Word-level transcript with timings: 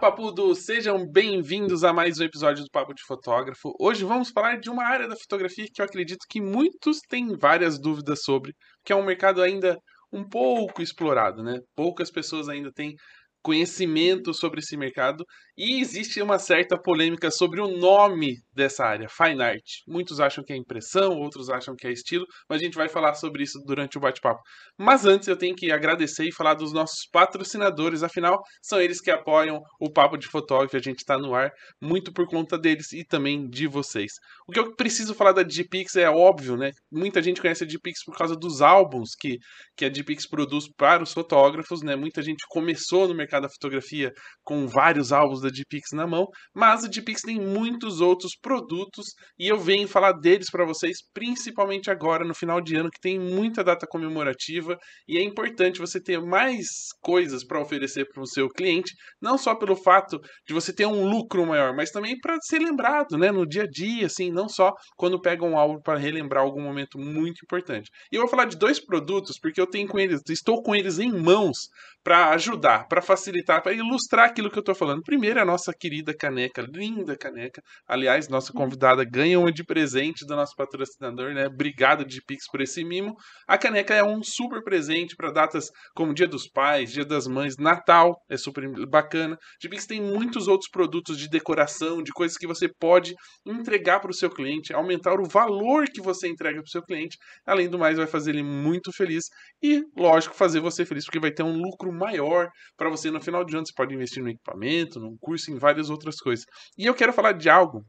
Papudo, 0.00 0.54
sejam 0.54 1.10
bem-vindos 1.10 1.82
a 1.82 1.90
mais 1.90 2.20
um 2.20 2.24
episódio 2.24 2.62
do 2.62 2.70
Papo 2.70 2.92
de 2.92 3.02
Fotógrafo. 3.02 3.74
Hoje 3.80 4.04
vamos 4.04 4.28
falar 4.30 4.60
de 4.60 4.68
uma 4.68 4.84
área 4.84 5.08
da 5.08 5.16
fotografia 5.16 5.66
que 5.72 5.80
eu 5.80 5.86
acredito 5.86 6.26
que 6.28 6.38
muitos 6.40 6.98
têm 7.08 7.34
várias 7.34 7.78
dúvidas 7.78 8.22
sobre, 8.22 8.52
que 8.84 8.92
é 8.92 8.96
um 8.96 9.04
mercado 9.04 9.40
ainda 9.40 9.78
um 10.12 10.22
pouco 10.22 10.82
explorado, 10.82 11.42
né? 11.42 11.60
Poucas 11.74 12.10
pessoas 12.10 12.48
ainda 12.48 12.70
têm 12.72 12.94
conhecimento 13.42 14.34
sobre 14.34 14.60
esse 14.60 14.76
mercado 14.76 15.24
e 15.56 15.80
existe 15.80 16.20
uma 16.20 16.38
certa 16.38 16.78
polêmica 16.78 17.30
sobre 17.30 17.60
o 17.60 17.78
nome 17.78 18.36
dessa 18.52 18.84
área, 18.84 19.08
fine 19.08 19.42
art. 19.42 19.64
Muitos 19.86 20.20
acham 20.20 20.44
que 20.44 20.52
é 20.52 20.56
impressão, 20.56 21.18
outros 21.18 21.48
acham 21.48 21.74
que 21.74 21.86
é 21.86 21.92
estilo, 21.92 22.26
mas 22.48 22.60
a 22.60 22.64
gente 22.64 22.76
vai 22.76 22.88
falar 22.88 23.14
sobre 23.14 23.42
isso 23.42 23.58
durante 23.64 23.96
o 23.96 24.00
bate-papo. 24.00 24.40
Mas 24.78 25.04
antes 25.04 25.28
eu 25.28 25.36
tenho 25.36 25.54
que 25.54 25.70
agradecer 25.70 26.24
e 26.24 26.32
falar 26.32 26.54
dos 26.54 26.72
nossos 26.72 27.06
patrocinadores, 27.10 28.02
afinal, 28.02 28.42
são 28.62 28.80
eles 28.80 29.00
que 29.00 29.10
apoiam 29.10 29.60
o 29.80 29.90
Papo 29.90 30.16
de 30.16 30.26
Fotógrafo, 30.26 30.76
a 30.76 30.80
gente 30.80 30.98
está 30.98 31.18
no 31.18 31.34
ar 31.34 31.50
muito 31.80 32.12
por 32.12 32.26
conta 32.26 32.58
deles 32.58 32.92
e 32.92 33.04
também 33.04 33.48
de 33.48 33.66
vocês. 33.66 34.12
O 34.46 34.52
que 34.52 34.58
eu 34.58 34.74
preciso 34.74 35.14
falar 35.14 35.32
da 35.32 35.42
Digipix 35.42 35.96
é 35.96 36.08
óbvio, 36.08 36.56
né? 36.56 36.70
Muita 36.90 37.22
gente 37.22 37.40
conhece 37.40 37.64
a 37.64 37.66
Digipix 37.66 38.04
por 38.04 38.16
causa 38.16 38.34
dos 38.36 38.60
álbuns 38.60 39.14
que, 39.18 39.38
que 39.76 39.84
a 39.84 39.88
Digipix 39.88 40.26
produz 40.26 40.68
para 40.76 41.02
os 41.02 41.12
fotógrafos, 41.12 41.82
né? 41.82 41.96
Muita 41.96 42.22
gente 42.22 42.44
começou 42.48 43.08
no 43.08 43.14
mercado 43.14 43.42
da 43.42 43.48
fotografia 43.48 44.12
com 44.42 44.66
vários 44.66 45.12
álbuns 45.12 45.45
da 45.46 45.52
Dpix 45.52 45.92
na 45.92 46.06
mão, 46.06 46.26
mas 46.54 46.84
a 46.84 46.88
Dpix 46.88 47.22
tem 47.22 47.40
muitos 47.40 48.00
outros 48.00 48.32
produtos 48.40 49.06
e 49.38 49.48
eu 49.48 49.58
venho 49.58 49.88
falar 49.88 50.12
deles 50.12 50.50
para 50.50 50.64
vocês, 50.64 50.98
principalmente 51.12 51.90
agora 51.90 52.24
no 52.24 52.34
final 52.34 52.60
de 52.60 52.76
ano 52.76 52.90
que 52.90 53.00
tem 53.00 53.18
muita 53.18 53.62
data 53.62 53.86
comemorativa 53.88 54.76
e 55.08 55.16
é 55.16 55.22
importante 55.22 55.80
você 55.80 56.00
ter 56.00 56.20
mais 56.20 56.66
coisas 57.00 57.44
para 57.44 57.60
oferecer 57.60 58.06
para 58.12 58.22
o 58.22 58.26
seu 58.26 58.48
cliente, 58.48 58.92
não 59.20 59.38
só 59.38 59.54
pelo 59.54 59.76
fato 59.76 60.20
de 60.46 60.54
você 60.54 60.72
ter 60.72 60.86
um 60.86 61.08
lucro 61.08 61.46
maior, 61.46 61.74
mas 61.74 61.90
também 61.90 62.18
para 62.18 62.36
ser 62.40 62.58
lembrado, 62.58 63.16
né, 63.16 63.30
no 63.30 63.46
dia 63.46 63.62
a 63.62 63.68
dia, 63.68 64.06
assim, 64.06 64.30
não 64.30 64.48
só 64.48 64.72
quando 64.96 65.20
pega 65.20 65.44
um 65.44 65.56
álbum 65.56 65.80
para 65.80 65.98
relembrar 65.98 66.42
algum 66.42 66.62
momento 66.62 66.98
muito 66.98 67.40
importante. 67.44 67.90
E 68.12 68.16
eu 68.16 68.22
vou 68.22 68.30
falar 68.30 68.46
de 68.46 68.56
dois 68.56 68.84
produtos 68.84 69.38
porque 69.40 69.60
eu 69.60 69.66
tenho 69.66 69.88
com 69.88 69.98
eles, 69.98 70.20
estou 70.28 70.62
com 70.62 70.74
eles 70.74 70.98
em 70.98 71.12
mãos 71.12 71.68
para 72.06 72.30
ajudar, 72.34 72.86
para 72.86 73.02
facilitar, 73.02 73.60
para 73.60 73.72
ilustrar 73.72 74.26
aquilo 74.26 74.48
que 74.48 74.56
eu 74.56 74.60
estou 74.60 74.76
falando. 74.76 75.02
Primeiro, 75.02 75.40
a 75.40 75.44
nossa 75.44 75.72
querida 75.76 76.14
caneca, 76.16 76.62
linda 76.62 77.16
caneca. 77.18 77.60
Aliás, 77.84 78.28
nossa 78.28 78.52
convidada 78.52 79.04
ganha 79.04 79.40
uma 79.40 79.50
de 79.50 79.64
presente 79.64 80.24
do 80.24 80.36
nosso 80.36 80.54
patrocinador, 80.54 81.34
né? 81.34 81.48
Obrigado 81.48 82.04
de 82.04 82.22
Pix 82.24 82.44
por 82.48 82.60
esse 82.60 82.84
mimo. 82.84 83.12
A 83.48 83.58
caneca 83.58 83.92
é 83.92 84.04
um 84.04 84.22
super 84.22 84.62
presente 84.62 85.16
para 85.16 85.32
datas 85.32 85.68
como 85.96 86.14
Dia 86.14 86.28
dos 86.28 86.48
Pais, 86.48 86.92
Dia 86.92 87.04
das 87.04 87.26
Mães, 87.26 87.56
Natal, 87.58 88.14
é 88.30 88.36
super 88.36 88.62
bacana. 88.88 89.36
De 89.60 89.68
Pix 89.68 89.84
tem 89.84 90.00
muitos 90.00 90.46
outros 90.46 90.70
produtos 90.70 91.18
de 91.18 91.28
decoração, 91.28 92.04
de 92.04 92.12
coisas 92.12 92.38
que 92.38 92.46
você 92.46 92.68
pode 92.78 93.16
entregar 93.44 93.98
para 93.98 94.12
o 94.12 94.14
seu 94.14 94.30
cliente, 94.30 94.72
aumentar 94.72 95.18
o 95.18 95.28
valor 95.28 95.86
que 95.92 96.00
você 96.00 96.28
entrega 96.28 96.60
para 96.60 96.68
o 96.68 96.70
seu 96.70 96.84
cliente. 96.84 97.16
Além 97.44 97.68
do 97.68 97.80
mais, 97.80 97.98
vai 97.98 98.06
fazer 98.06 98.30
ele 98.30 98.44
muito 98.44 98.92
feliz 98.92 99.24
e, 99.60 99.82
lógico, 99.96 100.36
fazer 100.36 100.60
você 100.60 100.86
feliz, 100.86 101.04
porque 101.04 101.18
vai 101.18 101.32
ter 101.32 101.42
um 101.42 101.56
lucro 101.56 101.95
maior 101.96 102.48
para 102.76 102.90
você 102.90 103.10
no 103.10 103.20
final 103.20 103.44
de 103.44 103.56
ano. 103.56 103.66
Você 103.66 103.72
pode 103.74 103.94
investir 103.94 104.22
no 104.22 104.30
equipamento, 104.30 105.00
num 105.00 105.16
curso, 105.18 105.50
em 105.50 105.58
várias 105.58 105.90
outras 105.90 106.16
coisas. 106.16 106.44
E 106.78 106.86
eu 106.86 106.94
quero 106.94 107.12
falar 107.12 107.32
de 107.32 107.48
algo 107.48 107.84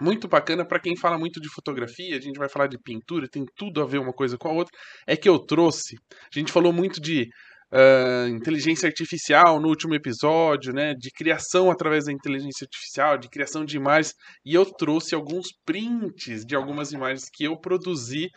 muito 0.00 0.28
bacana 0.28 0.64
para 0.64 0.80
quem 0.80 0.96
fala 0.96 1.18
muito 1.18 1.40
de 1.40 1.48
fotografia, 1.48 2.16
a 2.16 2.20
gente 2.20 2.38
vai 2.38 2.48
falar 2.48 2.68
de 2.68 2.78
pintura, 2.78 3.28
tem 3.28 3.44
tudo 3.56 3.82
a 3.82 3.86
ver 3.86 3.98
uma 3.98 4.12
coisa 4.12 4.36
com 4.38 4.48
a 4.48 4.52
outra, 4.52 4.72
é 5.06 5.16
que 5.16 5.28
eu 5.28 5.38
trouxe. 5.38 5.96
A 6.32 6.38
gente 6.38 6.52
falou 6.52 6.72
muito 6.72 7.00
de 7.00 7.28
uh, 7.72 8.28
inteligência 8.28 8.86
artificial 8.86 9.60
no 9.60 9.68
último 9.68 9.94
episódio, 9.94 10.72
né? 10.72 10.94
De 10.94 11.10
criação 11.10 11.70
através 11.70 12.06
da 12.06 12.12
inteligência 12.12 12.64
artificial, 12.64 13.18
de 13.18 13.28
criação 13.28 13.64
de 13.64 13.76
imagens, 13.76 14.14
e 14.44 14.54
eu 14.54 14.64
trouxe 14.64 15.14
alguns 15.14 15.48
prints 15.64 16.44
de 16.44 16.54
algumas 16.54 16.92
imagens 16.92 17.28
que 17.32 17.44
eu 17.44 17.58
produzi 17.58 18.28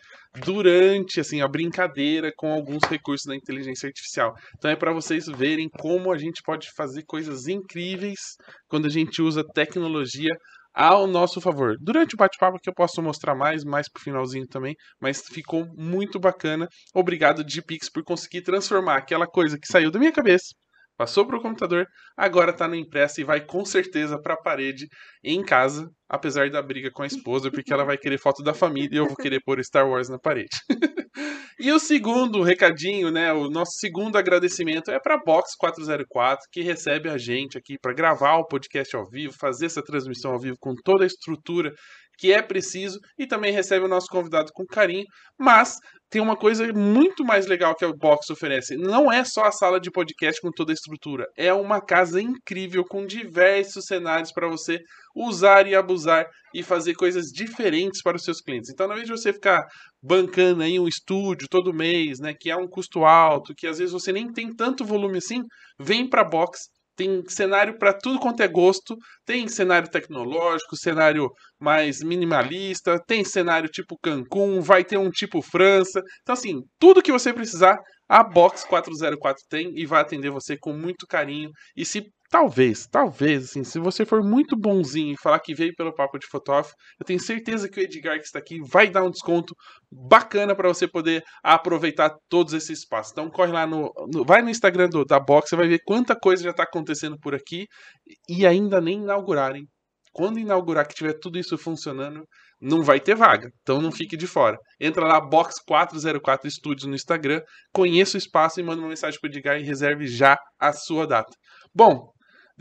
durante 0.43 1.19
assim 1.19 1.41
a 1.41 1.47
brincadeira 1.47 2.31
com 2.37 2.53
alguns 2.53 2.83
recursos 2.83 3.25
da 3.25 3.35
inteligência 3.35 3.87
artificial. 3.87 4.33
Então 4.57 4.71
é 4.71 4.75
para 4.75 4.93
vocês 4.93 5.25
verem 5.27 5.69
como 5.69 6.11
a 6.11 6.17
gente 6.17 6.41
pode 6.43 6.69
fazer 6.75 7.03
coisas 7.05 7.47
incríveis 7.47 8.19
quando 8.67 8.85
a 8.85 8.89
gente 8.89 9.21
usa 9.21 9.43
tecnologia 9.43 10.33
ao 10.73 11.07
nosso 11.07 11.41
favor. 11.41 11.75
Durante 11.79 12.15
o 12.15 12.17
bate-papo 12.17 12.59
que 12.61 12.69
eu 12.69 12.73
posso 12.73 13.01
mostrar 13.01 13.35
mais, 13.35 13.63
mais 13.63 13.89
pro 13.89 14.01
finalzinho 14.01 14.47
também, 14.47 14.75
mas 14.99 15.21
ficou 15.27 15.65
muito 15.75 16.19
bacana. 16.19 16.67
Obrigado 16.93 17.43
Digipix 17.43 17.89
por 17.89 18.03
conseguir 18.03 18.41
transformar 18.41 18.97
aquela 18.97 19.27
coisa 19.27 19.57
que 19.59 19.67
saiu 19.67 19.91
da 19.91 19.99
minha 19.99 20.11
cabeça, 20.11 20.53
passou 21.01 21.25
pro 21.25 21.41
computador, 21.41 21.87
agora 22.15 22.53
tá 22.53 22.67
na 22.67 22.77
impressa 22.77 23.19
e 23.19 23.23
vai 23.23 23.43
com 23.43 23.65
certeza 23.65 24.21
para 24.21 24.35
a 24.35 24.37
parede 24.37 24.85
em 25.23 25.43
casa, 25.43 25.89
apesar 26.07 26.51
da 26.51 26.61
briga 26.61 26.91
com 26.91 27.01
a 27.01 27.07
esposa, 27.07 27.49
porque 27.49 27.73
ela 27.73 27.83
vai 27.83 27.97
querer 27.97 28.19
foto 28.19 28.43
da 28.43 28.53
família 28.53 28.93
e 28.93 28.97
eu 28.97 29.07
vou 29.07 29.15
querer 29.15 29.41
pôr 29.43 29.59
Star 29.63 29.89
Wars 29.89 30.09
na 30.09 30.19
parede. 30.19 30.55
E 31.59 31.71
o 31.71 31.77
segundo 31.77 32.41
recadinho, 32.41 33.11
né, 33.11 33.31
o 33.31 33.47
nosso 33.47 33.73
segundo 33.73 34.17
agradecimento 34.17 34.89
é 34.89 34.99
para 34.99 35.21
Box 35.23 35.55
404, 35.59 36.47
que 36.51 36.63
recebe 36.63 37.07
a 37.07 37.19
gente 37.19 37.55
aqui 37.55 37.77
para 37.79 37.93
gravar 37.93 38.37
o 38.37 38.47
podcast 38.47 38.95
ao 38.95 39.07
vivo, 39.07 39.35
fazer 39.37 39.67
essa 39.67 39.83
transmissão 39.83 40.31
ao 40.31 40.39
vivo 40.39 40.57
com 40.59 40.73
toda 40.73 41.03
a 41.03 41.07
estrutura 41.07 41.71
que 42.21 42.31
é 42.31 42.39
preciso 42.39 42.99
e 43.17 43.25
também 43.25 43.51
recebe 43.51 43.83
o 43.83 43.89
nosso 43.89 44.05
convidado 44.07 44.51
com 44.53 44.63
carinho, 44.63 45.05
mas 45.39 45.79
tem 46.07 46.21
uma 46.21 46.35
coisa 46.35 46.71
muito 46.71 47.25
mais 47.25 47.47
legal 47.47 47.73
que 47.73 47.83
o 47.83 47.97
Box 47.97 48.29
oferece. 48.29 48.77
Não 48.77 49.11
é 49.11 49.23
só 49.23 49.45
a 49.45 49.51
sala 49.51 49.79
de 49.79 49.89
podcast 49.89 50.39
com 50.39 50.51
toda 50.51 50.71
a 50.71 50.75
estrutura, 50.75 51.25
é 51.35 51.51
uma 51.51 51.81
casa 51.81 52.21
incrível 52.21 52.85
com 52.85 53.07
diversos 53.07 53.85
cenários 53.85 54.31
para 54.31 54.47
você 54.47 54.79
usar 55.15 55.65
e 55.65 55.73
abusar 55.73 56.27
e 56.53 56.61
fazer 56.61 56.93
coisas 56.93 57.31
diferentes 57.31 58.03
para 58.03 58.17
os 58.17 58.23
seus 58.23 58.39
clientes. 58.39 58.69
Então, 58.69 58.85
ao 58.85 58.91
invés 58.91 59.07
de 59.07 59.17
você 59.17 59.33
ficar 59.33 59.65
bancando 60.03 60.61
aí 60.61 60.79
um 60.79 60.87
estúdio 60.87 61.47
todo 61.49 61.73
mês, 61.73 62.19
né, 62.19 62.35
que 62.39 62.51
é 62.51 62.55
um 62.55 62.67
custo 62.67 63.03
alto, 63.03 63.55
que 63.57 63.65
às 63.65 63.79
vezes 63.79 63.93
você 63.93 64.11
nem 64.11 64.31
tem 64.31 64.53
tanto 64.55 64.85
volume 64.85 65.17
assim, 65.17 65.41
vem 65.79 66.07
para 66.07 66.23
Box 66.23 66.69
tem 66.95 67.23
cenário 67.27 67.77
para 67.77 67.93
tudo 67.93 68.19
quanto 68.19 68.41
é 68.41 68.47
gosto. 68.47 68.95
Tem 69.25 69.47
cenário 69.47 69.89
tecnológico, 69.89 70.75
cenário 70.75 71.29
mais 71.59 72.01
minimalista, 72.01 72.99
tem 73.07 73.23
cenário 73.23 73.69
tipo 73.69 73.97
Cancún, 74.01 74.61
vai 74.61 74.83
ter 74.83 74.97
um 74.97 75.09
tipo 75.09 75.41
França. 75.41 76.01
Então, 76.21 76.33
assim, 76.33 76.61
tudo 76.79 77.01
que 77.01 77.11
você 77.11 77.33
precisar, 77.33 77.77
a 78.09 78.23
Box 78.23 78.65
404 78.65 79.43
tem 79.49 79.71
e 79.75 79.85
vai 79.85 80.01
atender 80.01 80.29
você 80.29 80.57
com 80.57 80.73
muito 80.73 81.07
carinho. 81.07 81.49
E 81.75 81.85
se 81.85 82.03
Talvez, 82.31 82.87
talvez, 82.87 83.43
assim, 83.43 83.61
se 83.61 83.77
você 83.77 84.05
for 84.05 84.23
muito 84.23 84.55
bonzinho 84.55 85.13
e 85.13 85.21
falar 85.21 85.37
que 85.41 85.53
veio 85.53 85.75
pelo 85.75 85.93
papo 85.93 86.17
de 86.17 86.25
fotógrafo, 86.25 86.73
eu 86.97 87.05
tenho 87.05 87.19
certeza 87.19 87.67
que 87.67 87.77
o 87.77 87.83
Edgar 87.83 88.17
que 88.17 88.23
está 88.23 88.39
aqui 88.39 88.57
vai 88.61 88.89
dar 88.89 89.03
um 89.03 89.11
desconto 89.11 89.53
bacana 89.91 90.55
para 90.55 90.69
você 90.69 90.87
poder 90.87 91.21
aproveitar 91.43 92.15
todos 92.29 92.53
esses 92.53 92.79
espaços. 92.79 93.11
Então 93.11 93.29
corre 93.29 93.51
lá 93.51 93.67
no, 93.67 93.91
no 94.13 94.23
vai 94.23 94.41
no 94.41 94.49
Instagram 94.49 94.87
do, 94.87 95.03
da 95.03 95.19
Box, 95.19 95.49
você 95.49 95.57
vai 95.57 95.67
ver 95.67 95.81
quanta 95.85 96.15
coisa 96.17 96.41
já 96.41 96.51
está 96.51 96.63
acontecendo 96.63 97.19
por 97.19 97.35
aqui 97.35 97.67
e 98.29 98.47
ainda 98.47 98.79
nem 98.79 99.01
inaugurarem. 99.01 99.67
Quando 100.13 100.39
inaugurar 100.39 100.87
que 100.87 100.95
tiver 100.95 101.19
tudo 101.19 101.37
isso 101.37 101.57
funcionando, 101.57 102.25
não 102.61 102.81
vai 102.81 103.01
ter 103.01 103.15
vaga. 103.15 103.49
Então 103.61 103.81
não 103.81 103.91
fique 103.91 104.15
de 104.15 104.27
fora. 104.27 104.57
Entra 104.79 105.05
lá, 105.05 105.19
Box 105.19 105.55
404 105.67 106.49
Studios 106.49 106.85
no 106.87 106.95
Instagram, 106.95 107.41
conheça 107.73 108.15
o 108.15 108.17
espaço 108.17 108.59
e 108.59 108.63
manda 108.63 108.81
uma 108.81 108.89
mensagem 108.89 109.19
para 109.19 109.27
o 109.27 109.31
Edgar 109.31 109.59
e 109.59 109.63
reserve 109.63 110.07
já 110.07 110.37
a 110.57 110.71
sua 110.71 111.05
data. 111.05 111.31
Bom, 111.73 112.10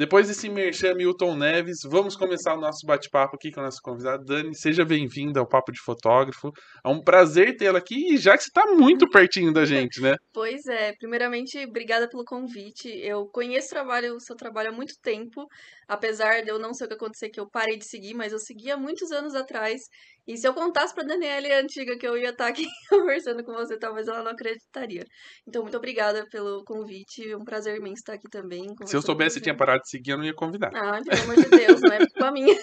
depois 0.01 0.29
desse 0.29 0.49
merchan 0.49 0.95
Milton 0.95 1.37
Neves, 1.37 1.81
vamos 1.85 2.17
começar 2.17 2.55
o 2.55 2.59
nosso 2.59 2.87
bate-papo 2.87 3.37
aqui 3.37 3.53
com 3.53 3.61
a 3.61 3.65
nossa 3.65 3.77
convidada. 3.83 4.25
Dani, 4.25 4.55
seja 4.55 4.83
bem-vinda 4.83 5.41
ao 5.41 5.47
Papo 5.47 5.71
de 5.71 5.79
Fotógrafo. 5.79 6.51
É 6.83 6.89
um 6.89 7.03
prazer 7.03 7.55
tê-la 7.59 7.81
aqui, 7.81 8.17
já 8.17 8.35
que 8.35 8.43
você 8.43 8.49
está 8.49 8.65
muito 8.75 9.07
pertinho 9.11 9.53
da 9.53 9.67
gente, 9.67 10.01
né? 10.01 10.17
Pois 10.33 10.65
é. 10.69 10.95
Primeiramente, 10.95 11.63
obrigada 11.67 12.09
pelo 12.09 12.25
convite. 12.25 12.89
Eu 12.89 13.27
conheço 13.27 13.67
o, 13.67 13.71
trabalho, 13.71 14.15
o 14.15 14.21
seu 14.21 14.35
trabalho 14.35 14.71
há 14.71 14.73
muito 14.73 14.95
tempo, 15.03 15.47
apesar 15.91 16.43
de 16.43 16.49
eu 16.49 16.59
não 16.59 16.73
sei 16.73 16.87
o 16.87 16.89
que 16.89 16.95
aconteceu, 16.95 17.31
que 17.31 17.41
eu 17.41 17.51
parei 17.51 17.77
de 17.77 17.85
seguir, 17.85 18.15
mas 18.15 18.33
eu 18.33 18.39
segui 18.39 18.71
há 18.71 18.77
muitos 18.77 19.11
anos 19.11 19.35
atrás. 19.35 19.83
E 20.29 20.37
se 20.37 20.47
eu 20.47 20.55
contasse 20.55 20.95
pra 20.95 21.03
Daniela 21.03 21.61
antiga 21.61 21.99
que 21.99 22.07
eu 22.07 22.17
ia 22.17 22.29
estar 22.29 22.45
tá 22.45 22.51
aqui 22.51 22.65
conversando 22.89 23.43
com 23.43 23.53
você, 23.53 23.77
talvez 23.77 24.07
ela 24.07 24.23
não 24.23 24.31
acreditaria. 24.31 25.05
Então, 25.49 25.63
muito 25.63 25.77
obrigada 25.77 26.25
pelo 26.31 26.63
convite. 26.65 27.29
É 27.29 27.37
um 27.37 27.45
prazer 27.45 27.77
imenso 27.79 27.95
estar 27.95 28.13
aqui 28.13 28.29
também. 28.31 28.69
Se 28.85 28.97
eu 28.97 29.03
soubesse 29.03 29.39
que 29.39 29.43
tinha 29.43 29.57
parado 29.57 29.83
de 29.83 29.89
seguir, 29.89 30.13
eu 30.13 30.19
não 30.19 30.25
ia 30.25 30.35
convidar. 30.35 30.71
Ah, 30.73 31.01
pelo 31.03 31.23
amor 31.23 31.35
de 31.35 31.49
Deus, 31.49 31.81
não 31.81 31.93
é 31.93 31.99
culpa 31.99 32.31
minha. 32.31 32.57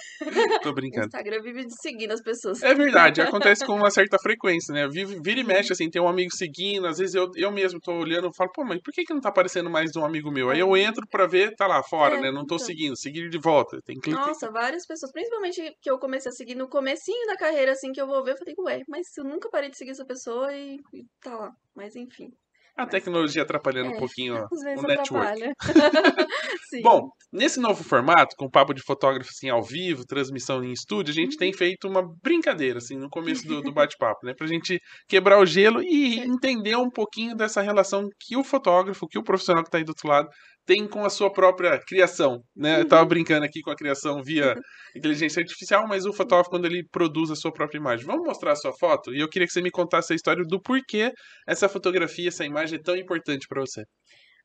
Tô 0.62 0.72
brincando. 0.72 1.04
O 1.04 1.08
Instagram 1.08 1.42
vive 1.42 1.66
de 1.66 1.74
seguir 1.82 2.10
as 2.10 2.22
pessoas. 2.22 2.62
É 2.62 2.74
verdade, 2.74 3.20
acontece 3.20 3.66
com 3.66 3.74
uma 3.74 3.90
certa 3.90 4.18
frequência, 4.18 4.72
né? 4.72 4.88
Vira 4.88 5.40
e 5.40 5.44
mexe, 5.44 5.72
assim, 5.72 5.90
tem 5.90 6.00
um 6.00 6.08
amigo 6.08 6.34
seguindo, 6.34 6.86
às 6.86 6.96
vezes 6.96 7.14
eu, 7.14 7.30
eu 7.36 7.52
mesmo 7.52 7.78
tô 7.80 7.92
olhando 7.92 8.28
e 8.28 8.36
falo, 8.36 8.50
pô, 8.54 8.64
mas 8.64 8.80
por 8.80 8.92
que, 8.94 9.04
que 9.04 9.12
não 9.12 9.20
tá 9.20 9.28
aparecendo 9.28 9.68
mais 9.68 9.94
um 9.94 10.04
amigo 10.04 10.30
meu? 10.30 10.48
Aí 10.48 10.60
eu 10.60 10.74
entro 10.74 11.06
pra 11.10 11.26
ver, 11.26 11.54
tá 11.54 11.66
lá 11.66 11.82
fora, 11.82 12.16
é, 12.16 12.20
né? 12.22 12.30
Não 12.30 12.46
tô 12.46 12.54
então. 12.54 12.66
seguindo, 12.66 12.96
seguir 13.18 13.30
de 13.30 13.38
volta. 13.38 13.80
Tem 13.82 13.98
que 13.98 14.10
Nossa, 14.10 14.50
várias 14.50 14.86
pessoas, 14.86 15.12
principalmente 15.12 15.76
que 15.80 15.90
eu 15.90 15.98
comecei 15.98 16.30
a 16.30 16.34
seguir 16.34 16.54
no 16.54 16.68
comecinho 16.68 17.26
da 17.26 17.36
carreira 17.36 17.72
assim 17.72 17.92
que 17.92 18.00
eu 18.00 18.06
vou 18.06 18.22
ver, 18.24 18.32
eu 18.32 18.38
falei, 18.38 18.54
ué, 18.58 18.82
mas 18.88 19.06
eu 19.16 19.24
nunca 19.24 19.50
parei 19.50 19.70
de 19.70 19.76
seguir 19.76 19.90
essa 19.90 20.06
pessoa 20.06 20.52
e, 20.54 20.76
e 20.92 21.04
tá 21.20 21.36
lá. 21.36 21.52
Mas 21.74 21.96
enfim. 21.96 22.30
A 22.76 22.86
tecnologia 22.86 23.42
atrapalhando 23.42 23.90
é, 23.90 23.96
um 23.96 23.98
pouquinho 23.98 24.46
o 24.52 24.82
network. 24.82 25.40
Sim. 26.68 26.82
Bom, 26.82 27.08
nesse 27.32 27.58
novo 27.58 27.82
formato, 27.82 28.36
com 28.36 28.50
papo 28.50 28.74
de 28.74 28.82
fotógrafo 28.82 29.30
assim, 29.30 29.48
ao 29.48 29.62
vivo, 29.62 30.04
transmissão 30.04 30.62
em 30.62 30.70
estúdio, 30.70 31.12
a 31.12 31.14
gente 31.14 31.36
tem 31.38 31.50
feito 31.50 31.88
uma 31.88 32.02
brincadeira, 32.22 32.76
assim, 32.76 32.96
no 32.98 33.08
começo 33.08 33.46
do, 33.46 33.62
do 33.62 33.72
bate-papo, 33.72 34.26
né? 34.26 34.34
Pra 34.36 34.46
gente 34.46 34.78
quebrar 35.08 35.40
o 35.40 35.46
gelo 35.46 35.82
e 35.82 36.18
entender 36.20 36.76
um 36.76 36.90
pouquinho 36.90 37.34
dessa 37.34 37.62
relação 37.62 38.06
que 38.20 38.36
o 38.36 38.44
fotógrafo, 38.44 39.08
que 39.08 39.18
o 39.18 39.24
profissional 39.24 39.64
que 39.64 39.70
tá 39.70 39.78
aí 39.78 39.84
do 39.84 39.90
outro 39.90 40.08
lado, 40.08 40.28
tem 40.66 40.86
com 40.86 41.02
a 41.02 41.08
sua 41.08 41.32
própria 41.32 41.80
criação, 41.86 42.42
né? 42.54 42.82
Eu 42.82 42.86
tava 42.86 43.06
brincando 43.06 43.46
aqui 43.46 43.62
com 43.62 43.70
a 43.70 43.76
criação 43.76 44.22
via 44.22 44.54
inteligência 44.94 45.40
artificial, 45.40 45.86
mas 45.88 46.04
o 46.04 46.12
fotógrafo, 46.12 46.50
quando 46.50 46.66
ele 46.66 46.86
produz 46.92 47.30
a 47.30 47.36
sua 47.36 47.50
própria 47.50 47.78
imagem. 47.78 48.04
Vamos 48.04 48.26
mostrar 48.26 48.52
a 48.52 48.56
sua 48.56 48.74
foto? 48.78 49.14
E 49.14 49.20
eu 49.20 49.28
queria 49.30 49.46
que 49.46 49.52
você 49.54 49.62
me 49.62 49.70
contasse 49.70 50.12
a 50.12 50.16
história 50.16 50.44
do 50.46 50.60
porquê 50.60 51.10
essa 51.46 51.66
fotografia, 51.66 52.28
essa 52.28 52.44
imagem 52.44 52.78
é 52.78 52.82
tão 52.82 52.94
importante 52.94 53.46
para 53.48 53.62
você. 53.62 53.84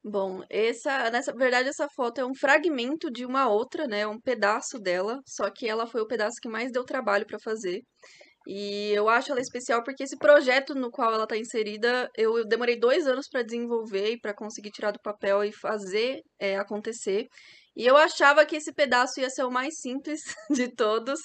Bom, 0.05 0.44
essa, 0.50 1.09
nessa 1.09 1.33
verdade, 1.33 1.69
essa 1.69 1.88
foto 1.95 2.19
é 2.19 2.25
um 2.25 2.35
fragmento 2.35 3.09
de 3.09 3.25
uma 3.25 3.47
outra, 3.47 3.88
né? 3.88 4.05
Um 4.05 4.19
pedaço 4.19 4.77
dela, 4.77 5.21
só 5.25 5.50
que 5.50 5.67
ela 5.67 5.88
foi 5.88 6.01
o 6.01 6.07
pedaço 6.07 6.35
que 6.41 6.50
mais 6.50 6.71
deu 6.73 6.83
trabalho 6.83 7.25
para 7.25 7.39
fazer. 7.39 7.81
E 8.47 8.91
eu 8.94 9.09
acho 9.09 9.31
ela 9.31 9.41
especial 9.41 9.83
porque 9.83 10.03
esse 10.03 10.17
projeto 10.17 10.75
no 10.75 10.91
qual 10.91 11.13
ela 11.13 11.23
está 11.23 11.38
inserida, 11.38 12.09
eu 12.17 12.45
demorei 12.45 12.77
dois 12.77 13.07
anos 13.07 13.27
para 13.29 13.44
desenvolver 13.44 14.11
e 14.13 14.19
para 14.19 14.33
conseguir 14.35 14.71
tirar 14.71 14.91
do 14.91 15.00
papel 15.01 15.44
e 15.45 15.53
fazer 15.53 16.21
é, 16.39 16.57
acontecer. 16.57 17.27
E 17.75 17.85
eu 17.85 17.97
achava 17.97 18.45
que 18.45 18.57
esse 18.57 18.73
pedaço 18.73 19.21
ia 19.21 19.29
ser 19.29 19.44
o 19.44 19.51
mais 19.51 19.79
simples 19.79 20.21
de 20.51 20.69
todos, 20.75 21.19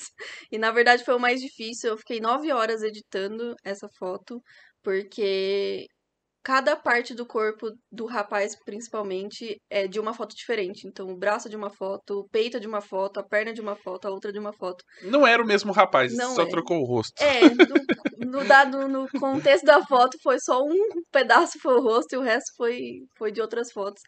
e 0.52 0.58
na 0.58 0.70
verdade 0.70 1.04
foi 1.04 1.14
o 1.16 1.20
mais 1.20 1.40
difícil. 1.40 1.90
Eu 1.90 1.98
fiquei 1.98 2.20
nove 2.20 2.52
horas 2.52 2.82
editando 2.82 3.54
essa 3.64 3.88
foto, 3.98 4.40
porque 4.82 5.86
cada 6.48 6.74
parte 6.74 7.14
do 7.14 7.26
corpo 7.26 7.70
do 7.92 8.06
rapaz, 8.06 8.56
principalmente, 8.64 9.60
é 9.68 9.86
de 9.86 10.00
uma 10.00 10.14
foto 10.14 10.34
diferente. 10.34 10.88
Então, 10.88 11.06
o 11.08 11.14
braço 11.14 11.46
de 11.46 11.54
uma 11.54 11.68
foto, 11.68 12.20
o 12.20 12.28
peito 12.30 12.58
de 12.58 12.66
uma 12.66 12.80
foto, 12.80 13.20
a 13.20 13.22
perna 13.22 13.52
de 13.52 13.60
uma 13.60 13.76
foto, 13.76 14.08
a 14.08 14.10
outra 14.10 14.32
de 14.32 14.38
uma 14.38 14.54
foto. 14.54 14.82
Não 15.02 15.26
era 15.26 15.42
o 15.42 15.46
mesmo 15.46 15.72
rapaz, 15.72 16.16
Não 16.16 16.34
só 16.34 16.44
é. 16.44 16.48
trocou 16.48 16.80
o 16.80 16.86
rosto. 16.86 17.22
É, 17.22 17.40
no, 17.50 18.30
no, 18.30 18.44
dado, 18.48 18.88
no 18.88 19.06
contexto 19.20 19.66
da 19.66 19.84
foto 19.84 20.16
foi 20.22 20.38
só 20.40 20.62
um 20.62 21.02
pedaço 21.12 21.58
foi 21.60 21.74
o 21.74 21.82
rosto 21.82 22.14
e 22.14 22.16
o 22.16 22.22
resto 22.22 22.50
foi, 22.56 22.80
foi 23.18 23.30
de 23.30 23.42
outras 23.42 23.70
fotos. 23.70 24.00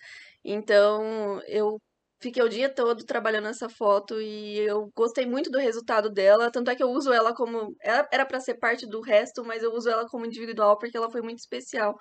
Então, 0.42 1.42
eu 1.46 1.76
fiquei 2.22 2.42
o 2.42 2.48
dia 2.48 2.72
todo 2.72 3.04
trabalhando 3.04 3.48
essa 3.48 3.68
foto 3.68 4.18
e 4.18 4.60
eu 4.60 4.88
gostei 4.96 5.26
muito 5.26 5.50
do 5.50 5.58
resultado 5.58 6.10
dela, 6.10 6.50
tanto 6.50 6.70
é 6.70 6.74
que 6.74 6.82
eu 6.82 6.88
uso 6.88 7.12
ela 7.12 7.34
como 7.34 7.74
ela 7.82 8.08
era 8.10 8.24
para 8.24 8.40
ser 8.40 8.54
parte 8.54 8.86
do 8.86 9.02
resto, 9.02 9.44
mas 9.44 9.62
eu 9.62 9.74
uso 9.74 9.90
ela 9.90 10.06
como 10.08 10.24
individual 10.24 10.78
porque 10.78 10.96
ela 10.96 11.10
foi 11.10 11.20
muito 11.20 11.38
especial. 11.38 11.94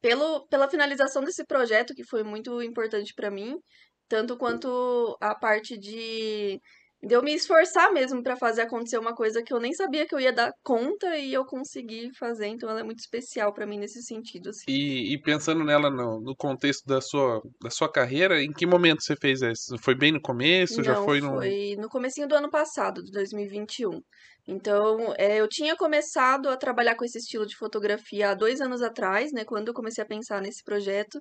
Pelo, 0.00 0.46
pela 0.48 0.68
finalização 0.68 1.22
desse 1.22 1.44
projeto 1.44 1.94
que 1.94 2.04
foi 2.04 2.22
muito 2.22 2.62
importante 2.62 3.12
para 3.14 3.30
mim, 3.30 3.56
tanto 4.08 4.36
quanto 4.36 5.16
a 5.20 5.34
parte 5.34 5.78
de 5.78 6.60
de 7.02 7.14
eu 7.14 7.22
me 7.22 7.32
esforçar 7.32 7.92
mesmo 7.92 8.22
para 8.22 8.36
fazer 8.36 8.62
acontecer 8.62 8.98
uma 8.98 9.14
coisa 9.14 9.42
que 9.42 9.52
eu 9.52 9.58
nem 9.58 9.72
sabia 9.72 10.06
que 10.06 10.14
eu 10.14 10.20
ia 10.20 10.32
dar 10.32 10.52
conta 10.62 11.16
e 11.16 11.32
eu 11.32 11.46
consegui 11.46 12.10
fazer, 12.18 12.48
então 12.48 12.68
ela 12.68 12.80
é 12.80 12.82
muito 12.82 12.98
especial 12.98 13.54
para 13.54 13.66
mim 13.66 13.78
nesse 13.78 14.02
sentido. 14.02 14.50
Assim. 14.50 14.64
E, 14.68 15.14
e 15.14 15.22
pensando 15.22 15.64
nela 15.64 15.88
no, 15.88 16.20
no 16.20 16.36
contexto 16.36 16.84
da 16.86 17.00
sua, 17.00 17.40
da 17.62 17.70
sua 17.70 17.90
carreira, 17.90 18.42
em 18.42 18.52
que 18.52 18.66
momento 18.66 19.02
você 19.02 19.16
fez 19.16 19.40
isso? 19.40 19.76
Foi 19.78 19.94
bem 19.94 20.12
no 20.12 20.20
começo? 20.20 20.76
Não, 20.78 20.84
já 20.84 20.96
foi 20.96 21.20
no. 21.20 21.36
foi 21.36 21.74
no 21.78 21.88
comecinho 21.88 22.28
do 22.28 22.34
ano 22.34 22.50
passado, 22.50 23.02
de 23.02 23.10
2021. 23.12 23.98
Então, 24.46 25.14
é, 25.18 25.40
eu 25.40 25.48
tinha 25.48 25.76
começado 25.76 26.48
a 26.48 26.56
trabalhar 26.56 26.96
com 26.96 27.04
esse 27.04 27.18
estilo 27.18 27.46
de 27.46 27.56
fotografia 27.56 28.30
há 28.30 28.34
dois 28.34 28.60
anos 28.60 28.82
atrás, 28.82 29.32
né, 29.32 29.44
quando 29.44 29.68
eu 29.68 29.74
comecei 29.74 30.02
a 30.02 30.06
pensar 30.06 30.40
nesse 30.42 30.62
projeto. 30.64 31.20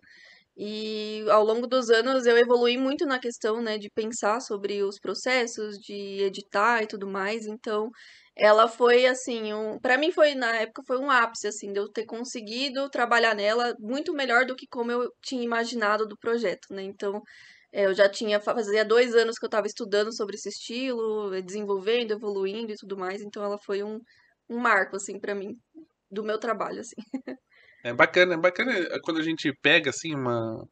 E 0.57 1.25
ao 1.29 1.43
longo 1.43 1.67
dos 1.67 1.89
anos 1.89 2.25
eu 2.25 2.37
evolui 2.37 2.77
muito 2.77 3.05
na 3.05 3.19
questão, 3.19 3.61
né, 3.61 3.77
de 3.77 3.89
pensar 3.91 4.41
sobre 4.41 4.83
os 4.83 4.99
processos, 4.99 5.77
de 5.77 6.23
editar 6.23 6.83
e 6.83 6.87
tudo 6.87 7.07
mais. 7.07 7.45
Então, 7.47 7.89
ela 8.35 8.67
foi 8.67 9.05
assim, 9.05 9.53
um, 9.53 9.79
para 9.79 9.97
mim 9.97 10.11
foi 10.11 10.35
na 10.35 10.55
época 10.57 10.81
foi 10.87 10.97
um 10.99 11.09
ápice 11.11 11.47
assim, 11.47 11.71
de 11.73 11.79
eu 11.79 11.89
ter 11.91 12.05
conseguido 12.05 12.89
trabalhar 12.89 13.35
nela 13.35 13.73
muito 13.79 14.13
melhor 14.13 14.45
do 14.45 14.55
que 14.55 14.67
como 14.67 14.91
eu 14.91 15.09
tinha 15.23 15.43
imaginado 15.43 16.05
do 16.07 16.17
projeto, 16.17 16.67
né? 16.73 16.83
Então, 16.83 17.21
eu 17.71 17.93
já 17.93 18.09
tinha 18.09 18.39
fazia 18.39 18.83
dois 18.85 19.15
anos 19.15 19.37
que 19.37 19.45
eu 19.45 19.47
estava 19.47 19.67
estudando 19.67 20.13
sobre 20.15 20.35
esse 20.35 20.49
estilo, 20.49 21.31
desenvolvendo, 21.43 22.11
evoluindo 22.11 22.71
e 22.71 22.75
tudo 22.77 22.97
mais. 22.97 23.21
Então, 23.21 23.43
ela 23.43 23.57
foi 23.57 23.83
um, 23.83 23.99
um 24.49 24.57
marco 24.59 24.95
assim 24.95 25.19
para 25.19 25.35
mim 25.35 25.55
do 26.11 26.23
meu 26.23 26.39
trabalho 26.39 26.81
assim. 26.81 26.95
É 27.83 27.93
bacana, 27.93 28.33
é 28.33 28.37
bacana 28.37 28.73
quando 29.03 29.19
a 29.19 29.23
gente 29.23 29.53
pega 29.61 29.89
assim 29.89 30.13
uma, 30.13 30.67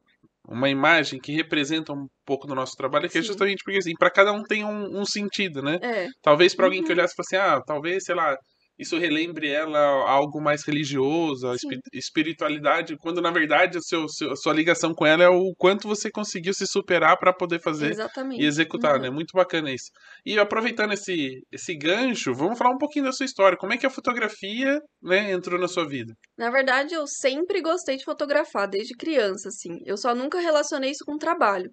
uma 0.47 0.69
imagem 0.69 1.19
que 1.19 1.31
representa 1.33 1.93
um 1.93 2.07
pouco 2.25 2.47
do 2.47 2.53
nosso 2.55 2.75
trabalho, 2.75 3.09
que 3.09 3.17
é 3.17 3.21
Sim. 3.21 3.27
justamente 3.27 3.63
porque 3.63 3.79
assim, 3.79 3.93
para 3.97 4.11
cada 4.11 4.33
um 4.33 4.43
tem 4.43 4.65
um, 4.65 4.99
um 4.99 5.05
sentido, 5.05 5.61
né? 5.61 5.79
É, 5.81 6.07
Talvez 6.21 6.53
para 6.53 6.65
alguém 6.65 6.83
que 6.83 6.91
Uhum. 6.91 6.97
olhasse 6.97 7.13
e 7.13 7.15
falasse, 7.15 7.35
ah, 7.37 7.61
talvez, 7.65 8.03
sei 8.03 8.15
lá, 8.15 8.35
isso 8.77 8.97
relembre 8.97 9.49
ela 9.49 9.77
a 9.79 10.11
algo 10.11 10.39
mais 10.41 10.63
religioso, 10.63 11.47
a 11.47 11.55
espi- 11.55 11.79
espiritualidade, 11.93 12.97
quando 12.97 13.21
na 13.21 13.31
verdade 13.31 13.81
seu, 13.85 14.07
seu- 14.09 14.31
a 14.31 14.35
sua 14.35 14.53
ligação 14.53 14.93
com 14.93 15.05
ela 15.05 15.23
é 15.23 15.29
o 15.29 15.53
quanto 15.57 15.87
você 15.87 16.09
conseguiu 16.11 16.53
se 16.53 16.65
superar 16.67 17.17
para 17.17 17.33
poder 17.33 17.61
fazer 17.61 17.91
exatamente. 17.91 18.41
e 18.41 18.45
executar, 18.45 18.95
Uhum. 18.95 19.01
né? 19.01 19.09
Muito 19.09 19.31
bacana 19.33 19.71
isso. 19.71 19.89
E 20.25 20.37
aproveitando 20.39 20.93
esse, 20.93 21.41
esse 21.51 21.75
gancho, 21.75 22.33
vamos 22.33 22.57
falar 22.57 22.71
um 22.71 22.77
pouquinho 22.77 23.05
da 23.05 23.11
sua 23.11 23.25
história. 23.25 23.57
Como 23.57 23.73
é 23.73 23.77
que 23.77 23.85
a 23.85 23.89
fotografia, 23.89 24.79
né, 25.01 25.31
entrou 25.31 25.59
na 25.59 25.67
sua 25.67 25.87
vida? 25.87 26.13
Na 26.37 26.49
verdade, 26.49 26.93
eu 26.93 27.05
sempre 27.07 27.61
gostei 27.61 27.97
de 27.97 28.03
fotografar, 28.03 28.67
desde 28.67 28.95
criança, 28.95 29.49
assim. 29.49 29.79
Eu 29.85 29.97
só 29.97 30.13
nunca 30.13 30.39
relacionei 30.39 30.91
isso 30.91 31.03
com 31.05 31.17
trabalho. 31.17 31.69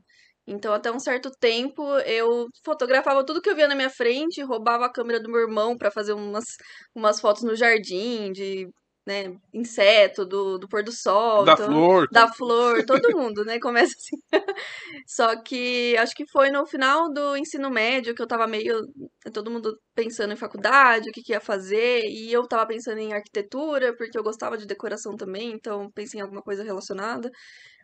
Então, 0.46 0.74
até 0.74 0.90
um 0.92 0.98
certo 0.98 1.30
tempo, 1.40 1.82
eu 2.00 2.46
fotografava 2.64 3.24
tudo 3.24 3.40
que 3.40 3.48
eu 3.48 3.56
via 3.56 3.68
na 3.68 3.74
minha 3.74 3.90
frente, 3.90 4.42
roubava 4.42 4.86
a 4.86 4.92
câmera 4.92 5.20
do 5.20 5.30
meu 5.30 5.40
irmão 5.40 5.76
para 5.76 5.90
fazer 5.90 6.12
umas, 6.12 6.44
umas 6.94 7.20
fotos 7.20 7.42
no 7.42 7.56
jardim, 7.56 8.30
de, 8.32 8.68
né, 9.06 9.34
inseto, 9.52 10.24
do, 10.24 10.58
do 10.58 10.68
pôr 10.68 10.82
do 10.82 10.92
sol. 10.92 11.44
da 11.44 11.52
então- 11.54 11.66
flor. 11.66 12.08
da 12.10 12.28
flor, 12.32 12.84
todo 12.86 13.16
mundo, 13.16 13.44
né? 13.44 13.58
Começa 13.58 13.92
assim. 13.96 14.16
Só 15.06 15.42
que 15.42 15.96
acho 15.98 16.14
que 16.14 16.24
foi 16.30 16.50
no 16.50 16.66
final 16.66 17.12
do 17.12 17.36
ensino 17.36 17.70
médio 17.70 18.14
que 18.14 18.22
eu 18.22 18.26
tava 18.26 18.46
meio. 18.46 18.82
Todo 19.32 19.50
mundo 19.50 19.78
pensando 19.94 20.32
em 20.32 20.36
faculdade, 20.36 21.08
o 21.08 21.12
que, 21.12 21.22
que 21.22 21.32
ia 21.32 21.40
fazer, 21.40 22.02
e 22.04 22.32
eu 22.32 22.46
tava 22.46 22.66
pensando 22.66 22.98
em 22.98 23.12
arquitetura, 23.12 23.94
porque 23.96 24.18
eu 24.18 24.22
gostava 24.22 24.56
de 24.58 24.66
decoração 24.66 25.16
também, 25.16 25.52
então 25.52 25.90
pensei 25.94 26.18
em 26.20 26.22
alguma 26.22 26.42
coisa 26.42 26.62
relacionada. 26.64 27.30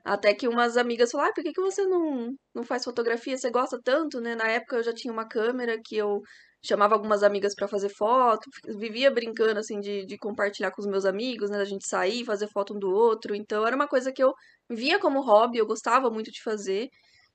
Até 0.04 0.34
que 0.34 0.48
umas 0.48 0.76
amigas 0.76 1.10
falaram, 1.10 1.30
ah, 1.30 1.34
por 1.34 1.42
que, 1.44 1.52
que 1.52 1.60
você 1.60 1.84
não, 1.86 2.34
não 2.54 2.64
faz 2.64 2.84
fotografia? 2.84 3.36
Você 3.36 3.50
gosta 3.50 3.78
tanto, 3.82 4.20
né? 4.20 4.34
Na 4.34 4.48
época 4.48 4.76
eu 4.76 4.82
já 4.82 4.92
tinha 4.94 5.12
uma 5.12 5.28
câmera 5.28 5.78
que 5.84 5.96
eu 5.96 6.20
chamava 6.64 6.94
algumas 6.94 7.22
amigas 7.22 7.54
pra 7.54 7.68
fazer 7.68 7.88
foto, 7.90 8.48
vivia 8.78 9.10
brincando, 9.10 9.58
assim, 9.60 9.80
de, 9.80 10.04
de 10.06 10.16
compartilhar 10.18 10.70
com 10.72 10.80
os 10.82 10.86
meus 10.86 11.04
amigos, 11.06 11.50
né? 11.50 11.58
Da 11.58 11.64
gente 11.64 11.86
sair, 11.86 12.24
fazer 12.24 12.48
foto 12.48 12.74
um 12.74 12.78
do 12.78 12.90
outro. 12.90 13.34
Então 13.34 13.66
era 13.66 13.76
uma 13.76 13.88
coisa 13.88 14.12
que 14.12 14.22
eu 14.22 14.32
via 14.68 14.98
como 14.98 15.20
hobby, 15.22 15.58
eu 15.58 15.66
gostava 15.66 16.10
muito 16.10 16.30
de 16.30 16.42
fazer. 16.42 16.88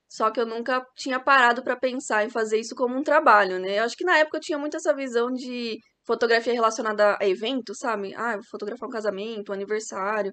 Só 0.08 0.30
que 0.30 0.40
eu 0.40 0.46
nunca 0.46 0.84
tinha 0.96 1.20
parado 1.20 1.62
pra 1.64 1.76
pensar 1.76 2.24
em 2.24 2.30
fazer 2.30 2.58
isso 2.60 2.74
como 2.76 2.96
um 2.96 3.02
trabalho, 3.02 3.58
né? 3.58 3.78
Eu 3.80 3.84
acho 3.84 3.96
que 3.96 4.04
na 4.04 4.18
época 4.18 4.36
eu 4.38 4.40
tinha 4.40 4.58
muito 4.58 4.76
essa 4.76 4.94
visão 4.94 5.32
de 5.32 5.78
fotografia 6.06 6.52
relacionada 6.52 7.16
a 7.20 7.26
evento, 7.28 7.74
sabe? 7.74 8.14
Ah, 8.16 8.32
eu 8.32 8.36
vou 8.38 8.44
fotografar 8.50 8.88
um 8.88 8.92
casamento, 8.92 9.50
um 9.50 9.54
aniversário. 9.54 10.32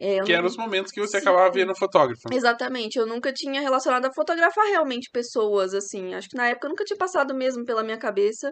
É, 0.00 0.20
eu 0.20 0.24
Que 0.24 0.32
eram 0.32 0.46
os 0.46 0.56
momentos 0.56 0.90
que 0.90 1.00
você 1.00 1.18
Sim. 1.20 1.28
acabava 1.28 1.52
vendo 1.52 1.76
fotógrafo. 1.76 2.22
Exatamente, 2.32 2.98
eu 2.98 3.06
nunca 3.06 3.32
tinha 3.32 3.60
relacionado 3.60 4.06
a 4.06 4.12
fotografar 4.14 4.66
realmente 4.66 5.10
pessoas, 5.12 5.74
assim. 5.74 6.14
Acho 6.14 6.28
que 6.28 6.36
na 6.36 6.48
época 6.48 6.68
nunca 6.68 6.84
tinha 6.84 6.96
passado 6.96 7.34
mesmo 7.34 7.64
pela 7.64 7.82
minha 7.82 7.98
cabeça. 7.98 8.50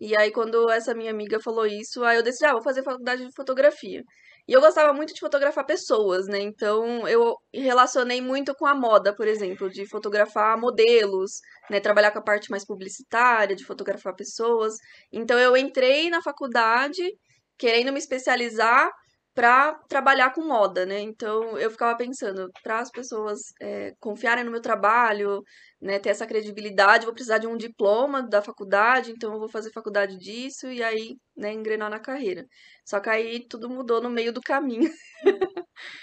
E 0.00 0.16
aí, 0.18 0.30
quando 0.30 0.70
essa 0.70 0.94
minha 0.94 1.10
amiga 1.10 1.40
falou 1.42 1.66
isso, 1.66 2.04
aí 2.04 2.16
eu 2.18 2.22
decidi, 2.22 2.46
ah, 2.46 2.52
vou 2.52 2.62
fazer 2.62 2.82
faculdade 2.82 3.24
de 3.26 3.32
fotografia. 3.34 4.02
E 4.48 4.52
eu 4.52 4.60
gostava 4.60 4.92
muito 4.92 5.12
de 5.14 5.20
fotografar 5.20 5.66
pessoas, 5.66 6.26
né? 6.28 6.38
Então, 6.40 7.08
eu 7.08 7.34
relacionei 7.52 8.20
muito 8.20 8.54
com 8.54 8.66
a 8.66 8.74
moda, 8.74 9.14
por 9.14 9.26
exemplo, 9.26 9.68
de 9.70 9.88
fotografar 9.88 10.58
modelos, 10.60 11.32
né? 11.70 11.80
Trabalhar 11.80 12.12
com 12.12 12.18
a 12.20 12.22
parte 12.22 12.50
mais 12.50 12.64
publicitária, 12.64 13.56
de 13.56 13.64
fotografar 13.64 14.14
pessoas. 14.14 14.74
Então, 15.12 15.38
eu 15.38 15.56
entrei 15.56 16.10
na 16.10 16.22
faculdade 16.22 17.02
querendo 17.58 17.92
me 17.92 17.98
especializar 17.98 18.90
para 19.36 19.74
trabalhar 19.86 20.32
com 20.32 20.40
moda, 20.42 20.86
né? 20.86 20.98
Então 21.00 21.58
eu 21.58 21.70
ficava 21.70 21.94
pensando, 21.94 22.50
para 22.62 22.78
as 22.80 22.90
pessoas 22.90 23.40
é, 23.60 23.92
confiarem 24.00 24.42
no 24.42 24.50
meu 24.50 24.62
trabalho, 24.62 25.42
né, 25.78 25.98
ter 25.98 26.08
essa 26.08 26.26
credibilidade, 26.26 27.04
vou 27.04 27.12
precisar 27.12 27.36
de 27.36 27.46
um 27.46 27.54
diploma 27.56 28.22
da 28.22 28.40
faculdade, 28.40 29.10
então 29.12 29.34
eu 29.34 29.38
vou 29.38 29.48
fazer 29.50 29.70
faculdade 29.72 30.16
disso 30.16 30.68
e 30.68 30.82
aí, 30.82 31.16
né, 31.36 31.52
engrenar 31.52 31.90
na 31.90 32.00
carreira. 32.00 32.46
Só 32.84 32.98
que 32.98 33.10
aí 33.10 33.46
tudo 33.46 33.68
mudou 33.68 34.00
no 34.00 34.08
meio 34.08 34.32
do 34.32 34.40
caminho. 34.40 34.90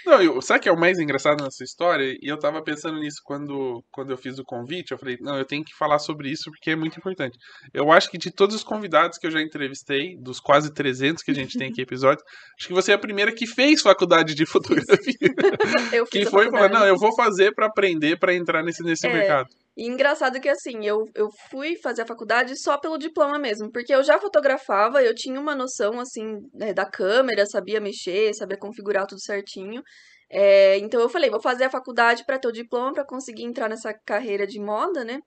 Não, 0.06 0.22
eu, 0.22 0.40
sabe 0.42 0.60
o 0.60 0.62
que 0.62 0.68
é 0.68 0.72
o 0.72 0.78
mais 0.78 0.98
engraçado 0.98 1.42
nessa 1.42 1.64
história? 1.64 2.16
E 2.20 2.30
eu 2.30 2.38
tava 2.38 2.62
pensando 2.62 2.98
nisso 2.98 3.20
quando, 3.24 3.82
quando 3.90 4.10
eu 4.10 4.16
fiz 4.18 4.38
o 4.38 4.44
convite. 4.44 4.92
Eu 4.92 4.98
falei, 4.98 5.16
não, 5.20 5.36
eu 5.38 5.44
tenho 5.44 5.64
que 5.64 5.74
falar 5.74 5.98
sobre 5.98 6.30
isso 6.30 6.50
porque 6.50 6.70
é 6.70 6.76
muito 6.76 6.98
importante. 6.98 7.36
Eu 7.72 7.90
acho 7.92 8.10
que 8.10 8.18
de 8.18 8.30
todos 8.30 8.54
os 8.54 8.64
convidados 8.64 9.18
que 9.18 9.26
eu 9.26 9.30
já 9.30 9.40
entrevistei, 9.40 10.16
dos 10.20 10.40
quase 10.40 10.72
300 10.72 11.22
que 11.22 11.30
a 11.30 11.34
gente 11.34 11.58
tem 11.58 11.68
aqui 11.70 11.80
episódios, 11.82 12.22
acho 12.58 12.68
que 12.68 12.74
você 12.74 12.92
é 12.92 12.94
a 12.94 12.98
primeira 12.98 13.32
que 13.34 13.46
fez 13.46 13.80
faculdade 13.82 14.34
de 14.34 14.46
fotografia. 14.46 14.86
Eu 15.92 16.06
fiz 16.06 16.24
que 16.24 16.30
foi 16.30 16.46
e 16.46 16.50
falou, 16.50 16.62
faculdade. 16.62 16.74
não, 16.74 16.86
eu 16.86 16.96
vou 16.98 17.14
fazer 17.14 17.52
pra 17.54 17.66
aprender 17.66 18.18
pra 18.18 18.34
entrar 18.34 18.62
nesse, 18.62 18.82
nesse 18.82 19.06
É. 19.06 19.12
mercado. 19.12 19.48
E 19.76 19.86
engraçado 19.86 20.40
que 20.40 20.48
assim, 20.48 20.86
eu, 20.86 21.04
eu 21.14 21.28
fui 21.50 21.76
fazer 21.76 22.02
a 22.02 22.06
faculdade 22.06 22.56
só 22.56 22.78
pelo 22.78 22.96
diploma 22.96 23.38
mesmo, 23.38 23.70
porque 23.72 23.92
eu 23.92 24.04
já 24.04 24.20
fotografava, 24.20 25.02
eu 25.02 25.14
tinha 25.14 25.40
uma 25.40 25.54
noção 25.54 25.98
assim 25.98 26.38
né, 26.54 26.72
da 26.72 26.88
câmera, 26.88 27.44
sabia 27.44 27.80
mexer, 27.80 28.32
sabia 28.34 28.56
configurar 28.56 29.06
tudo 29.06 29.20
certinho. 29.20 29.82
É, 30.30 30.78
então 30.78 31.00
eu 31.00 31.08
falei, 31.08 31.28
vou 31.28 31.40
fazer 31.40 31.64
a 31.64 31.70
faculdade 31.70 32.24
para 32.24 32.38
ter 32.38 32.48
o 32.48 32.52
diploma 32.52 32.92
para 32.92 33.04
conseguir 33.04 33.44
entrar 33.44 33.68
nessa 33.68 33.92
carreira 34.06 34.46
de 34.46 34.60
moda, 34.60 35.04
né? 35.04 35.18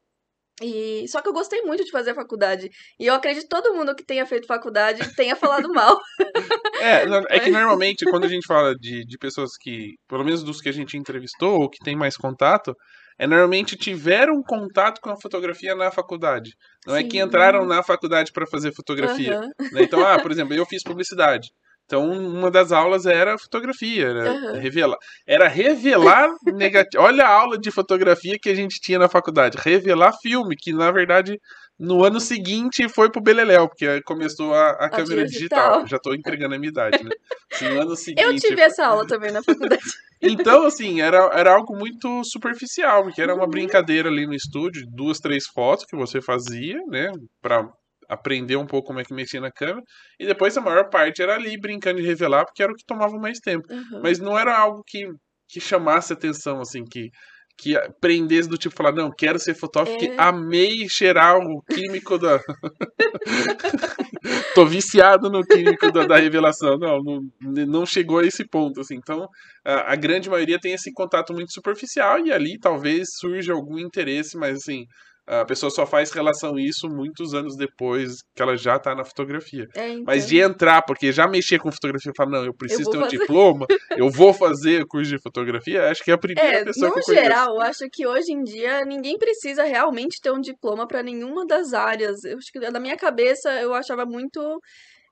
E 0.62 1.08
só 1.08 1.22
que 1.22 1.30
eu 1.30 1.34
gostei 1.34 1.62
muito 1.62 1.84
de 1.84 1.92
fazer 1.92 2.12
a 2.12 2.16
faculdade. 2.16 2.70
E 3.00 3.06
eu 3.06 3.14
acredito 3.14 3.44
que 3.44 3.50
todo 3.50 3.76
mundo 3.76 3.96
que 3.96 4.04
tenha 4.04 4.26
feito 4.26 4.48
faculdade 4.48 5.16
tenha 5.16 5.36
falado 5.36 5.70
mal. 5.70 6.00
É, 6.80 7.06
é 7.36 7.40
que 7.40 7.50
normalmente 7.50 8.06
quando 8.06 8.26
a 8.26 8.28
gente 8.28 8.46
fala 8.46 8.76
de, 8.76 9.04
de 9.04 9.18
pessoas 9.18 9.58
que, 9.60 9.96
pelo 10.08 10.24
menos 10.24 10.44
dos 10.44 10.62
que 10.62 10.70
a 10.70 10.72
gente 10.72 10.96
entrevistou, 10.96 11.60
ou 11.60 11.68
que 11.68 11.84
tem 11.84 11.96
mais 11.96 12.16
contato, 12.16 12.72
é 13.20 13.26
normalmente 13.26 13.76
tiveram 13.76 14.42
contato 14.44 15.02
com 15.02 15.10
a 15.10 15.20
fotografia 15.20 15.76
na 15.76 15.92
faculdade. 15.92 16.52
Não 16.86 16.96
é 16.96 17.04
que 17.04 17.18
Sim. 17.18 17.24
entraram 17.24 17.66
na 17.66 17.82
faculdade 17.82 18.32
pra 18.32 18.46
fazer 18.46 18.74
fotografia. 18.74 19.38
Aham. 19.38 19.50
né? 19.72 19.84
Então, 19.84 20.04
ah, 20.06 20.20
por 20.20 20.32
exemplo, 20.32 20.54
eu 20.54 20.66
fiz 20.66 20.84
publicidade. 20.84 21.50
Então, 21.86 22.06
uma 22.10 22.52
das 22.52 22.74
aulas 22.74 23.06
era 23.06 23.38
fotografia, 23.38 24.08
era 24.08 24.32
Aham. 24.32 24.60
revelar. 24.60 24.98
Era 25.26 25.48
revelar 25.48 26.30
negativo. 26.54 27.02
Olha 27.02 27.26
a 27.26 27.30
aula 27.30 27.58
de 27.58 27.72
fotografia 27.72 28.38
que 28.40 28.50
a 28.50 28.56
gente 28.56 28.80
tinha 28.82 29.00
na 29.00 29.08
faculdade. 29.08 29.58
Revelar 29.58 30.14
filme, 30.22 30.56
que 30.58 30.74
na 30.74 30.92
verdade 30.92 31.40
no 31.80 32.04
ano 32.04 32.20
seguinte 32.20 32.88
foi 32.90 33.12
pro 33.12 33.22
Beleléu, 33.22 33.68
porque 33.68 34.02
começou 34.04 34.54
a, 34.54 34.72
a 34.72 34.90
câmera 34.90 35.24
digital. 35.26 35.84
digital. 35.84 35.88
Já 35.88 36.00
tô 36.00 36.14
entregando 36.14 36.56
a 36.56 36.58
minha 36.60 36.70
idade, 36.70 37.04
né? 37.04 37.12
Assim, 37.54 37.70
no 37.70 37.80
ano 37.82 37.96
seguinte. 37.96 38.24
Eu 38.24 38.36
tive 38.36 38.62
essa 38.62 38.86
aula 38.86 39.06
também 39.06 39.32
na 39.32 39.42
faculdade. 39.44 39.82
Então, 40.20 40.66
assim, 40.66 41.00
era, 41.00 41.30
era 41.32 41.54
algo 41.54 41.78
muito 41.78 42.24
superficial, 42.24 43.04
porque 43.04 43.22
era 43.22 43.36
uma 43.36 43.44
Uhum. 43.44 43.52
brincadeira 43.52 44.10
ali 44.10 44.26
no 44.26 44.34
estúdio, 44.34 44.82
duas, 44.92 45.20
três 45.20 45.46
fotos 45.46 45.86
que 45.86 45.96
você 45.96 46.20
fazia, 46.20 46.76
né? 46.88 47.12
Pra 47.40 47.70
aprender 48.10 48.56
um 48.56 48.66
pouco 48.66 48.88
como 48.88 49.00
é 49.00 49.04
que 49.04 49.14
mexia 49.14 49.40
na 49.40 49.52
câmera. 49.52 49.84
E 50.20 50.26
depois 50.26 50.58
a 50.58 50.62
maior 50.62 50.90
parte 50.90 51.22
era 51.22 51.36
ali 51.36 51.56
brincando 51.60 52.02
de 52.02 52.08
revelar, 52.08 52.46
porque 52.46 52.64
era 52.64 52.72
o 52.72 52.76
que 52.76 52.84
tomava 52.84 53.16
mais 53.20 53.38
tempo. 53.40 53.68
Aham. 53.72 54.02
Mas 54.02 54.18
não 54.18 54.36
era 54.38 54.58
algo 54.58 54.82
que, 54.88 55.06
que 55.48 55.60
chamasse 55.60 56.14
atenção, 56.14 56.60
assim, 56.62 56.84
que, 56.84 57.10
que 57.58 57.76
prendesse 58.00 58.48
do 58.48 58.58
tipo 58.58 58.76
falar, 58.76 58.92
não, 58.92 59.12
quero 59.12 59.40
ser 59.40 59.56
fotógrafo, 59.56 60.04
É. 60.06 60.14
amei 60.18 60.88
cheirar 60.88 61.38
o 61.38 61.62
químico 61.64 62.18
da. 62.18 62.40
Tô 64.54 64.66
viciado 64.66 65.30
no 65.30 65.44
químico 65.44 65.92
da, 65.92 66.06
da 66.06 66.18
revelação. 66.18 66.78
Não, 66.78 67.02
não, 67.04 67.22
não 67.66 67.86
chegou 67.86 68.20
a 68.20 68.26
esse 68.26 68.46
ponto, 68.48 68.82
assim. 68.82 68.96
Então, 68.96 69.28
a, 69.66 69.94
a 69.94 69.96
grande 69.96 70.30
maioria 70.30 70.60
tem 70.60 70.74
esse 70.74 70.92
contato 70.94 71.34
muito 71.34 71.52
superficial 71.54 72.20
e 72.26 72.32
ali 72.32 72.60
talvez 72.60 73.10
surja 73.18 73.54
algum 73.54 73.80
interesse, 73.80 74.38
mas 74.38 74.58
assim. 74.58 74.86
A 75.28 75.44
pessoa 75.46 75.70
só 75.70 75.86
faz 75.86 76.12
relação 76.12 76.56
a 76.56 76.62
isso 76.62 76.88
muitos 76.90 77.34
anos 77.34 77.58
depois 77.58 78.22
que 78.34 78.42
ela 78.42 78.56
já 78.56 78.80
tá 78.80 78.96
na 78.96 79.04
fotografia. 79.04 79.68
É, 79.76 79.90
então. 79.90 80.04
Mas 80.06 80.26
de 80.28 80.40
entrar, 80.40 80.82
porque 80.84 81.12
já 81.12 81.28
mexia 81.28 81.60
com 81.60 81.70
fotografia, 81.72 82.12
falar, 82.16 82.32
não, 82.32 82.46
eu 82.46 82.54
preciso 82.56 82.86
vou 82.86 82.92
ter 82.92 82.98
um 82.98 83.02
fazer. 83.02 83.18
diploma, 83.20 83.66
eu 83.98 84.10
vou 84.10 84.34
fazer 84.34 84.86
curso 84.88 85.10
de 85.12 85.22
fotografia, 85.22 85.90
acho 85.90 86.04
que 86.04 86.12
é 86.12 86.14
a 86.14 86.18
primeira 86.18 86.60
É, 86.60 86.64
pessoa 86.64 86.90
no 86.90 86.94
que 86.94 87.00
eu 87.00 87.04
conheço. 87.04 87.24
geral, 87.24 87.56
eu 87.56 87.62
acho 87.62 87.88
que 87.92 88.08
hoje 88.08 88.32
em 88.32 88.42
dia 88.44 88.86
ninguém 88.86 89.18
precisa 89.18 89.64
realmente 89.64 90.20
ter 90.22 90.32
um 90.32 90.40
diploma 90.40 90.88
para 90.88 91.04
nenhuma 91.04 91.46
das 91.46 91.74
áreas. 91.74 92.24
Eu 92.24 92.38
acho 92.38 92.52
que 92.52 92.60
na 92.72 92.80
minha 92.80 92.96
cabeça 92.98 93.52
eu 93.62 93.74
achava 93.74 94.06
muito 94.06 94.40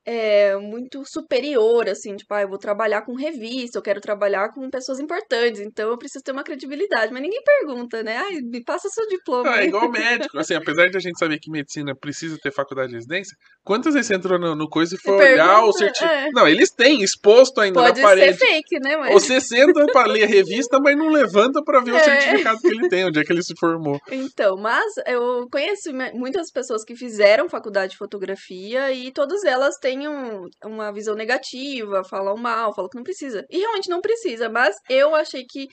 é, 0.06 0.56
muito 0.58 1.04
superior, 1.06 1.90
assim, 1.90 2.16
tipo, 2.16 2.34
ah, 2.34 2.42
eu 2.42 2.48
vou 2.50 2.58
trabalhar 2.58 3.02
com 3.02 3.16
revista, 3.16 3.78
eu 3.78 3.82
quero 3.82 4.00
trabalhar 4.00 4.50
com 4.54 4.70
pessoas 4.70 5.00
importantes, 5.00 5.62
então 5.62 5.90
eu 5.90 5.98
preciso 5.98 6.24
ter 6.24 6.32
uma 6.32 6.44
credibilidade. 6.44 7.12
Mas 7.12 7.22
ninguém 7.22 7.42
pergunta, 7.44 8.04
né? 8.04 8.18
Ai, 8.18 8.36
me 8.42 8.64
passa 8.64 8.88
seu 8.90 9.08
diploma. 9.08 9.50
Ah, 9.50 9.62
é 9.64 9.66
igual 9.66 9.90
médico, 9.92 10.38
assim, 10.38 10.54
apesar 10.54 10.90
de 10.90 10.98
a 10.98 11.00
gente 11.00 11.18
saber 11.18 11.40
que 11.40 11.50
medicina 11.50 11.96
precisa 11.96 12.38
ter 12.42 12.52
faculdade 12.52 12.90
de 12.90 12.96
residência, 12.96 13.36
quantas 13.64 13.94
vezes 13.94 14.08
você 14.08 14.16
entrou 14.16 14.40
no, 14.40 14.56
no 14.56 14.70
coisa 14.70 14.96
e 14.96 14.98
foi 15.00 15.16
olhar 15.16 15.64
o 15.64 15.72
Pergunta, 15.74 15.78
certificado? 15.80 16.14
é. 16.14 16.30
Não, 16.34 16.48
eles 16.48 16.70
têm 16.72 17.02
exposto 17.02 17.60
ainda 17.60 17.82
Pode 17.82 18.00
na 18.02 18.08
parede. 18.08 18.38
ser 18.38 18.46
fake, 18.46 18.80
né? 18.80 18.98
Mas... 18.98 19.14
Você 19.14 19.42
senta 19.42 19.86
pra 19.88 20.06
ler 20.06 20.24
a 20.24 20.28
revista, 20.28 20.80
mas 20.80 20.96
não 20.98 21.10
levanta 21.10 21.64
pra 21.64 21.80
ver 21.82 21.92
o 21.94 21.98
É. 21.98 22.04
certificado 22.04 22.60
que 22.60 22.68
ele 22.68 22.88
tem, 22.90 23.06
onde 23.06 23.20
é 23.20 23.24
que 23.24 23.32
ele 23.34 23.42
se 23.44 23.54
formou. 23.60 24.00
Então, 24.12 24.56
mas 24.58 24.86
eu 25.08 25.48
conheço 25.52 25.92
muitas 26.14 26.52
pessoas 26.52 26.84
que 26.84 26.96
fizeram 26.96 27.50
faculdade 27.50 27.94
de 27.94 27.98
fotografia 27.98 28.92
e 28.92 29.12
todas 29.12 29.44
elas 29.44 29.78
têm 29.78 29.95
um- 30.08 30.48
uma 30.64 30.92
visão 30.92 31.16
negativa, 31.16 32.04
falam 32.10 32.36
mal, 32.38 32.74
falam 32.76 32.90
que 32.90 32.98
não 32.98 33.04
precisa. 33.04 33.44
E 33.50 33.58
realmente 33.60 33.90
não 33.90 34.02
precisa, 34.02 34.50
mas 34.50 34.76
eu 34.90 35.16
achei 35.16 35.44
que. 35.50 35.68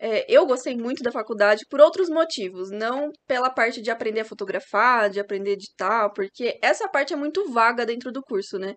é, 0.00 0.24
eu 0.28 0.46
gostei 0.46 0.76
muito 0.76 1.02
da 1.02 1.10
faculdade 1.12 1.64
por 1.70 1.80
outros 1.80 2.08
motivos, 2.08 2.70
não 2.70 3.10
pela 3.26 3.50
parte 3.50 3.82
de 3.82 3.90
aprender 3.90 4.20
a 4.20 4.24
fotografar, 4.24 5.10
de 5.10 5.18
aprender 5.20 5.50
a 5.50 5.52
editar, 5.54 6.10
porque 6.14 6.58
essa 6.62 6.88
parte 6.88 7.12
é 7.12 7.16
muito 7.16 7.50
vaga 7.52 7.84
dentro 7.86 8.12
do 8.12 8.22
curso, 8.22 8.58
né? 8.58 8.74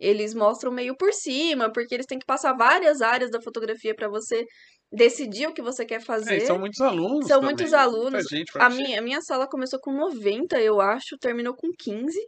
Eles 0.00 0.32
mostram 0.34 0.72
meio 0.72 0.96
por 0.96 1.12
cima, 1.12 1.70
porque 1.72 1.94
eles 1.94 2.06
têm 2.06 2.18
que 2.18 2.26
passar 2.26 2.54
várias 2.56 3.02
áreas 3.02 3.30
da 3.30 3.40
fotografia 3.42 3.94
para 3.94 4.08
você 4.08 4.44
decidir 4.90 5.46
o 5.48 5.52
que 5.54 5.62
você 5.62 5.84
quer 5.84 5.96
É, 5.96 6.00
fazer. 6.00 6.36
e 6.38 6.46
são 6.46 6.58
muitos 6.58 6.80
alunos. 6.80 7.26
São 7.26 7.40
também, 7.40 7.54
muitos 7.54 7.64
muita 7.70 7.78
alunos. 7.82 8.24
gente 8.30 8.50
A 8.58 8.70
minha, 8.70 8.98
a 8.98 9.02
minha 9.02 9.20
sala 9.22 9.46
começou 9.48 9.78
com 9.80 9.92
90, 9.92 10.58
eu 10.60 10.80
acho, 10.80 11.16
terminou 11.20 11.54
com 11.54 11.68
15. 11.78 12.18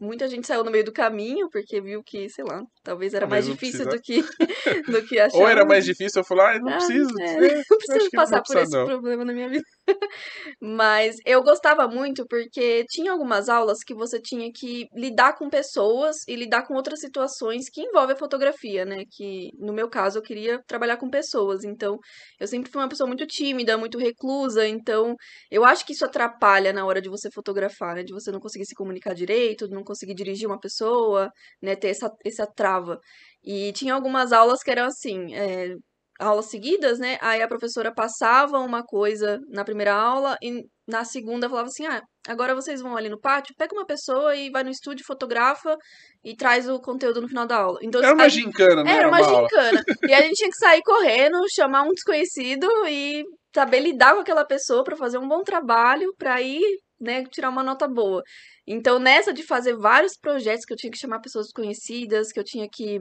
Muita 0.00 0.26
gente 0.28 0.46
saiu 0.46 0.64
no 0.64 0.70
meio 0.70 0.84
do 0.84 0.92
caminho, 0.92 1.48
porque 1.50 1.80
viu 1.80 2.02
que, 2.02 2.28
sei 2.28 2.44
lá, 2.44 2.60
talvez 2.82 3.14
era 3.14 3.26
Talvez 3.26 3.46
mais 3.46 3.46
não 3.46 3.54
difícil 3.54 3.86
do 3.88 4.00
que, 4.00 4.20
do 5.02 5.06
que 5.06 5.18
achava. 5.18 5.42
Ou 5.42 5.48
era 5.48 5.64
mais 5.64 5.84
difícil, 5.84 6.20
eu 6.20 6.24
falar, 6.24 6.56
ah, 6.56 6.58
não 6.58 6.72
Ah, 6.72 6.76
preciso. 6.76 7.10
é, 7.20 7.54
não 7.70 7.78
preciso 7.78 8.10
não 8.12 8.20
passar 8.20 8.36
vou 8.38 8.44
por 8.44 8.56
esse 8.56 8.76
não. 8.76 8.84
problema 8.84 9.24
na 9.24 9.32
minha 9.32 9.48
vida. 9.48 9.64
Mas 10.60 11.16
eu 11.26 11.42
gostava 11.42 11.86
muito 11.88 12.26
porque 12.28 12.84
tinha 12.88 13.12
algumas 13.12 13.48
aulas 13.48 13.78
que 13.84 13.94
você 13.94 14.20
tinha 14.20 14.50
que 14.52 14.86
lidar 14.94 15.34
com 15.36 15.48
pessoas 15.48 16.16
e 16.28 16.34
lidar 16.36 16.66
com 16.66 16.74
outras 16.74 17.00
situações 17.00 17.68
que 17.70 17.82
envolvem 17.82 18.14
a 18.14 18.18
fotografia, 18.18 18.84
né? 18.84 19.04
Que 19.10 19.50
no 19.58 19.72
meu 19.72 19.88
caso 19.88 20.18
eu 20.18 20.22
queria 20.22 20.60
trabalhar 20.66 20.96
com 20.96 21.08
pessoas, 21.10 21.64
então 21.64 21.98
eu 22.38 22.46
sempre 22.46 22.70
fui 22.70 22.80
uma 22.82 22.88
pessoa 22.88 23.06
muito 23.06 23.26
tímida, 23.26 23.76
muito 23.78 23.98
reclusa, 23.98 24.66
então 24.66 25.14
eu 25.50 25.64
acho 25.64 25.84
que 25.86 25.92
isso 25.92 26.04
atrapalha 26.04 26.72
na 26.72 26.84
hora 26.86 27.00
de 27.00 27.08
você 27.08 27.28
fotografar, 27.32 27.94
né? 27.96 28.02
De 28.02 28.12
você 28.12 28.30
não 28.30 28.40
conseguir 28.40 28.66
se 28.66 28.74
comunicar 28.74 29.14
direito, 29.14 29.59
de 29.68 29.74
não 29.74 29.82
conseguir 29.84 30.14
dirigir 30.14 30.46
uma 30.48 30.58
pessoa, 30.60 31.30
né? 31.62 31.74
Ter 31.76 31.88
essa, 31.88 32.10
essa 32.24 32.46
trava. 32.46 32.98
E 33.44 33.72
tinha 33.72 33.94
algumas 33.94 34.32
aulas 34.32 34.62
que 34.62 34.70
eram 34.70 34.84
assim, 34.86 35.34
é, 35.34 35.74
aulas 36.18 36.46
seguidas, 36.46 36.98
né? 36.98 37.16
Aí 37.20 37.40
a 37.42 37.48
professora 37.48 37.92
passava 37.94 38.58
uma 38.58 38.82
coisa 38.84 39.38
na 39.48 39.64
primeira 39.64 39.94
aula 39.94 40.36
e 40.42 40.62
na 40.86 41.04
segunda 41.04 41.48
falava 41.48 41.68
assim: 41.68 41.86
ah, 41.86 42.02
agora 42.28 42.54
vocês 42.54 42.82
vão 42.82 42.96
ali 42.96 43.08
no 43.08 43.18
pátio, 43.20 43.54
pega 43.56 43.74
uma 43.74 43.86
pessoa 43.86 44.36
e 44.36 44.50
vai 44.50 44.62
no 44.62 44.70
estúdio, 44.70 45.04
fotografa 45.06 45.76
e 46.22 46.36
traz 46.36 46.68
o 46.68 46.78
conteúdo 46.80 47.22
no 47.22 47.28
final 47.28 47.46
da 47.46 47.56
aula. 47.56 47.78
Então, 47.82 48.02
Era 48.02 48.12
uma 48.14 48.24
a- 48.24 48.28
gincana, 48.28 48.84
não 48.84 48.90
era 48.90 49.08
uma 49.08 49.18
aula. 49.18 49.42
gincana. 49.48 49.82
E 50.06 50.12
a 50.12 50.20
gente 50.22 50.34
tinha 50.34 50.50
que 50.50 50.56
sair 50.58 50.82
correndo, 50.82 51.38
chamar 51.50 51.82
um 51.82 51.92
desconhecido 51.92 52.66
e 52.88 53.24
saber 53.54 53.80
lidar 53.80 54.14
com 54.14 54.20
aquela 54.20 54.44
pessoa 54.44 54.84
pra 54.84 54.96
fazer 54.96 55.16
um 55.18 55.26
bom 55.28 55.42
trabalho, 55.42 56.12
pra 56.18 56.40
ir, 56.42 56.62
né, 57.00 57.24
tirar 57.26 57.50
uma 57.50 57.62
nota 57.62 57.88
boa. 57.88 58.22
Então, 58.66 58.98
nessa 58.98 59.32
de 59.32 59.42
fazer 59.42 59.76
vários 59.76 60.16
projetos 60.20 60.64
que 60.64 60.72
eu 60.72 60.76
tinha 60.76 60.90
que 60.90 60.98
chamar 60.98 61.20
pessoas 61.20 61.46
desconhecidas, 61.46 62.32
que 62.32 62.40
eu 62.40 62.44
tinha 62.44 62.68
que 62.70 63.00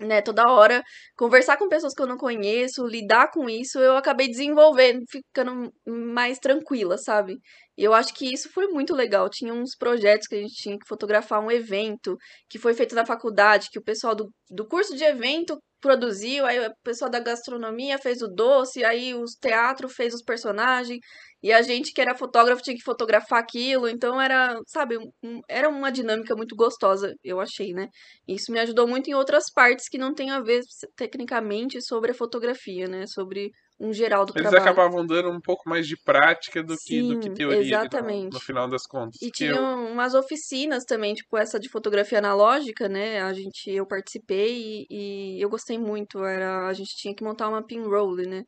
né, 0.00 0.20
toda 0.22 0.50
hora, 0.50 0.82
conversar 1.16 1.56
com 1.56 1.68
pessoas 1.68 1.94
que 1.94 2.02
eu 2.02 2.06
não 2.06 2.16
conheço, 2.16 2.86
lidar 2.86 3.30
com 3.30 3.48
isso, 3.48 3.78
eu 3.78 3.96
acabei 3.96 4.28
desenvolvendo, 4.28 5.02
ficando 5.08 5.72
mais 5.86 6.38
tranquila, 6.38 6.98
sabe? 6.98 7.38
E 7.76 7.84
eu 7.84 7.94
acho 7.94 8.12
que 8.14 8.32
isso 8.32 8.50
foi 8.52 8.68
muito 8.68 8.94
legal. 8.94 9.28
Tinha 9.30 9.52
uns 9.54 9.76
projetos 9.76 10.26
que 10.26 10.34
a 10.34 10.38
gente 10.38 10.54
tinha 10.54 10.78
que 10.78 10.86
fotografar 10.86 11.40
um 11.40 11.50
evento 11.50 12.16
que 12.48 12.58
foi 12.58 12.74
feito 12.74 12.94
na 12.94 13.06
faculdade, 13.06 13.68
que 13.70 13.78
o 13.78 13.84
pessoal 13.84 14.14
do, 14.14 14.30
do 14.50 14.66
curso 14.66 14.96
de 14.96 15.04
evento 15.04 15.58
produziu, 15.80 16.46
aí 16.46 16.64
o 16.64 16.72
pessoal 16.84 17.10
da 17.10 17.18
gastronomia 17.18 17.98
fez 17.98 18.22
o 18.22 18.28
doce, 18.28 18.84
aí 18.84 19.14
o 19.14 19.24
teatro 19.40 19.88
fez 19.88 20.14
os 20.14 20.22
personagens, 20.22 21.00
e 21.42 21.52
a 21.52 21.62
gente 21.62 21.92
que 21.92 22.00
era 22.00 22.14
fotógrafo 22.16 22.62
tinha 22.62 22.76
que 22.76 22.82
fotografar 22.82 23.40
aquilo, 23.40 23.88
então 23.88 24.20
era, 24.20 24.58
sabe, 24.66 24.98
um- 25.22 25.40
era 25.48 25.68
uma 25.68 25.90
dinâmica 25.90 26.34
muito 26.36 26.54
gostosa, 26.56 27.14
eu 27.24 27.40
achei, 27.40 27.72
né? 27.74 27.88
Isso 28.28 28.52
me 28.52 28.58
ajudou 28.60 28.86
muito 28.88 29.08
em 29.10 29.14
outras 29.14 29.50
partes 29.52 29.88
que 29.88 29.98
não 29.98 30.14
tem 30.14 30.30
a 30.30 30.40
ver 30.40 30.62
tecnicamente 30.96 31.80
sobre 31.82 32.12
a 32.12 32.14
fotografia, 32.14 32.86
né? 32.88 33.06
Sobre 33.06 33.50
um 33.80 33.92
geral 33.92 34.24
do 34.26 34.34
Eles 34.34 34.52
trabalho. 34.52 34.52
acabavam 34.52 35.06
dando 35.06 35.30
um 35.30 35.40
pouco 35.40 35.68
mais 35.68 35.86
de 35.86 35.96
prática 35.96 36.62
do 36.62 36.78
que, 36.78 37.02
do 37.02 37.16
que 37.16 37.30
Sim, 37.30 37.32
teoria 37.32 37.78
no- 37.78 37.88
exatamente. 37.88 38.36
No, 38.36 38.40
final 38.40 38.68
das 38.68 38.86
contas. 38.86 39.20
E 39.20 39.30
Que 39.34 39.44
tinha 39.44 39.60
eu- 39.60 39.62
umas 39.62 40.14
oficinas 40.14 40.84
também, 40.84 41.14
tipo 41.14 41.36
essa 41.38 41.58
de 41.60 41.68
fotografia 41.70 42.18
analógica, 42.18 42.88
né? 42.88 43.22
A 43.22 43.32
gente, 43.32 43.70
eu 43.70 43.86
participei 43.86 44.86
e, 44.90 45.38
e 45.38 45.42
eu 45.42 45.48
gostei 45.50 45.78
muito. 45.78 46.24
Era, 46.24 46.68
a 46.68 46.72
gente 46.74 46.96
tinha 46.96 47.14
que 47.14 47.24
montar 47.24 47.48
uma 47.48 47.64
pin 47.66 47.82
roll, 47.82 48.16
né? 48.16 48.44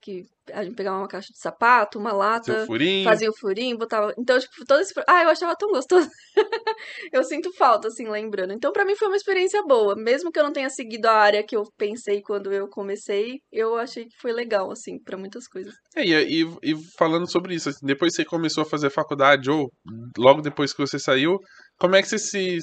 Que 0.00 0.24
a 0.52 0.62
gente 0.62 0.76
pegava 0.76 0.98
uma 0.98 1.08
caixa 1.08 1.32
de 1.32 1.38
sapato, 1.38 1.98
uma 1.98 2.12
lata, 2.12 2.64
furinho. 2.66 3.04
fazia 3.04 3.28
o 3.28 3.36
furinho, 3.36 3.76
botava. 3.76 4.14
Então, 4.18 4.38
tipo, 4.38 4.64
todo 4.66 4.80
esse. 4.80 4.92
Ah, 5.08 5.22
eu 5.24 5.30
achava 5.30 5.56
tão 5.56 5.68
gostoso. 5.70 6.08
eu 7.12 7.24
sinto 7.24 7.52
falta, 7.54 7.88
assim, 7.88 8.08
lembrando. 8.08 8.52
Então, 8.52 8.72
pra 8.72 8.84
mim 8.84 8.94
foi 8.94 9.08
uma 9.08 9.16
experiência 9.16 9.62
boa. 9.62 9.96
Mesmo 9.96 10.30
que 10.30 10.38
eu 10.38 10.44
não 10.44 10.52
tenha 10.52 10.70
seguido 10.70 11.06
a 11.06 11.12
área 11.12 11.44
que 11.44 11.56
eu 11.56 11.64
pensei 11.76 12.22
quando 12.22 12.52
eu 12.52 12.68
comecei, 12.68 13.40
eu 13.50 13.76
achei 13.76 14.04
que 14.04 14.16
foi 14.20 14.32
legal, 14.32 14.70
assim, 14.70 14.98
pra 15.02 15.18
muitas 15.18 15.48
coisas. 15.48 15.74
É, 15.96 16.04
e, 16.04 16.42
e, 16.42 16.56
e 16.62 16.74
falando 16.96 17.30
sobre 17.30 17.54
isso, 17.54 17.68
assim, 17.68 17.84
depois 17.84 18.12
que 18.12 18.22
você 18.22 18.24
começou 18.24 18.62
a 18.62 18.66
fazer 18.66 18.90
faculdade, 18.90 19.50
ou 19.50 19.68
logo 20.16 20.40
depois 20.40 20.72
que 20.72 20.80
você 20.86 20.98
saiu, 20.98 21.38
como 21.78 21.96
é 21.96 22.02
que 22.02 22.08
você 22.08 22.18
se, 22.18 22.58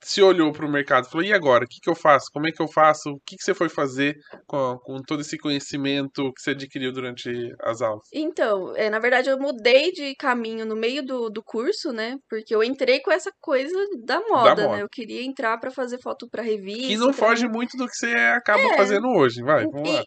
se 0.00 0.22
olhou 0.22 0.52
para 0.52 0.66
o 0.66 0.70
mercado? 0.70 1.08
Falou, 1.08 1.26
e 1.26 1.32
agora? 1.32 1.64
O 1.64 1.68
que, 1.68 1.80
que 1.80 1.90
eu 1.90 1.94
faço? 1.94 2.26
Como 2.32 2.46
é 2.48 2.52
que 2.52 2.62
eu 2.62 2.68
faço? 2.68 3.10
O 3.10 3.20
que, 3.26 3.36
que 3.36 3.42
você 3.42 3.54
foi 3.54 3.68
fazer 3.68 4.14
com, 4.46 4.78
com 4.82 5.02
todo 5.02 5.20
esse 5.20 5.36
conhecimento 5.38 6.32
que 6.34 6.40
você 6.42 6.50
adquiriu 6.50 6.92
durante 6.92 7.30
as 7.62 7.80
aulas? 7.82 8.06
Então, 8.12 8.74
é, 8.76 8.88
na 8.90 8.98
verdade, 8.98 9.28
eu 9.30 9.38
mudei 9.38 9.90
de 9.92 10.14
caminho 10.16 10.64
no 10.66 10.76
meio 10.76 11.04
do, 11.04 11.28
do 11.30 11.42
curso, 11.42 11.92
né? 11.92 12.16
Porque 12.28 12.54
eu 12.54 12.62
entrei 12.62 13.00
com 13.00 13.10
essa 13.10 13.30
coisa 13.40 13.74
da 14.04 14.20
moda, 14.20 14.62
moda. 14.62 14.68
né? 14.76 14.82
Eu 14.82 14.88
queria 14.88 15.22
entrar 15.24 15.58
pra 15.58 15.70
fazer 15.70 15.98
foto 16.00 16.28
pra 16.30 16.42
revista. 16.42 16.86
Que 16.88 16.96
não 16.96 17.12
foge 17.12 17.48
muito 17.48 17.76
do 17.76 17.86
que 17.86 17.94
você 17.96 18.08
acaba 18.14 18.60
É. 18.62 18.76
fazendo 18.76 19.08
hoje, 19.08 19.42
vai, 19.42 19.64
vamos 19.66 19.88
E- 19.88 19.92
lá. 19.92 20.04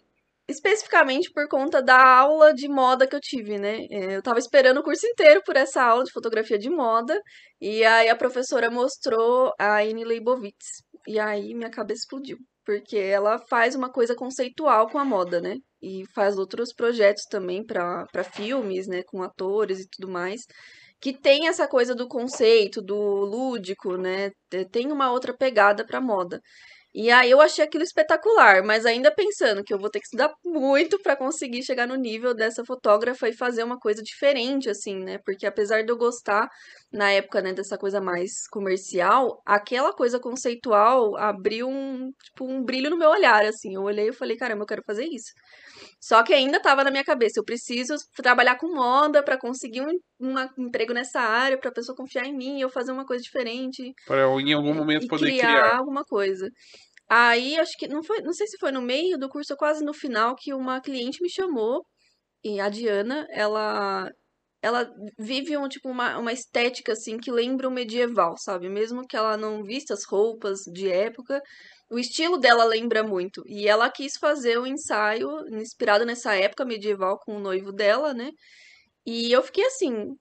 Especificamente 0.49 1.31
por 1.31 1.47
conta 1.47 1.81
da 1.81 1.97
aula 2.19 2.53
de 2.53 2.67
moda 2.67 3.07
que 3.07 3.15
eu 3.15 3.19
tive, 3.21 3.57
né? 3.59 3.85
É, 3.91 4.15
Eu 4.17 4.21
tava 4.21 4.39
esperando 4.39 4.79
o 4.79 4.83
curso 4.83 5.05
inteiro 5.07 5.41
por 5.45 5.55
essa 5.57 5.81
aula 5.83 6.03
de 6.03 6.11
fotografia 6.11 6.57
de 6.57 6.69
moda, 6.69 7.21
e 7.61 7.83
aí 7.85 8.09
a 8.09 8.15
professora 8.15 8.69
mostrou 8.71 9.53
a 9.59 9.79
Anne 9.81 10.03
Leibovitz, 10.05 10.65
e 11.07 11.19
aí 11.19 11.53
minha 11.53 11.69
cabeça 11.69 12.01
explodiu, 12.03 12.37
porque 12.65 12.97
ela 12.97 13.39
faz 13.49 13.75
uma 13.75 13.91
coisa 13.91 14.15
conceitual 14.15 14.89
com 14.89 14.97
a 14.99 15.05
moda, 15.05 15.41
né? 15.41 15.55
E 15.81 16.03
faz 16.13 16.37
outros 16.37 16.73
projetos 16.73 17.23
também 17.29 17.65
para 17.65 18.05
para 18.11 18.23
filmes, 18.23 18.87
né, 18.87 19.01
com 19.03 19.23
atores 19.23 19.79
e 19.79 19.87
tudo 19.89 20.11
mais. 20.11 20.41
Que 21.01 21.13
tem 21.17 21.47
essa 21.47 21.67
coisa 21.67 21.95
do 21.95 22.07
conceito, 22.07 22.81
do 22.81 22.95
lúdico, 22.95 23.95
né? 23.97 24.31
te- 24.49 24.65
Tem 24.69 24.91
uma 24.91 25.11
outra 25.11 25.35
pegada 25.35 25.85
pra 25.85 26.01
moda. 26.01 26.41
E 27.01 27.09
aí 27.11 27.31
eu 27.31 27.39
achei 27.39 27.63
aquilo 27.63 27.81
espetacular, 27.81 28.61
mas 28.61 28.85
ainda 28.85 29.09
pensando 29.09 29.63
que 29.63 29.73
eu 29.73 29.79
vou 29.79 29.89
ter 29.89 29.99
que 30.01 30.07
estudar 30.07 30.33
muito 30.43 30.99
para 31.01 31.15
conseguir 31.15 31.63
chegar 31.63 31.87
no 31.87 31.95
nível 31.95 32.33
dessa 32.33 32.61
fotógrafa 32.65 33.29
e 33.29 33.33
fazer 33.33 33.63
uma 33.63 33.79
coisa 33.79 34.03
diferente, 34.03 34.69
assim, 34.69 34.99
né? 34.99 35.17
Porque 35.25 35.45
apesar 35.45 35.81
de 35.81 35.89
eu 35.89 35.97
gostar, 35.97 36.49
na 36.91 37.09
época, 37.09 37.41
né, 37.41 37.53
dessa 37.53 37.77
coisa 37.77 38.01
mais 38.01 38.45
comercial, 38.51 39.41
aquela 39.45 39.93
coisa 39.93 40.19
conceitual 40.19 41.15
abriu 41.15 41.69
um, 41.69 42.11
tipo, 42.21 42.43
um 42.45 42.61
brilho 42.61 42.89
no 42.89 42.97
meu 42.97 43.09
olhar, 43.11 43.45
assim. 43.45 43.75
Eu 43.75 43.83
olhei 43.83 44.09
e 44.09 44.13
falei, 44.13 44.35
caramba, 44.35 44.63
eu 44.63 44.67
quero 44.67 44.83
fazer 44.85 45.05
isso. 45.05 45.31
Só 46.01 46.21
que 46.21 46.33
ainda 46.33 46.57
estava 46.57 46.83
na 46.83 46.91
minha 46.91 47.05
cabeça, 47.05 47.39
eu 47.39 47.45
preciso 47.45 47.95
trabalhar 48.15 48.57
com 48.57 48.75
moda 48.75 49.23
para 49.23 49.37
conseguir 49.37 49.81
um, 49.81 49.97
um 50.19 50.65
emprego 50.65 50.93
nessa 50.93 51.21
área, 51.21 51.57
para 51.57 51.69
a 51.69 51.73
pessoa 51.73 51.95
confiar 51.95 52.25
em 52.25 52.35
mim, 52.35 52.59
eu 52.59 52.69
fazer 52.69 52.91
uma 52.91 53.05
coisa 53.05 53.23
diferente 53.23 53.93
Para 54.05 54.23
em 54.41 54.53
algum 54.53 54.73
momento 54.73 55.07
poder 55.07 55.31
criar, 55.31 55.61
criar. 55.61 55.77
alguma 55.77 56.03
coisa. 56.03 56.49
Aí, 57.09 57.57
acho 57.59 57.73
que 57.77 57.87
não 57.87 58.03
foi, 58.03 58.21
não 58.21 58.33
sei 58.33 58.47
se 58.47 58.57
foi 58.59 58.71
no 58.71 58.81
meio 58.81 59.17
do 59.17 59.29
curso 59.29 59.53
ou 59.53 59.57
quase 59.57 59.83
no 59.83 59.93
final 59.93 60.35
que 60.35 60.53
uma 60.53 60.81
cliente 60.81 61.21
me 61.21 61.29
chamou, 61.29 61.83
e 62.43 62.59
a 62.59 62.69
Diana, 62.69 63.27
ela 63.31 64.09
ela 64.61 64.89
vive 65.17 65.57
um 65.57 65.69
tipo 65.69 65.89
uma, 65.89 66.17
uma 66.17 66.33
estética 66.33 66.93
assim 66.93 67.17
que 67.17 67.31
lembra 67.31 67.67
o 67.69 67.71
medieval, 67.71 68.35
sabe? 68.37 68.69
Mesmo 68.69 69.07
que 69.07 69.15
ela 69.17 69.37
não 69.37 69.63
vista 69.63 69.93
as 69.93 70.05
roupas 70.05 70.59
de 70.73 70.89
época, 70.91 71.41
o 71.89 71.97
estilo 71.99 72.37
dela 72.37 72.63
lembra 72.65 73.03
muito. 73.03 73.41
E 73.47 73.67
ela 73.67 73.89
quis 73.91 74.17
fazer 74.17 74.59
um 74.59 74.67
ensaio 74.67 75.29
inspirado 75.57 76.05
nessa 76.05 76.35
época 76.35 76.65
medieval 76.65 77.19
com 77.19 77.37
o 77.37 77.39
noivo 77.39 77.71
dela, 77.71 78.13
né? 78.13 78.31
E 79.05 79.31
eu 79.31 79.43
fiquei 79.43 79.65
assim, 79.65 80.15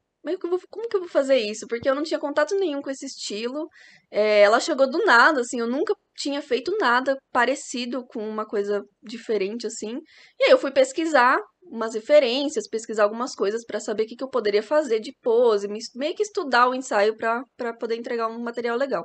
como 0.70 0.88
que 0.88 0.96
eu 0.96 1.00
vou 1.00 1.08
fazer 1.08 1.38
isso? 1.38 1.66
Porque 1.68 1.88
eu 1.88 1.94
não 1.94 2.02
tinha 2.02 2.20
contato 2.20 2.54
nenhum 2.56 2.82
com 2.82 2.90
esse 2.90 3.06
estilo. 3.06 3.68
É, 4.10 4.40
ela 4.42 4.60
chegou 4.60 4.88
do 4.90 5.04
nada, 5.04 5.40
assim, 5.40 5.60
eu 5.60 5.66
nunca 5.66 5.94
tinha 6.18 6.42
feito 6.42 6.76
nada 6.78 7.16
parecido 7.32 8.04
com 8.06 8.26
uma 8.28 8.46
coisa 8.46 8.84
diferente, 9.02 9.66
assim. 9.66 9.98
E 10.38 10.44
aí 10.44 10.50
eu 10.50 10.58
fui 10.58 10.70
pesquisar 10.72 11.38
umas 11.62 11.94
referências, 11.94 12.68
pesquisar 12.68 13.04
algumas 13.04 13.34
coisas 13.34 13.64
pra 13.64 13.80
saber 13.80 14.04
o 14.04 14.06
que, 14.06 14.16
que 14.16 14.24
eu 14.24 14.30
poderia 14.30 14.62
fazer 14.62 15.00
de 15.00 15.12
pose, 15.22 15.68
me- 15.68 15.78
meio 15.96 16.14
que 16.14 16.22
estudar 16.22 16.68
o 16.68 16.74
ensaio 16.74 17.16
pra 17.16 17.44
poder 17.78 17.96
entregar 17.96 18.28
um 18.28 18.42
material 18.42 18.76
legal. 18.76 19.04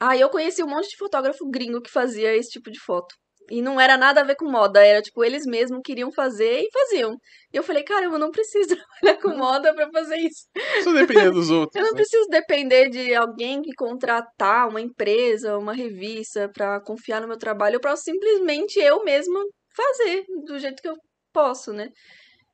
Aí 0.00 0.20
eu 0.20 0.30
conheci 0.30 0.62
um 0.62 0.68
monte 0.68 0.88
de 0.90 0.96
fotógrafo 0.96 1.48
gringo 1.50 1.80
que 1.82 1.90
fazia 1.90 2.34
esse 2.36 2.50
tipo 2.50 2.70
de 2.70 2.78
foto. 2.80 3.14
E 3.50 3.60
não 3.60 3.80
era 3.80 3.96
nada 3.96 4.22
a 4.22 4.24
ver 4.24 4.36
com 4.36 4.50
moda, 4.50 4.84
era 4.84 5.02
tipo, 5.02 5.22
eles 5.22 5.44
mesmos 5.44 5.80
queriam 5.84 6.10
fazer 6.12 6.60
e 6.60 6.68
faziam. 6.72 7.12
E 7.52 7.56
eu 7.56 7.62
falei, 7.62 7.82
caramba, 7.82 8.16
eu 8.16 8.20
não 8.20 8.30
preciso 8.30 8.76
trabalhar 9.02 9.20
com 9.20 9.36
moda 9.36 9.74
pra 9.74 9.90
fazer 9.90 10.16
isso. 10.16 10.46
Só 10.82 10.92
depender 10.92 11.30
dos 11.30 11.50
outros. 11.52 11.76
Eu 11.76 11.82
não 11.82 11.92
né? 11.92 11.96
preciso 11.96 12.26
depender 12.28 12.88
de 12.88 13.14
alguém 13.14 13.60
que 13.60 13.74
contratar 13.74 14.68
uma 14.68 14.80
empresa, 14.80 15.58
uma 15.58 15.74
revista 15.74 16.50
pra 16.52 16.80
confiar 16.80 17.20
no 17.20 17.28
meu 17.28 17.38
trabalho. 17.38 17.80
Posso 17.80 18.02
simplesmente 18.04 18.78
eu 18.78 19.04
mesma 19.04 19.40
fazer 19.76 20.24
do 20.46 20.58
jeito 20.58 20.80
que 20.80 20.88
eu 20.88 20.96
posso, 21.32 21.72
né? 21.72 21.88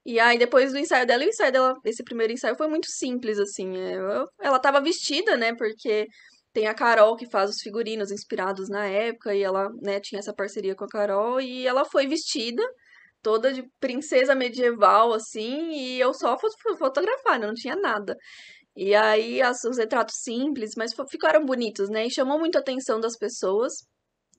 E 0.04 0.18
aí, 0.18 0.38
depois 0.38 0.72
do 0.72 0.78
ensaio 0.78 1.06
dela, 1.06 1.24
o 1.24 1.28
ensaio 1.28 1.52
dela, 1.52 1.74
esse 1.84 2.02
primeiro 2.02 2.32
ensaio 2.32 2.56
foi 2.56 2.68
muito 2.68 2.88
simples, 2.90 3.38
assim. 3.38 3.76
é, 3.76 3.96
ela 4.40 4.58
tava 4.58 4.80
vestida, 4.80 5.36
né? 5.36 5.54
Porque 5.54 6.06
tem 6.52 6.66
a 6.66 6.74
Carol 6.74 7.16
que 7.16 7.28
faz 7.30 7.50
os 7.50 7.60
figurinos 7.62 8.10
inspirados 8.10 8.68
na 8.68 8.86
época, 8.86 9.34
e 9.34 9.42
ela, 9.42 9.68
né, 9.82 10.00
tinha 10.00 10.18
essa 10.18 10.34
parceria 10.34 10.74
com 10.74 10.84
a 10.84 10.88
Carol, 10.88 11.40
e 11.40 11.66
ela 11.66 11.84
foi 11.84 12.06
vestida 12.06 12.62
toda 13.22 13.52
de 13.52 13.62
princesa 13.80 14.34
medieval, 14.34 15.12
assim, 15.12 15.70
e 15.72 16.00
eu 16.00 16.14
só 16.14 16.38
fui 16.38 16.50
fotografar, 16.78 17.38
não 17.40 17.54
tinha 17.54 17.76
nada. 17.76 18.16
E 18.76 18.94
aí, 18.94 19.42
as- 19.42 19.64
os 19.64 19.78
retratos 19.78 20.16
simples, 20.22 20.72
mas 20.76 20.94
ficaram 21.10 21.44
bonitos, 21.44 21.88
né? 21.90 22.06
E 22.06 22.10
chamou 22.14 22.38
muito 22.38 22.56
a 22.56 22.60
atenção 22.60 23.00
das 23.00 23.16
pessoas. 23.18 23.72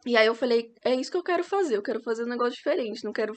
E 0.06 0.18
aí 0.18 0.28
eu 0.28 0.36
falei, 0.36 0.74
é 0.86 0.96
isso 0.96 1.12
que 1.12 1.18
eu 1.18 1.24
quero 1.24 1.44
fazer, 1.44 1.78
eu 1.78 1.84
quero 1.84 2.02
fazer 2.04 2.24
um 2.26 2.30
negócio 2.30 2.54
diferente, 2.56 3.04
não 3.06 3.14
quero 3.14 3.34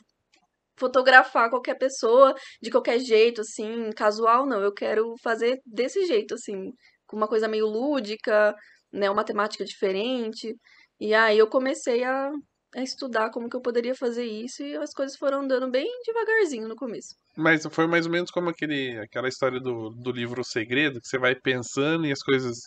fotografar 0.79 1.51
qualquer 1.51 1.77
pessoa 1.79 2.35
de 2.63 2.71
qualquer 2.71 2.99
jeito, 3.01 3.41
assim, 3.43 3.91
casual, 3.97 4.47
não. 4.47 4.61
Eu 4.63 4.73
quero 4.73 5.15
fazer 5.23 5.61
desse 5.67 6.05
jeito, 6.07 6.35
assim, 6.35 6.73
com 7.15 7.19
uma 7.21 7.29
coisa 7.29 7.49
meio 7.49 7.67
lúdica, 7.67 8.55
né? 8.93 9.09
Uma 9.09 9.25
temática 9.25 9.65
diferente. 9.65 10.55
E 11.01 11.15
aí 11.15 11.39
eu 11.39 11.47
comecei 11.47 12.03
a, 12.03 12.31
a 12.75 12.83
estudar 12.83 13.31
como 13.31 13.49
que 13.49 13.57
eu 13.57 13.61
poderia 13.61 13.95
fazer 13.95 14.25
isso 14.25 14.63
e 14.63 14.77
as 14.77 14.93
coisas 14.93 15.17
foram 15.17 15.43
andando 15.43 15.71
bem 15.71 15.89
devagarzinho 16.05 16.69
no 16.69 16.77
começo. 16.77 17.15
Mas 17.37 17.65
foi 17.71 17.87
mais 17.87 18.07
ou 18.07 18.13
menos 18.13 18.31
como 18.31 18.51
aquele, 18.51 18.99
aquela 18.99 19.29
história 19.29 19.61
do, 19.61 19.91
do 19.91 20.11
livro 20.11 20.41
O 20.41 20.45
Segredo, 20.45 21.01
que 21.01 21.09
você 21.09 21.19
vai 21.19 21.35
pensando 21.35 22.07
e 22.07 22.13
as 22.13 22.23
coisas 22.23 22.59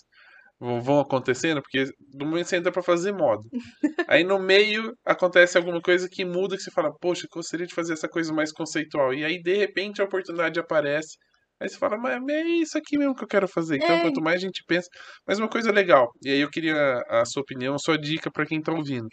vão, 0.60 1.00
acontecendo, 1.00 1.62
porque 1.62 1.86
no 2.14 2.26
momento 2.26 2.48
você 2.48 2.58
entra 2.58 2.72
pra 2.72 2.82
fazer 2.82 3.12
moda. 3.12 3.44
Aí 4.10 4.24
no 4.24 4.40
meio 4.40 4.94
acontece 5.06 5.58
alguma 5.58 5.82
coisa 5.82 6.10
que 6.10 6.26
muda, 6.26 6.56
que 6.56 6.64
você 6.64 6.72
fala, 6.72 6.92
poxa, 7.00 7.26
eu 7.26 7.30
gostaria 7.32 7.68
de 7.68 7.76
fazer 7.76 7.94
essa 7.94 8.08
coisa 8.08 8.34
mais 8.34 8.52
conceitual. 8.52 9.14
E 9.14 9.24
aí, 9.24 9.42
de 9.42 9.56
repente, 9.56 10.02
a 10.02 10.06
oportunidade 10.06 10.60
aparece. 10.60 11.18
Aí 11.60 11.68
você 11.68 11.78
fala, 11.78 11.98
mas 11.98 12.22
é 12.30 12.44
isso 12.44 12.78
aqui 12.78 12.98
mesmo 12.98 13.16
que 13.16 13.24
eu 13.24 13.28
quero 13.28 13.48
fazer. 13.48 13.78
Então, 13.78 13.96
É. 13.96 14.02
quanto 14.02 14.22
mais 14.22 14.38
a 14.38 14.46
gente 14.46 14.64
pensa. 14.68 14.88
Mas 15.26 15.40
uma 15.40 15.48
coisa 15.48 15.72
legal, 15.72 16.12
e 16.24 16.30
aí 16.30 16.40
eu 16.40 16.50
queria 16.50 17.02
a 17.10 17.26
sua 17.26 17.42
opinião, 17.42 17.74
a 17.76 17.80
sua 17.80 17.98
dica 17.98 18.30
pra 18.32 18.46
quem 18.46 18.62
tá 18.62 18.72
ouvindo. 18.72 19.08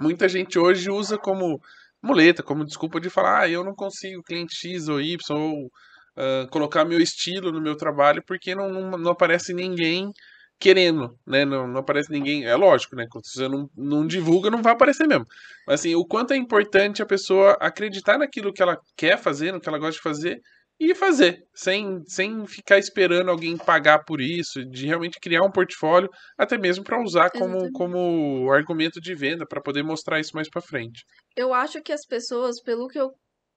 Muita 0.00 0.28
gente 0.28 0.58
hoje 0.58 0.90
usa 0.90 1.18
como 1.18 1.60
muleta, 2.02 2.42
como 2.42 2.64
desculpa 2.64 3.00
de 3.00 3.10
falar, 3.10 3.40
ah, 3.40 3.48
eu 3.48 3.64
não 3.64 3.74
consigo 3.74 4.22
cliente 4.22 4.54
X 4.54 4.88
ou 4.88 5.00
Y, 5.00 5.18
ou 5.30 5.68
ah, 6.16 6.46
colocar 6.50 6.84
meu 6.84 7.00
estilo 7.00 7.50
no 7.52 7.60
meu 7.60 7.76
trabalho, 7.76 8.22
porque 8.26 8.54
não, 8.54 8.68
não, 8.70 8.90
não 8.98 9.10
aparece 9.10 9.52
ninguém 9.52 10.12
querendo, 10.60 11.16
né? 11.26 11.44
Não, 11.44 11.68
não 11.68 11.80
aparece 11.80 12.10
ninguém. 12.10 12.44
É 12.44 12.54
lógico, 12.56 12.96
né? 12.96 13.06
Quando 13.10 13.26
você 13.26 13.48
não, 13.48 13.68
não 13.76 14.06
divulga, 14.06 14.50
não 14.50 14.62
vai 14.62 14.72
aparecer 14.72 15.06
mesmo. 15.06 15.24
Mas 15.66 15.80
assim, 15.80 15.94
o 15.94 16.04
quanto 16.04 16.32
é 16.32 16.36
importante 16.36 17.00
a 17.02 17.06
pessoa 17.06 17.56
acreditar 17.60 18.18
naquilo 18.18 18.52
que 18.52 18.62
ela 18.62 18.76
quer 18.96 19.18
fazer, 19.18 19.52
no 19.52 19.60
que 19.60 19.68
ela 19.68 19.78
gosta 19.78 19.94
de 19.94 20.02
fazer, 20.02 20.40
e 20.80 20.94
fazer, 20.94 21.42
sem, 21.54 22.02
sem 22.06 22.46
ficar 22.46 22.78
esperando 22.78 23.30
alguém 23.30 23.56
pagar 23.56 24.04
por 24.04 24.20
isso, 24.20 24.64
de 24.64 24.86
realmente 24.86 25.18
criar 25.20 25.42
um 25.42 25.50
portfólio, 25.50 26.08
até 26.38 26.56
mesmo 26.56 26.84
para 26.84 27.02
usar 27.02 27.30
como, 27.30 27.56
Exatamente. 27.56 27.72
como 27.72 28.50
argumento 28.52 29.00
de 29.00 29.14
venda, 29.14 29.44
para 29.46 29.60
poder 29.60 29.82
mostrar 29.82 30.20
isso 30.20 30.34
mais 30.34 30.48
para 30.48 30.62
frente. 30.62 31.02
Eu 31.36 31.52
acho 31.52 31.82
que 31.82 31.92
as 31.92 32.06
pessoas, 32.06 32.62
pelo 32.62 32.86
que 32.86 33.00
eu 33.00 33.10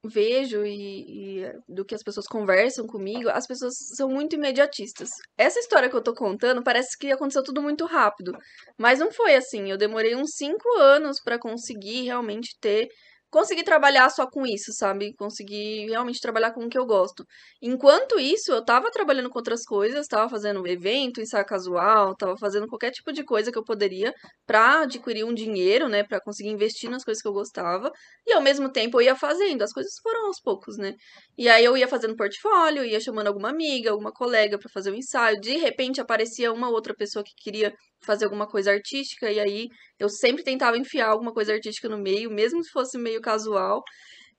vejo 0.04 0.66
e, 0.66 1.44
e 1.44 1.54
do 1.70 1.86
que 1.86 1.94
as 1.94 2.02
pessoas 2.02 2.26
conversam 2.26 2.88
comigo, 2.88 3.30
as 3.30 3.46
pessoas 3.46 3.74
são 3.96 4.10
muito 4.10 4.36
imediatistas. 4.36 5.10
Essa 5.38 5.60
história 5.60 5.90
que 5.90 5.96
eu 5.96 6.02
tô 6.02 6.14
contando 6.14 6.64
parece 6.64 6.98
que 6.98 7.12
aconteceu 7.12 7.44
tudo 7.44 7.62
muito 7.62 7.86
rápido, 7.86 8.32
mas 8.80 9.00
não 9.00 9.12
foi 9.12 9.36
assim. 9.36 9.70
Eu 9.70 9.78
demorei 9.78 10.16
uns 10.16 10.32
cinco 10.34 10.68
anos 10.80 11.22
pra 11.24 11.38
conseguir 11.38 12.04
realmente 12.04 12.58
ter 12.60 12.88
conseguir 13.32 13.64
trabalhar 13.64 14.10
só 14.10 14.28
com 14.30 14.46
isso, 14.46 14.74
sabe? 14.74 15.14
Conseguir 15.16 15.88
realmente 15.90 16.20
trabalhar 16.20 16.52
com 16.52 16.66
o 16.66 16.70
que 16.70 16.78
eu 16.78 16.86
gosto. 16.86 17.26
Enquanto 17.62 18.20
isso, 18.20 18.52
eu 18.52 18.64
tava 18.64 18.92
trabalhando 18.92 19.30
com 19.30 19.40
outras 19.40 19.64
coisas, 19.66 20.08
tava 20.08 20.30
fazendo 20.30 20.68
evento, 20.68 21.22
ensaio 21.22 21.46
casual, 21.46 22.16
tava 22.16 22.38
fazendo 22.38 22.68
qualquer 22.68 22.92
tipo 22.92 23.12
de 23.14 23.24
coisa 23.24 23.52
que 23.52 23.58
eu 23.58 23.64
poderia 23.64 24.14
pra 24.46 24.82
adquirir 24.82 25.24
um 25.24 25.34
dinheiro, 25.34 25.88
né? 25.88 26.04
Pra 26.04 26.20
conseguir 26.22 26.50
investir 26.50 26.90
nas 26.90 27.04
coisas 27.04 27.22
que 27.22 27.28
eu 27.28 27.34
gostava. 27.34 27.92
E 28.28 28.34
ao 28.34 28.42
mesmo 28.42 28.72
tempo 28.72 28.98
eu 29.00 29.06
ia 29.06 29.16
fazendo, 29.16 29.62
as 29.64 29.72
coisas 29.74 29.94
foram 30.04 30.28
aos 30.28 30.40
poucos, 30.42 30.78
né? 30.78 30.94
E 31.38 31.48
aí 31.50 31.64
eu 31.64 31.78
ia 31.78 31.88
fazendo 31.88 32.16
portfólio, 32.16 32.86
ia 32.86 33.00
chamando 33.00 33.28
alguma 33.28 33.50
amiga, 33.50 33.92
alguma 33.92 34.12
colega 34.12 34.60
para 34.60 34.70
fazer 34.74 34.92
o 34.92 34.94
um 34.94 34.98
ensaio. 34.98 35.40
De 35.40 35.58
repente 35.58 36.02
aparecia 36.02 36.52
uma 36.52 36.70
outra 36.70 36.94
pessoa 36.94 37.24
que 37.24 37.34
queria 37.38 37.74
fazer 38.04 38.26
alguma 38.26 38.48
coisa 38.48 38.72
artística, 38.72 39.32
e 39.32 39.40
aí 39.40 39.68
eu 40.00 40.10
sempre 40.10 40.44
tentava 40.44 40.78
enfiar 40.78 41.10
alguma 41.10 41.34
coisa 41.34 41.54
artística 41.54 41.88
no 41.90 41.98
meio, 41.98 42.32
mesmo 42.32 42.64
se 42.64 42.70
fosse 42.72 42.98
meio 42.98 43.22
casual. 43.22 43.82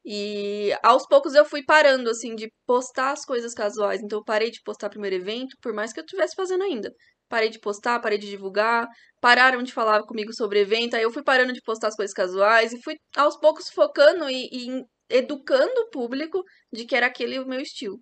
E 0.04 0.72
aos 0.82 1.06
poucos 1.06 1.34
eu 1.34 1.44
fui 1.44 1.62
parando, 1.64 2.10
assim, 2.10 2.34
de 2.34 2.50
postar 2.66 3.12
as 3.12 3.24
coisas 3.24 3.54
casuais. 3.54 4.00
Então 4.02 4.18
eu 4.18 4.24
parei 4.24 4.50
de 4.50 4.60
postar 4.64 4.90
primeiro 4.90 5.16
evento, 5.16 5.56
por 5.62 5.72
mais 5.72 5.92
que 5.92 6.00
eu 6.00 6.04
estivesse 6.04 6.34
fazendo 6.34 6.64
ainda. 6.64 6.92
Parei 7.28 7.48
de 7.48 7.60
postar, 7.60 8.00
parei 8.00 8.18
de 8.18 8.28
divulgar, 8.28 8.88
pararam 9.20 9.62
de 9.62 9.72
falar 9.72 10.02
comigo 10.04 10.34
sobre 10.34 10.60
evento, 10.60 10.96
aí 10.96 11.02
eu 11.02 11.12
fui 11.12 11.22
parando 11.22 11.52
de 11.52 11.62
postar 11.62 11.88
as 11.88 11.96
coisas 11.96 12.12
casuais 12.14 12.72
e 12.72 12.82
fui 12.82 12.94
aos 13.16 13.38
poucos 13.38 13.70
focando 13.70 14.28
e, 14.28 14.48
e 14.52 14.82
educando 15.08 15.72
o 15.82 15.90
público 15.90 16.42
de 16.72 16.84
que 16.84 16.96
era 16.96 17.06
aquele 17.06 17.38
o 17.38 17.46
meu 17.46 17.60
estilo. 17.60 17.98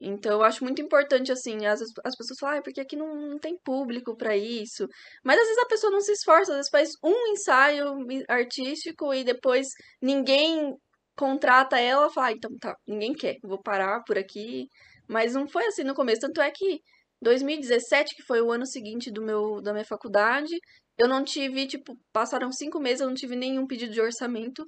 Então, 0.00 0.32
eu 0.32 0.42
acho 0.42 0.64
muito 0.64 0.80
importante, 0.80 1.30
assim, 1.30 1.66
as, 1.66 1.80
as 2.04 2.16
pessoas 2.16 2.38
falam, 2.38 2.58
ah, 2.58 2.62
porque 2.62 2.80
aqui 2.80 2.96
não, 2.96 3.14
não 3.14 3.38
tem 3.38 3.58
público 3.62 4.16
para 4.16 4.36
isso. 4.36 4.86
Mas 5.24 5.38
às 5.38 5.46
vezes 5.46 5.62
a 5.62 5.66
pessoa 5.66 5.92
não 5.92 6.00
se 6.00 6.12
esforça, 6.12 6.52
às 6.52 6.56
vezes 6.56 6.70
faz 6.70 6.90
um 7.04 7.32
ensaio 7.32 7.84
artístico 8.28 9.12
e 9.12 9.24
depois 9.24 9.68
ninguém 10.00 10.74
contrata 11.16 11.78
ela, 11.78 12.10
fala, 12.10 12.28
ah, 12.28 12.32
então 12.32 12.50
tá, 12.58 12.74
ninguém 12.88 13.12
quer, 13.12 13.36
vou 13.42 13.60
parar 13.62 14.02
por 14.04 14.16
aqui. 14.18 14.68
Mas 15.08 15.34
não 15.34 15.46
foi 15.48 15.66
assim 15.66 15.84
no 15.84 15.94
começo, 15.94 16.20
tanto 16.20 16.40
é 16.40 16.50
que 16.50 16.80
2017, 17.22 18.14
que 18.16 18.22
foi 18.22 18.40
o 18.40 18.50
ano 18.50 18.66
seguinte 18.66 19.10
do 19.10 19.22
meu, 19.22 19.60
da 19.60 19.72
minha 19.72 19.84
faculdade, 19.84 20.56
eu 20.98 21.08
não 21.08 21.24
tive, 21.24 21.66
tipo, 21.66 21.96
passaram 22.12 22.50
cinco 22.52 22.80
meses, 22.80 23.00
eu 23.00 23.08
não 23.08 23.14
tive 23.14 23.36
nenhum 23.36 23.66
pedido 23.66 23.92
de 23.92 24.00
orçamento 24.00 24.66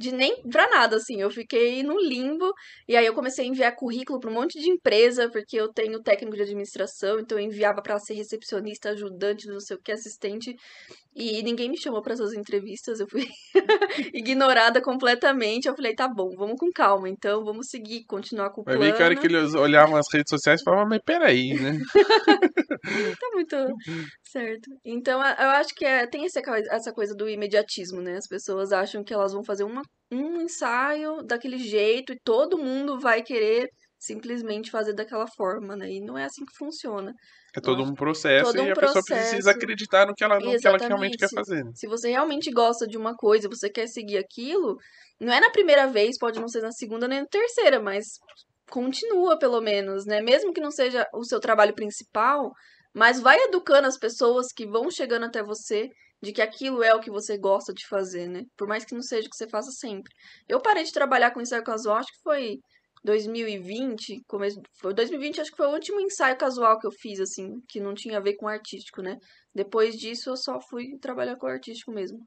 de 0.00 0.12
nem 0.12 0.42
pra 0.50 0.66
nada, 0.70 0.96
assim. 0.96 1.20
Eu 1.20 1.30
fiquei 1.30 1.82
no 1.82 2.00
limbo. 2.00 2.50
E 2.88 2.96
aí 2.96 3.04
eu 3.04 3.12
comecei 3.12 3.44
a 3.44 3.48
enviar 3.48 3.76
currículo 3.76 4.18
pra 4.18 4.30
um 4.30 4.34
monte 4.34 4.58
de 4.58 4.70
empresa, 4.70 5.28
porque 5.30 5.56
eu 5.60 5.68
tenho 5.72 6.02
técnico 6.02 6.34
de 6.34 6.42
administração, 6.42 7.20
então 7.20 7.38
eu 7.38 7.44
enviava 7.44 7.82
para 7.82 7.98
ser 7.98 8.14
recepcionista, 8.14 8.90
ajudante, 8.90 9.46
não 9.46 9.60
sei 9.60 9.76
o 9.76 9.80
que, 9.80 9.92
assistente. 9.92 10.56
E 11.14 11.42
ninguém 11.42 11.68
me 11.68 11.76
chamou 11.76 12.00
para 12.00 12.14
essas 12.14 12.32
entrevistas, 12.32 12.98
eu 12.98 13.06
fui 13.08 13.26
ignorada 14.14 14.80
completamente. 14.80 15.66
Eu 15.66 15.76
falei, 15.76 15.94
tá 15.94 16.08
bom, 16.08 16.30
vamos 16.36 16.56
com 16.58 16.70
calma, 16.74 17.08
então 17.08 17.44
vamos 17.44 17.66
seguir, 17.68 18.04
continuar 18.06 18.50
com 18.50 18.62
o 18.62 18.64
plano. 18.64 18.78
Vai 18.78 18.90
ver 18.90 18.96
que 18.96 19.02
a 19.02 19.06
hora 19.06 19.16
que 19.16 19.26
eles 19.26 19.54
olhavam 19.54 19.96
as 19.96 20.06
redes 20.10 20.30
sociais 20.30 20.62
e 20.62 20.64
falavam, 20.64 20.88
mas 20.88 21.02
peraí, 21.04 21.52
né? 21.54 21.78
tá 23.20 23.30
muito 23.32 23.56
certo. 24.24 24.70
Então, 24.84 25.20
eu 25.20 25.50
acho 25.50 25.74
que 25.74 25.84
é, 25.84 26.06
tem 26.06 26.24
essa, 26.24 26.40
essa 26.70 26.92
coisa 26.92 27.14
do 27.14 27.28
imediatismo, 27.28 28.00
né? 28.00 28.16
As 28.16 28.26
pessoas 28.26 28.72
acham 28.72 29.02
que 29.02 29.12
elas 29.12 29.32
vão 29.32 29.44
fazer 29.44 29.64
uma, 29.64 29.82
um 30.10 30.40
ensaio 30.40 31.22
daquele 31.22 31.58
jeito 31.58 32.12
e 32.12 32.20
todo 32.24 32.58
mundo 32.58 32.98
vai 32.98 33.22
querer 33.22 33.68
simplesmente 33.98 34.70
fazer 34.70 34.94
daquela 34.94 35.26
forma, 35.36 35.76
né? 35.76 35.90
E 35.90 36.00
não 36.00 36.16
é 36.16 36.24
assim 36.24 36.44
que 36.44 36.56
funciona. 36.56 37.12
É 37.54 37.60
todo 37.60 37.82
um 37.82 37.94
processo 37.94 38.52
todo 38.52 38.62
um 38.62 38.66
e 38.66 38.70
a 38.70 38.74
processo. 38.74 39.04
pessoa 39.04 39.20
precisa 39.20 39.50
acreditar 39.50 40.06
no 40.06 40.14
que 40.14 40.24
ela, 40.24 40.38
no 40.38 40.58
que 40.58 40.66
ela 40.66 40.78
realmente 40.78 41.18
quer 41.18 41.28
fazer. 41.28 41.62
Se 41.74 41.86
você 41.86 42.08
realmente 42.08 42.50
gosta 42.50 42.86
de 42.86 42.96
uma 42.96 43.14
coisa, 43.14 43.48
você 43.48 43.68
quer 43.68 43.86
seguir 43.88 44.16
aquilo, 44.16 44.78
não 45.20 45.32
é 45.32 45.40
na 45.40 45.50
primeira 45.50 45.86
vez, 45.86 46.16
pode 46.16 46.40
não 46.40 46.48
ser 46.48 46.62
na 46.62 46.72
segunda 46.72 47.06
nem 47.06 47.20
na 47.20 47.26
terceira, 47.26 47.78
mas 47.80 48.06
continua 48.70 49.38
pelo 49.38 49.60
menos, 49.60 50.06
né? 50.06 50.20
Mesmo 50.22 50.52
que 50.52 50.60
não 50.60 50.70
seja 50.70 51.06
o 51.14 51.24
seu 51.24 51.40
trabalho 51.40 51.74
principal, 51.74 52.52
mas 52.94 53.20
vai 53.20 53.38
educando 53.44 53.88
as 53.88 53.98
pessoas 53.98 54.52
que 54.52 54.66
vão 54.66 54.90
chegando 54.90 55.26
até 55.26 55.42
você 55.42 55.88
de 56.22 56.32
que 56.32 56.42
aquilo 56.42 56.82
é 56.82 56.94
o 56.94 57.00
que 57.00 57.10
você 57.10 57.38
gosta 57.38 57.72
de 57.72 57.86
fazer, 57.86 58.28
né? 58.28 58.44
Por 58.56 58.68
mais 58.68 58.84
que 58.84 58.94
não 58.94 59.02
seja 59.02 59.26
o 59.26 59.30
que 59.30 59.36
você 59.36 59.48
faça 59.48 59.70
sempre. 59.70 60.12
Eu 60.48 60.60
parei 60.60 60.84
de 60.84 60.92
trabalhar 60.92 61.32
com 61.32 61.40
ensaio 61.40 61.64
casual, 61.64 61.96
acho 61.96 62.12
que 62.12 62.22
foi 62.22 62.58
2020, 63.04 64.22
começo, 64.26 64.60
foi 64.80 64.92
2020, 64.94 65.40
acho 65.40 65.50
que 65.50 65.56
foi 65.56 65.66
o 65.66 65.72
último 65.72 66.00
ensaio 66.00 66.36
casual 66.36 66.78
que 66.78 66.86
eu 66.86 66.92
fiz, 66.92 67.20
assim, 67.20 67.60
que 67.68 67.80
não 67.80 67.94
tinha 67.94 68.18
a 68.18 68.20
ver 68.20 68.36
com 68.36 68.46
artístico, 68.46 69.02
né? 69.02 69.16
Depois 69.54 69.96
disso, 69.96 70.30
eu 70.30 70.36
só 70.36 70.60
fui 70.60 70.98
trabalhar 71.00 71.36
com 71.36 71.46
artístico 71.46 71.92
mesmo. 71.92 72.18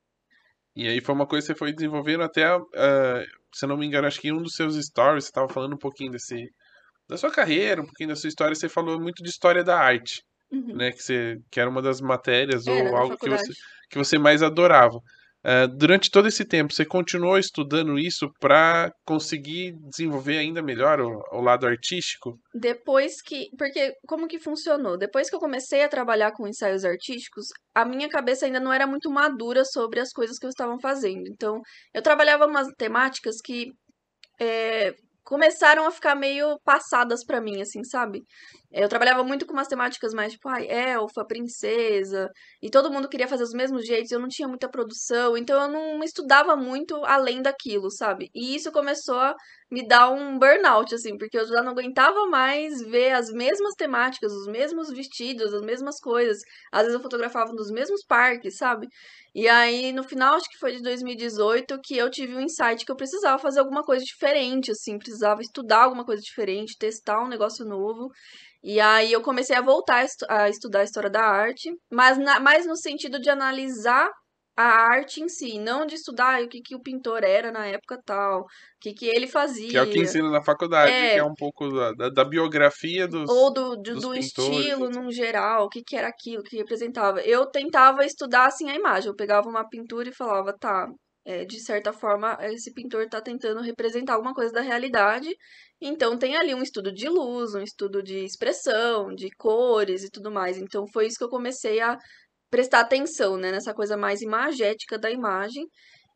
E 0.76 0.88
aí 0.88 1.02
foi 1.02 1.14
uma 1.14 1.28
coisa 1.28 1.46
que 1.46 1.54
você 1.54 1.58
foi 1.58 1.74
desenvolvendo 1.74 2.24
até, 2.24 2.56
uh, 2.58 2.64
se 3.54 3.66
eu 3.66 3.70
não 3.70 3.78
me 3.78 3.86
engano, 3.86 4.08
acho 4.08 4.20
que 4.20 4.30
em 4.30 4.34
um 4.34 4.42
dos 4.42 4.56
seus 4.56 4.76
stories 4.76 5.26
você 5.26 5.30
estava 5.30 5.48
falando 5.48 5.74
um 5.74 5.80
pouquinho 5.80 6.12
desse, 6.12 6.50
da 7.08 7.18
sua 7.18 7.32
carreira, 7.32 7.82
um 7.82 7.86
pouquinho 7.86 8.10
da 8.10 8.16
sua 8.16 8.28
história, 8.28 8.56
você 8.56 8.68
falou 8.68 9.00
muito 9.00 9.24
de 9.24 9.30
história 9.30 9.64
da 9.64 9.78
arte, 9.78 10.24
uhum. 10.52 10.76
né? 10.76 10.92
Que, 10.92 11.04
você, 11.04 11.38
que 11.52 11.60
era 11.60 11.70
uma 11.70 11.82
das 11.82 12.02
matérias 12.02 12.66
era 12.66 12.90
ou 12.90 12.96
algo 12.96 13.18
que 13.18 13.30
você, 13.30 13.54
que 13.90 13.98
você 13.98 14.18
mais 14.18 14.42
adorava. 14.42 15.00
Uh, 15.46 15.68
durante 15.68 16.10
todo 16.10 16.28
esse 16.28 16.46
tempo, 16.46 16.74
você 16.74 16.86
continuou 16.86 17.38
estudando 17.38 18.00
isso 18.00 18.32
para 18.40 18.92
conseguir 19.06 19.74
desenvolver 19.90 20.38
ainda 20.38 20.62
melhor 20.62 21.02
o, 21.02 21.22
o, 21.34 21.42
lado 21.42 21.68
artístico? 21.68 22.40
Depois 22.54 23.22
que. 23.22 23.50
Porque 23.58 23.94
como 24.08 24.28
que 24.28 24.40
funcionou? 24.40 24.98
Depois 24.98 25.30
que 25.30 25.36
eu 25.36 25.40
comecei 25.40 25.84
a 25.84 25.90
trabalhar 25.90 26.32
com 26.32 26.48
ensaios 26.48 26.86
artísticos, 26.86 27.48
a 27.76 27.84
minha 27.84 28.08
cabeça 28.08 28.46
ainda 28.46 28.60
não 28.60 28.72
era 28.72 28.88
muito 28.88 29.12
madura 29.12 29.66
sobre 29.66 30.00
as 30.00 30.12
coisas 30.12 30.38
que 30.38 30.46
eu 30.46 30.50
estava 30.50 30.78
fazendo. 30.82 31.28
Então, 31.28 31.60
eu 31.94 32.02
trabalhava 32.02 32.46
umas 32.46 32.68
temáticas 32.78 33.36
que. 33.44 33.68
É, 34.40 34.94
começaram 35.24 35.88
a 35.88 35.92
ficar 35.92 36.16
meio 36.16 36.60
passadas 36.64 37.24
para 37.26 37.42
mim, 37.42 37.62
assim, 37.62 37.84
sabe? 37.84 38.22
Eu 38.74 38.90
trabalhava 38.90 39.24
muito 39.24 39.46
com 39.46 39.54
umas 39.54 39.68
temáticas 39.68 40.14
mais 40.14 40.34
tipo, 40.34 40.50
ai, 40.50 40.68
elfa, 40.68 41.24
princesa, 41.26 42.30
e 42.62 42.70
todo 42.72 42.92
mundo 42.92 43.08
queria 43.08 43.28
fazer 43.28 43.44
os 43.44 43.54
mesmos 43.54 43.86
jeitos, 43.86 44.12
eu 44.12 44.20
não 44.20 44.28
tinha 44.28 44.48
muita 44.48 44.68
produção, 44.68 45.38
então 45.38 45.62
eu 45.62 45.68
não 45.70 46.04
estudava 46.04 46.56
muito 46.56 46.96
além 47.06 47.42
daquilo, 47.42 47.92
sabe? 47.92 48.30
E 48.34 48.56
isso 48.56 48.72
começou 48.72 49.20
a 49.20 49.36
me 49.72 49.88
dar 49.88 50.10
um 50.10 50.38
burnout, 50.40 50.94
assim, 50.94 51.18
porque 51.18 51.38
eu 51.38 51.46
já 51.48 51.62
não 51.62 51.72
aguentava 51.72 52.26
mais 52.28 52.82
ver 52.82 53.12
as 53.12 53.30
mesmas 53.32 53.74
temáticas, 53.76 54.32
os 54.32 54.48
mesmos 54.48 54.90
vestidos, 54.90 55.54
as 55.54 55.62
mesmas 55.62 56.00
coisas. 56.00 56.40
Às 56.72 56.82
vezes 56.84 56.96
eu 56.96 57.02
fotografava 57.02 57.52
nos 57.54 57.72
mesmos 57.72 58.04
parques, 58.08 58.58
sabe? 58.58 58.88
E 59.36 59.48
aí, 59.48 59.92
no 59.92 60.04
final, 60.04 60.36
acho 60.36 60.50
que 60.50 60.60
foi 60.60 60.74
de 60.74 60.82
2018, 60.84 61.80
que 61.84 61.98
eu 61.98 62.10
tive 62.10 62.36
um 62.36 62.42
insight 62.42 62.86
que 62.86 62.92
eu 62.92 62.96
precisava 62.96 63.40
fazer 63.40 63.60
alguma 63.60 63.82
coisa 63.84 64.04
diferente, 64.06 64.72
assim, 64.72 64.98
precisava 64.98 65.42
estudar 65.42 65.84
alguma 65.84 66.06
coisa 66.06 66.22
diferente, 66.22 66.78
testar 66.78 67.24
um 67.24 67.28
negócio 67.28 67.66
novo. 67.66 68.10
E 68.64 68.80
aí 68.80 69.12
eu 69.12 69.22
comecei 69.22 69.56
a 69.56 69.62
voltar 69.62 70.06
a, 70.30 70.50
estudar 70.50 70.80
a 70.80 70.84
história 70.84 71.10
da 71.10 71.22
arte, 71.22 71.70
mas 71.92 72.18
na, 72.18 72.40
mais 72.40 72.66
no 72.66 72.78
sentido 72.78 73.20
de 73.20 73.30
analisar 73.30 74.10
a 74.56 74.64
arte 74.64 75.22
em 75.22 75.28
si, 75.28 75.60
não 75.60 75.86
de 75.86 75.96
estudar 75.96 76.42
o 76.44 76.48
que, 76.48 76.62
que 76.62 76.76
o 76.76 76.82
pintor 76.82 77.24
era 77.24 77.52
na 77.52 77.66
época 77.66 78.00
tal, 78.06 78.42
o 78.42 78.46
que, 78.80 78.94
que 78.94 79.08
ele 79.08 79.28
fazia. 79.28 79.70
Que 79.70 79.78
é 79.78 79.82
o 79.82 79.90
que 79.90 80.00
ensina 80.00 80.30
na 80.30 80.44
faculdade, 80.44 80.92
é, 80.92 81.14
que 81.14 81.20
é 81.20 81.24
um 81.24 81.34
pouco 81.34 81.70
da, 81.70 82.10
da 82.10 82.24
biografia 82.24 83.08
dos 83.08 83.30
Ou 83.30 83.52
do, 83.52 83.76
do, 83.76 84.00
do 84.00 84.16
estilo, 84.16 84.90
num 84.90 85.12
geral, 85.12 85.66
o 85.66 85.70
que, 85.70 85.82
que 85.82 85.96
era 85.96 86.08
aquilo, 86.08 86.42
o 86.42 86.44
que 86.44 86.56
representava. 86.56 87.20
Eu 87.22 87.48
tentava 87.48 88.06
estudar, 88.06 88.46
assim, 88.46 88.70
a 88.70 88.76
imagem. 88.76 89.10
Eu 89.10 89.16
pegava 89.16 89.50
uma 89.50 89.68
pintura 89.68 90.08
e 90.08 90.14
falava, 90.14 90.56
tá, 90.58 90.88
é, 91.26 91.46
de 91.46 91.60
certa 91.62 91.94
forma, 91.94 92.38
esse 92.42 92.74
pintor 92.74 93.04
está 93.04 93.22
tentando 93.22 93.62
representar 93.62 94.14
alguma 94.14 94.34
coisa 94.34 94.52
da 94.52 94.62
realidade. 94.62 95.30
Então, 95.82 96.18
tem 96.18 96.36
ali 96.36 96.54
um 96.54 96.62
estudo 96.62 96.92
de 96.92 97.08
luz, 97.08 97.56
um 97.56 97.62
estudo 97.62 98.04
de 98.04 98.26
expressão, 98.26 99.14
de 99.14 99.30
cores 99.38 100.04
e 100.04 100.10
tudo 100.10 100.32
mais. 100.32 100.58
Então, 100.58 100.86
foi 100.92 101.08
isso 101.08 101.18
que 101.18 101.24
eu 101.24 101.30
comecei 101.30 101.80
a 101.80 101.98
prestar 102.50 102.82
atenção, 102.82 103.38
né, 103.38 103.52
nessa 103.52 103.74
coisa 103.74 103.98
mais 103.98 104.22
imagética 104.22 104.98
da 105.00 105.10
imagem 105.10 105.66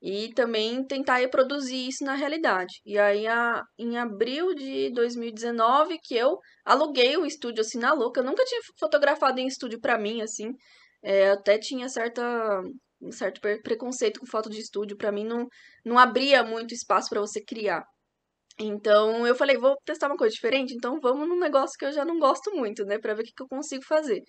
e 0.02 0.30
também 0.36 0.86
tentar 0.86 1.18
reproduzir 1.18 1.88
isso 1.88 2.04
na 2.04 2.14
realidade. 2.14 2.76
E 2.86 2.98
aí, 3.00 3.26
a, 3.28 3.64
em 3.80 3.98
abril 3.98 4.54
de 4.54 4.92
2019, 4.92 5.98
que 6.04 6.16
eu 6.16 6.38
aluguei 6.66 7.18
o 7.18 7.26
estúdio 7.26 7.62
assim 7.62 7.80
na 7.80 7.94
louca. 7.94 8.20
Eu 8.22 8.26
nunca 8.26 8.44
tinha 8.46 8.62
fotografado 8.80 9.40
em 9.40 9.48
estúdio 9.48 9.80
para 9.80 9.98
mim, 9.98 10.22
assim. 10.22 10.52
É, 11.04 11.32
até 11.32 11.58
tinha 11.58 11.90
certa 11.90 12.62
um 13.02 13.12
certo 13.12 13.42
preconceito 13.64 14.20
com 14.20 14.26
foto 14.26 14.50
de 14.50 14.60
estúdio. 14.60 14.98
para 14.98 15.12
mim, 15.12 15.26
não, 15.26 15.48
não 15.86 15.98
abria 15.98 16.44
muito 16.44 16.74
espaço 16.74 17.10
para 17.10 17.22
você 17.22 17.44
criar. 17.44 17.84
Então, 18.60 19.26
eu 19.28 19.36
falei, 19.36 19.58
vou 19.58 19.76
testar 19.86 20.08
uma 20.08 20.18
coisa 20.18 20.34
diferente, 20.34 20.74
então 20.74 21.00
vamos 21.00 21.28
num 21.28 21.40
negócio 21.40 21.78
que 21.78 21.86
eu 21.86 21.92
já 21.92 22.04
não 22.04 22.18
gosto 22.18 22.52
muito, 22.56 22.84
né, 22.86 22.98
pra 22.98 23.14
ver 23.14 23.22
o 23.22 23.26
que, 23.26 23.32
que 23.36 23.44
eu 23.44 23.48
consigo 23.48 23.84
fazer. 23.86 24.22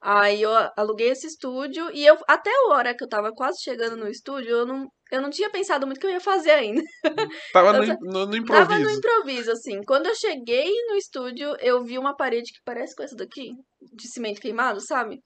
Aí 0.00 0.42
eu 0.42 0.50
aluguei 0.76 1.08
esse 1.08 1.26
estúdio 1.26 1.90
e 1.92 2.04
eu 2.04 2.16
até 2.28 2.50
a 2.50 2.68
hora 2.68 2.94
que 2.94 3.02
eu 3.02 3.08
tava 3.08 3.32
quase 3.32 3.58
chegando 3.62 3.96
no 3.96 4.08
estúdio, 4.08 4.50
eu 4.50 4.66
não, 4.66 4.86
eu 5.10 5.22
não 5.22 5.30
tinha 5.30 5.50
pensado 5.50 5.86
muito 5.86 5.98
o 5.98 6.00
que 6.00 6.06
eu 6.06 6.10
ia 6.10 6.20
fazer 6.20 6.50
ainda. 6.50 6.82
Tava 7.52 7.72
no, 7.72 7.86
no, 8.00 8.26
no, 8.26 8.36
improviso. 8.36 8.68
Tava 8.68 8.78
no 8.78 8.90
improviso, 8.90 9.50
assim. 9.50 9.80
Quando 9.86 10.06
eu 10.06 10.14
cheguei 10.14 10.70
no 10.88 10.96
estúdio, 10.96 11.56
eu 11.60 11.82
vi 11.82 11.98
uma 11.98 12.14
parede 12.14 12.52
que 12.52 12.60
parece 12.64 12.94
com 12.94 13.02
essa 13.02 13.16
daqui, 13.16 13.52
de 13.80 14.08
cimento 14.08 14.40
queimado, 14.40 14.80
sabe? 14.80 15.18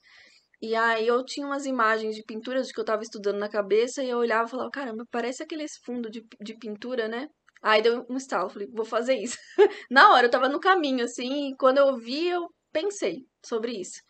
E 0.62 0.74
aí 0.74 1.06
eu 1.06 1.24
tinha 1.24 1.46
umas 1.46 1.64
imagens 1.64 2.14
de 2.14 2.22
pinturas 2.22 2.70
que 2.70 2.80
eu 2.80 2.84
tava 2.84 3.02
estudando 3.02 3.38
na 3.38 3.48
cabeça 3.48 4.02
e 4.02 4.10
eu 4.10 4.18
olhava 4.18 4.46
e 4.46 4.50
falava, 4.50 4.70
caramba, 4.70 5.04
parece 5.10 5.42
aqueles 5.42 5.72
fundos 5.84 6.10
de, 6.10 6.22
de 6.40 6.54
pintura, 6.58 7.08
né? 7.08 7.28
Aí 7.62 7.82
deu 7.82 8.06
um 8.08 8.16
estalo, 8.16 8.50
falei, 8.50 8.68
vou 8.72 8.84
fazer 8.84 9.14
isso. 9.14 9.36
na 9.90 10.12
hora, 10.12 10.26
eu 10.26 10.30
tava 10.30 10.48
no 10.48 10.60
caminho, 10.60 11.04
assim, 11.04 11.50
e 11.50 11.56
quando 11.56 11.78
eu 11.78 11.96
vi, 11.96 12.28
eu 12.28 12.48
pensei 12.72 13.26
sobre 13.44 13.72
isso. 13.72 14.00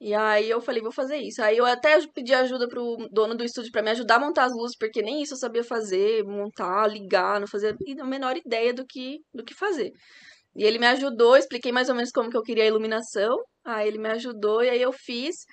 E 0.00 0.14
aí 0.14 0.48
eu 0.48 0.60
falei, 0.62 0.82
vou 0.82 0.92
fazer 0.92 1.18
isso. 1.18 1.42
Aí 1.42 1.58
eu 1.58 1.66
até 1.66 1.98
pedi 2.14 2.32
ajuda 2.34 2.66
pro 2.68 2.96
dono 3.12 3.34
do 3.34 3.44
estúdio 3.44 3.70
para 3.70 3.82
me 3.82 3.90
ajudar 3.90 4.16
a 4.16 4.20
montar 4.20 4.44
as 4.44 4.52
luzes, 4.52 4.76
porque 4.78 5.02
nem 5.02 5.22
isso 5.22 5.34
eu 5.34 5.38
sabia 5.38 5.62
fazer, 5.62 6.24
montar, 6.24 6.86
ligar, 6.86 7.38
não 7.38 7.46
fazia 7.46 7.76
a 8.00 8.06
menor 8.06 8.36
ideia 8.36 8.72
do 8.72 8.86
que, 8.86 9.18
do 9.34 9.44
que 9.44 9.54
fazer. 9.54 9.92
E 10.56 10.64
ele 10.64 10.78
me 10.78 10.86
ajudou, 10.86 11.36
expliquei 11.36 11.72
mais 11.72 11.88
ou 11.88 11.94
menos 11.94 12.10
como 12.10 12.30
que 12.30 12.36
eu 12.36 12.42
queria 12.42 12.64
a 12.64 12.66
iluminação. 12.66 13.36
Aí 13.64 13.88
ele 13.88 13.98
me 13.98 14.08
ajudou 14.10 14.62
e 14.62 14.70
aí 14.70 14.80
eu 14.82 14.92
fiz. 14.92 15.44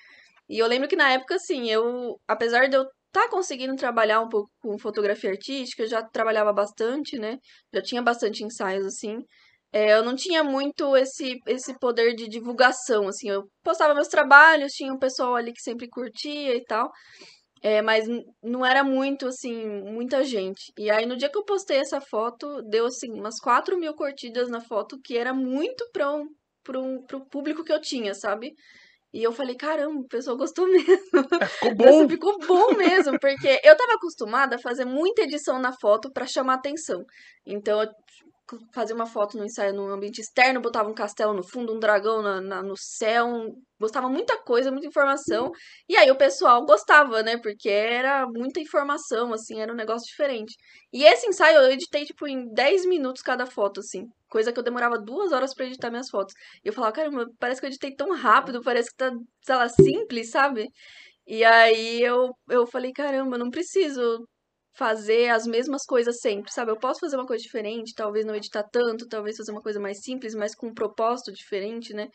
E 0.49 0.59
eu 0.59 0.67
lembro 0.67 0.87
que 0.87 0.95
na 0.95 1.11
época, 1.11 1.35
assim, 1.35 1.69
eu, 1.69 2.19
apesar 2.27 2.67
de 2.69 2.77
eu 2.77 2.83
estar 2.83 3.23
tá 3.23 3.29
conseguindo 3.29 3.75
trabalhar 3.75 4.21
um 4.21 4.29
pouco 4.29 4.49
com 4.61 4.77
fotografia 4.79 5.31
artística, 5.31 5.83
eu 5.83 5.87
já 5.87 6.03
trabalhava 6.03 6.53
bastante, 6.53 7.17
né? 7.17 7.37
Já 7.73 7.81
tinha 7.81 8.01
bastante 8.01 8.43
ensaios, 8.43 8.85
assim. 8.85 9.23
É, 9.71 9.93
eu 9.93 10.03
não 10.03 10.15
tinha 10.15 10.43
muito 10.43 10.95
esse, 10.95 11.37
esse 11.47 11.77
poder 11.79 12.15
de 12.15 12.27
divulgação, 12.27 13.07
assim. 13.07 13.29
Eu 13.29 13.43
postava 13.63 13.93
meus 13.93 14.07
trabalhos, 14.07 14.71
tinha 14.73 14.93
um 14.93 14.99
pessoal 14.99 15.35
ali 15.35 15.51
que 15.53 15.61
sempre 15.61 15.89
curtia 15.89 16.55
e 16.55 16.63
tal. 16.63 16.89
É, 17.61 17.81
mas 17.81 18.07
não 18.43 18.65
era 18.65 18.83
muito, 18.83 19.27
assim, 19.27 19.65
muita 19.83 20.23
gente. 20.23 20.71
E 20.77 20.89
aí, 20.91 21.05
no 21.05 21.17
dia 21.17 21.29
que 21.29 21.37
eu 21.37 21.43
postei 21.45 21.77
essa 21.77 21.99
foto, 21.99 22.61
deu, 22.69 22.85
assim, 22.85 23.11
umas 23.13 23.39
4 23.39 23.77
mil 23.77 23.93
curtidas 23.95 24.49
na 24.49 24.61
foto, 24.61 24.99
que 25.03 25.17
era 25.17 25.33
muito 25.33 25.87
para 25.91 26.11
um, 26.15 26.27
um, 26.75 27.03
pro 27.05 27.25
público 27.27 27.63
que 27.63 27.73
eu 27.73 27.81
tinha, 27.81 28.13
sabe? 28.13 28.53
E 29.13 29.23
eu 29.23 29.31
falei, 29.31 29.55
caramba, 29.55 29.99
o 30.01 30.07
pessoal 30.07 30.37
gostou 30.37 30.67
mesmo. 30.71 31.27
É, 31.41 31.45
ficou 31.47 31.75
bom. 31.75 32.09
ficou 32.09 32.39
bom 32.39 32.73
mesmo, 32.77 33.19
porque 33.19 33.59
eu 33.63 33.75
tava 33.75 33.93
acostumada 33.93 34.55
a 34.55 34.59
fazer 34.59 34.85
muita 34.85 35.23
edição 35.23 35.59
na 35.59 35.71
foto 35.73 36.11
para 36.11 36.27
chamar 36.27 36.55
atenção. 36.55 37.05
Então, 37.45 37.81
eu 37.81 37.89
fazia 38.73 38.95
uma 38.95 39.05
foto 39.05 39.37
no 39.37 39.45
ensaio 39.45 39.73
no 39.73 39.87
ambiente 39.91 40.21
externo, 40.21 40.61
botava 40.61 40.89
um 40.89 40.93
castelo 40.93 41.33
no 41.33 41.43
fundo, 41.43 41.73
um 41.73 41.79
dragão 41.79 42.21
na, 42.21 42.41
na, 42.41 42.63
no 42.63 42.75
céu, 42.77 43.25
um, 43.25 43.61
muita 44.09 44.37
coisa, 44.43 44.71
muita 44.71 44.87
informação. 44.87 45.51
E 45.87 45.95
aí 45.97 46.09
o 46.09 46.17
pessoal 46.17 46.65
gostava, 46.65 47.21
né? 47.23 47.37
Porque 47.37 47.69
era 47.69 48.25
muita 48.27 48.59
informação, 48.59 49.33
assim, 49.33 49.59
era 49.59 49.71
um 49.71 49.75
negócio 49.75 50.07
diferente. 50.07 50.55
E 50.93 51.03
esse 51.03 51.27
ensaio 51.27 51.57
eu 51.57 51.71
editei, 51.71 52.05
tipo, 52.05 52.27
em 52.27 52.51
10 52.53 52.85
minutos 52.85 53.21
cada 53.21 53.45
foto, 53.45 53.79
assim. 53.81 54.07
Coisa 54.29 54.51
que 54.51 54.59
eu 54.59 54.63
demorava 54.63 54.97
duas 54.97 55.31
horas 55.31 55.53
para 55.53 55.65
editar 55.65 55.89
minhas 55.89 56.09
fotos. 56.09 56.33
E 56.63 56.69
eu 56.69 56.73
falava, 56.73 56.93
caramba, 56.93 57.27
parece 57.39 57.59
que 57.61 57.65
eu 57.67 57.69
editei 57.69 57.95
tão 57.95 58.13
rápido, 58.15 58.61
parece 58.63 58.89
que 58.89 58.97
tá, 58.97 59.11
sei 59.41 59.55
lá, 59.55 59.69
simples, 59.69 60.31
sabe? 60.31 60.67
E 61.27 61.43
aí 61.43 62.01
eu, 62.01 62.31
eu 62.49 62.65
falei, 62.67 62.91
caramba, 62.93 63.37
não 63.37 63.49
preciso 63.49 64.27
fazer 64.77 65.29
as 65.29 65.45
mesmas 65.47 65.83
coisas 65.85 66.19
sempre, 66.19 66.51
sabe? 66.53 66.71
Eu 66.71 66.77
posso 66.79 66.99
fazer 66.99 67.15
uma 67.17 67.25
coisa 67.25 67.43
diferente, 67.43 67.95
talvez 67.95 68.25
não 68.25 68.35
editar 68.35 68.63
tanto, 68.63 69.07
talvez 69.07 69.35
fazer 69.37 69.51
uma 69.51 69.61
coisa 69.61 69.79
mais 69.79 70.01
simples, 70.03 70.35
mas 70.35 70.53
com 70.55 70.67
um 70.67 70.73
propósito 70.73 71.31
diferente, 71.33 71.93
né? 71.93 72.09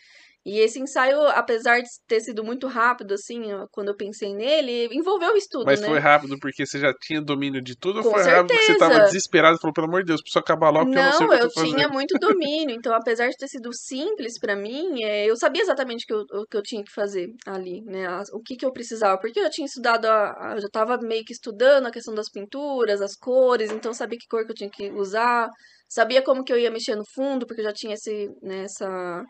E 0.44 0.58
esse 0.58 0.80
ensaio, 0.80 1.20
apesar 1.28 1.80
de 1.80 1.88
ter 2.06 2.20
sido 2.20 2.44
muito 2.44 2.66
rápido, 2.66 3.14
assim, 3.14 3.42
quando 3.70 3.88
eu 3.88 3.96
pensei 3.96 4.34
nele, 4.34 4.88
envolveu 4.92 5.32
o 5.34 5.36
estudo, 5.36 5.74
Mas 5.74 5.80
né? 5.80 5.88
foi 5.88 5.98
rápido 5.98 6.38
porque 6.38 6.64
você 6.66 6.78
já 6.78 6.92
tinha 6.94 7.20
domínio 7.22 7.62
de 7.62 7.74
tudo 7.76 7.98
Com 7.98 8.00
ou 8.00 8.04
foi 8.04 8.22
rápido 8.22 8.50
porque 8.52 8.64
você 8.64 8.76
certeza. 8.76 8.76
tava 8.76 9.00
desesperado 9.00 9.56
e 9.56 9.60
falou, 9.60 9.72
pelo 9.72 9.86
amor 9.88 10.00
de 10.02 10.08
Deus, 10.08 10.20
preciso 10.20 10.38
acabar 10.40 10.70
logo 10.70 10.86
porque 10.86 10.98
eu 10.98 11.02
não 11.04 11.12
sei 11.12 11.26
o 11.26 11.28
Não, 11.28 11.30
que 11.30 11.36
eu 11.36 11.40
eu 11.40 11.48
fazendo. 11.52 11.52
tinha 11.52 11.88
muito 11.88 12.18
domínio, 12.18 12.74
então 12.74 12.92
apesar 12.94 13.28
de 13.28 13.36
ter 13.36 13.46
sido 13.46 13.70
simples 13.72 14.36
pra 14.38 14.56
mim, 14.56 15.02
é, 15.04 15.26
eu 15.26 15.36
sabia 15.36 15.62
exatamente 15.62 16.02
o 16.04 16.06
que 16.06 16.12
eu, 16.34 16.40
o 16.40 16.46
que 16.46 16.56
eu 16.56 16.62
tinha 16.62 16.82
que 16.82 16.90
fazer 16.92 17.28
ali, 17.46 17.80
né? 17.82 18.08
O 18.32 18.40
que 18.42 18.56
que 18.56 18.66
eu 18.66 18.72
precisava, 18.72 19.16
porque 19.20 19.38
eu 19.38 19.48
tinha 19.50 19.66
estudado, 19.66 20.06
a, 20.06 20.50
a- 20.52 20.54
eu 20.56 20.60
já 20.62 20.68
tava 20.68 20.98
meio 20.98 21.24
que 21.24 21.32
estudando 21.32 21.86
a 21.86 21.90
questão 21.92 22.14
das 22.14 22.28
pinturas, 22.30 23.00
as 23.00 23.14
cores, 23.14 23.70
então 23.70 23.90
eu 23.92 23.94
sabia 23.94 24.18
que 24.18 24.26
cor 24.28 24.44
que 24.44 24.50
eu 24.52 24.56
tinha 24.56 24.70
que 24.70 24.90
usar, 24.92 25.48
sabia 25.88 26.20
como 26.22 26.42
que 26.42 26.52
eu 26.52 26.58
ia 26.58 26.70
mexer 26.70 26.96
no 26.96 27.04
fundo, 27.14 27.46
porque 27.46 27.60
eu 27.60 27.66
já 27.66 27.72
tinha 27.72 27.94
esse, 27.94 28.28
né, 28.42 28.64
essa, 28.64 29.22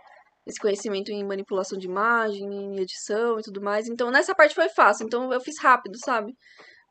esse 0.46 0.59
conhecimento 0.59 1.11
em 1.11 1.24
manipulação 1.24 1.78
de 1.78 1.87
imagem, 1.87 2.42
em 2.42 2.81
edição 2.81 3.38
e 3.38 3.42
tudo 3.42 3.61
mais. 3.61 3.88
Então 3.88 4.11
nessa 4.11 4.35
parte 4.35 4.55
foi 4.55 4.68
fácil, 4.68 5.07
então 5.07 5.33
eu 5.33 5.40
fiz 5.40 5.61
rápido, 5.61 5.96
sabe? 6.05 6.33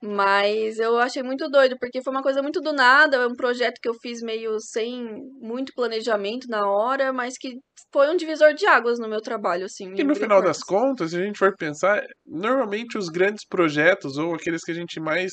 Mas 0.04 0.80
eu 0.80 0.98
achei 0.98 1.22
muito 1.22 1.48
doido, 1.48 1.76
porque 1.80 2.02
foi 2.02 2.12
uma 2.12 2.24
coisa 2.24 2.42
muito 2.42 2.60
do 2.60 2.74
nada, 2.74 3.28
um 3.28 3.36
projeto 3.36 3.80
que 3.80 3.88
eu 3.88 3.94
fiz 4.02 4.20
meio 4.22 4.60
sem 4.60 5.06
muito 5.40 5.74
planejamento 5.76 6.48
na 6.50 6.68
hora, 6.68 7.14
mas 7.14 7.38
que 7.38 7.60
foi 7.94 8.10
um 8.10 8.16
divisor 8.16 8.56
de 8.56 8.66
águas 8.66 8.98
no 8.98 9.08
meu 9.08 9.22
trabalho, 9.22 9.66
assim. 9.66 9.94
E 9.96 10.04
no 10.04 10.16
final 10.16 10.42
das 10.42 10.64
contas, 10.64 11.12
se 11.12 11.18
a 11.18 11.24
gente 11.24 11.38
for 11.38 11.56
pensar, 11.56 12.02
normalmente 12.26 12.98
os 12.98 13.10
grandes 13.10 13.46
projetos 13.46 14.18
ou 14.18 14.34
aqueles 14.34 14.64
que 14.64 14.72
a 14.72 14.76
gente 14.76 15.00
mais, 15.00 15.32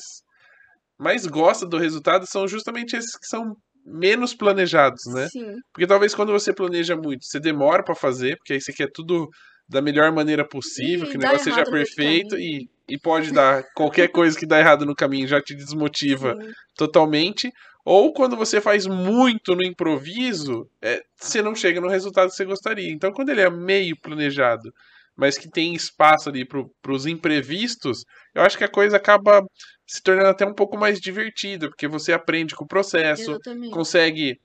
mais 0.98 1.24
gosta 1.24 1.66
do 1.66 1.78
resultado 1.78 2.26
são 2.28 2.46
justamente 2.46 2.94
esses 2.94 3.16
que 3.16 3.26
são 3.26 3.57
menos 3.88 4.35
planejados, 4.35 5.05
né? 5.07 5.29
Sim, 5.29 5.57
Porque 5.72 5.87
talvez 5.87 6.14
quando 6.14 6.33
você 6.33 6.53
planeja 6.53 6.96
muito, 6.96 7.24
você 7.24 7.40
demora 7.40 7.83
pra 7.83 7.94
fazer, 7.94 8.37
porque 8.37 8.53
aí 8.53 8.61
você 8.61 8.72
quer 8.72 8.90
tudo 8.92 9.29
da 9.68 9.83
melhor 9.83 10.11
maneira 10.12 10.46
possível, 10.46 11.07
E 11.07 11.11
que 11.11 11.16
o 11.16 11.20
negócio 11.20 11.44
seja 11.44 11.64
perfeito 11.64 12.38
e, 12.38 12.68
e 12.88 12.98
pode 12.98 13.33
dar 13.33 13.62
qualquer 13.74 14.09
coisa 14.09 14.38
que 14.38 14.46
dá 14.46 14.59
errado 14.59 14.87
no 14.87 14.94
caminho 14.94 15.29
já 15.29 15.40
te 15.40 15.55
desmotiva 15.55 16.35
sim. 16.35 16.51
totalmente. 16.77 17.51
Ou 17.85 18.12
quando 18.12 18.37
você 18.37 18.61
faz 18.61 18.87
muito 18.87 19.55
no 19.55 19.62
improviso, 19.62 20.66
é, 20.83 21.01
você 21.16 21.40
não 21.40 21.55
chega 21.55 21.81
no 21.81 21.88
resultado 21.88 22.29
que 22.29 22.37
você 22.37 22.44
gostaria. 22.44 22.90
Então, 22.90 23.12
quando 23.12 23.31
ele 23.31 23.40
é 23.40 23.51
meio 23.51 23.96
planejado, 24.01 24.70
mas 25.18 25.37
que 25.37 25.50
tem 25.50 25.74
espaço 25.74 26.28
ali 26.28 26.46
para 26.46 26.92
os 26.92 27.04
imprevistos, 27.04 28.04
eu 28.33 28.42
acho 28.42 28.57
que 28.57 28.62
a 28.62 28.70
coisa 28.70 28.96
acaba 28.96 29.42
se 29.85 30.00
tornando 30.00 30.28
até 30.28 30.46
um 30.46 30.54
pouco 30.54 30.78
mais 30.78 31.00
divertida, 31.00 31.68
porque 31.68 31.88
você 31.88 32.12
aprende 32.12 32.54
com 32.54 32.64
o 32.64 32.68
processo, 32.68 33.33
Exatamente. 33.33 33.72
consegue 33.72 34.38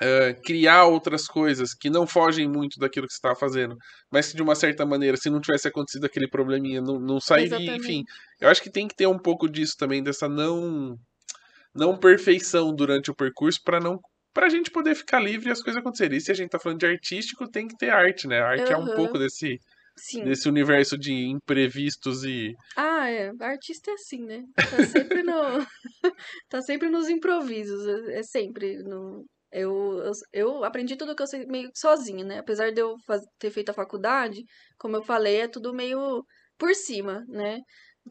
eh, 0.00 0.34
criar 0.44 0.84
outras 0.84 1.26
coisas 1.26 1.74
que 1.74 1.90
não 1.90 2.06
fogem 2.06 2.46
muito 2.46 2.78
daquilo 2.78 3.08
que 3.08 3.12
você 3.12 3.18
estava 3.18 3.34
fazendo, 3.34 3.76
mas 4.08 4.30
que 4.30 4.36
de 4.36 4.42
uma 4.42 4.54
certa 4.54 4.86
maneira, 4.86 5.16
se 5.16 5.28
não 5.28 5.40
tivesse 5.40 5.66
acontecido 5.66 6.04
aquele 6.04 6.28
probleminha, 6.28 6.80
não, 6.80 7.00
não 7.00 7.18
sairia, 7.20 7.56
Exatamente. 7.56 7.80
enfim. 7.80 8.04
Eu 8.40 8.48
acho 8.48 8.62
que 8.62 8.70
tem 8.70 8.86
que 8.86 8.94
ter 8.94 9.08
um 9.08 9.18
pouco 9.18 9.48
disso 9.48 9.74
também, 9.76 10.00
dessa 10.00 10.28
não 10.28 10.96
não 11.74 11.98
perfeição 11.98 12.74
durante 12.74 13.10
o 13.10 13.14
percurso 13.14 13.60
para 13.64 13.80
não 13.80 13.98
pra 14.32 14.48
gente 14.48 14.70
poder 14.70 14.94
ficar 14.94 15.18
livre 15.18 15.48
e 15.48 15.52
as 15.52 15.60
coisas 15.60 15.80
acontecerem. 15.80 16.18
E 16.18 16.20
se 16.20 16.30
a 16.30 16.34
gente 16.34 16.50
tá 16.50 16.58
falando 16.60 16.78
de 16.78 16.86
artístico, 16.86 17.50
tem 17.50 17.66
que 17.66 17.76
ter 17.76 17.90
arte, 17.90 18.28
né? 18.28 18.40
A 18.40 18.50
arte 18.50 18.72
é 18.72 18.76
um 18.76 18.86
pouco 18.94 19.18
desse, 19.18 19.58
Sim. 19.98 20.24
desse 20.24 20.48
universo 20.48 20.96
de 20.96 21.12
imprevistos 21.12 22.24
e. 22.24 22.54
Ah, 22.76 23.10
é. 23.10 23.30
Artista 23.40 23.90
é 23.90 23.94
assim, 23.94 24.24
né? 24.24 24.42
Tá 24.56 24.84
sempre 24.86 25.22
no. 25.22 25.32
tá 26.48 26.62
sempre 26.62 26.88
nos 26.88 27.08
improvisos. 27.08 27.86
É 28.08 28.18
é 28.20 28.22
sempre. 28.22 28.78
No... 28.82 29.24
Eu, 29.50 30.02
eu, 30.04 30.12
eu 30.32 30.64
aprendi 30.64 30.96
tudo 30.96 31.16
que 31.16 31.22
eu 31.22 31.26
sei 31.26 31.46
meio 31.46 31.70
sozinha, 31.74 32.24
né? 32.24 32.38
Apesar 32.38 32.70
de 32.70 32.80
eu 32.80 32.96
faz- 33.06 33.24
ter 33.38 33.50
feito 33.50 33.70
a 33.70 33.74
faculdade, 33.74 34.42
como 34.78 34.96
eu 34.96 35.02
falei, 35.02 35.40
é 35.42 35.48
tudo 35.48 35.72
meio 35.74 36.24
por 36.58 36.74
cima, 36.74 37.24
né? 37.28 37.58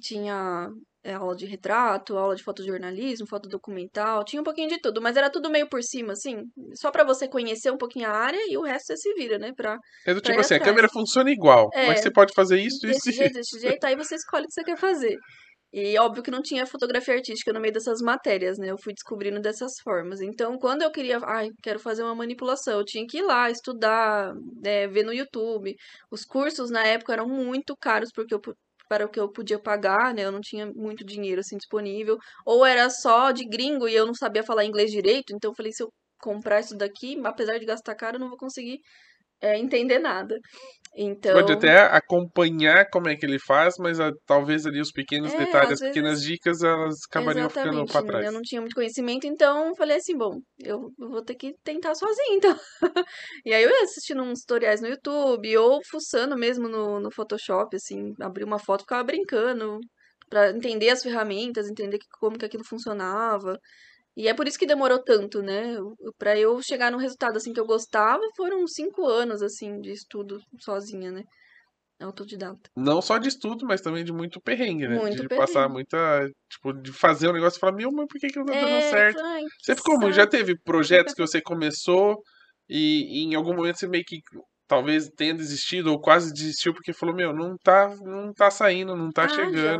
Tinha 0.01 0.67
aula 1.13 1.35
de 1.35 1.45
retrato, 1.45 2.17
aula 2.17 2.35
de 2.35 2.43
fotojornalismo, 2.43 3.27
fotodocumental, 3.27 4.23
tinha 4.23 4.41
um 4.41 4.43
pouquinho 4.45 4.69
de 4.69 4.79
tudo, 4.79 5.01
mas 5.01 5.15
era 5.17 5.29
tudo 5.29 5.49
meio 5.49 5.67
por 5.69 5.81
cima, 5.83 6.13
assim, 6.13 6.43
só 6.75 6.91
pra 6.91 7.03
você 7.03 7.27
conhecer 7.27 7.71
um 7.71 7.77
pouquinho 7.77 8.07
a 8.07 8.11
área 8.11 8.39
e 8.49 8.57
o 8.57 8.61
resto 8.63 8.87
você 8.87 8.97
se 8.97 9.13
vira, 9.13 9.37
né? 9.37 9.51
Pra, 9.55 9.77
É 10.05 10.13
do 10.13 10.21
tipo 10.21 10.39
assim, 10.39 10.55
a 10.55 10.57
atrás. 10.57 10.71
câmera 10.71 10.89
funciona 10.91 11.31
igual, 11.31 11.69
É. 11.73 11.87
mas 11.87 12.01
você 12.01 12.11
pode 12.11 12.33
fazer 12.33 12.59
isso, 12.59 12.77
isso 12.77 12.87
desse 12.87 13.09
e 13.09 13.13
jeito, 13.13 13.33
desse 13.33 13.59
jeito, 13.59 13.83
aí 13.85 13.95
você 13.95 14.15
escolhe 14.15 14.43
o 14.43 14.47
que 14.47 14.53
você 14.53 14.63
quer 14.63 14.77
fazer. 14.77 15.15
E 15.73 15.97
óbvio 15.99 16.23
que 16.23 16.31
não 16.31 16.41
tinha 16.41 16.65
fotografia 16.65 17.13
artística 17.15 17.51
no 17.51 17.59
meio 17.59 17.73
dessas 17.73 17.99
matérias, 18.01 18.57
né? 18.57 18.71
Eu 18.71 18.77
fui 18.81 18.93
descobrindo 18.93 19.41
dessas 19.41 19.73
formas. 19.83 20.21
Então, 20.21 20.57
quando 20.57 20.81
eu 20.81 20.89
queria, 20.89 21.19
ai, 21.23 21.49
quero 21.61 21.77
fazer 21.77 22.03
uma 22.03 22.15
manipulação, 22.15 22.79
eu 22.79 22.85
tinha 22.85 23.05
que 23.05 23.17
ir 23.17 23.21
lá 23.21 23.51
estudar, 23.51 24.33
né, 24.63 24.87
ver 24.87 25.03
no 25.03 25.11
YouTube. 25.13 25.75
Os 26.09 26.23
cursos 26.23 26.71
na 26.71 26.85
época 26.87 27.11
eram 27.11 27.27
muito 27.27 27.75
caros 27.75 28.09
porque 28.15 28.33
eu, 28.33 28.39
para 28.89 29.05
o 29.05 29.09
que 29.09 29.19
eu 29.19 29.31
podia 29.31 29.59
pagar, 29.59 30.13
né? 30.13 30.23
Eu 30.25 30.31
não 30.31 30.41
tinha 30.41 30.65
muito 30.75 31.05
dinheiro 31.05 31.41
assim 31.41 31.57
disponível. 31.57 32.17
Ou 32.45 32.65
era 32.65 32.89
só 32.89 33.31
de 33.31 33.45
gringo 33.47 33.87
e 33.87 33.95
eu 33.95 34.05
não 34.05 34.13
sabia 34.13 34.43
falar 34.43 34.65
inglês 34.65 34.91
direito, 34.91 35.33
então 35.35 35.51
eu 35.51 35.55
falei, 35.55 35.71
se 35.73 35.83
eu 35.83 35.91
comprar 36.21 36.59
isso 36.61 36.75
daqui, 36.75 37.19
apesar 37.25 37.57
de 37.59 37.65
gastar 37.65 37.95
caro, 37.95 38.15
eu 38.17 38.19
não 38.19 38.29
vou 38.29 38.37
conseguir 38.37 38.79
é, 39.41 39.57
entender 39.57 39.99
nada. 39.99 40.37
Então, 40.99 41.33
Pode 41.33 41.53
até 41.53 41.77
acompanhar 41.95 42.89
como 42.89 43.07
é 43.07 43.15
que 43.15 43.23
ele 43.23 43.37
faz, 43.39 43.75
mas 43.77 43.99
ah, 43.99 44.11
talvez 44.25 44.65
ali 44.65 44.81
os 44.81 44.91
pequenos 44.91 45.31
É, 45.31 45.37
detalhes, 45.45 45.73
as 45.73 45.79
pequenas 45.79 46.21
dicas, 46.23 46.63
elas 46.63 46.95
acabariam 47.07 47.47
ficando 47.47 47.85
pra 47.85 48.01
trás. 48.01 48.25
Eu 48.25 48.31
não 48.31 48.41
tinha 48.41 48.59
muito 48.61 48.73
conhecimento, 48.73 49.27
então 49.27 49.75
falei 49.75 49.97
assim, 49.97 50.17
bom, 50.17 50.39
eu 50.59 50.91
vou 50.97 51.23
ter 51.23 51.35
que 51.35 51.53
tentar 51.63 51.93
sozinha, 51.93 52.35
então. 52.35 52.57
E 53.45 53.53
aí 53.53 53.63
eu 53.63 53.69
ia 53.69 53.83
assistindo 53.83 54.23
uns 54.23 54.39
tutoriais 54.41 54.81
no 54.81 54.87
YouTube, 54.87 55.55
ou 55.57 55.79
fuçando 55.87 56.35
mesmo 56.35 56.67
no, 56.67 56.99
no 56.99 57.11
Photoshop, 57.11 57.75
assim, 57.75 58.13
abri 58.19 58.43
uma 58.43 58.57
foto 58.57 58.81
e 58.81 58.83
ficava 58.83 59.03
brincando, 59.03 59.77
pra 60.29 60.49
entender 60.49 60.89
as 60.89 61.03
ferramentas, 61.03 61.69
entender 61.69 61.99
que- 61.99 62.07
como 62.19 62.37
que 62.39 62.45
aquilo 62.45 62.63
funcionava. 62.65 63.57
E 64.17 64.27
é 64.27 64.33
por 64.33 64.47
isso 64.47 64.57
que 64.57 64.65
demorou 64.65 64.97
tanto, 65.03 65.43
né? 65.43 65.77
Pra 66.17 66.35
eu 66.35 66.59
chegar 66.63 66.91
num 66.91 66.97
resultado, 66.97 67.37
assim, 67.37 67.53
que 67.53 67.59
eu 67.59 67.67
gostava, 67.67 68.23
foram 68.35 68.65
cinco 68.67 69.05
anos, 69.05 69.43
assim, 69.43 69.79
de 69.79 69.91
estudo 69.91 70.39
sozinha, 70.59 71.11
né? 71.11 71.23
Autodidata. 72.01 72.59
Não 72.75 72.99
só 72.99 73.19
de 73.19 73.27
estudo, 73.29 73.63
mas 73.67 73.79
também 73.79 74.03
de 74.03 74.11
muito 74.11 74.41
perrengue, 74.41 74.87
né? 74.87 74.97
Muito 74.97 75.17
de 75.17 75.27
perrengue. 75.27 75.47
passar 75.47 75.69
muita. 75.69 76.27
Tipo, 76.49 76.73
de 76.73 76.91
fazer 76.91 77.29
um 77.29 77.33
negócio 77.33 77.57
e 77.57 77.59
falar, 77.59 77.73
meu, 77.73 77.91
mas 77.91 78.07
por 78.07 78.19
que, 78.19 78.27
que 78.29 78.39
não 78.39 78.45
tá 78.45 78.53
dando 78.53 78.65
É, 78.77 78.89
certo? 78.89 79.19
ai, 79.19 79.43
Você 79.61 79.75
ficou 79.75 79.99
muito. 79.99 80.15
Já 80.15 80.25
teve 80.25 80.57
projetos 80.63 81.13
que 81.13 81.21
você 81.21 81.39
começou 81.39 82.19
e, 82.67 83.21
e 83.21 83.23
em 83.25 83.35
algum 83.35 83.55
momento 83.55 83.77
você 83.77 83.87
meio 83.87 84.03
que 84.03 84.19
talvez 84.67 85.09
tenha 85.09 85.35
desistido 85.35 85.91
ou 85.91 86.01
quase 86.01 86.33
desistiu 86.33 86.73
porque 86.73 86.91
falou, 86.91 87.15
meu, 87.15 87.33
não 87.33 87.55
tá, 87.63 87.95
não 88.01 88.33
tá 88.33 88.49
saindo, 88.49 88.95
não 88.95 89.11
tá 89.11 89.25
Ah, 89.25 89.51
já. 89.53 89.77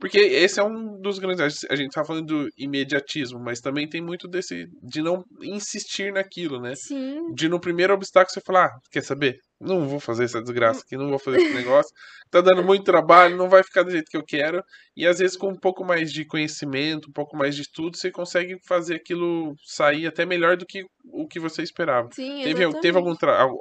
Porque 0.00 0.18
esse 0.18 0.60
é 0.60 0.64
um 0.64 1.00
dos 1.00 1.18
grandes. 1.18 1.64
A 1.70 1.76
gente 1.76 1.92
tá 1.92 2.04
falando 2.04 2.26
do 2.26 2.48
imediatismo, 2.58 3.38
mas 3.38 3.60
também 3.60 3.88
tem 3.88 4.00
muito 4.00 4.28
desse. 4.28 4.66
de 4.82 5.02
não 5.02 5.24
insistir 5.42 6.12
naquilo, 6.12 6.60
né? 6.60 6.74
Sim, 6.76 7.32
De 7.34 7.48
no 7.48 7.60
primeiro 7.60 7.94
obstáculo 7.94 8.32
você 8.32 8.40
falar, 8.40 8.66
ah, 8.66 8.78
quer 8.90 9.02
saber? 9.02 9.38
Não 9.60 9.88
vou 9.88 10.00
fazer 10.00 10.24
essa 10.24 10.42
desgraça 10.42 10.80
aqui, 10.80 10.96
não 10.96 11.08
vou 11.08 11.18
fazer 11.18 11.38
esse 11.40 11.54
negócio. 11.54 11.92
Tá 12.30 12.40
dando 12.40 12.64
muito 12.64 12.84
trabalho, 12.84 13.36
não 13.36 13.48
vai 13.48 13.62
ficar 13.62 13.82
do 13.82 13.90
jeito 13.90 14.10
que 14.10 14.16
eu 14.16 14.24
quero. 14.24 14.62
E 14.96 15.06
às 15.06 15.18
vezes 15.18 15.36
com 15.36 15.48
um 15.48 15.58
pouco 15.58 15.84
mais 15.84 16.12
de 16.12 16.24
conhecimento, 16.24 17.08
um 17.08 17.12
pouco 17.12 17.36
mais 17.36 17.54
de 17.54 17.62
estudo, 17.62 17.96
você 17.96 18.10
consegue 18.10 18.58
fazer 18.66 18.96
aquilo 18.96 19.54
sair 19.64 20.06
até 20.06 20.26
melhor 20.26 20.56
do 20.56 20.66
que 20.66 20.84
o 21.04 21.26
que 21.26 21.38
você 21.38 21.62
esperava. 21.62 22.08
sim, 22.12 22.42
Teve, 22.42 22.80
teve 22.80 22.98
algum, 22.98 23.14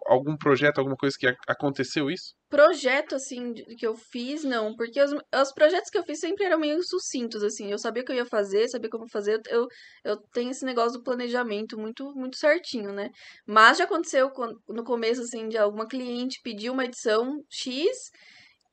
algum 0.08 0.36
projeto, 0.36 0.80
alguma 0.80 0.96
coisa 0.96 1.16
que 1.18 1.28
aconteceu 1.48 2.10
isso? 2.10 2.34
projeto, 2.54 3.16
assim, 3.16 3.52
que 3.52 3.86
eu 3.88 3.96
fiz, 3.96 4.44
não. 4.44 4.76
Porque 4.76 5.02
os, 5.02 5.12
os 5.12 5.52
projetos 5.54 5.90
que 5.90 5.98
eu 5.98 6.04
fiz 6.04 6.20
sempre 6.20 6.44
eram 6.46 6.60
meio 6.60 6.84
sucintos, 6.84 7.42
assim. 7.44 7.72
Eu 7.72 7.80
sabia 7.80 8.04
o 8.04 8.06
que 8.06 8.12
eu 8.12 8.16
ia 8.16 8.28
fazer, 8.28 8.68
sabia 8.68 8.92
como 8.92 9.10
fazer. 9.10 9.42
Eu, 9.50 9.66
eu 10.04 10.18
tenho 10.32 10.52
esse 10.52 10.64
negócio 10.64 11.00
do 11.00 11.04
planejamento 11.04 11.80
muito, 11.80 12.14
muito 12.14 12.38
certinho, 12.38 12.94
né? 12.94 13.10
Mas 13.48 13.80
já 13.80 13.86
aconteceu 13.86 14.32
no 14.70 14.84
começo, 14.84 15.22
assim, 15.22 15.48
de 15.48 15.58
alguma 15.58 15.83
cliente 15.88 16.40
pedir 16.44 16.70
uma 16.70 16.86
edição 16.86 17.44
X 17.50 18.12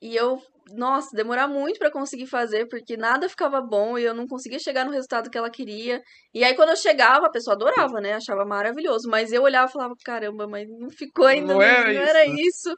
e 0.02 0.16
eu, 0.16 0.40
nossa, 0.72 1.14
demorar 1.14 1.46
muito 1.48 1.78
pra 1.78 1.90
conseguir 1.90 2.26
fazer, 2.26 2.66
porque 2.68 2.96
nada 2.96 3.28
ficava 3.28 3.60
bom 3.60 3.98
e 3.98 4.04
eu 4.04 4.14
não 4.14 4.26
conseguia 4.26 4.58
chegar 4.58 4.84
no 4.84 4.92
resultado 4.92 5.30
que 5.30 5.36
ela 5.36 5.50
queria. 5.50 6.02
E 6.34 6.42
aí, 6.42 6.54
quando 6.54 6.70
eu 6.70 6.76
chegava, 6.76 7.26
a 7.26 7.30
pessoa 7.30 7.54
adorava, 7.54 8.00
né? 8.00 8.14
Achava 8.14 8.44
maravilhoso. 8.44 9.08
Mas 9.08 9.32
eu 9.32 9.42
olhava 9.42 9.68
e 9.68 9.72
falava, 9.72 9.94
caramba, 10.04 10.46
mas 10.48 10.68
não 10.68 10.90
ficou 10.90 11.26
ainda, 11.26 11.52
Não 11.54 11.60
não, 11.60 11.62
era 11.62 11.92
não 11.92 12.00
era 12.00 12.26
isso. 12.26 12.70
isso. 12.70 12.74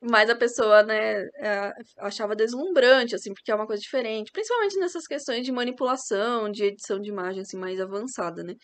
Mas 0.00 0.28
a 0.28 0.36
pessoa, 0.36 0.82
né, 0.82 1.22
é, 1.38 1.72
achava 1.98 2.36
deslumbrante, 2.36 3.14
assim, 3.14 3.32
porque 3.32 3.50
é 3.50 3.54
uma 3.54 3.66
coisa 3.66 3.80
diferente. 3.80 4.30
Principalmente 4.32 4.76
nessas 4.78 5.06
questões 5.06 5.44
de 5.46 5.52
manipulação, 5.52 6.50
de 6.50 6.64
edição 6.64 7.00
de 7.00 7.08
imagem, 7.08 7.40
assim, 7.42 7.56
mais 7.56 7.80
avançada, 7.80 8.42
né? 8.44 8.54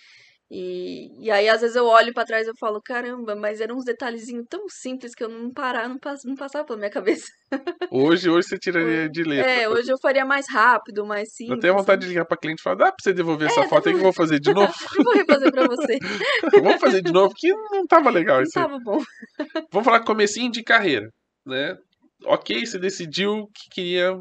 E, 0.51 1.25
e 1.25 1.31
aí, 1.31 1.49
às 1.49 1.61
vezes, 1.61 1.77
eu 1.77 1.87
olho 1.87 2.13
pra 2.13 2.25
trás 2.25 2.47
e 2.47 2.51
eu 2.51 2.55
falo, 2.59 2.81
caramba, 2.83 3.37
mas 3.37 3.61
eram 3.61 3.77
uns 3.77 3.85
detalhezinhos 3.85 4.47
tão 4.49 4.69
simples 4.69 5.15
que 5.15 5.23
eu 5.25 5.29
não 5.29 5.53
parar, 5.53 5.89
não, 5.89 5.99
pass 5.99 6.25
não 6.25 6.35
passava 6.35 6.65
pela 6.67 6.79
minha 6.79 6.91
cabeça. 6.91 7.27
Hoje, 7.91 8.29
hoje 8.31 8.49
você 8.49 8.59
tiraria 8.59 9.09
de 9.09 9.23
letra. 9.23 9.63
É, 9.63 9.69
hoje 9.69 9.91
eu 9.93 9.99
faria 9.99 10.25
mais 10.25 10.47
rápido, 10.49 11.05
mais 11.07 11.33
Eu 11.47 11.57
simples. 11.57 11.61
tenho 11.61 11.75
vontade 11.75 12.03
de 12.03 12.07
sabe? 12.07 12.09
ligar 12.09 12.25
pra 12.25 12.37
cliente 12.37 12.61
e 12.61 12.63
falar, 12.63 12.77
dá 12.77 12.87
pra 12.87 12.97
você 13.01 13.13
devolver 13.13 13.47
essa 13.49 13.63
É, 13.63 13.69
foto 13.69 13.89
aí 13.89 13.95
que 13.95 13.99
eu 13.99 14.05
vou 14.05 14.13
fazer 14.13 14.39
de 14.41 14.53
novo? 14.53 14.73
Eu 14.99 15.05
vou 15.05 15.15
refazer 15.15 15.51
pra 15.51 15.65
você. 15.65 15.99
Vamos 16.57 16.81
fazer 16.81 17.03
de 17.03 17.11
novo, 17.13 17.35
que 17.37 17.49
não 17.73 17.87
tava 17.87 18.11
legal 18.11 18.43
Não 18.43 18.43
isso 18.43 18.59
aí. 18.59 18.67
tava 18.67 18.79
bom. 18.79 18.99
Vamos 19.73 19.85
falar 19.87 20.05
comecinho 20.05 20.51
de 20.51 20.63
carreira, 20.63 21.09
né? 21.47 21.77
Ok, 22.25 22.65
você 22.67 22.79
decidiu 22.79 23.47
que 23.55 23.71
queria 23.73 24.13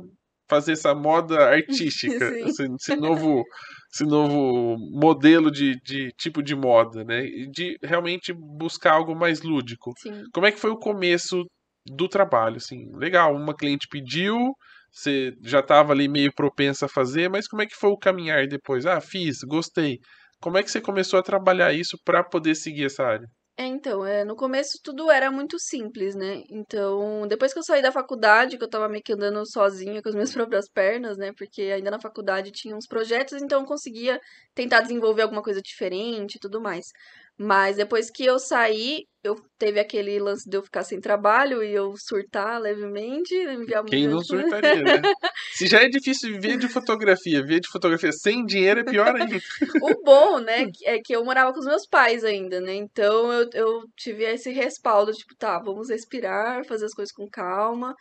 fazer 0.49 0.73
essa 0.73 0.95
moda 0.95 1.37
artística, 1.49 2.25
Sim. 2.25 2.45
esse, 2.45 2.63
esse 2.63 2.95
novo, 2.95 3.43
esse 3.91 4.03
novo 4.05 4.77
modelo 4.91 5.51
de, 5.51 5.75
de 5.81 6.11
tipo 6.17 6.43
de 6.43 6.55
moda, 6.55 7.03
né? 7.03 7.25
E 7.25 7.49
de 7.49 7.77
realmente 7.83 8.31
buscar 8.33 8.93
algo 8.93 9.15
mais 9.15 9.41
lúdico. 9.41 9.93
Sim. 9.97 10.23
Como 10.33 10.45
é 10.45 10.51
que 10.51 10.59
foi 10.59 10.69
o 10.69 10.77
começo 10.77 11.43
do 11.85 12.07
trabalho? 12.07 12.57
Assim, 12.57 12.89
legal, 12.95 13.35
uma 13.35 13.55
cliente 13.55 13.87
pediu, 13.89 14.53
você 14.91 15.33
já 15.43 15.59
estava 15.59 15.91
ali 15.93 16.07
meio 16.07 16.33
propensa 16.33 16.85
a 16.85 16.89
fazer, 16.89 17.29
mas 17.29 17.47
como 17.47 17.61
é 17.61 17.65
que 17.65 17.75
foi 17.75 17.89
o 17.89 17.97
caminhar 17.97 18.47
depois? 18.47 18.85
Ah, 18.85 19.01
fiz, 19.01 19.39
gostei. 19.43 19.99
Como 20.41 20.57
é 20.57 20.63
que 20.63 20.71
você 20.71 20.79
começou 20.79 21.19
a 21.19 21.23
trabalhar 21.23 21.73
isso 21.73 21.97
para 22.05 22.23
poder 22.23 22.55
seguir 22.55 22.85
essa 22.85 23.03
área? 23.03 23.27
É, 23.59 23.65
então, 23.65 24.05
é, 24.05 24.23
no 24.23 24.37
começo 24.37 24.79
tudo 24.81 25.11
era 25.11 25.29
muito 25.29 25.59
simples, 25.59 26.15
né? 26.15 26.43
Então, 26.49 27.27
depois 27.27 27.51
que 27.51 27.59
eu 27.59 27.63
saí 27.63 27.81
da 27.81 27.91
faculdade, 27.91 28.57
que 28.57 28.63
eu 28.63 28.69
tava 28.69 28.87
meio 28.87 29.03
que 29.03 29.11
andando 29.11 29.45
sozinha 29.45 30.01
com 30.01 30.07
as 30.07 30.15
minhas 30.15 30.31
próprias 30.33 30.69
pernas, 30.69 31.17
né? 31.17 31.33
Porque 31.37 31.63
ainda 31.63 31.91
na 31.91 31.99
faculdade 31.99 32.51
tinha 32.51 32.73
uns 32.73 32.87
projetos, 32.87 33.41
então 33.41 33.59
eu 33.59 33.67
conseguia 33.67 34.17
tentar 34.55 34.79
desenvolver 34.79 35.23
alguma 35.23 35.41
coisa 35.43 35.61
diferente 35.61 36.35
e 36.35 36.39
tudo 36.39 36.61
mais. 36.61 36.85
Mas 37.41 37.77
depois 37.77 38.11
que 38.11 38.25
eu 38.25 38.37
saí, 38.37 39.05
eu 39.23 39.33
teve 39.57 39.79
aquele 39.79 40.19
lance 40.19 40.49
de 40.49 40.57
eu 40.57 40.61
ficar 40.61 40.83
sem 40.83 40.99
trabalho 40.99 41.63
e 41.63 41.73
eu 41.73 41.93
surtar 41.97 42.59
levemente, 42.59 43.33
enviar 43.33 43.81
Quem 43.85 44.09
não 44.09 44.21
surtaria, 44.21 44.81
né? 44.83 45.01
Se 45.53 45.65
já 45.65 45.81
é 45.81 45.87
difícil 45.87 46.33
viver 46.33 46.57
de 46.57 46.67
fotografia, 46.67 47.41
viver 47.41 47.61
de 47.61 47.69
fotografia 47.69 48.11
sem 48.11 48.45
dinheiro 48.45 48.81
é 48.81 48.83
pior 48.83 49.15
ainda. 49.15 49.39
O 49.81 50.03
bom, 50.03 50.39
né, 50.39 50.65
é 50.83 50.99
que 50.99 51.15
eu 51.15 51.23
morava 51.23 51.53
com 51.53 51.59
os 51.59 51.65
meus 51.65 51.87
pais 51.87 52.25
ainda, 52.25 52.59
né? 52.59 52.75
Então 52.75 53.31
eu, 53.31 53.49
eu 53.53 53.83
tive 53.95 54.25
esse 54.25 54.51
respaldo, 54.51 55.13
tipo, 55.13 55.33
tá, 55.37 55.59
vamos 55.59 55.89
respirar, 55.89 56.65
fazer 56.65 56.87
as 56.87 56.93
coisas 56.93 57.13
com 57.13 57.25
calma. 57.29 57.95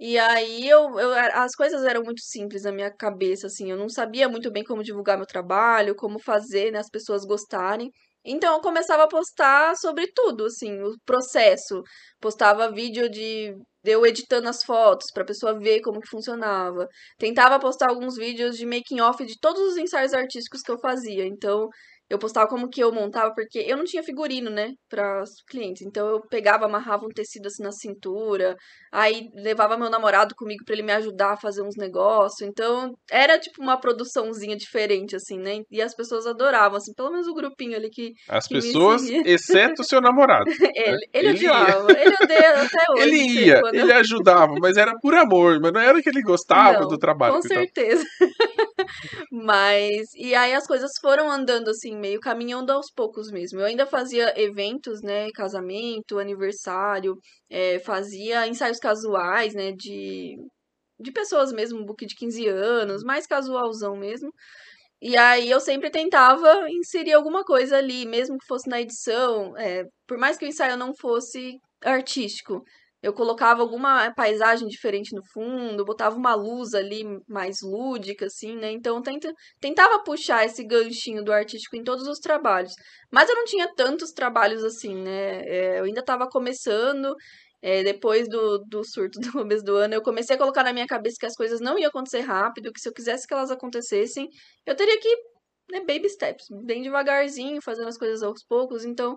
E 0.00 0.16
aí 0.16 0.66
eu, 0.66 0.98
eu 0.98 1.12
as 1.34 1.54
coisas 1.54 1.84
eram 1.84 2.02
muito 2.04 2.22
simples 2.22 2.62
na 2.62 2.72
minha 2.72 2.90
cabeça, 2.90 3.48
assim, 3.48 3.70
eu 3.70 3.76
não 3.76 3.88
sabia 3.88 4.28
muito 4.28 4.50
bem 4.50 4.64
como 4.64 4.82
divulgar 4.82 5.18
meu 5.18 5.26
trabalho, 5.26 5.94
como 5.94 6.18
fazer, 6.18 6.70
né, 6.70 6.78
as 6.78 6.88
pessoas 6.88 7.24
gostarem. 7.26 7.90
Então 8.24 8.54
eu 8.56 8.60
começava 8.60 9.04
a 9.04 9.08
postar 9.08 9.76
sobre 9.76 10.06
tudo, 10.12 10.44
assim, 10.46 10.72
o 10.82 10.94
processo. 11.06 11.82
Postava 12.20 12.70
vídeo 12.70 13.08
de 13.08 13.54
eu 13.84 14.04
editando 14.04 14.48
as 14.48 14.62
fotos 14.62 15.10
pra 15.12 15.24
pessoa 15.24 15.58
ver 15.58 15.80
como 15.80 16.00
que 16.00 16.08
funcionava. 16.10 16.86
Tentava 17.18 17.58
postar 17.58 17.88
alguns 17.90 18.16
vídeos 18.16 18.56
de 18.56 18.66
making 18.66 19.00
off 19.00 19.24
de 19.24 19.38
todos 19.40 19.62
os 19.62 19.76
ensaios 19.78 20.12
artísticos 20.12 20.60
que 20.62 20.70
eu 20.70 20.78
fazia. 20.80 21.24
Então, 21.26 21.68
eu 22.10 22.18
postava 22.18 22.48
como 22.48 22.68
que 22.68 22.82
eu 22.82 22.92
montava, 22.92 23.32
porque 23.34 23.58
eu 23.58 23.76
não 23.76 23.84
tinha 23.84 24.02
figurino, 24.02 24.50
né, 24.50 24.70
para 24.88 25.22
os 25.22 25.30
clientes. 25.48 25.82
Então, 25.82 26.08
eu 26.08 26.20
pegava, 26.28 26.64
amarrava 26.66 27.04
um 27.04 27.08
tecido 27.08 27.46
assim 27.46 27.62
na 27.62 27.72
cintura, 27.72 28.56
aí 28.92 29.28
levava 29.34 29.76
meu 29.76 29.90
namorado 29.90 30.34
comigo 30.36 30.64
pra 30.64 30.74
ele 30.74 30.82
me 30.82 30.92
ajudar 30.92 31.32
a 31.32 31.36
fazer 31.36 31.62
uns 31.62 31.76
negócios. 31.76 32.40
Então, 32.48 32.92
era 33.10 33.38
tipo 33.38 33.62
uma 33.62 33.78
produçãozinha 33.78 34.56
diferente, 34.56 35.14
assim, 35.16 35.38
né? 35.38 35.60
E 35.70 35.82
as 35.82 35.94
pessoas 35.94 36.26
adoravam, 36.26 36.78
assim, 36.78 36.92
pelo 36.94 37.10
menos 37.10 37.26
o 37.28 37.34
grupinho 37.34 37.76
ali 37.76 37.90
que 37.90 38.12
As 38.28 38.46
Que 38.46 38.54
pessoas, 38.54 39.02
exceto 39.26 39.82
o 39.82 39.84
seu 39.84 40.00
namorado. 40.00 40.44
ele, 40.74 41.08
ele 41.12 41.28
Ele 41.28 41.42
ia. 41.44 41.52
odiava. 41.52 41.92
Ele 41.92 42.14
odeia 42.22 42.62
até 42.62 42.84
hoje. 42.92 43.02
Ele 43.02 43.20
assim, 43.20 43.38
ia, 43.46 43.60
quando 43.60 43.74
ele 43.74 43.92
ajudava, 43.92 44.54
mas 44.60 44.76
era 44.76 44.92
por 45.00 45.14
amor, 45.14 45.60
mas 45.60 45.72
não 45.72 45.80
era 45.80 46.02
que 46.02 46.08
ele 46.08 46.22
gostava 46.22 46.80
Não, 46.80 46.88
do 46.88 46.98
trabalho. 46.98 47.34
Com 47.34 47.40
ele 47.40 47.48
certeza. 47.48 48.04
Mas, 49.30 50.06
e 50.16 50.34
aí 50.34 50.54
as 50.54 50.66
coisas 50.66 50.90
foram 51.00 51.30
andando 51.30 51.68
assim, 51.70 51.96
meio 51.98 52.20
caminhando 52.20 52.72
aos 52.72 52.90
poucos 52.90 53.30
mesmo. 53.30 53.60
Eu 53.60 53.66
ainda 53.66 53.86
fazia 53.86 54.32
eventos, 54.40 55.02
né? 55.02 55.30
Casamento, 55.32 56.18
aniversário, 56.18 57.16
eh, 57.50 57.78
fazia 57.80 58.46
ensaios 58.46 58.78
casuais, 58.78 59.54
né? 59.54 59.72
De, 59.72 60.36
de 61.00 61.12
pessoas 61.12 61.52
mesmo, 61.52 61.80
um 61.80 61.84
book 61.86 62.06
de 62.06 62.14
15 62.16 62.46
anos, 62.48 63.04
mais 63.04 63.26
casualzão 63.26 63.96
mesmo. 63.96 64.30
E 65.00 65.16
aí 65.16 65.50
eu 65.50 65.60
sempre 65.60 65.90
tentava 65.90 66.68
inserir 66.70 67.12
alguma 67.12 67.44
coisa 67.44 67.76
ali, 67.78 68.04
mesmo 68.06 68.38
que 68.38 68.46
fosse 68.46 68.68
na 68.68 68.80
edição, 68.80 69.56
eh, 69.56 69.84
por 70.06 70.18
mais 70.18 70.36
que 70.36 70.44
o 70.44 70.48
ensaio 70.48 70.76
não 70.76 70.92
fosse 70.96 71.58
artístico. 71.84 72.62
Eu 73.02 73.12
colocava 73.12 73.62
alguma 73.62 74.12
paisagem 74.14 74.66
diferente 74.66 75.14
no 75.14 75.22
fundo, 75.32 75.84
botava 75.84 76.16
uma 76.16 76.34
luz 76.34 76.74
ali 76.74 77.04
mais 77.28 77.58
lúdica, 77.62 78.26
assim, 78.26 78.56
né? 78.56 78.72
Então, 78.72 79.00
tenta, 79.00 79.32
tentava 79.60 80.02
puxar 80.02 80.44
esse 80.44 80.64
ganchinho 80.64 81.22
do 81.24 81.32
artístico 81.32 81.76
em 81.76 81.84
todos 81.84 82.08
os 82.08 82.18
trabalhos. 82.18 82.72
Mas 83.10 83.28
eu 83.28 83.36
não 83.36 83.44
tinha 83.44 83.72
tantos 83.74 84.10
trabalhos 84.10 84.64
assim, 84.64 84.96
né? 84.96 85.42
É, 85.46 85.78
eu 85.78 85.84
ainda 85.84 86.00
estava 86.00 86.28
começando, 86.28 87.14
é, 87.62 87.82
depois 87.84 88.28
do, 88.28 88.58
do 88.68 88.84
surto 88.84 89.20
do 89.20 89.32
começo 89.32 89.64
do 89.64 89.76
ano, 89.76 89.94
eu 89.94 90.02
comecei 90.02 90.34
a 90.36 90.38
colocar 90.38 90.64
na 90.64 90.72
minha 90.72 90.86
cabeça 90.86 91.16
que 91.20 91.26
as 91.26 91.34
coisas 91.34 91.60
não 91.60 91.78
iam 91.78 91.88
acontecer 91.88 92.20
rápido, 92.20 92.72
que 92.72 92.80
se 92.80 92.88
eu 92.88 92.92
quisesse 92.92 93.26
que 93.26 93.34
elas 93.34 93.50
acontecessem, 93.50 94.28
eu 94.66 94.74
teria 94.76 94.98
que, 94.98 95.16
né, 95.70 95.80
baby 95.80 96.08
steps, 96.08 96.46
bem 96.64 96.82
devagarzinho, 96.82 97.60
fazendo 97.62 97.88
as 97.88 97.98
coisas 97.98 98.22
aos 98.22 98.44
poucos. 98.44 98.84
Então, 98.84 99.16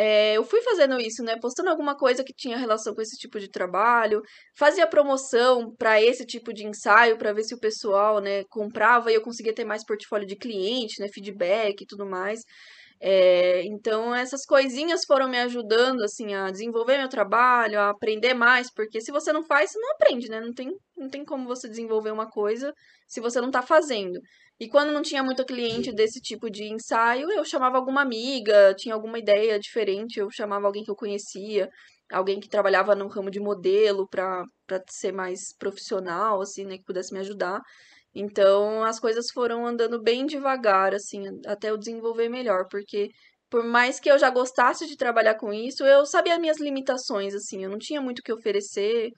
é, 0.00 0.36
eu 0.36 0.44
fui 0.44 0.62
fazendo 0.62 0.96
isso, 1.00 1.24
né? 1.24 1.36
Postando 1.40 1.70
alguma 1.70 1.96
coisa 1.96 2.22
que 2.22 2.32
tinha 2.32 2.56
relação 2.56 2.94
com 2.94 3.02
esse 3.02 3.16
tipo 3.16 3.40
de 3.40 3.50
trabalho, 3.50 4.22
fazia 4.56 4.86
promoção 4.86 5.74
para 5.76 6.00
esse 6.00 6.24
tipo 6.24 6.52
de 6.54 6.64
ensaio, 6.64 7.18
para 7.18 7.32
ver 7.32 7.42
se 7.42 7.52
o 7.52 7.58
pessoal, 7.58 8.20
né, 8.20 8.44
comprava 8.48 9.10
e 9.10 9.16
eu 9.16 9.22
conseguia 9.22 9.52
ter 9.52 9.64
mais 9.64 9.84
portfólio 9.84 10.24
de 10.26 10.36
cliente, 10.36 11.00
né, 11.00 11.08
feedback 11.12 11.82
e 11.82 11.86
tudo 11.86 12.06
mais. 12.06 12.42
É, 13.00 13.62
então, 13.64 14.14
essas 14.14 14.44
coisinhas 14.44 15.04
foram 15.04 15.28
me 15.28 15.38
ajudando, 15.40 16.02
assim, 16.04 16.32
a 16.34 16.50
desenvolver 16.50 16.98
meu 16.98 17.08
trabalho, 17.08 17.80
a 17.80 17.90
aprender 17.90 18.34
mais, 18.34 18.72
porque 18.72 19.00
se 19.00 19.10
você 19.12 19.32
não 19.32 19.42
faz, 19.44 19.70
você 19.72 19.78
não 19.80 19.92
aprende, 19.92 20.28
né? 20.28 20.40
Não 20.40 20.52
tem, 20.52 20.70
não 20.96 21.08
tem 21.08 21.24
como 21.24 21.46
você 21.46 21.68
desenvolver 21.68 22.12
uma 22.12 22.28
coisa 22.28 22.72
se 23.08 23.20
você 23.20 23.40
não 23.40 23.50
tá 23.50 23.62
fazendo. 23.62 24.20
E 24.60 24.68
quando 24.68 24.92
não 24.92 25.02
tinha 25.02 25.22
muito 25.22 25.44
cliente 25.44 25.92
desse 25.92 26.20
tipo 26.20 26.50
de 26.50 26.64
ensaio, 26.64 27.30
eu 27.30 27.44
chamava 27.44 27.76
alguma 27.78 28.02
amiga, 28.02 28.74
tinha 28.76 28.94
alguma 28.94 29.18
ideia 29.18 29.58
diferente, 29.58 30.18
eu 30.18 30.30
chamava 30.30 30.66
alguém 30.66 30.84
que 30.84 30.90
eu 30.90 30.96
conhecia. 30.96 31.68
alguém 32.12 32.40
que 32.40 32.48
trabalhava 32.48 32.94
no 32.94 33.06
ramo 33.08 33.30
de 33.30 33.40
modelo 33.40 34.08
para 34.08 34.44
ser 34.88 35.12
mais 35.12 35.54
profissional, 35.58 36.40
assim, 36.40 36.64
né, 36.64 36.78
que 36.78 36.84
pudesse 36.84 37.12
me 37.12 37.20
ajudar. 37.20 37.60
Então, 38.14 38.82
as 38.84 38.98
coisas 38.98 39.30
foram 39.30 39.66
andando 39.66 40.02
bem 40.02 40.26
devagar, 40.26 40.94
assim, 40.94 41.22
até 41.46 41.70
eu 41.70 41.76
desenvolver 41.78 42.28
melhor, 42.28 42.66
porque 42.70 43.10
por 43.50 43.64
mais 43.64 44.00
que 44.00 44.10
eu 44.10 44.18
já 44.18 44.30
gostasse 44.30 44.86
de 44.86 44.96
trabalhar 44.96 45.34
com 45.36 45.52
isso, 45.52 45.84
eu 45.84 46.04
sabia 46.06 46.34
as 46.34 46.40
minhas 46.40 46.58
limitações, 46.60 47.34
assim, 47.34 47.64
eu 47.64 47.70
não 47.70 47.78
tinha 47.78 48.00
muito 48.00 48.20
o 48.20 48.22
que 48.22 48.32
oferecer, 48.32 49.10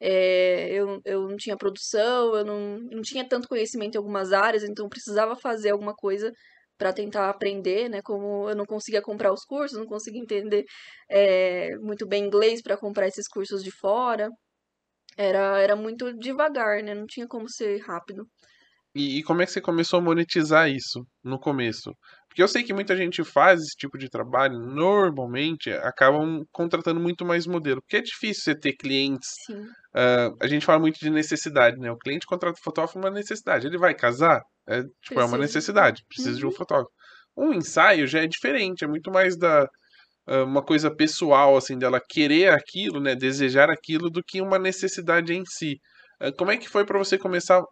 é, 0.00 0.68
eu, 0.70 1.00
eu 1.04 1.28
não 1.28 1.36
tinha 1.36 1.56
produção, 1.56 2.34
eu 2.36 2.44
não, 2.44 2.78
não 2.90 3.02
tinha 3.02 3.26
tanto 3.28 3.48
conhecimento 3.48 3.94
em 3.94 3.98
algumas 3.98 4.32
áreas, 4.32 4.64
então 4.64 4.88
precisava 4.88 5.36
fazer 5.36 5.70
alguma 5.70 5.94
coisa 5.94 6.32
para 6.78 6.92
tentar 6.92 7.30
aprender, 7.30 7.88
né? 7.88 8.00
Como 8.02 8.48
eu 8.48 8.54
não 8.54 8.66
conseguia 8.66 9.02
comprar 9.02 9.32
os 9.32 9.44
cursos, 9.44 9.78
não 9.78 9.86
conseguia 9.86 10.20
entender 10.20 10.64
é, 11.10 11.76
muito 11.78 12.06
bem 12.06 12.24
inglês 12.24 12.62
para 12.62 12.76
comprar 12.76 13.06
esses 13.08 13.26
cursos 13.28 13.62
de 13.62 13.70
fora. 13.70 14.28
Era, 15.16 15.58
era 15.60 15.76
muito 15.76 16.12
devagar, 16.18 16.82
né? 16.82 16.94
Não 16.94 17.06
tinha 17.06 17.26
como 17.26 17.48
ser 17.48 17.78
rápido. 17.80 18.26
E, 18.94 19.18
e, 19.18 19.22
como 19.22 19.42
é 19.42 19.46
que 19.46 19.52
você 19.52 19.60
começou 19.60 19.98
a 19.98 20.02
monetizar 20.02 20.70
isso 20.70 21.06
no 21.22 21.38
começo? 21.38 21.92
Porque 22.28 22.42
eu 22.42 22.48
sei 22.48 22.62
que 22.62 22.72
muita 22.72 22.96
gente 22.96 23.22
faz 23.22 23.60
esse 23.60 23.76
tipo 23.76 23.98
de 23.98 24.08
trabalho, 24.08 24.58
normalmente 24.58 25.70
acabam 25.70 26.42
contratando 26.50 26.98
muito 26.98 27.22
mais 27.22 27.46
modelo. 27.46 27.82
Porque 27.82 27.98
é 27.98 28.02
difícil 28.02 28.42
você 28.44 28.58
ter 28.58 28.72
clientes. 28.72 29.28
Uh, 29.96 30.36
a 30.42 30.46
gente 30.46 30.66
fala 30.66 30.78
muito 30.78 31.00
de 31.00 31.08
necessidade, 31.08 31.78
né? 31.78 31.90
O 31.90 31.96
cliente 31.96 32.26
contrata 32.26 32.58
o 32.58 32.62
fotógrafo 32.62 32.98
uma 32.98 33.10
necessidade. 33.10 33.66
Ele 33.66 33.78
vai 33.78 33.94
casar? 33.94 34.42
É, 34.68 34.82
tipo, 35.02 35.18
é 35.18 35.24
uma 35.24 35.38
necessidade. 35.38 36.02
Precisa 36.06 36.32
uhum. 36.32 36.36
de 36.36 36.44
um 36.44 36.48
uhum. 36.50 36.54
fotógrafo. 36.54 36.90
Um 37.36 37.52
ensaio 37.54 38.06
já 38.06 38.20
é 38.22 38.26
diferente, 38.26 38.84
é 38.84 38.86
muito 38.86 39.10
mais 39.10 39.38
da 39.38 39.64
uh, 40.28 40.44
uma 40.44 40.62
coisa 40.62 40.94
pessoal, 40.94 41.56
assim, 41.56 41.78
dela 41.78 42.00
querer 42.06 42.52
aquilo, 42.52 43.00
né? 43.00 43.14
Desejar 43.14 43.70
aquilo, 43.70 44.10
do 44.10 44.22
que 44.22 44.42
uma 44.42 44.58
necessidade 44.58 45.32
em 45.32 45.44
si. 45.46 45.78
Uh, 46.20 46.34
como 46.36 46.50
é 46.50 46.58
que 46.58 46.68
foi 46.68 46.84
para 46.84 46.98
você 46.98 47.16
começar 47.16 47.62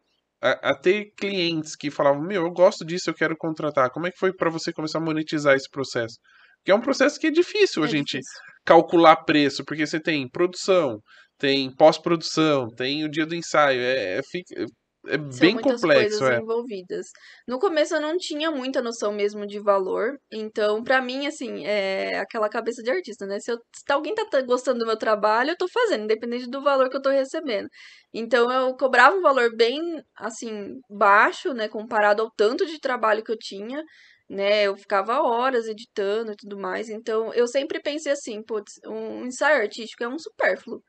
a, 0.42 0.70
a, 0.70 0.74
ter 0.74 1.12
clientes 1.16 1.76
que 1.76 1.90
falavam, 1.90 2.22
meu, 2.22 2.44
eu 2.44 2.50
gosto 2.50 2.84
disso, 2.86 3.10
eu 3.10 3.14
quero 3.14 3.36
contratar. 3.36 3.90
Como 3.90 4.06
é 4.06 4.10
que 4.10 4.18
foi 4.18 4.32
para 4.32 4.50
você 4.50 4.72
começar 4.72 4.98
a 4.98 5.02
monetizar 5.02 5.54
esse 5.54 5.68
processo? 5.70 6.16
Que 6.64 6.70
é 6.70 6.74
um 6.74 6.80
processo 6.80 7.18
que 7.20 7.26
é 7.26 7.30
difícil 7.30 7.82
é 7.82 7.86
a 7.86 7.88
gente 7.88 8.18
difícil. 8.18 8.40
calcular 8.64 9.16
preço, 9.24 9.64
porque 9.64 9.86
você 9.86 10.00
tem 10.00 10.28
produção, 10.28 10.98
tem 11.38 11.74
pós-produção, 11.74 12.68
tem 12.68 13.04
o 13.04 13.10
dia 13.10 13.26
do 13.26 13.34
ensaio, 13.34 13.80
é, 13.80 14.18
é, 14.18 14.20
é 15.06 15.18
São 15.18 15.40
bem 15.40 15.54
muitas 15.54 15.80
complexo, 15.80 16.18
coisas 16.18 16.38
é. 16.38 16.40
envolvidas. 16.40 17.06
No 17.46 17.58
começo 17.58 17.94
eu 17.94 18.00
não 18.00 18.16
tinha 18.16 18.50
muita 18.50 18.80
noção 18.80 19.12
mesmo 19.12 19.46
de 19.46 19.60
valor, 19.60 20.16
então 20.32 20.82
para 20.82 21.02
mim 21.02 21.26
assim, 21.26 21.66
é 21.66 22.18
aquela 22.18 22.48
cabeça 22.48 22.82
de 22.82 22.90
artista, 22.90 23.26
né? 23.26 23.38
Se, 23.40 23.52
eu, 23.52 23.58
se 23.74 23.92
alguém 23.92 24.14
tá 24.14 24.40
gostando 24.42 24.80
do 24.80 24.86
meu 24.86 24.96
trabalho, 24.96 25.50
eu 25.50 25.56
tô 25.56 25.68
fazendo, 25.68 26.04
independente 26.04 26.48
do 26.48 26.62
valor 26.62 26.88
que 26.88 26.96
eu 26.96 27.02
tô 27.02 27.10
recebendo. 27.10 27.68
Então 28.12 28.50
eu 28.50 28.74
cobrava 28.76 29.16
um 29.16 29.22
valor 29.22 29.54
bem 29.56 29.80
assim 30.16 30.78
baixo, 30.88 31.52
né, 31.52 31.68
comparado 31.68 32.22
ao 32.22 32.30
tanto 32.36 32.64
de 32.66 32.78
trabalho 32.80 33.22
que 33.22 33.32
eu 33.32 33.38
tinha, 33.38 33.82
né? 34.28 34.64
Eu 34.64 34.76
ficava 34.76 35.20
horas 35.22 35.66
editando 35.66 36.32
e 36.32 36.36
tudo 36.36 36.58
mais. 36.58 36.88
Então 36.88 37.32
eu 37.34 37.46
sempre 37.46 37.80
pensei 37.82 38.12
assim, 38.12 38.42
putz, 38.42 38.72
um 38.86 39.26
ensaio 39.26 39.62
artístico 39.62 40.04
é 40.04 40.08
um 40.08 40.18
supérfluo 40.18 40.80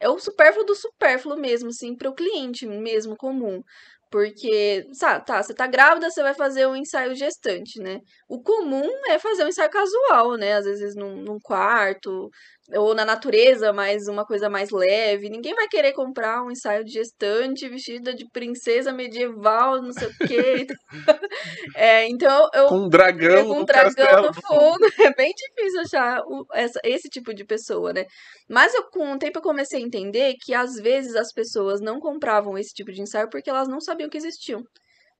é 0.00 0.08
o 0.08 0.18
supérfluo 0.18 0.64
do 0.64 0.74
supérfluo 0.74 1.38
mesmo, 1.38 1.68
assim, 1.70 1.96
para 1.96 2.08
o 2.10 2.14
cliente 2.14 2.66
mesmo 2.66 3.16
comum. 3.16 3.62
Porque, 4.10 4.86
sabe, 4.94 5.26
tá, 5.26 5.42
você 5.42 5.54
tá 5.54 5.66
grávida, 5.66 6.10
você 6.10 6.22
vai 6.22 6.32
fazer 6.34 6.66
um 6.66 6.74
ensaio 6.76 7.14
gestante, 7.14 7.78
né? 7.80 8.00
O 8.28 8.40
comum 8.42 8.88
é 9.10 9.18
fazer 9.18 9.44
um 9.44 9.48
ensaio 9.48 9.68
casual, 9.70 10.36
né? 10.38 10.54
Às 10.54 10.64
vezes 10.64 10.94
num, 10.96 11.16
num 11.22 11.38
quarto, 11.40 12.30
ou 12.74 12.94
na 12.94 13.04
natureza, 13.04 13.72
mas 13.72 14.08
uma 14.08 14.26
coisa 14.26 14.50
mais 14.50 14.70
leve. 14.70 15.30
Ninguém 15.30 15.54
vai 15.54 15.66
querer 15.68 15.92
comprar 15.92 16.42
um 16.42 16.50
ensaio 16.50 16.84
de 16.84 16.92
gestante 16.92 17.68
vestida 17.68 18.14
de 18.14 18.28
princesa 18.30 18.92
medieval, 18.92 19.80
não 19.80 19.92
sei 19.92 20.08
o 20.08 20.14
quê. 20.26 20.66
é, 21.74 22.06
então 22.08 22.48
eu. 22.52 22.66
Com 22.66 22.80
um 22.80 22.88
dragão, 22.88 23.46
com 23.46 23.60
um 23.60 23.64
dragão 23.64 24.22
no 24.22 24.34
fundo. 24.34 24.88
É 25.08 25.14
bem 25.14 25.32
difícil 25.32 25.80
achar 25.80 26.20
o, 26.26 26.44
essa, 26.52 26.80
esse 26.84 27.08
tipo 27.08 27.32
de 27.32 27.44
pessoa, 27.44 27.92
né? 27.92 28.04
Mas 28.48 28.74
eu, 28.74 28.82
com 28.90 29.12
o 29.12 29.18
tempo 29.18 29.38
eu 29.38 29.42
comecei 29.42 29.80
a 29.80 29.84
entender 29.84 30.34
que 30.40 30.52
às 30.52 30.74
vezes 30.74 31.14
as 31.14 31.32
pessoas 31.32 31.80
não 31.80 32.00
compravam 32.00 32.58
esse 32.58 32.74
tipo 32.74 32.92
de 32.92 33.00
ensaio 33.00 33.30
porque 33.30 33.48
elas 33.48 33.68
não 33.68 33.80
sabiam 33.80 34.10
que 34.10 34.18
existiam. 34.18 34.62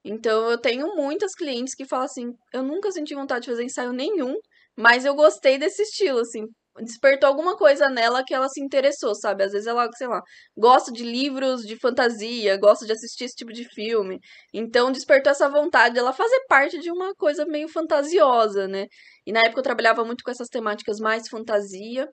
Então 0.05 0.51
eu 0.51 0.59
tenho 0.59 0.95
muitas 0.97 1.35
clientes 1.35 1.75
que 1.75 1.87
falam 1.87 2.05
assim: 2.07 2.33
eu 2.53 2.63
nunca 2.63 2.91
senti 2.91 3.15
vontade 3.15 3.45
de 3.45 3.51
fazer 3.51 3.65
ensaio 3.65 3.93
nenhum, 3.93 4.35
mas 4.77 5.05
eu 5.05 5.15
gostei 5.15 5.59
desse 5.59 5.83
estilo, 5.83 6.21
assim, 6.21 6.45
despertou 6.81 7.29
alguma 7.29 7.57
coisa 7.57 7.89
nela 7.89 8.23
que 8.25 8.35
ela 8.35 8.49
se 8.49 8.61
interessou, 8.63 9.15
sabe? 9.15 9.45
Às 9.45 9.53
vezes 9.53 9.67
ela, 9.67 9.89
sei 9.97 10.07
lá, 10.07 10.21
gosta 10.57 10.93
de 10.93 11.05
livros 11.05 11.63
de 11.63 11.77
fantasia, 11.77 12.57
gosta 12.57 12.87
de 12.87 12.93
assistir 12.93 13.25
esse 13.25 13.37
tipo 13.37 13.53
de 13.53 13.65
filme. 13.65 14.19
Então 14.53 14.93
despertou 14.93 15.33
essa 15.33 15.49
vontade 15.49 15.95
dela 15.95 16.13
fazer 16.13 16.41
parte 16.49 16.79
de 16.79 16.91
uma 16.91 17.15
coisa 17.15 17.45
meio 17.47 17.69
fantasiosa, 17.69 18.67
né? 18.69 18.87
E 19.27 19.33
na 19.33 19.41
época 19.41 19.61
eu 19.61 19.65
trabalhava 19.65 20.05
muito 20.05 20.23
com 20.25 20.31
essas 20.31 20.49
temáticas 20.49 20.99
mais 20.99 21.29
fantasia. 21.29 22.09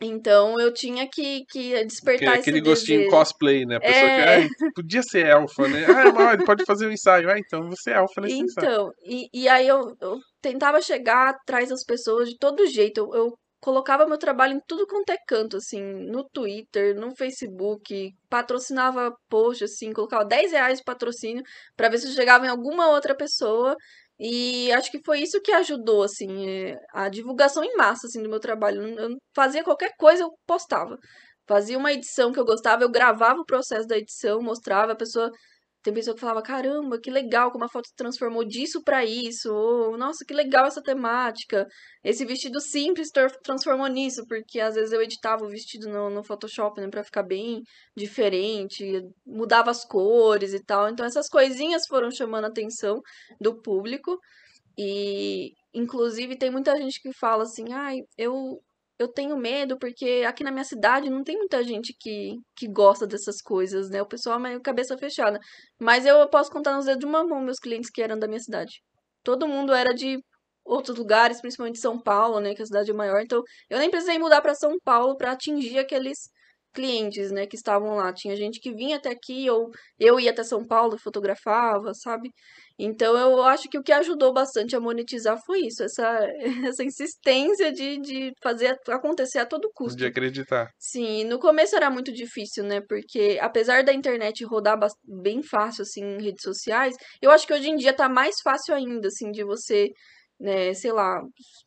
Então 0.00 0.60
eu 0.60 0.72
tinha 0.74 1.08
que, 1.10 1.44
que 1.50 1.82
despertar 1.84 2.34
aquele, 2.34 2.58
aquele 2.58 2.60
gostinho 2.60 2.98
desejo. 2.98 3.16
cosplay, 3.16 3.64
né? 3.64 3.76
A 3.76 3.80
pessoa 3.80 4.10
é... 4.10 4.42
que 4.42 4.64
ah, 4.64 4.70
podia 4.74 5.02
ser 5.02 5.26
elfa, 5.26 5.68
né? 5.68 5.86
Ah, 5.86 6.12
mas 6.12 6.44
pode 6.44 6.64
fazer 6.66 6.86
um 6.86 6.92
ensaio. 6.92 7.30
Ah, 7.30 7.38
então 7.38 7.68
você 7.70 7.92
é 7.92 7.94
elfa 7.94 8.20
nesse 8.20 8.34
então, 8.34 8.44
ensaio. 8.44 8.70
Então, 8.70 8.90
e, 9.06 9.28
e 9.32 9.48
aí 9.48 9.66
eu, 9.66 9.96
eu 10.00 10.18
tentava 10.42 10.82
chegar 10.82 11.30
atrás 11.30 11.70
das 11.70 11.82
pessoas 11.82 12.28
de 12.28 12.36
todo 12.36 12.66
jeito. 12.66 12.98
Eu, 12.98 13.14
eu 13.14 13.32
colocava 13.66 14.06
meu 14.06 14.16
trabalho 14.16 14.54
em 14.54 14.60
tudo 14.64 14.86
quanto 14.86 15.10
é 15.10 15.16
canto, 15.26 15.56
assim, 15.56 15.82
no 15.82 16.22
Twitter, 16.28 16.94
no 16.94 17.16
Facebook, 17.16 18.12
patrocinava 18.30 19.12
post, 19.28 19.64
assim, 19.64 19.92
colocava 19.92 20.24
10 20.24 20.52
reais 20.52 20.78
de 20.78 20.84
patrocínio 20.84 21.42
para 21.76 21.88
ver 21.88 21.98
se 21.98 22.14
chegava 22.14 22.46
em 22.46 22.48
alguma 22.48 22.88
outra 22.90 23.12
pessoa. 23.16 23.74
E 24.20 24.70
acho 24.72 24.88
que 24.92 25.00
foi 25.04 25.20
isso 25.20 25.40
que 25.42 25.50
ajudou, 25.50 26.04
assim, 26.04 26.48
eh, 26.48 26.76
a 26.94 27.08
divulgação 27.08 27.64
em 27.64 27.74
massa, 27.76 28.06
assim, 28.06 28.22
do 28.22 28.28
meu 28.28 28.38
trabalho. 28.38 28.82
Eu 28.98 29.16
fazia 29.34 29.64
qualquer 29.64 29.90
coisa, 29.98 30.22
eu 30.22 30.30
postava. 30.46 30.96
Fazia 31.48 31.76
uma 31.76 31.92
edição 31.92 32.32
que 32.32 32.38
eu 32.38 32.44
gostava, 32.44 32.84
eu 32.84 32.90
gravava 32.90 33.40
o 33.40 33.44
processo 33.44 33.86
da 33.88 33.98
edição, 33.98 34.40
mostrava, 34.40 34.92
a 34.92 34.96
pessoa 34.96 35.28
tem 35.86 35.94
pessoa 35.94 36.14
que 36.16 36.20
falava, 36.20 36.42
caramba, 36.42 36.98
que 37.00 37.08
legal 37.08 37.52
como 37.52 37.64
a 37.64 37.68
foto 37.68 37.88
transformou 37.96 38.44
disso 38.44 38.82
para 38.82 39.04
isso. 39.04 39.54
Ou, 39.54 39.96
nossa, 39.96 40.24
que 40.26 40.34
legal 40.34 40.66
essa 40.66 40.82
temática. 40.82 41.64
Esse 42.02 42.24
vestido 42.24 42.60
simples 42.60 43.08
transformou 43.44 43.86
nisso, 43.86 44.24
porque 44.26 44.58
às 44.58 44.74
vezes 44.74 44.92
eu 44.92 45.00
editava 45.00 45.44
o 45.44 45.48
vestido 45.48 45.88
no, 45.88 46.10
no 46.10 46.24
Photoshop, 46.24 46.80
né, 46.80 46.88
pra 46.88 47.04
ficar 47.04 47.22
bem 47.22 47.62
diferente, 47.96 49.00
mudava 49.24 49.70
as 49.70 49.84
cores 49.84 50.52
e 50.52 50.64
tal. 50.64 50.88
Então 50.88 51.06
essas 51.06 51.28
coisinhas 51.28 51.86
foram 51.86 52.10
chamando 52.10 52.46
a 52.46 52.48
atenção 52.48 53.00
do 53.40 53.62
público. 53.62 54.18
E, 54.76 55.52
inclusive, 55.72 56.36
tem 56.36 56.50
muita 56.50 56.76
gente 56.76 57.00
que 57.00 57.12
fala 57.12 57.44
assim, 57.44 57.72
ai, 57.72 57.98
eu 58.18 58.60
eu 58.98 59.08
tenho 59.08 59.36
medo 59.36 59.78
porque 59.78 60.24
aqui 60.26 60.42
na 60.42 60.50
minha 60.50 60.64
cidade 60.64 61.10
não 61.10 61.22
tem 61.22 61.36
muita 61.36 61.62
gente 61.62 61.94
que, 61.98 62.36
que 62.56 62.66
gosta 62.68 63.06
dessas 63.06 63.42
coisas, 63.42 63.90
né? 63.90 64.00
O 64.02 64.06
pessoal 64.06 64.38
é 64.38 64.42
meio 64.42 64.62
cabeça 64.62 64.96
fechada. 64.96 65.38
Mas 65.80 66.06
eu 66.06 66.28
posso 66.28 66.50
contar 66.50 66.74
nos 66.76 66.86
dedos 66.86 67.00
de 67.00 67.06
uma 67.06 67.24
mão 67.24 67.40
meus 67.40 67.58
clientes 67.58 67.90
que 67.90 68.02
eram 68.02 68.18
da 68.18 68.26
minha 68.26 68.40
cidade. 68.40 68.82
Todo 69.22 69.48
mundo 69.48 69.74
era 69.74 69.92
de 69.94 70.18
outros 70.64 70.96
lugares, 70.98 71.40
principalmente 71.40 71.78
São 71.78 72.00
Paulo, 72.00 72.40
né? 72.40 72.54
Que 72.54 72.62
a 72.62 72.66
cidade 72.66 72.90
é 72.90 72.94
maior. 72.94 73.20
Então, 73.20 73.42
eu 73.70 73.78
nem 73.78 73.90
precisei 73.90 74.18
mudar 74.18 74.40
para 74.42 74.54
São 74.54 74.76
Paulo 74.84 75.16
para 75.16 75.32
atingir 75.32 75.78
aqueles 75.78 76.30
clientes, 76.76 77.32
né, 77.32 77.46
que 77.46 77.56
estavam 77.56 77.96
lá. 77.96 78.12
Tinha 78.12 78.36
gente 78.36 78.60
que 78.60 78.72
vinha 78.74 78.96
até 78.96 79.08
aqui, 79.10 79.48
ou 79.50 79.70
eu 79.98 80.20
ia 80.20 80.30
até 80.30 80.44
São 80.44 80.66
Paulo 80.66 80.96
e 80.96 81.00
fotografava, 81.00 81.94
sabe? 81.94 82.30
Então 82.78 83.16
eu 83.16 83.42
acho 83.42 83.68
que 83.70 83.78
o 83.78 83.82
que 83.82 83.92
ajudou 83.92 84.34
bastante 84.34 84.76
a 84.76 84.80
monetizar 84.80 85.38
foi 85.46 85.60
isso, 85.60 85.82
essa, 85.82 86.06
essa 86.70 86.84
insistência 86.84 87.72
de, 87.72 87.98
de 87.98 88.32
fazer 88.42 88.78
acontecer 88.88 89.38
a 89.38 89.46
todo 89.46 89.70
custo. 89.74 89.96
De 89.96 90.04
acreditar. 90.04 90.68
Sim, 90.78 91.24
no 91.24 91.38
começo 91.38 91.74
era 91.74 91.90
muito 91.90 92.12
difícil, 92.12 92.64
né? 92.64 92.82
Porque 92.86 93.38
apesar 93.40 93.82
da 93.82 93.94
internet 93.94 94.44
rodar 94.44 94.78
bem 95.22 95.42
fácil, 95.42 95.82
assim, 95.82 96.02
em 96.04 96.22
redes 96.22 96.42
sociais, 96.42 96.94
eu 97.22 97.30
acho 97.30 97.46
que 97.46 97.54
hoje 97.54 97.70
em 97.70 97.76
dia 97.76 97.94
tá 97.94 98.08
mais 98.08 98.36
fácil 98.42 98.74
ainda, 98.74 99.08
assim, 99.08 99.30
de 99.30 99.42
você 99.42 99.88
né, 100.38 100.74
sei 100.74 100.92
lá, 100.92 101.22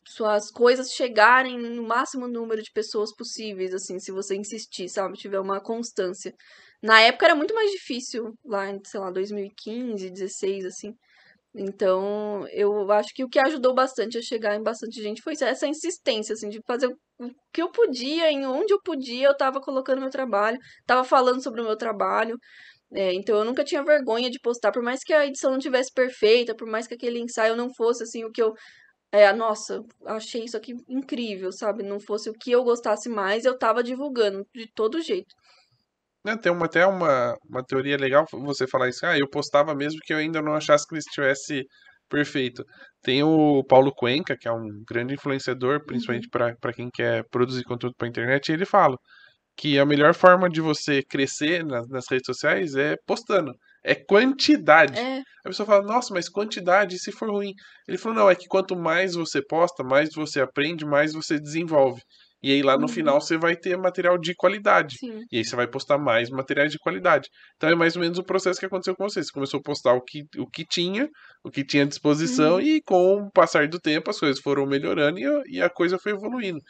suas 0.06 0.50
coisas 0.50 0.90
chegarem 0.92 1.58
no 1.58 1.82
máximo 1.82 2.28
número 2.28 2.62
de 2.62 2.70
pessoas 2.72 3.14
possíveis, 3.14 3.74
assim, 3.74 3.98
se 3.98 4.12
você 4.12 4.36
insistir, 4.36 4.88
sabe, 4.88 5.16
tiver 5.18 5.40
uma 5.40 5.60
constância. 5.60 6.34
Na 6.82 7.00
época 7.00 7.26
era 7.26 7.34
muito 7.34 7.54
mais 7.54 7.70
difícil, 7.70 8.34
lá 8.44 8.70
em, 8.70 8.80
sei 8.84 9.00
lá, 9.00 9.10
2015, 9.10 10.10
16, 10.10 10.64
assim. 10.64 10.94
Então, 11.54 12.46
eu 12.52 12.90
acho 12.92 13.12
que 13.14 13.24
o 13.24 13.28
que 13.28 13.38
ajudou 13.40 13.74
bastante 13.74 14.16
a 14.18 14.22
chegar 14.22 14.54
em 14.56 14.62
bastante 14.62 15.02
gente 15.02 15.20
foi 15.22 15.34
essa 15.40 15.66
insistência, 15.66 16.32
assim, 16.34 16.48
de 16.48 16.60
fazer 16.66 16.86
o 16.86 16.96
que 17.52 17.60
eu 17.62 17.70
podia, 17.70 18.30
em 18.30 18.46
onde 18.46 18.72
eu 18.72 18.80
podia, 18.82 19.26
eu 19.28 19.36
tava 19.36 19.60
colocando 19.60 20.00
meu 20.00 20.10
trabalho, 20.10 20.58
tava 20.86 21.04
falando 21.04 21.42
sobre 21.42 21.60
o 21.60 21.64
meu 21.64 21.76
trabalho, 21.76 22.38
é, 22.92 23.12
então 23.14 23.36
eu 23.38 23.44
nunca 23.44 23.64
tinha 23.64 23.84
vergonha 23.84 24.30
de 24.30 24.38
postar, 24.40 24.72
por 24.72 24.82
mais 24.82 25.02
que 25.04 25.12
a 25.12 25.26
edição 25.26 25.52
não 25.52 25.58
tivesse 25.58 25.92
perfeita, 25.94 26.54
por 26.56 26.68
mais 26.68 26.86
que 26.86 26.94
aquele 26.94 27.20
ensaio 27.20 27.56
não 27.56 27.72
fosse 27.74 28.02
assim 28.02 28.24
o 28.24 28.32
que 28.32 28.42
eu 28.42 28.54
é, 29.12 29.32
nossa, 29.32 29.82
achei 30.06 30.44
isso 30.44 30.56
aqui 30.56 30.74
incrível, 30.88 31.52
sabe? 31.52 31.82
Não 31.82 32.00
fosse 32.00 32.30
o 32.30 32.34
que 32.34 32.52
eu 32.52 32.62
gostasse 32.64 33.08
mais, 33.08 33.44
eu 33.44 33.58
tava 33.58 33.82
divulgando 33.82 34.46
de 34.54 34.70
todo 34.74 35.00
jeito. 35.02 35.34
Né, 36.24 36.36
tem 36.36 36.52
uma, 36.52 36.66
até 36.66 36.86
uma, 36.86 37.34
uma 37.48 37.64
teoria 37.64 37.96
legal 37.96 38.26
você 38.30 38.66
falar 38.66 38.88
isso. 38.88 39.06
Ah, 39.06 39.18
eu 39.18 39.28
postava 39.28 39.74
mesmo 39.74 40.00
que 40.04 40.12
eu 40.12 40.18
ainda 40.18 40.42
não 40.42 40.54
achasse 40.54 40.86
que 40.86 40.94
ele 40.94 41.00
estivesse 41.00 41.64
perfeito. 42.08 42.64
Tem 43.02 43.22
o 43.22 43.64
Paulo 43.64 43.92
Cuenca, 43.94 44.36
que 44.38 44.46
é 44.48 44.52
um 44.52 44.82
grande 44.86 45.14
influenciador, 45.14 45.84
principalmente 45.86 46.28
Uhum. 46.34 46.54
para 46.60 46.72
quem 46.74 46.90
quer 46.90 47.24
produzir 47.30 47.64
conteúdo 47.64 47.94
para 47.96 48.08
internet, 48.08 48.48
e 48.48 48.52
ele 48.52 48.66
fala 48.66 48.96
que 49.60 49.78
a 49.78 49.84
melhor 49.84 50.14
forma 50.14 50.48
de 50.48 50.60
você 50.60 51.02
crescer 51.02 51.64
nas, 51.64 51.86
nas 51.88 52.06
redes 52.10 52.24
sociais 52.26 52.74
é 52.74 52.96
postando. 53.06 53.52
É 53.84 53.94
quantidade. 53.94 54.98
É, 54.98 55.18
A 55.44 55.48
pessoa 55.48 55.66
fala, 55.66 55.82
nossa, 55.86 56.12
mas 56.14 56.28
quantidade, 56.28 56.98
se 56.98 57.12
for 57.12 57.30
ruim? 57.30 57.52
Ele 57.86 57.98
falou, 57.98 58.16
não, 58.18 58.30
é 58.30 58.34
que 58.34 58.46
quanto 58.46 58.74
mais 58.76 59.14
você 59.14 59.42
posta, 59.42 59.82
mais 59.84 60.10
você 60.14 60.40
aprende, 60.40 60.84
mais 60.86 61.12
você 61.12 61.38
desenvolve. 61.38 62.00
E 62.42 62.52
aí 62.52 62.62
lá 62.62 62.76
no 62.78 62.82
uhum, 62.86 62.88
final 62.88 63.20
você 63.20 63.36
vai 63.36 63.54
ter 63.54 63.76
material 63.76 64.16
de 64.16 64.34
qualidade. 64.34 64.96
sim. 64.98 65.20
E 65.30 65.36
aí 65.38 65.44
você 65.44 65.54
vai 65.54 65.66
postar 65.66 65.98
mais 65.98 66.30
materiais 66.30 66.72
de 66.72 66.78
qualidade. 66.78 67.28
Então 67.56 67.68
é 67.68 67.74
mais 67.74 67.96
ou 67.96 68.02
menos 68.02 68.18
o 68.18 68.24
processo 68.24 68.58
que 68.58 68.64
aconteceu 68.66 68.96
com 68.96 69.06
você. 69.08 69.22
Você 69.22 69.30
começou 69.32 69.60
a 69.60 69.62
postar 69.62 69.92
o 69.92 70.00
que, 70.02 70.24
o 70.38 70.46
que 70.48 70.64
tinha, 70.64 71.06
o 71.44 71.50
que 71.50 71.62
tinha 71.64 71.82
à 71.84 71.86
disposição, 71.86 72.54
Uhum. 72.54 72.60
e 72.62 72.80
com 72.82 73.16
o 73.24 73.30
passar 73.30 73.68
do 73.68 73.78
tempo 73.78 74.10
as 74.10 74.18
coisas 74.18 74.40
foram 74.40 74.66
melhorando 74.66 75.18
e 75.18 75.26
a, 75.26 75.42
e 75.46 75.62
a 75.62 75.68
coisa 75.70 75.98
foi 75.98 76.12
evoluindo. 76.12 76.60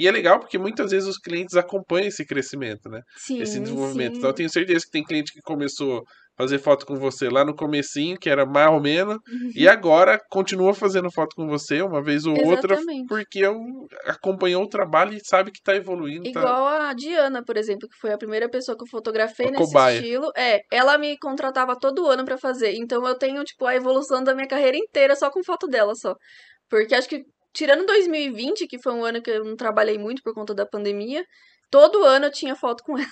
E 0.00 0.08
é 0.08 0.10
legal 0.10 0.40
porque 0.40 0.56
muitas 0.56 0.90
vezes 0.92 1.06
os 1.06 1.18
clientes 1.18 1.56
acompanham 1.56 2.08
esse 2.08 2.24
crescimento, 2.24 2.88
né? 2.88 3.02
Esse 3.38 3.52
Sim, 3.52 3.62
desenvolvimento. 3.64 4.16
Então 4.16 4.30
eu 4.30 4.32
sim. 4.32 4.36
tenho 4.36 4.50
certeza 4.50 4.84
que 4.86 4.90
tem 4.90 5.04
cliente 5.04 5.30
que 5.30 5.40
começou 5.42 5.98
a 5.98 6.02
fazer 6.38 6.58
foto 6.58 6.86
com 6.86 6.96
você 6.96 7.28
lá 7.28 7.44
no 7.44 7.54
comecinho, 7.54 8.16
que 8.18 8.30
era 8.30 8.46
mais 8.46 8.70
ou 8.72 8.80
menos, 8.80 9.18
e 9.54 9.66
Uhum. 9.66 9.72
agora 9.72 10.18
continua 10.30 10.72
fazendo 10.72 11.10
foto 11.12 11.36
com 11.36 11.46
você 11.46 11.82
uma 11.82 12.02
vez 12.02 12.24
ou 12.24 12.32
outra, 12.46 12.76
Exatamente. 12.76 13.06
porque 13.08 13.40
eu 13.40 13.54
acompanhou 14.06 14.62
o 14.62 14.68
trabalho 14.68 15.12
e 15.12 15.20
sabe 15.22 15.50
que 15.52 15.60
tá 15.62 15.76
evoluindo, 15.76 16.22
tá 16.32 16.40
Igual 16.40 16.66
a 16.66 16.94
Diana, 16.94 17.44
por 17.44 17.58
exemplo, 17.58 17.86
que 17.86 17.98
foi 18.00 18.10
a 18.12 18.16
primeira 18.16 18.48
pessoa 18.48 18.74
que 18.78 18.84
eu 18.84 18.88
fotografei 18.88 19.50
nesse 19.50 19.70
cobaia. 19.70 19.98
estilo. 19.98 20.30
É, 20.34 20.60
ela 20.72 20.96
me 20.96 21.18
contratava 21.18 21.76
todo 21.78 22.06
ano 22.06 22.24
pra 22.24 22.38
fazer. 22.38 22.72
Então 22.74 23.06
eu 23.06 23.18
tenho, 23.18 23.44
tipo, 23.44 23.66
a 23.66 23.74
evolução 23.76 24.24
da 24.24 24.34
minha 24.34 24.48
carreira 24.48 24.78
inteira 24.78 25.14
só 25.16 25.30
com 25.30 25.44
foto 25.44 25.66
dela 25.66 25.94
só. 25.94 26.14
Porque 26.70 26.94
acho 26.94 27.08
que, 27.08 27.22
tirando 27.52 27.86
2020, 27.86 28.66
que 28.66 28.80
foi 28.82 28.92
um 28.94 29.04
ano 29.04 29.22
que 29.22 29.30
eu 29.30 29.44
não 29.44 29.56
trabalhei 29.56 29.98
muito 29.98 30.22
por 30.22 30.34
conta 30.34 30.54
da 30.54 30.66
pandemia, 30.66 31.24
todo 31.70 32.04
ano 32.04 32.26
eu 32.26 32.32
tinha 32.32 32.56
foto 32.56 32.82
com 32.84 32.96
ela. 32.98 33.06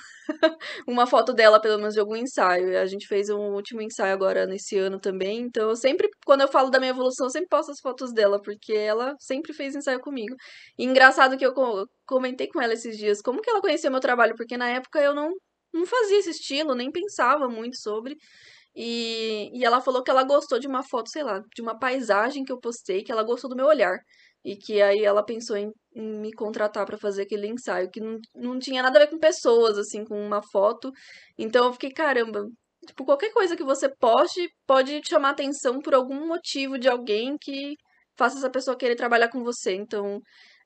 Uma 0.86 1.06
foto 1.06 1.32
dela, 1.32 1.60
pelo 1.60 1.78
menos, 1.78 1.94
de 1.94 2.00
algum 2.00 2.16
ensaio. 2.16 2.78
A 2.78 2.86
gente 2.86 3.06
fez 3.06 3.28
um 3.30 3.52
último 3.54 3.80
ensaio 3.82 4.12
agora 4.12 4.46
nesse 4.46 4.76
ano 4.78 4.98
também. 5.00 5.40
Então 5.40 5.68
eu 5.70 5.76
sempre, 5.76 6.08
quando 6.26 6.42
eu 6.42 6.48
falo 6.48 6.70
da 6.70 6.78
minha 6.78 6.90
evolução, 6.90 7.26
eu 7.26 7.30
sempre 7.30 7.48
posto 7.48 7.70
as 7.72 7.80
fotos 7.80 8.12
dela, 8.12 8.40
porque 8.42 8.72
ela 8.72 9.14
sempre 9.20 9.52
fez 9.52 9.74
ensaio 9.74 10.00
comigo. 10.00 10.34
E 10.78 10.84
engraçado 10.84 11.36
que 11.36 11.44
eu 11.46 11.52
co- 11.54 11.86
comentei 12.06 12.48
com 12.48 12.60
ela 12.60 12.74
esses 12.74 12.96
dias 12.98 13.20
como 13.22 13.40
que 13.42 13.50
ela 13.50 13.60
conheceu 13.60 13.90
meu 13.90 14.00
trabalho, 14.00 14.34
porque 14.36 14.56
na 14.56 14.68
época 14.68 15.00
eu 15.00 15.14
não, 15.14 15.30
não 15.72 15.86
fazia 15.86 16.18
esse 16.18 16.30
estilo, 16.30 16.74
nem 16.74 16.90
pensava 16.90 17.48
muito 17.48 17.76
sobre. 17.78 18.16
E, 18.76 19.50
e 19.58 19.64
ela 19.64 19.80
falou 19.80 20.02
que 20.02 20.10
ela 20.10 20.22
gostou 20.24 20.58
de 20.58 20.68
uma 20.68 20.82
foto, 20.84 21.10
sei 21.10 21.22
lá, 21.24 21.40
de 21.54 21.62
uma 21.62 21.78
paisagem 21.78 22.44
que 22.44 22.52
eu 22.52 22.60
postei, 22.60 23.02
que 23.02 23.10
ela 23.12 23.22
gostou 23.24 23.50
do 23.50 23.56
meu 23.56 23.66
olhar. 23.66 23.98
E 24.48 24.56
que 24.56 24.80
aí 24.80 25.04
ela 25.04 25.22
pensou 25.22 25.58
em, 25.58 25.70
em 25.94 26.20
me 26.20 26.32
contratar 26.32 26.86
pra 26.86 26.96
fazer 26.96 27.22
aquele 27.24 27.46
ensaio, 27.48 27.90
que 27.90 28.00
não, 28.00 28.16
não 28.34 28.58
tinha 28.58 28.82
nada 28.82 28.98
a 28.98 29.02
ver 29.02 29.10
com 29.10 29.18
pessoas, 29.18 29.76
assim, 29.76 30.04
com 30.06 30.18
uma 30.18 30.40
foto. 30.50 30.90
Então 31.36 31.66
eu 31.66 31.72
fiquei, 31.74 31.90
caramba, 31.90 32.40
tipo, 32.86 33.04
qualquer 33.04 33.30
coisa 33.30 33.54
que 33.54 33.62
você 33.62 33.90
poste 34.00 34.48
pode 34.66 35.02
chamar 35.06 35.30
atenção 35.30 35.80
por 35.80 35.94
algum 35.94 36.26
motivo 36.26 36.78
de 36.78 36.88
alguém 36.88 37.36
que 37.38 37.74
faça 38.16 38.38
essa 38.38 38.48
pessoa 38.48 38.74
querer 38.74 38.96
trabalhar 38.96 39.28
com 39.28 39.44
você. 39.44 39.74
Então, 39.74 40.18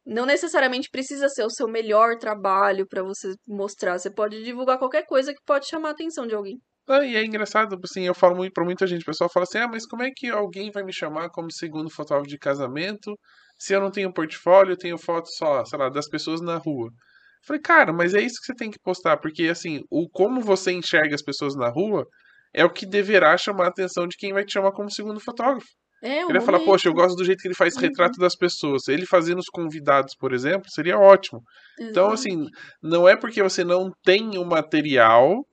não 0.07 0.27
necessariamente 0.27 0.89
precisa 0.89 1.29
ser 1.29 1.45
o 1.45 1.51
seu 1.51 1.67
melhor 1.67 2.17
trabalho 2.19 2.87
pra 2.87 3.03
você 3.03 3.35
mostrar. 3.45 3.99
Você 3.99 4.13
pode 4.15 4.45
divulgar 4.45 4.79
qualquer 4.79 5.05
coisa 5.07 5.35
que 5.35 5.43
pode 5.45 5.67
chamar 5.67 5.89
a 5.89 5.93
atenção 5.93 6.25
de 6.25 6.37
alguém. 6.37 6.57
Ah, 6.89 7.05
e 7.05 7.17
é 7.17 7.25
engraçado, 7.25 7.77
assim, 7.83 8.07
eu 8.07 8.15
falo 8.15 8.37
muito 8.37 8.53
pra 8.53 8.65
muita 8.65 8.87
gente, 8.87 9.03
o 9.03 9.07
pessoal 9.07 9.31
fala 9.31 9.43
assim, 9.45 9.59
ah, 9.59 9.69
mas 9.69 9.87
como 9.87 10.05
é 10.05 10.11
que 10.15 10.29
alguém 10.29 10.71
vai 10.71 10.85
me 10.85 10.93
chamar 10.93 11.31
como 11.31 11.51
segundo 11.51 11.91
fotógrafo 11.91 12.29
de 12.29 12.39
casamento 12.39 13.17
se 13.63 13.73
eu 13.75 13.81
não 13.81 13.93
tenho 13.93 14.13
portfólio, 14.13 14.73
eu 14.73 14.77
tenho 14.77 14.99
fotos 14.99 15.37
só, 15.37 15.65
sei 15.65 15.79
lá, 15.79 15.89
das 15.89 16.09
pessoas 16.09 16.41
na 16.41 16.57
rua? 16.57 16.89
Eu 16.89 17.47
falei, 17.47 17.63
cara, 17.63 17.93
mas 17.93 18.13
é 18.13 18.21
isso 18.21 18.41
que 18.41 18.47
você 18.47 18.55
tem 18.55 18.71
que 18.73 18.79
postar, 18.83 19.19
porque 19.19 19.45
assim, 19.45 19.83
o 19.89 20.09
como 20.09 20.41
você 20.41 20.73
enxerga 20.73 21.15
as 21.15 21.23
pessoas 21.23 21.55
na 21.55 21.69
rua 21.69 22.05
é 22.53 22.65
o 22.65 22.71
que 22.71 22.85
deverá 22.85 23.37
chamar 23.37 23.67
a 23.67 23.69
atenção 23.69 24.09
de 24.09 24.17
quem 24.17 24.33
vai 24.33 24.45
te 24.45 24.53
chamar 24.53 24.73
como 24.73 24.91
segundo 24.91 25.21
fotógrafo. 25.21 25.69
É, 26.03 26.23
Ele 26.23 26.33
vai 26.33 26.41
falar, 26.41 26.59
poxa, 26.65 26.89
eu 26.89 26.93
gosto 26.93 27.15
do 27.15 27.25
jeito 27.25 27.41
que 27.41 27.47
ele 27.47 27.55
faz 27.55 27.77
Uhum, 27.77 27.83
retrato 27.83 28.19
das 28.19 28.35
pessoas. 28.35 28.89
Ele 28.89 29.07
fazendo 29.07 29.39
os 29.39 29.49
convidados, 29.49 30.17
por 30.17 30.33
exemplo, 30.33 30.69
seria 30.69 30.99
ótimo. 30.99 31.41
Então, 31.81 32.11
assim, 32.11 32.49
não 32.83 33.09
é 33.09 33.17
porque 33.17 33.41
você 33.41 33.63
não 33.63 33.93
tem 34.03 34.37
o 34.37 34.45
material 34.45 35.47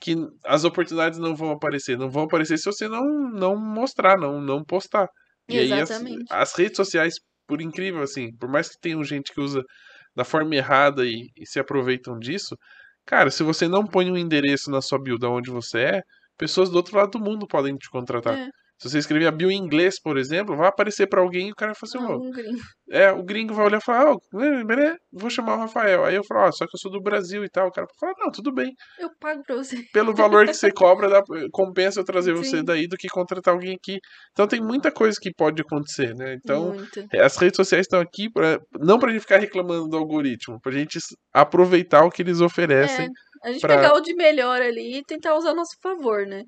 que 0.00 0.14
as 0.44 0.62
oportunidades 0.62 1.18
não 1.18 1.34
vão 1.34 1.50
aparecer. 1.50 1.98
Não 1.98 2.08
vão 2.08 2.22
aparecer 2.24 2.56
se 2.56 2.66
você 2.66 2.88
não, 2.88 3.04
não 3.32 3.56
mostrar, 3.56 4.16
não, 4.16 4.40
não 4.40 4.64
postar. 4.64 5.08
E 5.48 5.58
aí 5.58 5.72
as, 5.72 5.90
Exatamente. 5.90 6.24
as 6.30 6.54
redes 6.54 6.76
sociais, 6.76 7.14
por 7.48 7.62
incrível 7.62 8.02
assim, 8.02 8.32
por 8.36 8.48
mais 8.48 8.68
que 8.68 8.80
tenham 8.80 9.02
gente 9.02 9.32
que 9.32 9.40
usa 9.40 9.64
da 10.14 10.24
forma 10.24 10.54
errada 10.54 11.04
e, 11.06 11.30
e 11.36 11.46
se 11.46 11.58
aproveitam 11.58 12.18
disso, 12.18 12.56
cara, 13.06 13.30
se 13.30 13.42
você 13.42 13.66
não 13.66 13.86
põe 13.86 14.10
um 14.10 14.16
endereço 14.16 14.70
na 14.70 14.82
sua 14.82 14.98
de 15.02 15.28
onde 15.30 15.50
você 15.50 15.80
é, 15.80 16.02
pessoas 16.36 16.70
do 16.70 16.76
outro 16.76 16.96
lado 16.96 17.12
do 17.12 17.20
mundo 17.20 17.46
podem 17.48 17.76
te 17.76 17.90
contratar. 17.90 18.38
É, 18.38 18.48
Se 18.78 18.88
você 18.88 18.98
escrever 18.98 19.26
a 19.26 19.32
bio 19.32 19.50
em 19.50 19.56
inglês, 19.58 20.00
por 20.00 20.16
exemplo, 20.16 20.56
vai 20.56 20.68
aparecer 20.68 21.08
pra 21.08 21.20
alguém 21.20 21.48
e 21.48 21.52
o 21.52 21.54
cara 21.54 21.72
vai 21.72 21.78
falar 21.90 22.04
assim, 22.04 22.12
"Ô, 22.12 22.14
algum 22.14 22.30
gringo. 22.30 22.58
é, 22.90 23.10
o 23.10 23.22
gringo 23.24 23.52
vai 23.52 23.66
olhar 23.66 23.78
e 23.78 23.84
falar, 23.84 24.12
oh, 24.12 24.18
vou 25.12 25.28
chamar 25.30 25.56
o 25.56 25.58
Rafael. 25.58 26.04
Aí 26.04 26.14
eu 26.14 26.22
falo, 26.24 26.52
só 26.52 26.64
que 26.64 26.74
eu 26.76 26.78
sou 26.78 26.90
do 26.90 27.00
Brasil 27.02 27.44
e 27.44 27.48
tal. 27.50 27.68
O 27.68 27.72
cara 27.72 27.86
fala, 27.98 28.12
não, 28.18 28.30
tudo 28.30 28.52
bem. 28.52 28.72
Eu 28.98 29.10
pago 29.20 29.42
pra 29.44 29.56
você. 29.56 29.82
Pelo 29.92 30.14
valor 30.14 30.46
que 30.46 30.54
você 30.54 30.70
cobra, 30.70 31.08
dá- 31.08 31.22
compensa 31.52 32.00
eu 32.00 32.04
trazer 32.04 32.32
você 32.34 32.58
Sim, 32.58 32.64
daí 32.64 32.86
do 32.86 32.96
que 32.96 33.08
contratar 33.08 33.52
alguém 33.52 33.74
aqui. 33.74 33.98
Então 34.32 34.46
tem 34.46 34.60
muita 34.60 34.92
coisa 34.92 35.18
que 35.20 35.32
pode 35.34 35.60
acontecer, 35.60 36.14
né? 36.14 36.34
Então, 36.34 36.72
muito. 36.72 37.04
é, 37.12 37.20
as 37.22 37.36
redes 37.36 37.56
sociais 37.56 37.84
estão 37.84 38.00
aqui 38.00 38.30
pra, 38.30 38.58
não 38.80 38.98
pra 38.98 39.10
gente 39.10 39.22
ficar 39.22 39.38
reclamando 39.38 39.88
do 39.88 39.96
algoritmo, 39.96 40.60
pra 40.60 40.70
gente 40.72 40.98
aproveitar 41.34 42.04
o 42.04 42.10
que 42.10 42.22
eles 42.22 42.40
É, 42.40 42.44
oferecem 42.44 43.08
a 43.42 43.52
gente 43.52 43.60
pra. 43.60 43.76
pegar 43.76 43.94
o 43.94 44.00
de 44.00 44.14
melhor 44.14 44.60
ali 44.62 44.98
e 44.98 45.02
tentar 45.04 45.34
usar 45.36 45.50
a 45.50 45.54
nosso 45.54 45.76
favor, 45.82 46.26
né? 46.26 46.42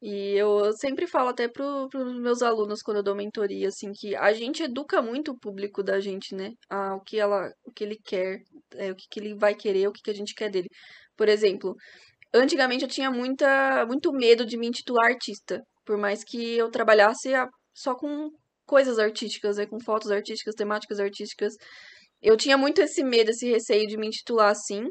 E 0.00 0.34
eu 0.36 0.72
sempre 0.74 1.08
falo 1.08 1.30
até 1.30 1.48
pro, 1.48 1.88
pros 1.88 2.20
meus 2.20 2.40
alunos 2.40 2.82
quando 2.82 2.98
eu 2.98 3.02
dou 3.02 3.16
mentoria, 3.16 3.68
assim, 3.68 3.90
que 3.92 4.14
a 4.14 4.32
gente 4.32 4.62
educa 4.62 5.02
muito 5.02 5.32
o 5.32 5.38
público 5.38 5.82
da 5.82 5.98
gente, 6.00 6.34
né? 6.36 6.52
A, 6.70 6.94
o 6.94 7.00
que 7.00 7.18
ela, 7.18 7.50
o 7.64 7.72
que 7.72 7.82
ele 7.82 7.98
quer, 8.04 8.38
é, 8.76 8.92
o 8.92 8.94
que, 8.96 9.06
que 9.10 9.18
ele 9.20 9.34
vai 9.34 9.54
querer, 9.56 9.88
o 9.88 9.92
que, 9.92 10.00
que 10.02 10.10
a 10.10 10.14
gente 10.14 10.34
quer 10.34 10.50
dele. 10.50 10.68
Por 11.16 11.28
exemplo, 11.28 11.74
antigamente 12.34 12.84
eu 12.84 12.88
tinha 12.90 13.10
muita, 13.10 13.84
muito 13.86 14.12
medo 14.12 14.46
de 14.46 14.56
me 14.56 14.68
intitular 14.68 15.06
artista, 15.10 15.62
por 15.84 15.98
mais 15.98 16.22
que 16.24 16.56
eu 16.56 16.70
trabalhasse 16.70 17.30
só 17.74 17.94
com 17.94 18.30
coisas 18.66 18.98
artísticas, 18.98 19.56
né? 19.56 19.66
Com 19.66 19.80
fotos 19.80 20.10
artísticas, 20.12 20.54
temáticas 20.54 21.00
artísticas. 21.00 21.54
Eu 22.22 22.36
tinha 22.36 22.56
muito 22.58 22.80
esse 22.82 23.04
medo, 23.04 23.30
esse 23.30 23.50
receio 23.50 23.86
de 23.88 23.96
me 23.96 24.08
intitular 24.08 24.50
assim. 24.50 24.84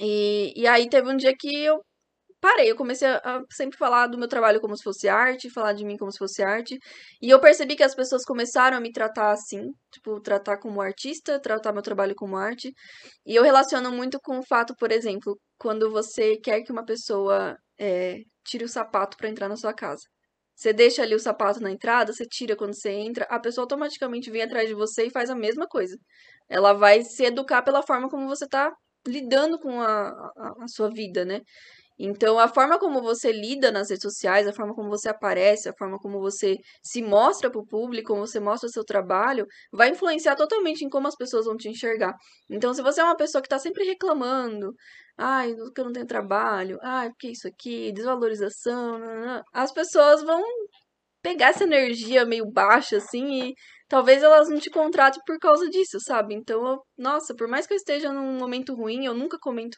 E, 0.00 0.52
e 0.56 0.66
aí 0.66 0.88
teve 0.88 1.10
um 1.10 1.16
dia 1.16 1.34
que 1.38 1.48
eu 1.64 1.80
parei, 2.40 2.70
eu 2.70 2.76
comecei 2.76 3.08
a, 3.08 3.42
sempre 3.52 3.78
falar 3.78 4.06
do 4.06 4.18
meu 4.18 4.28
trabalho 4.28 4.60
como 4.60 4.76
se 4.76 4.82
fosse 4.82 5.08
arte, 5.08 5.50
falar 5.50 5.72
de 5.72 5.84
mim 5.84 5.96
como 5.96 6.12
se 6.12 6.18
fosse 6.18 6.42
arte. 6.42 6.78
E 7.20 7.30
eu 7.30 7.40
percebi 7.40 7.76
que 7.76 7.82
as 7.82 7.94
pessoas 7.94 8.24
começaram 8.24 8.76
a 8.76 8.80
me 8.80 8.92
tratar 8.92 9.32
assim, 9.32 9.70
tipo, 9.92 10.20
tratar 10.20 10.58
como 10.58 10.80
artista, 10.80 11.40
tratar 11.40 11.72
meu 11.72 11.82
trabalho 11.82 12.14
como 12.14 12.36
arte. 12.36 12.72
E 13.26 13.34
eu 13.34 13.42
relaciono 13.42 13.90
muito 13.92 14.18
com 14.22 14.38
o 14.38 14.46
fato, 14.46 14.74
por 14.78 14.92
exemplo, 14.92 15.38
quando 15.58 15.90
você 15.90 16.36
quer 16.36 16.62
que 16.62 16.72
uma 16.72 16.84
pessoa 16.84 17.56
é, 17.78 18.18
tire 18.44 18.64
o 18.64 18.68
sapato 18.68 19.16
para 19.16 19.28
entrar 19.28 19.48
na 19.48 19.56
sua 19.56 19.74
casa. 19.74 20.02
Você 20.54 20.72
deixa 20.72 21.02
ali 21.02 21.14
o 21.14 21.20
sapato 21.20 21.60
na 21.60 21.70
entrada, 21.70 22.12
você 22.12 22.26
tira 22.26 22.56
quando 22.56 22.74
você 22.74 22.90
entra, 22.90 23.24
a 23.30 23.38
pessoa 23.38 23.62
automaticamente 23.64 24.30
vem 24.30 24.42
atrás 24.42 24.68
de 24.68 24.74
você 24.74 25.06
e 25.06 25.10
faz 25.10 25.30
a 25.30 25.34
mesma 25.36 25.66
coisa. 25.68 25.96
Ela 26.48 26.72
vai 26.72 27.02
se 27.04 27.24
educar 27.24 27.62
pela 27.62 27.82
forma 27.82 28.08
como 28.08 28.26
você 28.26 28.46
tá 28.48 28.72
lidando 29.06 29.58
com 29.60 29.80
a, 29.80 30.08
a, 30.08 30.54
a 30.64 30.68
sua 30.68 30.90
vida, 30.90 31.24
né? 31.24 31.40
Então, 31.98 32.38
a 32.38 32.48
forma 32.48 32.78
como 32.78 33.02
você 33.02 33.32
lida 33.32 33.70
nas 33.72 33.90
redes 33.90 34.02
sociais, 34.02 34.46
a 34.46 34.52
forma 34.52 34.74
como 34.74 34.88
você 34.88 35.08
aparece, 35.08 35.68
a 35.68 35.74
forma 35.76 35.98
como 35.98 36.20
você 36.20 36.56
se 36.82 37.02
mostra 37.02 37.50
para 37.50 37.60
o 37.60 37.66
público, 37.66 38.08
como 38.12 38.26
você 38.26 38.38
mostra 38.40 38.68
seu 38.68 38.84
trabalho, 38.84 39.46
vai 39.72 39.90
influenciar 39.90 40.36
totalmente 40.36 40.84
em 40.84 40.88
como 40.88 41.08
as 41.08 41.16
pessoas 41.16 41.46
vão 41.46 41.56
te 41.56 41.68
enxergar. 41.68 42.14
Então, 42.50 42.72
se 42.74 42.82
você 42.82 43.00
é 43.00 43.04
uma 43.04 43.16
pessoa 43.16 43.42
que 43.42 43.46
está 43.46 43.58
sempre 43.58 43.84
reclamando, 43.84 44.72
ai, 45.16 45.54
que 45.74 45.80
eu 45.80 45.84
não 45.86 45.92
tenho 45.92 46.06
trabalho, 46.06 46.78
ai, 46.82 47.08
porque 47.10 47.28
isso 47.30 47.48
aqui, 47.48 47.92
desvalorização, 47.92 48.98
nananã", 48.98 49.42
as 49.52 49.72
pessoas 49.72 50.22
vão 50.22 50.42
pegar 51.22 51.48
essa 51.48 51.64
energia 51.64 52.24
meio 52.24 52.50
baixa, 52.50 52.96
assim, 52.98 53.50
e 53.50 53.54
talvez 53.88 54.22
elas 54.22 54.48
não 54.48 54.58
te 54.58 54.70
contratem 54.70 55.20
por 55.26 55.38
causa 55.38 55.68
disso, 55.68 55.98
sabe? 56.00 56.34
Então, 56.34 56.66
eu- 56.66 56.82
nossa, 56.96 57.34
por 57.34 57.48
mais 57.48 57.66
que 57.66 57.72
eu 57.74 57.76
esteja 57.76 58.12
num 58.12 58.38
momento 58.38 58.74
ruim, 58.74 59.04
eu 59.04 59.14
nunca 59.14 59.38
comento 59.40 59.76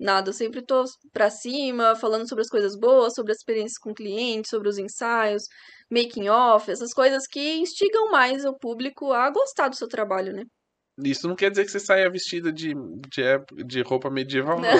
nada. 0.00 0.30
Eu 0.30 0.34
sempre 0.34 0.62
tô 0.62 0.82
pra 1.12 1.30
cima, 1.30 1.94
falando 1.94 2.28
sobre 2.28 2.42
as 2.42 2.48
coisas 2.48 2.76
boas, 2.76 3.14
sobre 3.14 3.32
as 3.32 3.38
experiências 3.38 3.78
com 3.78 3.94
clientes, 3.94 4.50
sobre 4.50 4.68
os 4.68 4.78
ensaios, 4.78 5.42
making 5.90 6.28
off, 6.28 6.70
essas 6.70 6.92
coisas 6.92 7.26
que 7.26 7.58
instigam 7.58 8.10
mais 8.10 8.44
o 8.44 8.54
público 8.54 9.12
a 9.12 9.30
gostar 9.30 9.68
do 9.68 9.76
seu 9.76 9.86
trabalho, 9.86 10.32
né? 10.32 10.44
Isso 11.02 11.26
não 11.28 11.34
quer 11.34 11.50
dizer 11.50 11.64
que 11.64 11.70
você 11.70 11.80
saia 11.80 12.10
vestida 12.10 12.52
de, 12.52 12.74
de, 12.74 13.64
de 13.64 13.82
roupa 13.82 14.10
medieval, 14.10 14.60
não. 14.60 14.70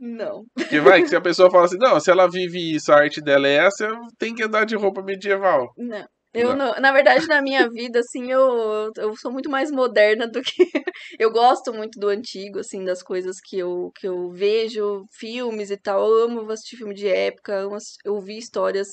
Não. 0.00 0.44
Porque 0.54 0.80
vai, 0.80 1.02
que 1.02 1.08
se 1.08 1.16
a 1.16 1.20
pessoa 1.20 1.50
fala 1.50 1.66
assim, 1.66 1.78
não, 1.78 2.00
se 2.00 2.10
ela 2.10 2.28
vive 2.28 2.74
isso, 2.74 2.92
a 2.92 2.96
arte 2.96 3.20
dela 3.20 3.46
é 3.46 3.66
essa, 3.66 3.88
tem 4.18 4.34
que 4.34 4.42
andar 4.42 4.64
de 4.64 4.74
roupa 4.74 5.02
medieval. 5.02 5.72
Não. 5.76 6.06
Eu 6.34 6.48
Não. 6.50 6.56
não, 6.74 6.80
na 6.80 6.92
verdade, 6.92 7.26
na 7.28 7.40
minha 7.40 7.68
vida, 7.70 8.00
assim, 8.00 8.30
eu, 8.32 8.90
eu 8.96 9.16
sou 9.16 9.30
muito 9.32 9.48
mais 9.48 9.70
moderna 9.70 10.26
do 10.26 10.42
que. 10.42 10.52
Eu 11.18 11.30
gosto 11.30 11.72
muito 11.72 11.98
do 11.98 12.08
antigo, 12.08 12.58
assim, 12.58 12.84
das 12.84 13.02
coisas 13.02 13.40
que 13.40 13.58
eu, 13.58 13.92
que 13.94 14.06
eu 14.08 14.30
vejo, 14.32 15.04
filmes 15.12 15.70
e 15.70 15.76
tal. 15.76 16.00
Eu 16.08 16.24
amo 16.24 16.50
assistir 16.50 16.76
filme 16.76 16.94
de 16.94 17.06
época, 17.08 17.54
amo 17.60 17.76
ouvir 18.06 18.38
histórias 18.38 18.88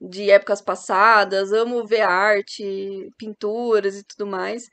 de 0.00 0.30
épocas 0.30 0.60
passadas, 0.62 1.52
amo 1.52 1.86
ver 1.86 2.02
arte, 2.02 2.62
pinturas 3.18 3.96
e 3.96 4.04
tudo 4.04 4.26
mais. 4.26 4.64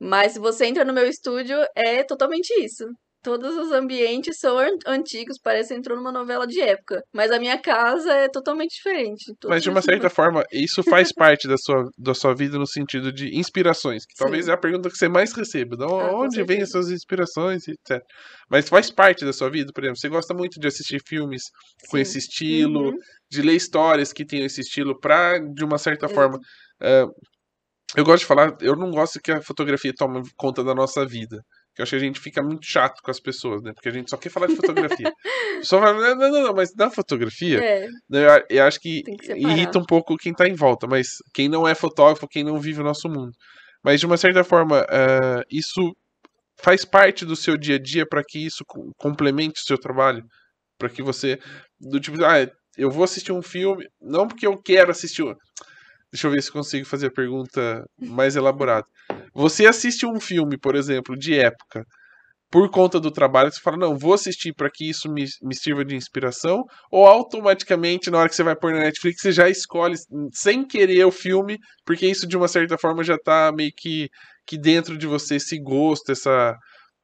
Mas 0.00 0.32
se 0.32 0.38
você 0.40 0.66
entra 0.66 0.84
no 0.84 0.92
meu 0.94 1.06
estúdio, 1.08 1.56
é 1.76 2.02
totalmente 2.04 2.50
isso. 2.64 2.84
Todos 3.22 3.54
os 3.56 3.70
ambientes 3.70 4.38
são 4.38 4.58
an- 4.58 4.78
antigos, 4.86 5.36
parece 5.42 5.68
que 5.74 5.78
entrou 5.78 5.96
numa 5.98 6.10
novela 6.10 6.46
de 6.46 6.58
época. 6.60 7.02
Mas 7.12 7.30
a 7.30 7.38
minha 7.38 7.60
casa 7.60 8.10
é 8.12 8.28
totalmente 8.30 8.70
diferente. 8.76 9.24
Mas 9.46 9.62
de 9.62 9.68
uma 9.68 9.82
certa 9.82 10.08
forma, 10.08 10.42
isso 10.50 10.82
faz 10.84 11.12
parte 11.12 11.46
da 11.46 11.56
sua, 11.58 11.84
da 11.98 12.14
sua 12.14 12.34
vida 12.34 12.58
no 12.58 12.66
sentido 12.66 13.12
de 13.12 13.36
inspirações, 13.38 14.06
que 14.06 14.14
talvez 14.16 14.46
Sim. 14.46 14.52
é 14.52 14.54
a 14.54 14.58
pergunta 14.58 14.88
que 14.88 14.96
você 14.96 15.08
mais 15.08 15.32
recebe. 15.34 15.76
De 15.76 15.84
Ah, 15.84 15.88
com 15.88 16.24
onde 16.24 16.42
vêm 16.44 16.62
as 16.62 16.70
suas 16.70 16.90
inspirações, 16.90 17.68
etc. 17.68 18.02
Mas 18.48 18.68
faz 18.68 18.90
parte 18.90 19.24
da 19.24 19.32
sua 19.34 19.50
vida, 19.50 19.70
por 19.74 19.84
exemplo, 19.84 19.98
você 20.00 20.08
gosta 20.08 20.32
muito 20.32 20.58
de 20.58 20.66
assistir 20.66 21.00
filmes 21.06 21.42
com 21.90 21.96
Sim. 21.98 22.02
esse 22.02 22.18
estilo, 22.18 22.86
Uhum. 22.90 22.98
de 23.30 23.42
ler 23.42 23.54
histórias 23.54 24.12
que 24.14 24.24
tenham 24.24 24.46
esse 24.46 24.62
estilo 24.62 24.98
pra, 24.98 25.38
de 25.38 25.62
uma 25.64 25.76
certa 25.76 26.06
Exato. 26.06 26.14
forma. 26.14 26.38
eh, 26.82 27.04
eu 27.96 28.04
gosto 28.04 28.20
de 28.20 28.26
falar, 28.26 28.56
eu 28.60 28.76
não 28.76 28.90
gosto 28.90 29.18
que 29.20 29.32
a 29.32 29.42
fotografia 29.42 29.92
tome 29.96 30.22
conta 30.36 30.62
da 30.62 30.74
nossa 30.74 31.04
vida. 31.04 31.42
Que 31.74 31.80
eu 31.80 31.84
acho 31.84 31.90
que 31.90 31.96
a 31.96 32.00
gente 32.00 32.20
fica 32.20 32.42
muito 32.42 32.66
chato 32.66 33.00
com 33.02 33.10
as 33.10 33.20
pessoas, 33.20 33.62
né? 33.62 33.72
Porque 33.72 33.88
a 33.88 33.92
gente 33.92 34.10
só 34.10 34.16
quer 34.16 34.28
falar 34.30 34.46
de 34.48 34.56
fotografia. 34.56 35.12
Pessoa 35.60 35.82
fala, 35.82 36.14
não, 36.14 36.30
não, 36.30 36.42
não, 36.42 36.54
mas 36.54 36.74
na 36.74 36.90
fotografia, 36.90 37.60
É, 37.62 37.86
né, 38.08 38.24
eu, 38.26 38.44
eu 38.58 38.64
acho 38.64 38.80
que 38.80 39.02
que 39.02 39.32
irrita 39.36 39.78
um 39.78 39.84
pouco 39.84 40.16
quem 40.16 40.32
tá 40.34 40.48
em 40.48 40.54
volta, 40.54 40.86
mas 40.86 41.18
quem 41.34 41.48
não 41.48 41.66
é 41.68 41.74
fotógrafo, 41.74 42.26
quem 42.28 42.42
não 42.44 42.58
vive 42.58 42.80
o 42.80 42.84
nosso 42.84 43.08
mundo. 43.08 43.32
Mas 43.84 44.00
de 44.00 44.06
uma 44.06 44.16
certa 44.16 44.42
forma, 44.44 44.84
eh, 44.90 45.42
isso 45.50 45.94
faz 46.62 46.84
parte 46.84 47.24
do 47.24 47.34
seu 47.36 47.56
dia 47.56 47.76
a 47.76 47.78
dia 47.78 48.06
para 48.06 48.22
que 48.26 48.38
isso 48.44 48.64
co- 48.66 48.90
complemente 48.98 49.60
o 49.60 49.64
seu 49.64 49.78
trabalho, 49.78 50.22
para 50.78 50.88
que 50.90 51.02
você 51.02 51.38
do 51.80 51.98
tipo, 52.00 52.22
ah, 52.24 52.46
eu 52.76 52.90
vou 52.90 53.04
assistir 53.04 53.32
um 53.32 53.42
filme, 53.42 53.86
não 54.00 54.26
porque 54.28 54.46
eu 54.46 54.56
quero 54.60 54.90
assistir. 54.90 55.24
Deixa 56.12 56.26
eu 56.26 56.32
ver 56.32 56.42
se 56.42 56.50
consigo 56.50 56.86
fazer 56.86 57.06
a 57.06 57.12
pergunta 57.12 57.84
mais 57.98 58.34
elaborada. 58.34 58.86
Você 59.32 59.66
assiste 59.66 60.04
um 60.04 60.18
filme, 60.20 60.58
por 60.58 60.74
exemplo, 60.74 61.16
de 61.16 61.38
época, 61.38 61.84
por 62.50 62.68
conta 62.68 62.98
do 62.98 63.12
trabalho, 63.12 63.52
você 63.52 63.60
fala, 63.60 63.76
não, 63.76 63.96
vou 63.96 64.12
assistir 64.12 64.52
para 64.52 64.68
que 64.68 64.88
isso 64.90 65.08
me, 65.08 65.24
me 65.40 65.54
sirva 65.54 65.84
de 65.84 65.94
inspiração, 65.94 66.64
ou 66.90 67.06
automaticamente, 67.06 68.10
na 68.10 68.18
hora 68.18 68.28
que 68.28 68.34
você 68.34 68.42
vai 68.42 68.56
pôr 68.56 68.72
na 68.72 68.80
Netflix, 68.80 69.22
você 69.22 69.30
já 69.30 69.48
escolhe 69.48 69.94
sem 70.32 70.66
querer 70.66 71.04
o 71.04 71.12
filme, 71.12 71.58
porque 71.86 72.06
isso 72.06 72.26
de 72.26 72.36
uma 72.36 72.48
certa 72.48 72.76
forma 72.76 73.04
já 73.04 73.16
tá 73.16 73.52
meio 73.54 73.70
que, 73.76 74.08
que 74.44 74.58
dentro 74.58 74.98
de 74.98 75.06
você, 75.06 75.36
esse 75.36 75.60
gosto, 75.60 76.10
essa, 76.10 76.56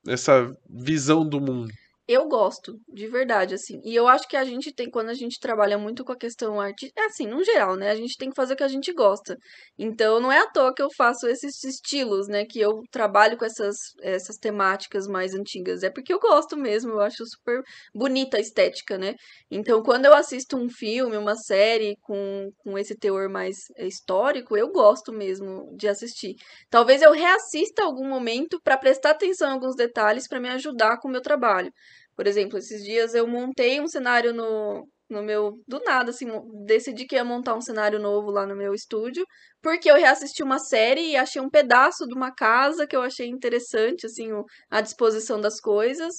essa 0.08 0.50
visão 0.68 1.26
do 1.26 1.40
mundo. 1.40 1.72
Eu 2.08 2.28
gosto, 2.28 2.78
de 2.88 3.08
verdade, 3.08 3.54
assim. 3.54 3.80
E 3.84 3.92
eu 3.92 4.06
acho 4.06 4.28
que 4.28 4.36
a 4.36 4.44
gente 4.44 4.72
tem, 4.72 4.88
quando 4.88 5.08
a 5.08 5.14
gente 5.14 5.40
trabalha 5.40 5.76
muito 5.76 6.04
com 6.04 6.12
a 6.12 6.16
questão 6.16 6.60
artística, 6.60 7.04
assim, 7.04 7.26
no 7.26 7.42
geral, 7.42 7.74
né? 7.74 7.90
A 7.90 7.96
gente 7.96 8.16
tem 8.16 8.30
que 8.30 8.36
fazer 8.36 8.54
o 8.54 8.56
que 8.56 8.62
a 8.62 8.68
gente 8.68 8.92
gosta. 8.92 9.36
Então, 9.76 10.20
não 10.20 10.30
é 10.30 10.38
à 10.38 10.46
toa 10.46 10.72
que 10.72 10.80
eu 10.80 10.88
faço 10.96 11.26
esses 11.26 11.64
estilos, 11.64 12.28
né? 12.28 12.44
Que 12.44 12.60
eu 12.60 12.80
trabalho 12.92 13.36
com 13.36 13.44
essas, 13.44 13.76
essas 14.00 14.36
temáticas 14.36 15.08
mais 15.08 15.34
antigas. 15.34 15.82
É 15.82 15.90
porque 15.90 16.12
eu 16.12 16.20
gosto 16.20 16.56
mesmo, 16.56 16.92
eu 16.92 17.00
acho 17.00 17.26
super 17.26 17.60
bonita 17.92 18.36
a 18.36 18.40
estética, 18.40 18.96
né? 18.96 19.16
Então, 19.50 19.82
quando 19.82 20.04
eu 20.04 20.14
assisto 20.14 20.56
um 20.56 20.68
filme, 20.70 21.16
uma 21.16 21.34
série 21.34 21.96
com, 22.02 22.50
com 22.58 22.78
esse 22.78 22.96
teor 22.96 23.28
mais 23.28 23.56
histórico, 23.78 24.56
eu 24.56 24.70
gosto 24.70 25.12
mesmo 25.12 25.74
de 25.76 25.88
assistir. 25.88 26.36
Talvez 26.70 27.02
eu 27.02 27.10
reassista 27.10 27.82
algum 27.82 28.08
momento 28.08 28.60
para 28.62 28.78
prestar 28.78 29.10
atenção 29.10 29.48
em 29.48 29.54
alguns 29.54 29.74
detalhes 29.74 30.28
para 30.28 30.38
me 30.38 30.48
ajudar 30.50 30.98
com 31.00 31.08
o 31.08 31.10
meu 31.10 31.20
trabalho. 31.20 31.72
Por 32.16 32.26
exemplo, 32.26 32.58
esses 32.58 32.82
dias 32.84 33.14
eu 33.14 33.26
montei 33.26 33.80
um 33.80 33.88
cenário 33.88 34.32
no, 34.32 34.88
no 35.08 35.22
meu. 35.22 35.62
Do 35.68 35.80
nada, 35.84 36.10
assim, 36.10 36.26
decidi 36.64 37.06
que 37.06 37.16
ia 37.16 37.24
montar 37.24 37.54
um 37.54 37.60
cenário 37.60 37.98
novo 38.00 38.30
lá 38.30 38.46
no 38.46 38.56
meu 38.56 38.74
estúdio, 38.74 39.24
porque 39.62 39.90
eu 39.90 39.96
reassisti 39.96 40.42
uma 40.42 40.58
série 40.58 41.10
e 41.12 41.16
achei 41.16 41.40
um 41.40 41.50
pedaço 41.50 42.06
de 42.06 42.14
uma 42.14 42.32
casa 42.34 42.86
que 42.86 42.96
eu 42.96 43.02
achei 43.02 43.26
interessante, 43.28 44.06
assim, 44.06 44.30
a 44.70 44.80
disposição 44.80 45.40
das 45.40 45.60
coisas. 45.60 46.14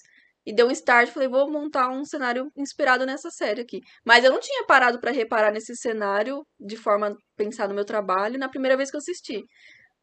E 0.46 0.54
deu 0.54 0.68
um 0.68 0.72
start, 0.72 1.10
falei, 1.12 1.28
vou 1.28 1.52
montar 1.52 1.90
um 1.90 2.06
cenário 2.06 2.50
inspirado 2.56 3.06
nessa 3.06 3.30
série 3.30 3.62
aqui. 3.62 3.82
Mas 4.06 4.24
eu 4.24 4.32
não 4.32 4.40
tinha 4.40 4.66
parado 4.66 4.98
para 5.00 5.12
reparar 5.12 5.52
nesse 5.52 5.76
cenário 5.76 6.42
de 6.60 6.78
forma 6.78 7.10
a 7.10 7.16
pensar 7.36 7.68
no 7.68 7.76
meu 7.76 7.84
trabalho 7.84 8.40
na 8.40 8.48
primeira 8.48 8.78
vez 8.78 8.90
que 8.90 8.96
eu 8.96 9.00
assisti. 9.00 9.44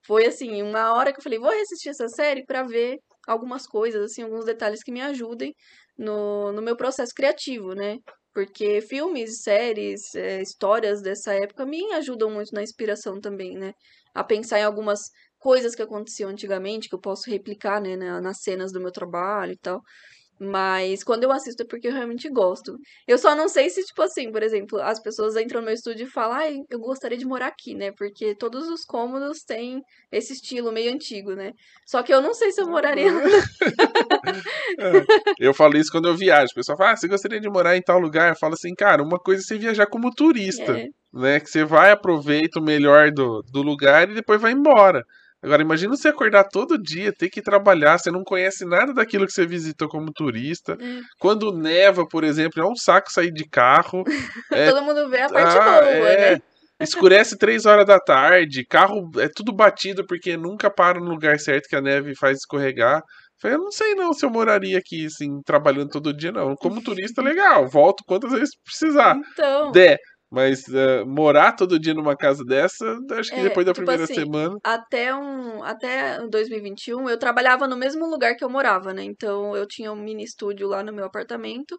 Foi 0.07 0.27
assim, 0.27 0.63
uma 0.63 0.95
hora 0.95 1.13
que 1.13 1.19
eu 1.21 1.23
falei, 1.23 1.39
vou 1.39 1.51
reassistir 1.51 1.91
essa 1.91 2.09
série 2.09 2.45
para 2.45 2.63
ver 2.65 2.99
algumas 3.27 3.66
coisas, 3.66 4.03
assim, 4.12 4.22
alguns 4.22 4.45
detalhes 4.45 4.83
que 4.83 4.93
me 4.93 5.01
ajudem 5.01 5.55
no, 5.99 6.53
no 6.53 6.62
meu 6.62 6.77
processo 6.77 7.12
criativo, 7.14 7.75
né? 7.75 7.99
Porque 8.33 8.81
filmes, 8.81 9.43
séries, 9.43 10.14
eh, 10.14 10.43
histórias 10.43 11.01
dessa 11.03 11.33
época 11.35 11.64
me 11.66 11.93
ajudam 11.95 12.31
muito 12.31 12.53
na 12.55 12.62
inspiração 12.62 13.20
também, 13.20 13.57
né? 13.57 13.72
A 14.14 14.25
pensar 14.25 14.59
em 14.61 14.64
algumas 14.64 15.03
coisas 15.39 15.75
que 15.75 15.83
aconteciam 15.83 16.31
antigamente, 16.31 16.89
que 16.89 16.95
eu 16.95 17.01
posso 17.01 17.31
replicar, 17.31 17.81
né, 17.81 17.97
na- 17.97 18.20
nas 18.20 18.39
cenas 18.43 18.72
do 18.72 18.81
meu 18.81 18.91
trabalho 18.93 19.53
e 19.53 19.59
tal. 19.59 19.81
Mas 20.39 21.05
quando 21.05 21.22
eu 21.24 21.32
assisto 21.32 21.62
é 21.62 21.66
porque 21.66 21.89
eu 21.89 21.93
realmente 21.93 22.28
gosto. 22.28 22.76
Eu 23.07 23.16
só 23.16 23.35
não 23.37 23.49
sei 23.49 23.70
se, 23.70 23.82
tipo 23.82 24.03
assim, 24.03 24.32
por 24.32 24.43
exemplo, 24.43 24.80
as 24.80 25.01
pessoas 25.01 25.37
entram 25.37 25.61
no 25.61 25.66
meu 25.66 25.74
estúdio 25.74 26.07
e 26.07 26.11
falam, 26.11 26.37
ai, 26.37 26.57
eu 26.68 26.78
gostaria 26.80 27.16
de 27.16 27.24
morar 27.24 27.47
aqui, 27.47 27.74
né? 27.74 27.93
Porque 27.97 28.35
todos 28.35 28.68
os 28.68 28.85
cômodos 28.85 29.45
têm 29.45 29.80
esse 30.11 30.32
estilo 30.32 30.72
meio 30.72 30.93
antigo, 30.93 31.35
né? 31.35 31.53
Só 31.87 32.03
que 32.03 32.12
eu 32.12 32.20
não 32.20 32.35
sei 32.35 32.51
se 32.51 32.61
eu 32.61 32.68
moraria 32.68 33.11
lá. 33.14 33.20
É, 34.78 35.05
eu 35.39 35.55
falo 35.55 35.76
isso 35.76 35.91
quando 35.91 36.09
eu 36.09 36.16
viajo. 36.16 36.51
O 36.53 36.55
pessoal 36.55 36.76
fala, 36.78 36.93
ah, 36.93 36.97
você 36.97 37.09
gostaria 37.09 37.41
de 37.41 37.49
morar 37.49 37.76
em 37.76 37.82
tal 37.82 37.99
lugar? 37.99 38.30
Eu 38.30 38.37
falo 38.39 38.55
assim, 38.55 38.74
cara, 38.74 39.03
uma 39.03 39.18
coisa 39.18 39.43
é 39.43 39.45
você 39.45 39.59
viajar 39.59 39.87
como 39.87 40.11
turista, 40.14 40.72
É. 40.72 40.89
né? 41.12 41.41
Que 41.41 41.49
você 41.49 41.64
vai, 41.64 41.91
aproveita 41.91 42.59
o 42.59 42.64
melhor 42.64 43.11
do, 43.11 43.43
do 43.53 43.62
lugar 43.62 44.11
e 44.11 44.14
depois 44.14 44.41
vai 44.41 44.53
embora. 44.53 45.03
Agora, 45.45 45.61
imagina 45.61 45.95
você 45.95 46.09
acordar 46.09 46.45
todo 46.45 46.81
dia, 46.81 47.13
ter 47.13 47.29
que 47.29 47.43
trabalhar, 47.43 47.99
você 47.99 48.11
não 48.11 48.25
conhece 48.25 48.65
nada 48.65 48.95
daquilo 48.95 49.27
que 49.27 49.33
você 49.33 49.47
visitou 49.47 49.89
como 49.89 50.11
turista. 50.11 50.73
É. 50.81 51.01
Quando 51.19 51.53
neva, 51.53 52.07
por 52.09 52.25
exemplo, 52.25 52.63
é 52.63 52.67
um 52.67 52.75
saco 52.75 53.13
sair 53.13 53.31
de 53.31 53.47
carro. 53.49 54.03
É, 54.53 54.71
Todo 54.71 54.85
mundo 54.85 55.09
vê 55.09 55.23
a 55.23 55.29
parte 55.29 55.59
ah, 55.59 55.81
boa, 55.81 56.09
é. 56.09 56.31
né? 56.33 56.43
Escurece 56.81 57.37
três 57.37 57.67
horas 57.67 57.87
da 57.87 57.99
tarde, 57.99 58.65
carro 58.69 59.11
é 59.19 59.29
tudo 59.29 59.55
batido 59.55 60.05
porque 60.07 60.37
nunca 60.37 60.71
para 60.71 61.01
no 61.01 61.11
lugar 61.11 61.39
certo 61.39 61.69
que 61.69 61.77
a 61.77 61.81
neve 61.81 62.15
faz 62.17 62.39
escorregar. 62.39 63.03
Eu 63.43 63.59
não 63.59 63.71
sei 63.71 63.95
não 63.95 64.13
se 64.13 64.25
eu 64.25 64.31
moraria 64.31 64.79
aqui, 64.79 65.07
assim, 65.07 65.41
trabalhando 65.45 65.91
todo 65.91 66.17
dia, 66.17 66.33
não. 66.33 66.55
Como 66.57 66.83
turista, 66.83 67.21
legal, 67.21 67.69
volto 67.69 68.03
quantas 68.07 68.33
vezes 68.33 68.51
precisar. 68.65 69.17
Então, 69.33 69.71
Der. 69.73 69.99
Mas 70.35 70.68
eh, 70.68 71.05
morar 71.05 71.53
todo 71.53 71.78
dia 71.78 71.95
numa 71.95 72.16
casa 72.16 72.45
dessa, 72.45 72.85
acho 73.12 73.32
que 73.32 73.41
É, 73.41 73.43
depois 73.43 73.66
da 73.66 73.72
tipo 73.72 73.76
primeira 73.87 74.05
assim, 74.05 74.14
semana. 74.14 74.59
até 74.62 75.14
um 75.14 75.62
até 75.62 76.26
2021 76.28 77.09
eu 77.09 77.18
trabalhava 77.18 77.68
no 77.68 77.76
mesmo 77.76 78.07
lugar 78.07 78.35
que 78.37 78.45
eu 78.45 78.51
morava, 78.51 78.93
né? 78.95 79.03
Então 79.05 79.57
eu 79.57 79.66
tinha 79.66 79.93
um 79.93 79.97
mini 79.97 80.24
estúdio 80.24 80.68
lá 80.68 80.82
no 80.82 80.93
meu 80.93 81.05
apartamento. 81.07 81.78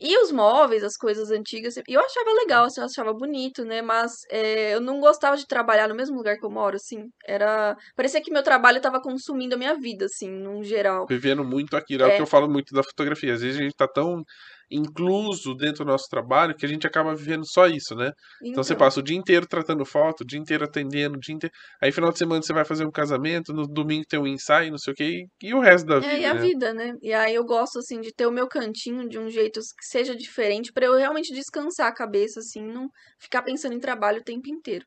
E 0.00 0.16
os 0.22 0.30
móveis, 0.30 0.84
as 0.84 0.96
coisas 0.96 1.30
antigas, 1.32 1.76
e 1.76 1.82
eu 1.88 2.00
achava 2.00 2.30
legal, 2.32 2.64
assim, 2.66 2.80
eu 2.80 2.86
achava 2.86 3.12
bonito, 3.12 3.64
né? 3.64 3.82
Mas 3.82 4.12
é, 4.30 4.74
eu 4.74 4.80
não 4.80 5.00
gostava 5.00 5.36
de 5.36 5.44
trabalhar 5.46 5.88
no 5.88 5.94
mesmo 5.94 6.16
lugar 6.16 6.36
que 6.38 6.46
eu 6.46 6.50
moro, 6.50 6.76
assim. 6.76 7.08
Era. 7.26 7.76
Parecia 7.96 8.20
que 8.22 8.30
meu 8.32 8.42
trabalho 8.44 8.80
tava 8.80 9.00
consumindo 9.02 9.56
a 9.56 9.58
minha 9.58 9.74
vida, 9.74 10.06
assim, 10.06 10.30
num 10.30 10.62
geral. 10.62 11.04
Vivendo 11.08 11.44
muito 11.44 11.76
aquilo. 11.76 12.04
É, 12.04 12.06
o 12.06 12.10
É. 12.10 12.16
que 12.16 12.22
eu 12.22 12.26
falo 12.26 12.48
muito 12.48 12.72
da 12.72 12.82
fotografia. 12.84 13.34
Às 13.34 13.40
vezes 13.42 13.58
a 13.58 13.62
gente 13.62 13.74
tá 13.74 13.88
tão 13.88 14.22
incluso 14.70 15.54
dentro 15.54 15.84
do 15.84 15.90
nosso 15.90 16.08
trabalho 16.08 16.54
que 16.54 16.66
a 16.66 16.68
gente 16.68 16.86
acaba 16.86 17.14
vivendo 17.14 17.46
só 17.46 17.66
isso, 17.66 17.94
né? 17.94 18.12
Então 18.42 18.62
você 18.62 18.74
passa 18.74 19.00
o 19.00 19.02
dia 19.02 19.16
inteiro 19.16 19.46
tratando 19.46 19.84
foto, 19.84 20.20
o 20.22 20.26
dia 20.26 20.38
inteiro 20.38 20.64
atendendo, 20.64 21.16
o 21.16 21.20
dia 21.20 21.34
inteiro. 21.34 21.54
Aí 21.80 21.90
final 21.90 22.12
de 22.12 22.18
semana 22.18 22.42
você 22.42 22.52
vai 22.52 22.64
fazer 22.64 22.86
um 22.86 22.90
casamento, 22.90 23.52
no 23.52 23.66
domingo 23.66 24.04
tem 24.08 24.20
um 24.20 24.26
ensaio, 24.26 24.70
não 24.70 24.78
sei 24.78 24.92
o 24.92 24.96
quê, 24.96 25.26
e, 25.42 25.48
e 25.48 25.54
o 25.54 25.60
resto 25.60 25.86
da 25.86 25.98
vida. 25.98 26.12
É, 26.12 26.20
e 26.20 26.24
a 26.24 26.34
né? 26.34 26.40
vida, 26.40 26.74
né? 26.74 26.92
E 27.02 27.12
aí 27.12 27.34
eu 27.34 27.44
gosto, 27.44 27.78
assim, 27.78 28.00
de 28.00 28.12
ter 28.12 28.26
o 28.26 28.32
meu 28.32 28.48
cantinho 28.48 29.08
de 29.08 29.18
um 29.18 29.28
jeito 29.28 29.60
que 29.60 29.86
seja 29.86 30.14
diferente 30.14 30.72
pra 30.72 30.86
eu 30.86 30.96
realmente 30.96 31.32
descansar 31.32 31.88
a 31.88 31.94
cabeça, 31.94 32.40
assim, 32.40 32.62
não 32.62 32.88
ficar 33.20 33.42
pensando 33.42 33.74
em 33.74 33.80
trabalho 33.80 34.20
o 34.20 34.24
tempo 34.24 34.48
inteiro. 34.48 34.84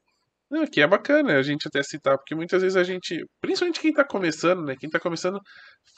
Não, 0.52 0.68
que 0.68 0.82
é 0.82 0.88
bacana 0.88 1.38
a 1.38 1.42
gente 1.42 1.66
até 1.66 1.82
citar, 1.82 2.18
porque 2.18 2.36
muitas 2.36 2.62
vezes 2.62 2.76
a 2.76 2.84
gente, 2.84 3.26
principalmente 3.40 3.80
quem 3.80 3.94
tá 3.94 4.04
começando, 4.04 4.62
né? 4.66 4.76
Quem 4.78 4.90
tá 4.90 5.00
começando 5.00 5.40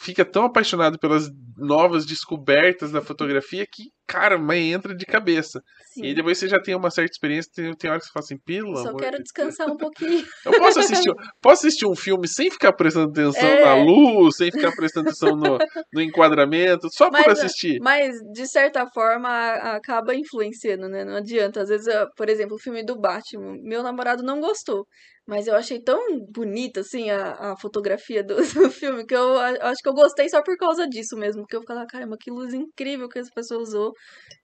fica 0.03 0.25
tão 0.25 0.45
apaixonado 0.45 0.99
pelas 0.99 1.29
novas 1.57 2.05
descobertas 2.05 2.91
da 2.91 3.01
fotografia 3.01 3.65
que, 3.71 3.83
cara, 4.07 4.37
mas 4.37 4.59
entra 4.59 4.95
de 4.95 5.05
cabeça. 5.05 5.61
Sim. 5.93 6.05
E 6.05 6.13
depois 6.13 6.37
você 6.37 6.47
já 6.47 6.59
tem 6.59 6.75
uma 6.75 6.91
certa 6.91 7.11
experiência, 7.11 7.51
tem, 7.53 7.73
tem 7.75 7.89
hora 7.89 7.99
que 7.99 8.05
você 8.05 8.11
fala 8.11 8.23
assim, 8.25 8.37
pelo 8.43 8.75
Só 8.75 8.95
quero 8.95 9.17
de 9.17 9.23
descansar 9.23 9.69
um 9.69 9.77
pouquinho. 9.77 10.25
eu 10.45 10.51
posso 10.53 10.79
assistir, 10.79 11.13
posso 11.41 11.67
assistir 11.67 11.85
um 11.85 11.95
filme 11.95 12.27
sem 12.27 12.49
ficar 12.51 12.73
prestando 12.73 13.11
atenção 13.11 13.47
É. 13.47 13.65
na 13.65 13.75
luz, 13.75 14.35
sem 14.35 14.51
ficar 14.51 14.71
prestando 14.75 15.09
atenção 15.09 15.35
no, 15.35 15.57
no 15.93 16.01
enquadramento, 16.01 16.87
só 16.91 17.09
por 17.09 17.21
Mas, 17.25 17.39
assistir. 17.39 17.79
Mas, 17.81 18.15
de 18.33 18.47
certa 18.47 18.85
forma, 18.87 19.29
acaba 19.75 20.15
influenciando, 20.15 20.89
né? 20.89 21.05
Não 21.05 21.17
adianta. 21.17 21.61
Às 21.61 21.69
vezes, 21.69 21.93
por 22.17 22.29
exemplo, 22.29 22.55
o 22.55 22.59
filme 22.59 22.83
do 22.83 22.99
Batman, 22.99 23.57
meu 23.61 23.83
namorado 23.83 24.23
não 24.23 24.41
gostou. 24.41 24.85
Mas 25.25 25.47
eu 25.47 25.55
achei 25.55 25.81
tão 25.81 26.19
bonita, 26.29 26.81
assim, 26.81 27.09
a, 27.09 27.53
a 27.53 27.57
fotografia 27.57 28.23
do, 28.23 28.35
do 28.67 28.69
filme, 28.71 29.05
que 29.05 29.15
eu 29.15 29.37
a- 29.39 29.69
acho 29.69 29.81
que 29.81 29.87
eu 29.89 29.93
gostei 29.93 30.27
só 30.29 30.41
por 30.43 30.57
causa 30.57 30.87
disso 30.87 31.15
mesmo. 31.15 31.43
Porque 31.43 31.55
eu 31.55 31.61
ficava, 31.61 31.85
caramba, 31.87 32.17
que 32.19 32.29
luz 32.31 32.53
incrível 32.53 33.07
que 33.07 33.19
essa 33.19 33.31
pessoa 33.33 33.61
usou. 33.61 33.93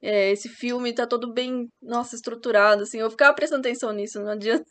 É, 0.01 0.31
esse 0.31 0.47
filme 0.49 0.93
tá 0.93 1.05
todo 1.05 1.33
bem, 1.33 1.67
nossa, 1.81 2.15
estruturado, 2.15 2.83
assim. 2.83 2.99
Eu 2.99 3.09
ficava 3.11 3.33
prestando 3.35 3.61
atenção 3.67 3.91
nisso, 3.91 4.21
não 4.21 4.31
adianta. 4.31 4.63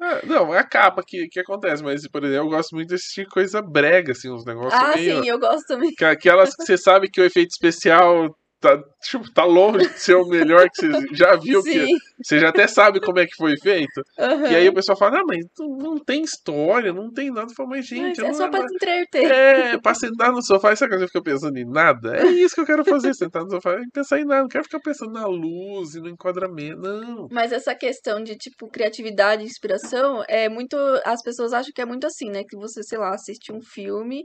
Ah, 0.00 0.20
não, 0.26 0.54
é 0.54 0.58
a 0.58 0.64
capa 0.68 1.02
que, 1.06 1.28
que 1.28 1.40
acontece, 1.40 1.82
mas, 1.82 2.06
por 2.08 2.24
exemplo, 2.24 2.46
eu 2.46 2.50
gosto 2.50 2.74
muito 2.74 2.88
de 2.88 2.96
assistir 2.96 3.26
coisa 3.28 3.62
brega, 3.62 4.12
assim, 4.12 4.30
uns 4.30 4.44
negócios 4.44 4.74
Ah, 4.80 4.96
meio... 4.96 5.22
sim, 5.22 5.28
eu 5.28 5.38
gosto 5.38 5.66
também. 5.66 5.90
que- 5.96 6.04
Aquelas 6.04 6.54
que 6.54 6.64
você 6.64 6.76
sabe 6.76 7.08
que 7.10 7.20
o 7.20 7.24
efeito 7.24 7.50
especial 7.50 8.36
tá, 8.64 8.82
tipo, 9.02 9.30
tá 9.32 9.44
longe 9.44 9.86
de 9.88 10.00
ser 10.00 10.14
o 10.14 10.26
melhor 10.26 10.68
que 10.70 10.86
você 10.86 11.06
já 11.14 11.36
viu, 11.36 11.62
que 11.62 11.86
você 12.22 12.38
já 12.40 12.48
até 12.48 12.66
sabe 12.66 13.00
como 13.00 13.18
é 13.18 13.26
que 13.26 13.36
foi 13.36 13.56
feito. 13.58 14.02
aham. 14.18 14.50
E 14.50 14.56
aí 14.56 14.68
o 14.68 14.74
pessoal 14.74 14.96
fala, 14.96 15.18
não, 15.18 15.26
mas 15.26 15.44
não, 15.58 15.68
não 15.76 15.98
tem 15.98 16.22
história, 16.22 16.92
não 16.92 17.12
tem 17.12 17.30
nada. 17.30 17.50
Eu 17.50 17.54
falo, 17.54 17.68
mas 17.68 17.86
gente, 17.86 18.18
Mas 18.18 18.18
é 18.18 18.22
não 18.22 18.34
só 18.34 18.48
pra 18.48 18.66
te 18.66 18.74
entreter. 18.74 19.30
É, 19.30 19.78
pra 19.78 19.94
sentar 19.94 20.32
no 20.32 20.42
sofá 20.42 20.72
e 20.72 20.76
sabe 20.76 20.96
você 20.96 21.06
fica 21.06 21.22
pensando 21.22 21.56
em 21.58 21.64
nada? 21.64 22.16
É 22.16 22.26
isso 22.26 22.54
que 22.54 22.60
eu 22.62 22.66
quero 22.66 22.84
fazer, 22.84 23.14
sentar 23.14 23.44
no 23.44 23.50
sofá 23.50 23.78
e 23.80 23.90
pensar 23.90 24.18
em 24.18 24.24
nada. 24.24 24.42
Não 24.42 24.48
quero 24.48 24.64
ficar 24.64 24.80
pensando 24.80 25.12
na 25.12 25.26
luz 25.26 25.94
e 25.94 26.00
no 26.00 26.08
enquadramento. 26.08 26.80
Não. 26.80 27.28
Mas 27.30 27.52
essa 27.52 27.74
questão 27.74 28.22
de, 28.22 28.36
tipo, 28.36 28.68
criatividade 28.70 29.42
e 29.42 29.46
inspiração 29.46 30.24
é 30.28 30.48
muito. 30.48 30.76
As 31.04 31.22
pessoas 31.22 31.52
acham 31.52 31.72
que 31.74 31.82
é 31.82 31.84
muito 31.84 32.06
assim, 32.06 32.30
né? 32.30 32.42
Que 32.48 32.56
você, 32.56 32.82
sei 32.82 32.98
lá, 32.98 33.10
assiste 33.14 33.52
um 33.52 33.60
filme 33.60 34.24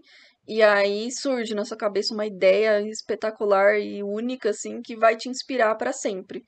e 0.50 0.64
aí 0.64 1.12
surge 1.12 1.54
na 1.56 1.66
sua 1.66 1.78
cabeça 1.78 2.14
uma 2.14 2.26
ideia 2.26 2.82
espetacular 2.90 3.80
e 3.80 4.04
única, 4.04 4.50
assim, 4.52 4.82
que 4.82 4.96
vai 4.98 5.16
te 5.16 5.30
inspirar 5.30 5.76
pra 5.76 5.94
sempre. 5.94 6.44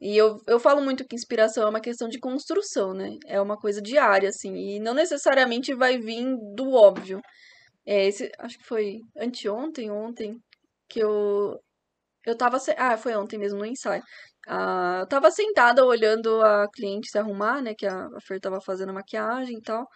E 0.00 0.16
eu, 0.16 0.38
eu 0.48 0.60
falo 0.60 0.82
muito 0.82 1.04
que 1.06 1.16
inspiração 1.16 1.64
é 1.64 1.70
uma 1.70 1.80
questão 1.80 2.08
de 2.08 2.18
construção, 2.20 2.94
né? 2.94 3.16
É 3.26 3.40
uma 3.40 3.56
coisa 3.58 3.82
diária, 3.82 4.28
assim, 4.30 4.54
e 4.56 4.80
não 4.80 4.94
necessariamente 4.94 5.74
vai 5.74 5.98
vir 5.98 6.24
do 6.56 6.72
óbvio. 6.74 7.20
É, 7.86 8.06
esse, 8.08 8.30
acho 8.40 8.58
que 8.58 8.66
foi 8.66 8.98
anteontem, 9.18 9.90
ontem, 9.90 10.36
que 10.88 11.00
eu, 11.00 11.58
eu 12.26 12.36
tava. 12.36 12.58
Ah, 12.76 12.96
foi 12.98 13.16
ontem 13.16 13.38
mesmo 13.38 13.58
no 13.58 13.66
ensaio. 13.66 14.02
Ah, 14.48 15.00
eu 15.02 15.08
tava 15.08 15.30
sentada 15.30 15.84
olhando 15.84 16.42
a 16.42 16.68
cliente 16.74 17.10
se 17.10 17.18
arrumar, 17.18 17.62
né? 17.62 17.74
Que 17.76 17.86
a, 17.86 18.06
a 18.06 18.20
Fer 18.26 18.40
tava 18.40 18.60
fazendo 18.60 18.90
a 18.90 18.94
maquiagem 18.94 19.58
e 19.58 19.62
tal. 19.62 19.86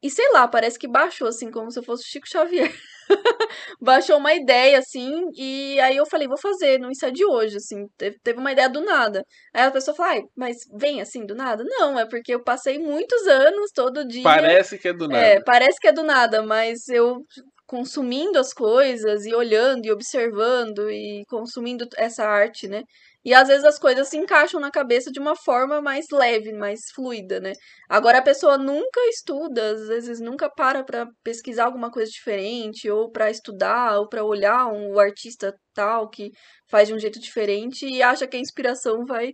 E 0.00 0.08
sei 0.08 0.30
lá, 0.30 0.46
parece 0.46 0.78
que 0.78 0.86
baixou, 0.86 1.26
assim, 1.26 1.50
como 1.50 1.70
se 1.72 1.78
eu 1.78 1.82
fosse 1.82 2.04
o 2.04 2.06
Chico 2.06 2.28
Xavier. 2.28 2.72
Baixou 3.80 4.16
uma 4.18 4.32
ideia, 4.32 4.78
assim, 4.78 5.28
e 5.34 5.80
aí 5.80 5.96
eu 5.96 6.06
falei, 6.06 6.28
vou 6.28 6.38
fazer 6.38 6.78
no 6.78 6.90
ensaio 6.90 7.12
de 7.12 7.24
hoje, 7.24 7.56
assim. 7.56 7.86
Teve, 7.96 8.38
uma 8.38 8.52
ideia 8.52 8.68
do 8.68 8.80
nada. 8.80 9.24
Aí 9.52 9.64
a 9.64 9.70
pessoa 9.70 9.96
falou, 9.96 10.12
ai, 10.12 10.22
mas 10.36 10.58
vem 10.78 11.00
assim 11.00 11.26
do 11.26 11.34
nada? 11.34 11.64
Não, 11.66 11.98
é 11.98 12.06
porque 12.06 12.32
eu 12.32 12.42
passei 12.42 12.78
muitos 12.78 13.26
anos, 13.26 13.72
todo 13.74 14.06
dia. 14.06 14.22
Parece 14.22 14.78
que 14.78 14.88
é 14.88 14.92
do 14.92 15.08
nada. 15.08 15.26
É, 15.26 15.42
parece 15.42 15.80
que 15.80 15.88
é 15.88 15.92
do 15.92 16.04
nada, 16.04 16.42
mas 16.42 16.88
eu 16.88 17.24
consumindo 17.66 18.38
as 18.38 18.54
coisas 18.54 19.26
e 19.26 19.34
olhando 19.34 19.84
e 19.84 19.92
observando 19.92 20.90
e 20.90 21.24
consumindo 21.28 21.86
essa 21.96 22.24
arte, 22.24 22.66
né? 22.66 22.82
E 23.24 23.34
às 23.34 23.48
vezes 23.48 23.64
as 23.64 23.78
coisas 23.78 24.08
se 24.08 24.16
encaixam 24.16 24.60
na 24.60 24.70
cabeça 24.70 25.10
de 25.10 25.20
uma 25.20 25.36
forma 25.36 25.80
mais 25.82 26.06
leve, 26.12 26.52
mais 26.52 26.80
fluida, 26.94 27.40
né? 27.40 27.52
Agora 27.88 28.18
a 28.18 28.22
pessoa 28.22 28.56
nunca 28.58 29.00
estuda, 29.08 29.72
às 29.72 29.88
vezes 29.88 30.20
nunca 30.20 30.48
para 30.50 30.84
pra 30.84 31.06
pesquisar 31.24 31.64
alguma 31.66 31.90
coisa 31.90 32.10
diferente, 32.10 32.88
ou 32.90 33.10
pra 33.10 33.30
estudar, 33.30 33.98
ou 33.98 34.08
pra 34.08 34.24
olhar 34.24 34.66
um 34.68 34.92
o 34.94 35.00
artista 35.00 35.54
tal 35.74 36.08
que 36.08 36.30
faz 36.70 36.88
de 36.88 36.94
um 36.94 36.98
jeito 36.98 37.20
diferente 37.20 37.86
e 37.86 38.02
acha 38.02 38.26
que 38.26 38.36
a 38.36 38.40
inspiração 38.40 39.04
vai 39.06 39.32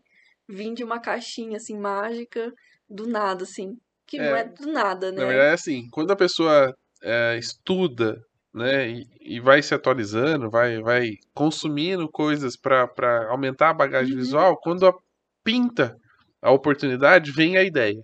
vir 0.49 0.75
de 0.75 0.83
uma 0.85 1.01
caixinha 1.01 1.57
assim 1.59 1.79
mágica 1.79 2.51
do 2.89 3.07
nada, 3.07 3.45
assim. 3.45 3.73
Que 4.07 4.19
não 4.19 4.35
É, 4.35 4.41
é 4.41 4.45
do 4.45 4.67
nada, 4.73 5.13
Na 5.17 5.25
né? 5.25 5.27
verdade, 5.27 5.51
é 5.51 5.53
assim, 5.55 5.89
quando 5.91 6.11
a 6.13 6.17
pessoa 6.17 6.75
é, 7.03 7.37
estuda, 7.39 8.21
né, 8.55 8.89
e, 8.89 9.07
e 9.21 9.41
vai 9.41 9.61
se 9.61 9.75
atualizando, 9.75 10.49
vai, 10.49 10.81
vai 10.81 11.19
consumindo 11.35 12.09
coisas 12.09 12.57
para 12.57 12.89
aumentar 13.29 13.71
a 13.71 13.75
bagagem 13.75 14.13
Uhum. 14.15 14.21
visual, 14.21 14.57
quando 14.57 14.87
a, 14.87 14.95
pinta 15.43 15.97
a 16.41 16.53
oportunidade, 16.53 17.33
vem 17.33 17.57
a 17.57 17.65
ideia. 17.65 18.03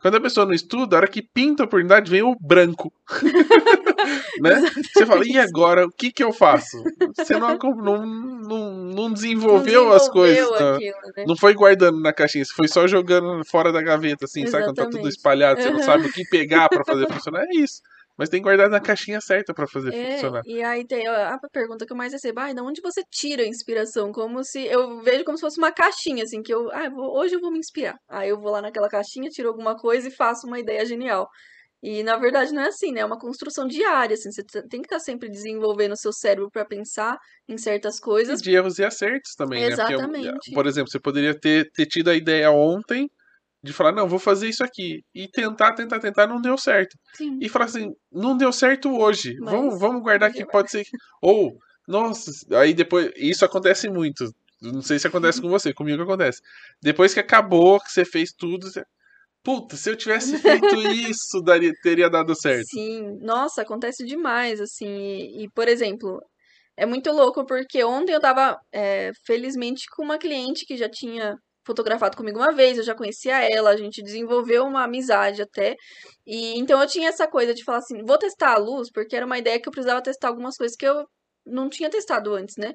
Quando 0.00 0.16
a 0.16 0.20
pessoa 0.20 0.46
não 0.46 0.52
estuda, 0.52 0.94
a 0.94 0.98
hora 0.98 1.08
que 1.08 1.22
pinta 1.22 1.62
a 1.62 1.66
oportunidade, 1.66 2.10
vem 2.10 2.22
o 2.22 2.36
branco. 2.40 2.92
né? 4.40 4.60
Você 4.94 5.06
fala, 5.06 5.26
e 5.26 5.38
agora, 5.38 5.86
o 5.86 5.90
que 5.90 6.12
que 6.12 6.22
eu 6.22 6.32
faço? 6.32 6.82
Você 7.16 7.36
não, 7.36 7.56
não, 7.56 8.06
não, 8.06 8.72
não 8.74 9.12
desenvolveu 9.12 9.92
as 9.92 10.08
coisas. 10.08 10.48
tá? 10.56 10.74
aquilo, 10.76 10.96
né? 11.16 11.24
Não 11.26 11.36
foi 11.36 11.54
guardando 11.54 12.00
na 12.00 12.12
caixinha, 12.12 12.44
você 12.44 12.52
foi 12.54 12.68
só 12.68 12.86
jogando 12.86 13.44
fora 13.44 13.72
da 13.72 13.82
gaveta, 13.82 14.26
assim, 14.26 14.46
sabe? 14.46 14.64
Quando 14.64 14.76
tá 14.76 14.84
tudo 14.84 14.98
Exatamente. 14.98 15.16
espalhado, 15.16 15.62
você 15.62 15.70
não 15.70 15.82
sabe 15.82 16.06
o 16.06 16.12
que 16.12 16.24
pegar 16.28 16.68
pra 16.68 16.84
fazer 16.84 17.06
funcionar. 17.12 17.44
É 17.44 17.56
isso. 17.56 17.80
Mas 18.18 18.28
tem 18.28 18.40
que 18.40 18.44
guardar 18.44 18.68
na 18.70 18.80
caixinha 18.80 19.20
certa 19.20 19.54
pra 19.54 19.66
fazer 19.68 19.92
É, 19.92 19.98
funcionar. 20.00 20.44
e 20.44 20.62
aí 20.62 20.86
tem 20.86 21.06
a 21.08 21.38
pergunta 21.50 21.86
que 21.86 21.92
eu 21.92 21.96
mais 21.96 22.12
recebo, 22.12 22.40
ai, 22.40 22.52
de 22.54 22.60
onde 22.60 22.82
você 22.82 23.02
tira 23.10 23.42
a 23.42 23.46
inspiração? 23.46 24.12
Como 24.12 24.44
se, 24.44 24.60
eu 24.66 25.00
vejo 25.02 25.24
como 25.24 25.38
se 25.38 25.40
fosse 25.42 25.58
uma 25.58 25.72
caixinha, 25.72 26.24
assim, 26.24 26.42
que 26.42 26.52
eu, 26.52 26.70
ah, 26.72 26.90
vou- 26.90 27.16
hoje 27.18 27.34
eu 27.36 27.40
vou 27.40 27.50
me 27.50 27.58
inspirar. 27.58 27.96
Aí 28.08 28.28
eu 28.28 28.38
vou 28.38 28.50
lá 28.52 28.60
naquela 28.60 28.88
caixinha, 28.88 29.30
tiro 29.30 29.48
alguma 29.48 29.76
coisa 29.76 30.08
e 30.08 30.10
faço 30.10 30.46
uma 30.46 30.58
ideia 30.60 30.84
genial. 30.84 31.26
E 31.82 32.02
na 32.02 32.16
verdade 32.18 32.52
não 32.54 32.62
é 32.62 32.68
assim, 32.68 32.92
né? 32.92 33.00
É 33.02 33.06
uma 33.06 33.18
construção 33.20 33.66
diária, 33.68 34.14
assim, 34.14 34.30
você 34.32 34.42
tem 34.68 34.82
que 34.82 34.86
estar 34.88 35.00
sempre 35.00 35.30
desenvolvendo 35.30 35.92
o 35.92 35.96
seu 35.98 36.12
cérebro 36.12 36.50
pra 36.50 36.64
pensar 36.66 37.18
em 37.48 37.58
certas 37.58 38.00
E 38.30 38.36
coisas. 38.36 38.40
de 38.42 38.50
erros 38.54 38.78
e 38.78 38.84
acertos 38.84 39.34
também, 39.34 39.64
né? 39.66 39.76
Porque, 39.76 39.94
Exatamente. 39.96 40.50
por 40.52 40.66
exemplo, 40.66 40.90
você 40.90 41.00
poderia 41.00 41.38
ter, 41.38 41.70
ter 41.72 41.86
tido 41.86 42.10
a 42.10 42.14
ideia 42.14 42.50
ontem 42.50 43.08
de 43.62 43.72
falar, 43.72 43.92
não, 43.92 44.08
vou 44.08 44.18
fazer 44.18 44.48
isso 44.48 44.62
aqui. 44.62 45.02
E 45.14 45.28
tentar, 45.28 45.72
tentar, 45.72 45.98
tentar, 45.98 46.26
não 46.26 46.40
deu 46.40 46.56
certo. 46.56 46.96
Sim. 47.14 47.38
E 47.40 47.48
falar 47.48 47.64
assim, 47.64 47.92
não 48.10 48.36
deu 48.36 48.52
certo 48.52 48.96
hoje. 48.96 49.36
Mas 49.40 49.50
Vamos, 49.52 49.78
vamos 49.80 50.02
guardar 50.02 50.32
que 50.32 50.46
pode 50.46 50.70
ser. 50.70 50.84
que- 50.84 50.90
Ou, 51.20 51.56
nossa, 51.86 52.30
aí 52.58 52.72
depois. 52.72 53.10
Isso 53.16 53.44
acontece 53.44 53.88
muito. 53.88 54.32
Não 54.60 54.82
sei 54.82 54.98
se 54.98 55.06
acontece 55.06 55.40
com 55.40 55.48
você, 55.48 55.72
comigo 55.72 56.02
acontece. 56.02 56.40
Depois 56.82 57.14
que 57.14 57.20
acabou, 57.20 57.80
que 57.80 57.90
você 57.92 58.04
fez 58.04 58.32
tudo, 58.32 58.70
você. 58.70 58.82
Puta, 59.42 59.76
se 59.76 59.88
eu 59.90 59.96
tivesse 59.96 60.36
feito 60.38 60.74
isso, 60.92 61.40
daria, 61.42 61.72
teria 61.82 62.10
dado 62.10 62.34
certo. 62.34 62.66
Sim, 62.68 63.18
nossa, 63.22 63.62
acontece 63.62 64.04
demais, 64.04 64.60
assim. 64.60 64.86
E, 64.88 65.44
e, 65.44 65.50
por 65.50 65.68
exemplo, 65.68 66.20
é 66.76 66.84
muito 66.84 67.10
louco 67.12 67.46
porque 67.46 67.82
ontem 67.84 68.12
eu 68.12 68.20
tava, 68.20 68.58
é, 68.72 69.12
felizmente, 69.24 69.84
com 69.96 70.02
uma 70.04 70.18
cliente 70.18 70.66
que 70.66 70.76
já 70.76 70.88
tinha 70.88 71.36
fotografado 71.68 72.16
comigo 72.16 72.38
uma 72.38 72.52
vez, 72.52 72.78
eu 72.78 72.84
já 72.84 72.94
conhecia 72.94 73.38
ela, 73.48 73.70
a 73.70 73.76
gente 73.76 74.02
desenvolveu 74.02 74.64
uma 74.64 74.84
amizade 74.84 75.42
até. 75.42 75.76
E 76.26 76.58
então 76.58 76.80
eu 76.80 76.88
tinha 76.88 77.10
essa 77.10 77.28
coisa 77.28 77.52
de 77.54 77.62
falar 77.62 77.78
assim, 77.78 78.02
vou 78.04 78.18
testar 78.18 78.54
a 78.54 78.58
luz, 78.58 78.90
porque 78.90 79.14
era 79.14 79.26
uma 79.26 79.38
ideia 79.38 79.60
que 79.60 79.68
eu 79.68 79.72
precisava 79.72 80.02
testar 80.02 80.28
algumas 80.28 80.56
coisas 80.56 80.76
que 80.76 80.86
eu 80.86 81.04
não 81.46 81.68
tinha 81.68 81.90
testado 81.90 82.34
antes, 82.34 82.56
né? 82.56 82.72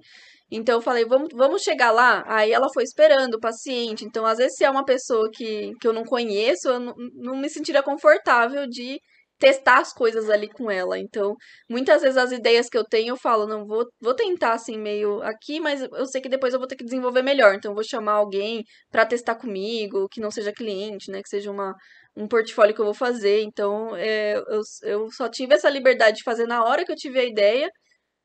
Então 0.52 0.76
eu 0.76 0.82
falei, 0.82 1.06
vamos, 1.06 1.30
vamos 1.34 1.62
chegar 1.64 1.92
lá. 1.92 2.24
Aí 2.28 2.52
ela 2.52 2.68
foi 2.74 2.84
esperando, 2.84 3.40
paciente. 3.40 4.06
Então, 4.06 4.26
às 4.26 4.38
vezes, 4.38 4.56
se 4.56 4.64
é 4.64 4.70
uma 4.70 4.86
pessoa 4.86 5.30
que, 5.34 5.72
que 5.82 5.88
eu 5.88 5.94
não 5.94 6.04
conheço, 6.04 6.68
eu 6.70 6.80
não, 6.80 6.94
não 7.16 7.36
me 7.38 7.50
sentiria 7.50 7.82
confortável 7.84 8.68
de 8.68 9.00
testar 9.44 9.80
as 9.80 9.92
coisas 9.92 10.30
ali 10.30 10.48
com 10.50 10.72
ela. 10.72 10.98
Então, 10.98 11.36
muitas 11.70 12.02
vezes 12.02 12.16
as 12.16 12.32
ideias 12.32 12.70
que 12.70 12.78
eu 12.78 12.86
tenho, 12.86 13.10
eu 13.10 13.18
falo, 13.18 13.46
não, 13.46 13.66
vou, 13.66 13.86
vou 14.00 14.16
tentar 14.16 14.54
assim 14.54 14.78
meio 14.78 15.22
aqui, 15.22 15.60
mas 15.60 15.82
eu 15.82 16.06
sei 16.06 16.22
que 16.22 16.30
depois 16.30 16.54
eu 16.54 16.60
vou 16.60 16.68
ter 16.68 16.78
que 16.78 16.84
desenvolver 16.86 17.22
melhor. 17.22 17.54
Então, 17.54 17.72
eu 17.72 17.76
vou 17.76 17.84
chamar 17.84 18.14
alguém 18.14 18.64
pra 18.90 19.06
testar 19.06 19.36
comigo, 19.36 20.08
que 20.10 20.22
não 20.22 20.32
seja 20.32 20.54
cliente, 20.54 21.12
né? 21.12 21.22
Que 21.22 21.28
seja 21.28 21.52
uma, 21.52 21.76
um 22.16 22.26
portfólio 22.26 22.74
que 22.74 22.80
eu 22.80 22.86
vou 22.86 22.94
fazer. 22.94 23.42
Então, 23.42 23.94
é, 23.98 24.38
eu, 24.38 24.62
eu 24.84 25.12
só 25.12 25.28
tive 25.30 25.56
essa 25.56 25.70
liberdade 25.70 26.18
de 26.18 26.24
fazer 26.24 26.48
na 26.48 26.64
hora 26.64 26.86
que 26.86 26.92
eu 26.94 26.96
tive 26.96 27.20
a 27.20 27.26
ideia. 27.26 27.70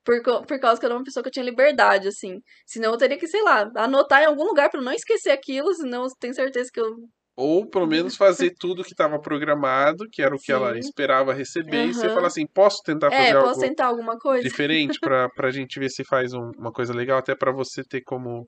Por, 0.05 0.23
por 0.23 0.61
causa 0.61 0.81
que 0.81 0.87
eu 0.87 0.89
era 0.89 0.99
uma 0.99 1.05
pessoa 1.05 1.23
que 1.23 1.29
eu 1.29 1.33
tinha 1.33 1.45
liberdade, 1.45 2.09
assim. 2.09 2.41
Senão 2.67 2.93
eu 2.93 2.99
teria 2.99 3.19
que, 3.19 3.27
sei 3.29 3.43
lá, 3.43 3.71
anotar 3.77 4.23
em 4.23 4.27
algum 4.27 4.45
lugar 4.45 4.71
eu 4.73 4.83
não 4.83 4.93
esquecer 4.93 5.31
aquilo, 5.31 5.75
senão 5.75 6.05
eu 6.05 6.11
tenho 6.21 6.35
certeza 6.35 6.71
que 6.73 6.81
eu. 6.81 6.95
Ou 7.41 7.65
pelo 7.71 7.87
menos 7.87 8.17
fazer 8.17 8.53
tudo 8.59 8.83
que 8.83 8.91
estava 8.91 9.21
programado, 9.21 10.05
que 10.11 10.21
era 10.21 10.35
o 10.35 10.39
que 10.41 10.51
ela 10.51 10.73
Sim. 10.73 10.81
esperava 10.81 11.33
receber, 11.33 11.87
e 11.87 11.95
você 11.95 12.11
falar 12.11 12.27
assim, 12.27 12.45
posso 12.53 12.83
tentar 12.85 13.13
fazer 13.13 13.31
É, 13.31 13.35
algo 13.35 13.49
posso 13.49 13.61
tentar 13.61 13.87
alguma 13.87 14.19
coisa? 14.19 14.49
diferente 14.49 14.99
pra, 15.01 15.29
pra 15.37 15.51
gente 15.53 15.79
ver 15.79 15.89
se 15.89 16.05
faz 16.05 16.33
um- 16.35 16.51
uma 16.59 16.73
coisa 16.73 16.93
legal, 16.93 17.19
até 17.19 17.37
pra 17.37 17.53
você 17.53 17.85
ter 17.85 18.03
como 18.03 18.45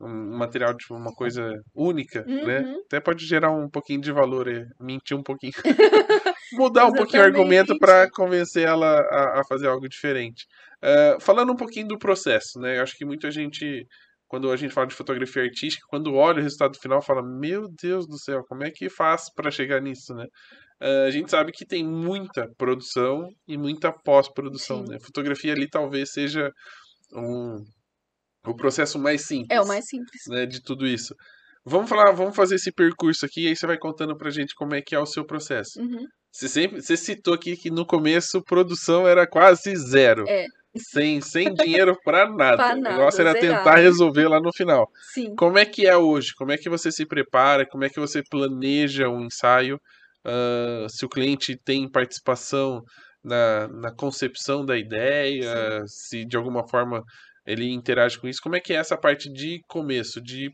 um 0.00 0.36
material 0.38 0.74
de 0.74 0.84
uma 0.90 1.12
coisa 1.12 1.50
única, 1.74 2.26
né? 2.42 2.58
Uhum. 2.58 2.82
Até 2.86 3.00
pode 3.00 3.26
gerar 3.26 3.52
um 3.52 3.68
pouquinho 3.70 4.00
de 4.00 4.12
valor, 4.12 4.48
é, 4.48 4.64
mentir 4.80 5.16
um 5.16 5.22
pouquinho. 5.22 5.52
Mudar 6.52 6.86
um 6.86 6.92
pouquinho 6.94 7.22
o 7.22 7.26
argumento 7.26 7.78
para 7.78 8.08
convencer 8.10 8.66
ela 8.66 8.86
a, 9.00 9.40
a 9.40 9.42
fazer 9.48 9.68
algo 9.68 9.88
diferente. 9.88 10.46
Ah, 10.82 11.16
falando 11.20 11.52
um 11.52 11.56
pouquinho 11.56 11.86
do 11.88 11.98
processo, 11.98 12.58
né? 12.58 12.78
Eu 12.78 12.82
acho 12.82 12.96
que 12.96 13.04
muita 13.04 13.30
gente, 13.30 13.86
quando 14.30 14.48
a 14.52 14.56
gente 14.56 14.72
fala 14.72 14.86
de 14.86 14.94
fotografia 14.94 15.42
artística, 15.42 15.84
quando 15.88 16.14
olha 16.14 16.38
o 16.38 16.42
resultado 16.42 16.78
final, 16.78 17.02
fala: 17.02 17.20
Meu 17.20 17.68
Deus 17.82 18.06
do 18.06 18.16
céu, 18.16 18.44
como 18.48 18.62
é 18.62 18.70
que 18.70 18.88
faz 18.88 19.24
para 19.34 19.50
chegar 19.50 19.82
nisso, 19.82 20.14
né? 20.14 20.24
Ah, 20.80 21.04
a 21.08 21.10
gente 21.10 21.28
sabe 21.28 21.50
que 21.50 21.66
tem 21.66 21.84
muita 21.84 22.48
produção 22.56 23.28
e 23.46 23.58
muita 23.58 23.92
pós-produção, 23.92 24.84
né? 24.84 24.98
Fotografia 25.00 25.52
ali 25.52 25.68
talvez 25.68 26.12
seja 26.12 26.48
um, 27.12 27.56
o 28.46 28.54
processo 28.54 29.00
mais 29.00 29.22
simples 29.26 29.50
É 29.50 29.60
o 29.60 29.66
mais 29.66 29.86
simples. 29.88 30.22
né, 30.28 30.46
de 30.46 30.62
tudo 30.62 30.86
isso. 30.86 31.12
Vamos 31.64 31.90
falar, 31.90 32.12
vamos 32.12 32.36
fazer 32.36 32.54
esse 32.54 32.72
percurso 32.72 33.26
aqui, 33.26 33.42
e 33.42 33.48
aí 33.48 33.56
você 33.56 33.66
vai 33.66 33.76
contando 33.76 34.16
pra 34.16 34.30
gente 34.30 34.54
como 34.54 34.76
é 34.76 34.80
que 34.80 34.94
é 34.94 35.00
o 35.00 35.06
seu 35.06 35.26
processo. 35.26 35.80
Uhum. 35.80 36.06
Você 36.32 36.48
sempre, 36.48 36.80
você 36.80 36.96
citou 36.96 37.34
aqui 37.34 37.56
que 37.56 37.68
no 37.68 37.84
começo 37.84 38.40
produção 38.44 39.08
era 39.08 39.26
quase 39.26 39.74
zero. 39.76 40.24
É. 40.28 40.46
Sem, 40.76 41.20
sem 41.20 41.52
dinheiro 41.52 41.96
pra 42.04 42.28
nada. 42.30 42.56
Pra 42.56 42.74
o 42.74 42.80
nada, 42.80 42.96
negócio 42.96 43.20
era 43.20 43.32
zerado. 43.32 43.58
tentar 43.58 43.76
resolver 43.76 44.28
lá 44.28 44.40
no 44.40 44.52
final. 44.52 44.88
Sim. 45.12 45.34
Como 45.34 45.58
é 45.58 45.64
que 45.64 45.86
é 45.86 45.96
hoje? 45.96 46.32
Como 46.36 46.52
é 46.52 46.56
que 46.56 46.68
você 46.68 46.92
se 46.92 47.04
prepara? 47.06 47.66
Como 47.66 47.84
é 47.84 47.88
que 47.88 47.98
você 47.98 48.22
planeja 48.28 49.08
um 49.08 49.24
ensaio? 49.24 49.80
Ah, 50.24 50.86
se 50.88 51.04
o 51.04 51.08
cliente 51.08 51.56
tem 51.64 51.90
participação 51.90 52.82
na, 53.24 53.68
na 53.68 53.94
concepção 53.94 54.64
da 54.64 54.76
ideia, 54.78 55.82
se 55.86 56.24
de 56.24 56.36
alguma 56.36 56.66
forma 56.68 57.02
ele 57.46 57.72
interage 57.72 58.18
com 58.18 58.28
isso. 58.28 58.40
Como 58.42 58.56
é 58.56 58.60
que 58.60 58.72
é 58.72 58.76
essa 58.76 58.96
parte 58.96 59.30
de 59.32 59.60
começo, 59.66 60.20
de 60.20 60.50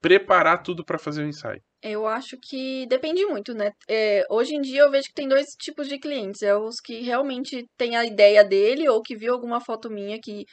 preparar 0.00 0.62
tudo 0.62 0.84
para 0.84 0.98
fazer 0.98 1.24
o 1.24 1.28
ensaio? 1.28 1.60
Eu 1.82 2.06
acho 2.08 2.36
que 2.42 2.86
depende 2.88 3.24
muito, 3.26 3.54
né? 3.54 3.70
É, 3.88 4.24
hoje 4.28 4.54
em 4.56 4.60
dia 4.60 4.80
eu 4.82 4.90
vejo 4.90 5.06
que 5.08 5.14
tem 5.14 5.28
dois 5.28 5.46
tipos 5.56 5.88
de 5.88 5.98
clientes. 5.98 6.42
É 6.42 6.54
os 6.56 6.80
que 6.80 7.00
realmente 7.02 7.66
têm 7.76 7.96
a 7.96 8.04
ideia 8.04 8.42
dele 8.44 8.88
ou 8.88 9.00
que 9.00 9.16
viu 9.16 9.32
alguma 9.32 9.60
foto 9.60 9.88
minha 9.88 10.18
que, 10.20 10.44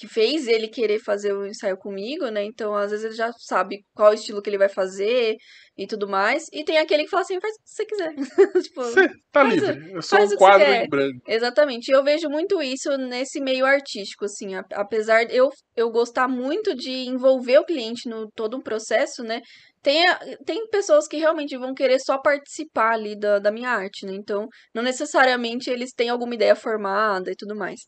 que 0.00 0.08
fez 0.08 0.48
ele 0.48 0.66
querer 0.66 0.98
fazer 0.98 1.34
o 1.34 1.46
ensaio 1.46 1.76
comigo, 1.76 2.26
né? 2.30 2.42
Então, 2.42 2.74
às 2.74 2.90
vezes 2.90 3.04
ele 3.04 3.14
já 3.14 3.30
sabe 3.32 3.84
qual 3.94 4.14
estilo 4.14 4.40
que 4.40 4.48
ele 4.48 4.56
vai 4.56 4.70
fazer 4.70 5.36
e 5.76 5.86
tudo 5.86 6.08
mais. 6.08 6.46
E 6.54 6.64
tem 6.64 6.78
aquele 6.78 7.04
que 7.04 7.10
fala 7.10 7.20
assim, 7.20 7.38
faz 7.38 7.54
o 7.54 7.58
que 7.58 7.70
você 7.70 7.84
quiser. 7.84 8.14
tipo, 8.64 8.82
Você 8.82 9.10
tá 9.30 9.42
livre. 9.42 9.92
Eu 9.92 10.00
sou 10.00 10.18
um 10.18 10.36
quadro 10.36 10.66
em 10.66 10.88
branco. 10.88 11.20
Exatamente. 11.28 11.92
Eu 11.92 12.02
vejo 12.02 12.30
muito 12.30 12.62
isso 12.62 12.96
nesse 12.96 13.42
meio 13.42 13.66
artístico, 13.66 14.24
assim, 14.24 14.54
apesar 14.72 15.26
de 15.26 15.36
eu, 15.36 15.50
eu 15.76 15.90
gostar 15.90 16.26
muito 16.26 16.74
de 16.74 16.90
envolver 16.90 17.58
o 17.58 17.66
cliente 17.66 18.08
no 18.08 18.26
todo 18.34 18.56
um 18.56 18.62
processo, 18.62 19.22
né? 19.22 19.42
Tem, 19.82 20.02
tem 20.46 20.66
pessoas 20.68 21.06
que 21.06 21.18
realmente 21.18 21.58
vão 21.58 21.74
querer 21.74 21.98
só 22.00 22.18
participar 22.18 22.94
ali 22.94 23.18
da, 23.18 23.38
da 23.38 23.52
minha 23.52 23.68
arte, 23.68 24.06
né? 24.06 24.14
Então, 24.14 24.46
não 24.74 24.82
necessariamente 24.82 25.68
eles 25.68 25.92
têm 25.92 26.08
alguma 26.08 26.34
ideia 26.34 26.56
formada 26.56 27.30
e 27.30 27.36
tudo 27.36 27.54
mais. 27.54 27.80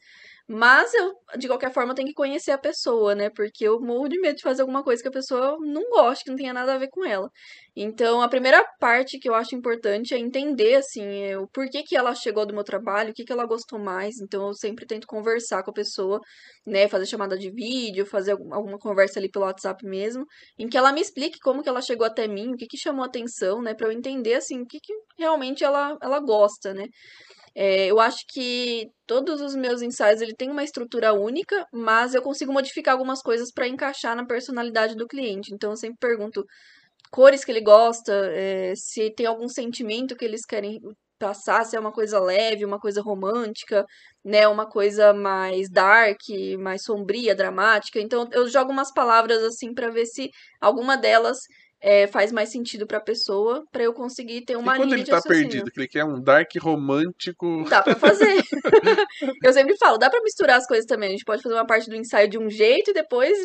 Mas 0.54 0.92
eu, 0.94 1.12
de 1.38 1.46
qualquer 1.48 1.72
forma, 1.72 1.94
tenho 1.94 2.08
que 2.08 2.14
conhecer 2.14 2.50
a 2.50 2.58
pessoa, 2.58 3.14
né? 3.14 3.30
Porque 3.30 3.64
eu 3.64 3.80
morro 3.80 4.08
de 4.08 4.20
medo 4.20 4.36
de 4.36 4.42
fazer 4.42 4.60
alguma 4.62 4.82
coisa 4.84 5.02
que 5.02 5.08
a 5.08 5.12
pessoa 5.12 5.56
não 5.60 5.82
goste, 5.90 6.24
que 6.24 6.30
não 6.30 6.36
tenha 6.36 6.52
nada 6.52 6.74
a 6.74 6.78
ver 6.78 6.88
com 6.90 7.04
ela. 7.04 7.30
Então, 7.74 8.20
a 8.20 8.28
primeira 8.28 8.62
parte 8.78 9.18
que 9.18 9.28
eu 9.28 9.34
acho 9.34 9.54
importante 9.56 10.12
é 10.14 10.18
entender, 10.18 10.74
assim, 10.74 11.02
é, 11.24 11.38
o 11.38 11.48
porquê 11.48 11.82
que 11.82 11.96
ela 11.96 12.14
chegou 12.14 12.44
do 12.44 12.52
meu 12.54 12.64
trabalho, 12.64 13.10
o 13.10 13.14
que 13.14 13.24
que 13.24 13.32
ela 13.32 13.46
gostou 13.46 13.78
mais. 13.78 14.20
Então, 14.20 14.48
eu 14.48 14.54
sempre 14.54 14.84
tento 14.86 15.06
conversar 15.06 15.62
com 15.62 15.70
a 15.70 15.74
pessoa, 15.74 16.20
né? 16.66 16.86
Fazer 16.88 17.06
chamada 17.06 17.38
de 17.38 17.50
vídeo, 17.50 18.04
fazer 18.04 18.32
algum- 18.32 18.52
alguma 18.54 18.78
conversa 18.78 19.18
ali 19.18 19.30
pelo 19.30 19.46
WhatsApp 19.46 19.84
mesmo, 19.86 20.26
em 20.58 20.68
que 20.68 20.76
ela 20.76 20.92
me 20.92 21.00
explique 21.00 21.38
como 21.40 21.62
que 21.62 21.68
ela 21.68 21.80
chegou 21.80 22.06
até 22.06 22.28
mim, 22.28 22.52
o 22.52 22.56
que 22.56 22.66
que 22.66 22.76
chamou 22.76 23.04
atenção, 23.04 23.62
né? 23.62 23.74
Pra 23.74 23.88
eu 23.88 23.92
entender, 23.92 24.34
assim, 24.34 24.60
o 24.60 24.66
que 24.66 24.78
que 24.80 24.92
realmente 25.18 25.64
ela, 25.64 25.96
ela 26.02 26.20
gosta, 26.20 26.74
né? 26.74 26.86
É, 27.54 27.86
eu 27.86 28.00
acho 28.00 28.24
que 28.28 28.88
todos 29.06 29.40
os 29.40 29.54
meus 29.54 29.82
ensaios 29.82 30.20
ele 30.20 30.34
tem 30.34 30.50
uma 30.50 30.64
estrutura 30.64 31.12
única, 31.12 31.66
mas 31.72 32.14
eu 32.14 32.22
consigo 32.22 32.52
modificar 32.52 32.92
algumas 32.94 33.22
coisas 33.22 33.52
para 33.52 33.68
encaixar 33.68 34.16
na 34.16 34.26
personalidade 34.26 34.96
do 34.96 35.06
cliente. 35.06 35.54
Então 35.54 35.70
eu 35.70 35.76
sempre 35.76 35.98
pergunto 36.00 36.44
cores 37.10 37.44
que 37.44 37.52
ele 37.52 37.60
gosta, 37.62 38.12
é, 38.32 38.74
se 38.76 39.10
tem 39.14 39.26
algum 39.26 39.48
sentimento 39.48 40.16
que 40.16 40.24
eles 40.24 40.44
querem 40.46 40.80
passar, 41.18 41.64
se 41.64 41.76
é 41.76 41.80
uma 41.80 41.92
coisa 41.92 42.18
leve, 42.18 42.64
uma 42.64 42.80
coisa 42.80 43.00
romântica, 43.02 43.86
né, 44.24 44.48
uma 44.48 44.68
coisa 44.68 45.12
mais 45.14 45.70
dark, 45.70 46.18
mais 46.58 46.82
sombria, 46.82 47.34
dramática. 47.34 48.00
Então 48.00 48.28
eu 48.32 48.48
jogo 48.48 48.72
umas 48.72 48.92
palavras 48.92 49.42
assim 49.44 49.72
para 49.74 49.90
ver 49.90 50.06
se 50.06 50.30
alguma 50.60 50.96
delas 50.96 51.38
é, 51.82 52.06
faz 52.06 52.30
mais 52.30 52.48
sentido 52.48 52.86
para 52.86 52.98
a 52.98 53.02
pessoa, 53.02 53.64
para 53.72 53.82
eu 53.82 53.92
conseguir 53.92 54.42
ter 54.42 54.56
uma 54.56 54.74
e 54.74 54.76
quando 54.76 54.90
linha 54.90 55.02
ele 55.02 55.10
tá 55.10 55.16
raciocínio. 55.16 55.50
perdido, 55.50 55.70
que 55.70 55.80
ele 55.80 55.88
quer 55.88 56.04
um 56.04 56.20
dark 56.20 56.48
romântico. 56.60 57.64
Dá 57.68 57.82
pra 57.82 57.96
fazer. 57.96 58.40
eu 59.44 59.52
sempre 59.52 59.76
falo, 59.76 59.98
dá 59.98 60.08
pra 60.08 60.22
misturar 60.22 60.58
as 60.58 60.66
coisas 60.66 60.86
também. 60.86 61.08
A 61.08 61.12
gente 61.12 61.24
pode 61.24 61.42
fazer 61.42 61.54
uma 61.54 61.66
parte 61.66 61.90
do 61.90 61.96
ensaio 61.96 62.28
de 62.28 62.38
um 62.38 62.48
jeito 62.48 62.92
e 62.92 62.94
depois 62.94 63.36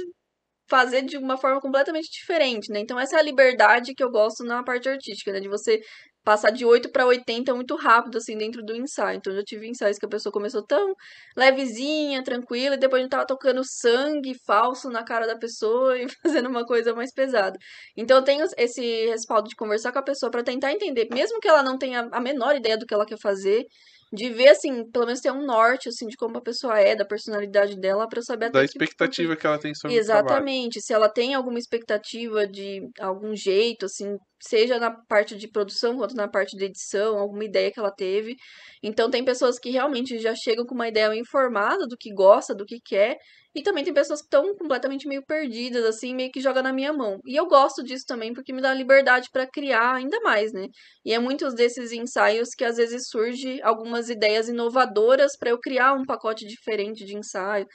fazer 0.70 1.02
de 1.02 1.18
uma 1.18 1.38
forma 1.38 1.60
completamente 1.60 2.12
diferente, 2.12 2.72
né? 2.72 2.80
Então 2.80 3.00
essa 3.00 3.16
é 3.16 3.20
a 3.20 3.24
liberdade 3.24 3.96
que 3.96 4.04
eu 4.04 4.12
gosto 4.12 4.44
na 4.44 4.62
parte 4.64 4.88
artística, 4.88 5.32
né? 5.32 5.40
De 5.40 5.48
você 5.48 5.80
passar 6.28 6.51
de 6.51 6.65
8 6.65 6.89
para 6.91 7.05
80 7.05 7.55
muito 7.55 7.73
rápido, 7.78 8.17
assim, 8.17 8.38
dentro 8.38 8.61
do 8.61 8.75
ensaio. 8.75 9.15
Então, 9.17 9.32
eu 9.32 9.38
já 9.39 9.45
tive 9.45 9.65
ensaios 9.65 9.97
que 9.97 10.05
a 10.05 10.09
pessoa 10.09 10.34
começou 10.34 10.61
tão 10.61 10.93
levezinha, 11.38 12.21
tranquila, 12.21 12.75
e 12.75 12.78
depois 12.78 12.99
a 12.99 13.03
gente 13.03 13.11
tava 13.11 13.25
tocando 13.25 13.61
sangue 13.63 14.34
falso 14.45 14.89
na 14.89 15.05
cara 15.05 15.25
da 15.25 15.38
pessoa 15.38 15.97
e 15.97 16.05
fazendo 16.21 16.49
uma 16.49 16.65
coisa 16.65 16.93
mais 16.93 17.13
pesada. 17.13 17.57
Então, 17.95 18.17
eu 18.17 18.23
tenho 18.23 18.45
esse 18.57 19.05
respaldo 19.05 19.47
de 19.47 19.55
conversar 19.55 19.93
com 19.93 19.99
a 19.99 20.03
pessoa 20.03 20.30
para 20.30 20.43
tentar 20.43 20.73
entender, 20.73 21.07
mesmo 21.13 21.39
que 21.39 21.47
ela 21.47 21.63
não 21.63 21.78
tenha 21.78 22.09
a 22.11 22.19
menor 22.19 22.57
ideia 22.57 22.78
do 22.78 22.86
que 22.86 22.93
ela 22.93 23.05
quer 23.05 23.17
fazer, 23.21 23.63
de 24.11 24.30
ver, 24.30 24.49
assim, 24.49 24.89
pelo 24.89 25.05
menos 25.05 25.19
ter 25.21 25.32
um 25.32 25.45
norte, 25.45 25.89
assim, 25.89 26.07
de 26.07 26.15
como 26.15 26.38
a 26.38 26.41
pessoa 26.41 26.80
é, 26.80 26.95
da 26.95 27.05
personalidade 27.05 27.78
dela, 27.78 28.07
pra 28.07 28.19
eu 28.19 28.23
saber 28.23 28.49
Da 28.49 28.59
até 28.59 28.67
que 28.67 28.73
ponto- 28.80 28.84
expectativa 28.84 29.36
que 29.36 29.45
ela 29.45 29.59
tem 29.59 29.73
sobre. 29.75 29.97
Exatamente. 29.97 30.82
Se 30.82 30.93
ela 30.93 31.09
tem 31.09 31.34
alguma 31.34 31.59
expectativa 31.59 32.47
de 32.47 32.82
algum 32.99 33.36
jeito, 33.36 33.86
assim, 33.86 34.17
seja 34.42 34.80
na 34.80 34.92
parte 34.92 35.36
de 35.36 35.48
produção 35.50 35.98
quanto 35.98 36.16
na 36.16 36.28
parte 36.28 36.56
de 36.58 36.66
edição, 36.66 37.18
alguma 37.18 37.44
ideia 37.46 37.72
que 37.72 37.80
ela 37.80 37.92
teve. 37.92 38.36
Então, 38.84 39.10
tem 39.10 39.24
pessoas 39.24 39.60
que 39.60 39.70
realmente 39.70 40.20
já 40.20 40.36
chegam 40.36 40.66
com 40.66 40.76
uma 40.76 40.88
ideia 40.88 41.16
informada 41.16 41.88
do 41.88 41.98
que 41.98 42.14
gosta, 42.14 42.54
do 42.56 42.66
que 42.66 42.80
quer. 42.84 43.18
E 43.56 43.64
também 43.64 43.84
tem 43.84 43.94
pessoas 43.94 44.22
que 44.22 44.28
estão 44.28 44.56
completamente 44.56 45.08
meio 45.08 45.24
perdidas, 45.26 45.84
assim, 45.84 46.14
meio 46.14 46.32
que 46.32 46.40
joga 46.40 46.62
na 46.62 46.72
minha 46.72 46.94
mão. 46.94 47.18
E 47.26 47.36
eu 47.36 47.48
gosto 47.48 47.84
disso 47.84 48.06
também, 48.08 48.32
porque 48.32 48.54
me 48.54 48.62
dá 48.62 48.72
liberdade 48.72 49.30
para 49.32 49.48
criar 49.48 49.96
ainda 49.96 50.20
mais, 50.22 50.54
né? 50.54 50.68
E 51.04 51.12
é 51.12 51.18
muitos 51.18 51.56
desses 51.56 51.92
ensaios 51.92 52.50
que 52.56 52.64
às 52.64 52.78
vezes 52.78 53.08
surge 53.10 53.60
algumas 53.64 54.10
ideias 54.10 54.48
inovadoras 54.48 55.36
para 55.38 55.50
eu 55.50 55.60
criar 55.60 55.94
um 55.94 56.06
pacote 56.06 56.46
diferente 56.46 57.04
de 57.04 57.18
ensaio. 57.18 57.66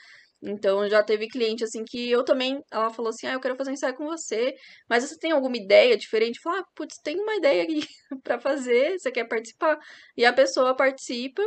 Então 0.43 0.87
já 0.89 1.03
teve 1.03 1.27
cliente 1.27 1.63
assim 1.63 1.83
que 1.85 2.09
eu 2.11 2.23
também, 2.25 2.61
ela 2.71 2.89
falou 2.91 3.09
assim: 3.09 3.27
"Ah, 3.27 3.33
eu 3.33 3.39
quero 3.41 3.55
fazer 3.55 3.71
um 3.71 3.73
ensaio 3.73 3.95
com 3.95 4.05
você, 4.05 4.53
mas 4.89 5.03
você 5.07 5.17
tem 5.17 5.31
alguma 5.31 5.57
ideia 5.57 5.97
diferente?" 5.97 6.37
Eu 6.37 6.41
falo: 6.43 6.57
"Ah, 6.59 6.65
putz, 6.75 6.97
tem 7.03 7.19
uma 7.19 7.35
ideia 7.35 7.63
aqui 7.63 7.81
para 8.23 8.39
fazer, 8.39 8.99
você 8.99 9.11
quer 9.11 9.25
participar?" 9.27 9.77
E 10.17 10.25
a 10.25 10.33
pessoa 10.33 10.75
participa, 10.75 11.41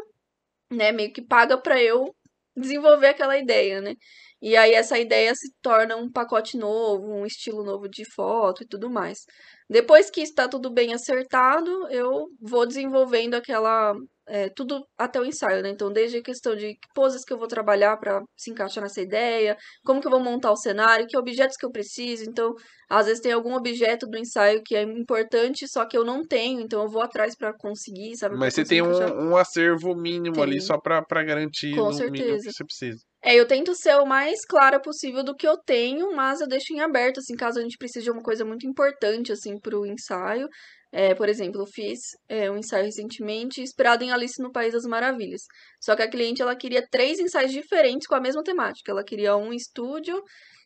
né, 0.72 0.92
meio 0.92 1.12
que 1.12 1.22
paga 1.22 1.59
para 1.61 1.82
eu 1.82 2.14
desenvolver 2.57 3.09
aquela 3.09 3.36
ideia, 3.38 3.80
né? 3.80 3.94
E 4.40 4.57
aí 4.57 4.72
essa 4.74 4.99
ideia 4.99 5.34
se 5.34 5.53
torna 5.62 5.97
um 5.97 6.11
pacote 6.11 6.57
novo, 6.57 7.07
um 7.12 7.26
estilo 7.26 7.62
novo 7.64 7.88
de 7.88 8.05
foto 8.14 8.62
e 8.62 8.66
tudo 8.66 8.90
mais. 8.90 9.24
Depois 9.68 10.11
que 10.11 10.22
está 10.22 10.49
tudo 10.49 10.70
bem 10.72 10.94
acertado, 10.94 11.88
eu 11.90 12.26
vou 12.40 12.66
desenvolvendo 12.66 13.34
aquela 13.34 13.94
é, 14.29 14.49
tudo 14.49 14.85
até 14.99 15.20
o 15.20 15.24
ensaio, 15.24 15.62
né? 15.62 15.70
Então, 15.70 15.93
desde 15.93 16.18
a 16.18 16.22
questão 16.22 16.55
de 16.57 16.74
que 16.74 16.89
poses 16.95 17.24
que 17.24 17.33
eu 17.33 17.39
vou 17.39 17.47
trabalhar 17.47 17.97
para 17.97 18.22
se 18.37 18.51
encaixar 18.51 18.83
nessa 18.83 19.01
ideia, 19.01 19.57
como 19.85 20.01
que 20.01 20.07
eu 20.07 20.11
vou 20.11 20.20
montar 20.20 20.51
o 20.51 20.57
cenário, 20.57 21.07
que 21.07 21.16
objetos 21.16 21.57
que 21.57 21.64
eu 21.64 21.70
preciso. 21.70 22.24
Então, 22.29 22.53
às 22.89 23.07
vezes 23.07 23.22
tem 23.22 23.33
algum 23.33 23.55
objeto 23.55 24.07
do 24.07 24.18
ensaio 24.18 24.62
que 24.64 24.74
é 24.74 24.83
importante, 24.83 25.66
só 25.68 25.87
que 25.87 25.97
eu 25.97 26.05
não 26.05 26.24
tenho, 26.24 26.61
então 26.61 26.83
eu 26.83 26.89
vou 26.89 27.03
atrás 27.03 27.37
para 27.37 27.53
conseguir, 27.57 28.16
sabe? 28.16 28.37
Mas 28.37 28.55
você 28.55 28.64
tem 28.64 28.83
um, 28.83 29.31
um 29.31 29.37
acervo 29.37 29.95
mínimo 29.95 30.43
ali 30.43 30.57
Tenho. 30.57 30.62
só 30.62 30.79
pra, 30.79 31.03
pra 31.03 31.22
garantir 31.22 31.74
Com 31.74 31.91
no 31.91 32.11
mínimo 32.11 32.37
que 32.39 32.53
você 32.53 32.64
precisa. 32.64 33.01
É, 33.22 33.35
eu 33.35 33.47
tento 33.47 33.74
ser 33.74 33.97
o 33.97 34.07
mais 34.07 34.45
clara 34.47 34.79
possível 34.81 35.24
do 35.24 35.35
que 35.35 35.49
eu 35.49 35.57
tenho, 35.57 36.14
mas 36.14 36.41
eu 36.41 36.47
deixo 36.47 36.72
em 36.72 36.81
aberto, 36.81 37.18
assim, 37.18 37.35
caso 37.35 37.59
a 37.59 37.62
gente 37.62 37.77
precise 37.77 38.05
de 38.05 38.11
uma 38.11 38.22
coisa 38.22 38.45
muito 38.45 38.64
importante, 38.68 39.33
assim, 39.33 39.59
pro 39.59 39.85
ensaio. 39.85 40.49
É, 40.93 41.14
por 41.14 41.28
exemplo, 41.28 41.66
fiz 41.66 42.01
é, 42.28 42.51
um 42.51 42.57
ensaio 42.57 42.84
recentemente 42.84 43.61
inspirado 43.61 44.05
em 44.05 44.12
Alice 44.12 44.41
no 44.41 44.53
País 44.53 44.72
das 44.72 44.84
Maravilhas. 44.84 45.43
Só 45.80 45.95
que 45.97 46.03
a 46.03 46.11
cliente, 46.11 46.41
ela 46.41 46.57
queria 46.57 46.87
três 46.91 47.18
ensaios 47.18 47.53
diferentes 47.53 48.07
com 48.07 48.14
a 48.14 48.20
mesma 48.20 48.43
temática. 48.43 48.93
Ela 48.93 49.05
queria 49.05 49.37
um 49.37 49.53
estúdio, 49.53 50.22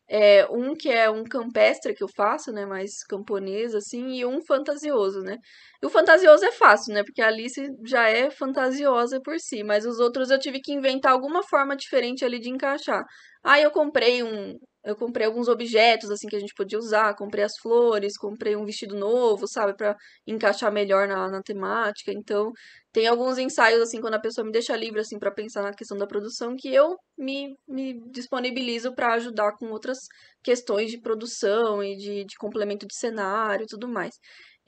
é, 0.09 0.47
um 0.51 0.75
que 0.75 0.89
é 0.91 1.09
um 1.09 1.25
campestre 1.25 1.95
que 1.95 2.03
eu 2.03 2.09
faço, 2.09 2.53
né, 2.53 2.67
mais 2.67 3.03
camponês, 3.09 3.75
assim, 3.75 4.09
e 4.15 4.27
um 4.27 4.41
fantasioso, 4.45 5.21
né. 5.21 5.37
E 5.83 5.87
o 5.87 5.91
fantasioso 5.91 6.45
é 6.45 6.53
fácil, 6.53 6.93
né, 6.95 7.03
porque 7.05 7.23
a 7.23 7.29
Alice 7.29 7.61
já 7.87 8.09
é 8.09 8.31
fantasiosa 8.31 9.21
por 9.23 9.39
si, 9.39 9.63
mas 9.63 9.87
os 9.87 10.01
outros 10.01 10.31
eu 10.31 10.39
tive 10.39 10.61
que 10.61 10.73
inventar 10.73 11.13
alguma 11.13 11.43
forma 11.45 11.77
diferente 11.77 12.25
ali 12.25 12.41
de 12.41 12.51
encaixar. 12.51 13.05
Aí 13.45 13.63
eu 13.63 13.71
comprei 13.71 14.23
um, 14.23 14.55
eu 14.85 14.97
comprei 14.97 15.27
alguns 15.27 15.49
objetos 15.49 16.11
assim 16.11 16.29
que 16.29 16.37
a 16.37 16.41
gente 16.41 16.55
podia 16.55 16.79
usar, 16.79 17.15
comprei 17.15 17.45
as 17.45 17.53
flores, 17.61 18.17
comprei 18.17 18.57
um 18.57 18.65
vestido 18.65 18.97
novo, 18.97 19.47
sabe, 19.47 19.77
para 19.77 19.97
encaixar 20.27 20.73
melhor 20.73 21.07
na, 21.07 21.29
na 21.31 21.43
temática. 21.43 22.13
Então, 22.13 22.51
tem 22.93 23.07
alguns 23.07 23.39
ensaios 23.39 23.81
assim 23.83 24.01
quando 24.01 24.15
a 24.15 24.21
pessoa 24.21 24.45
me 24.45 24.53
deixa 24.53 24.77
livre 24.77 25.01
assim 25.01 25.19
para 25.19 25.31
pensar 25.31 25.63
na 25.63 25.73
questão 25.73 25.97
da 25.99 26.07
produção 26.07 26.57
que 26.57 26.73
eu 26.75 26.97
me, 27.19 27.55
me 27.69 28.01
disponibilizo 28.11 28.95
para 28.95 29.15
ajudar 29.15 29.53
com 29.57 29.67
outras 29.71 29.99
questões 30.43 30.91
de 30.91 31.01
produção 31.01 31.83
e 31.85 31.97
de, 31.97 32.25
de 32.25 32.37
complemento 32.39 32.87
de 32.87 32.97
cenário 32.97 33.65
e 33.65 33.69
tudo 33.69 33.89
mais. 33.89 34.15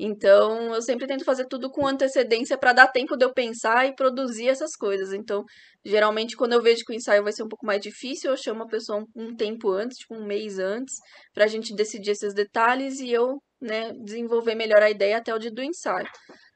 Então, 0.05 0.75
eu 0.75 0.83
sempre 0.83 1.07
tento 1.07 1.25
fazer 1.25 1.47
tudo 1.47 1.71
com 1.71 1.87
antecedência 1.87 2.59
para 2.59 2.73
dar 2.73 2.89
tempo 2.89 3.17
de 3.17 3.25
eu 3.25 3.33
pensar 3.33 3.87
e 3.87 3.95
produzir 3.95 4.49
essas 4.49 4.75
coisas. 4.75 5.13
Então, 5.13 5.45
geralmente, 5.85 6.37
quando 6.37 6.55
eu 6.55 6.61
vejo 6.61 6.85
que 6.85 6.93
o 6.93 6.97
ensaio 6.97 7.23
vai 7.23 7.33
ser 7.33 7.45
um 7.45 7.49
pouco 7.49 7.65
mais 7.65 7.81
difícil, 7.81 8.33
eu 8.33 8.37
chamo 8.37 8.65
a 8.65 8.67
pessoa 8.67 8.99
um, 8.99 9.29
um 9.29 9.37
tempo 9.37 9.71
antes, 9.71 9.99
tipo 9.99 10.17
um 10.17 10.27
mês 10.27 10.59
antes, 10.59 10.97
para 11.33 11.45
a 11.45 11.47
gente 11.47 11.73
decidir 11.73 12.11
esses 12.11 12.35
detalhes 12.35 12.99
e 12.99 13.13
eu, 13.13 13.41
né, 13.61 13.93
desenvolver 14.05 14.57
melhor 14.57 14.83
a 14.83 14.91
ideia 14.91 15.19
até 15.19 15.33
o 15.33 15.39
dia 15.39 15.53
do 15.53 15.63
ensaio. 15.63 16.09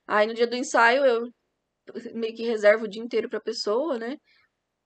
Aí, 0.09 0.27
no 0.27 0.35
dia 0.35 0.47
do 0.49 0.57
ensaio, 0.57 1.05
eu 1.05 1.23
meio 2.15 2.35
que 2.35 2.43
reservo 2.45 2.85
o 2.87 2.89
dia 2.89 3.03
inteiro 3.03 3.29
para 3.29 3.39
a 3.39 3.43
pessoa, 3.43 3.99
né? 3.99 4.17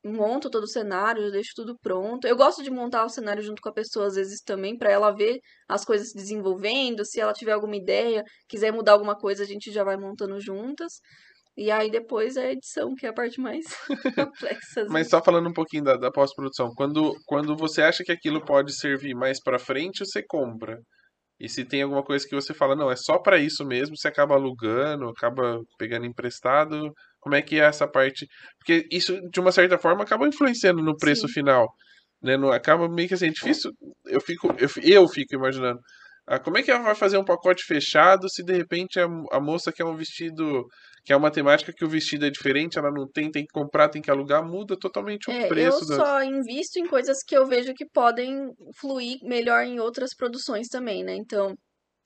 Monto 0.05 0.51
todo 0.51 0.65
o 0.65 0.69
cenário, 0.69 1.31
deixo 1.31 1.53
tudo 1.55 1.77
pronto. 1.81 2.27
Eu 2.27 2.37
gosto 2.37 2.63
de 2.63 2.71
montar 2.71 3.05
o 3.05 3.09
cenário 3.09 3.43
junto 3.43 3.61
com 3.61 3.69
a 3.69 3.73
pessoa, 3.73 4.07
às 4.07 4.15
vezes 4.15 4.41
também, 4.41 4.77
para 4.77 4.91
ela 4.91 5.11
ver 5.11 5.39
as 5.69 5.85
coisas 5.85 6.11
se 6.11 6.17
desenvolvendo. 6.17 7.05
Se 7.05 7.21
ela 7.21 7.33
tiver 7.33 7.53
alguma 7.53 7.77
ideia, 7.77 8.25
quiser 8.49 8.73
mudar 8.73 8.93
alguma 8.93 9.17
coisa, 9.17 9.43
a 9.43 9.47
gente 9.47 9.71
já 9.71 9.85
vai 9.85 9.97
montando 9.97 10.41
juntas. 10.41 11.01
E 11.57 11.71
aí 11.71 11.91
depois 11.91 12.37
é 12.37 12.47
a 12.47 12.53
edição, 12.53 12.95
que 12.95 13.05
é 13.05 13.11
a 13.11 13.13
parte 13.13 13.41
mais 13.41 13.65
complexa. 14.15 14.87
Mas 14.89 15.09
só 15.09 15.23
falando 15.23 15.49
um 15.49 15.53
pouquinho 15.53 15.85
da, 15.85 15.97
da 15.97 16.11
pós-produção, 16.11 16.71
quando, 16.75 17.15
quando 17.27 17.57
você 17.57 17.83
acha 17.83 18.03
que 18.03 18.13
aquilo 18.13 18.45
pode 18.45 18.73
servir 18.73 19.15
mais 19.15 19.39
para 19.43 19.59
frente, 19.59 20.05
você 20.05 20.23
compra. 20.27 20.79
E 21.39 21.49
se 21.49 21.65
tem 21.65 21.83
alguma 21.83 22.03
coisa 22.03 22.27
que 22.27 22.35
você 22.35 22.53
fala, 22.55 22.77
não, 22.77 22.91
é 22.91 22.97
só 22.97 23.19
para 23.19 23.39
isso 23.39 23.65
mesmo, 23.65 23.97
você 23.97 24.09
acaba 24.09 24.35
alugando, 24.35 25.09
acaba 25.09 25.59
pegando 25.79 26.07
emprestado, 26.07 26.93
como 27.21 27.35
é 27.35 27.43
que 27.43 27.61
é 27.61 27.65
essa 27.65 27.87
parte? 27.87 28.27
Porque 28.59 28.87
isso, 28.91 29.21
de 29.31 29.41
uma 29.41 29.53
certa 29.53 29.79
forma, 29.79 30.03
acaba 30.03 30.27
influenciando 30.27 30.83
no 30.83 30.97
preço 30.97 31.29
Sim. 31.29 31.35
final. 31.35 31.69
Né? 32.23 32.37
Não, 32.37 32.51
acaba 32.51 32.89
meio 32.89 33.09
que 33.09 33.15
assim, 33.15 33.27
é 33.27 33.31
difícil. 33.31 33.71
Eu 34.07 34.21
fico, 34.21 34.49
eu, 34.59 34.69
eu 34.83 35.09
fico 35.09 35.35
imaginando. 35.35 35.81
Ah, 36.27 36.39
como 36.39 36.59
é 36.59 36.63
que 36.63 36.71
ela 36.71 36.83
vai 36.83 36.95
fazer 36.95 37.19
um 37.19 37.25
pacote 37.25 37.65
fechado 37.65 38.29
se 38.31 38.45
de 38.45 38.53
repente 38.53 39.01
a, 39.01 39.07
a 39.33 39.41
moça 39.41 39.73
quer 39.73 39.85
um 39.85 39.97
vestido 39.97 40.65
que 41.05 41.13
é 41.13 41.17
uma 41.17 41.31
temática 41.31 41.73
que 41.73 41.85
o 41.85 41.89
vestido 41.89 42.27
é 42.27 42.31
diferente, 42.31 42.79
ela 42.79 42.91
não 42.91 43.09
tem, 43.09 43.31
tem 43.31 43.45
que 43.45 43.53
comprar, 43.53 43.89
tem 43.89 44.03
que 44.03 44.11
alugar, 44.11 44.47
muda 44.47 44.77
totalmente 44.79 45.31
o 45.31 45.33
é, 45.33 45.49
preço. 45.49 45.83
Eu 45.85 45.89
das... 45.89 45.97
só 45.97 46.23
invisto 46.23 46.79
em 46.79 46.87
coisas 46.87 47.23
que 47.27 47.37
eu 47.37 47.47
vejo 47.47 47.73
que 47.75 47.87
podem 47.87 48.51
fluir 48.79 49.19
melhor 49.23 49.65
em 49.65 49.81
outras 49.81 50.15
produções 50.15 50.69
também, 50.69 51.03
né? 51.03 51.15
Então, 51.15 51.55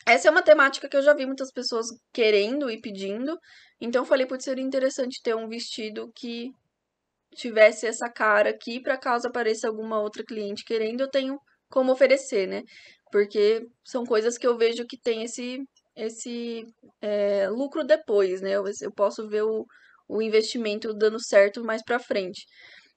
essa 0.07 0.29
é 0.29 0.31
uma 0.31 0.43
temática 0.43 0.89
que 0.89 0.97
eu 0.97 1.03
já 1.03 1.15
vi 1.15 1.27
muitas 1.27 1.51
pessoas 1.53 1.87
querendo 2.13 2.71
e 2.71 2.81
pedindo, 2.81 3.39
então 3.81 4.03
eu 4.03 4.07
falei, 4.07 4.27
putz, 4.27 4.45
seria 4.45 4.65
interessante 4.65 5.21
ter 5.23 5.35
um 5.35 5.49
vestido 5.49 6.11
que 6.15 6.51
tivesse 7.35 7.87
essa 7.87 8.09
cara 8.09 8.51
aqui, 8.51 8.81
para 8.81 8.99
caso 8.99 9.29
apareça 9.29 9.69
alguma 9.69 10.01
outra 10.01 10.25
cliente 10.25 10.65
querendo, 10.65 11.03
eu 11.03 11.11
tenho 11.11 11.39
como 11.69 11.93
oferecer, 11.93 12.47
né? 12.47 12.63
Porque 13.11 13.67
são 13.85 14.05
coisas 14.05 14.39
que 14.39 14.47
eu 14.47 14.57
vejo 14.57 14.87
que 14.87 14.99
tem 14.99 15.25
esse, 15.25 15.59
esse 15.97 16.65
é, 17.01 17.49
lucro 17.49 17.85
depois, 17.85 18.41
né? 18.41 18.53
Eu, 18.53 18.65
eu 18.83 18.93
posso 18.93 19.29
ver 19.29 19.43
o, 19.43 19.67
o 20.09 20.23
investimento 20.23 20.95
dando 20.95 21.21
certo 21.23 21.65
mais 21.65 21.83
pra 21.83 21.99
frente. 21.99 22.45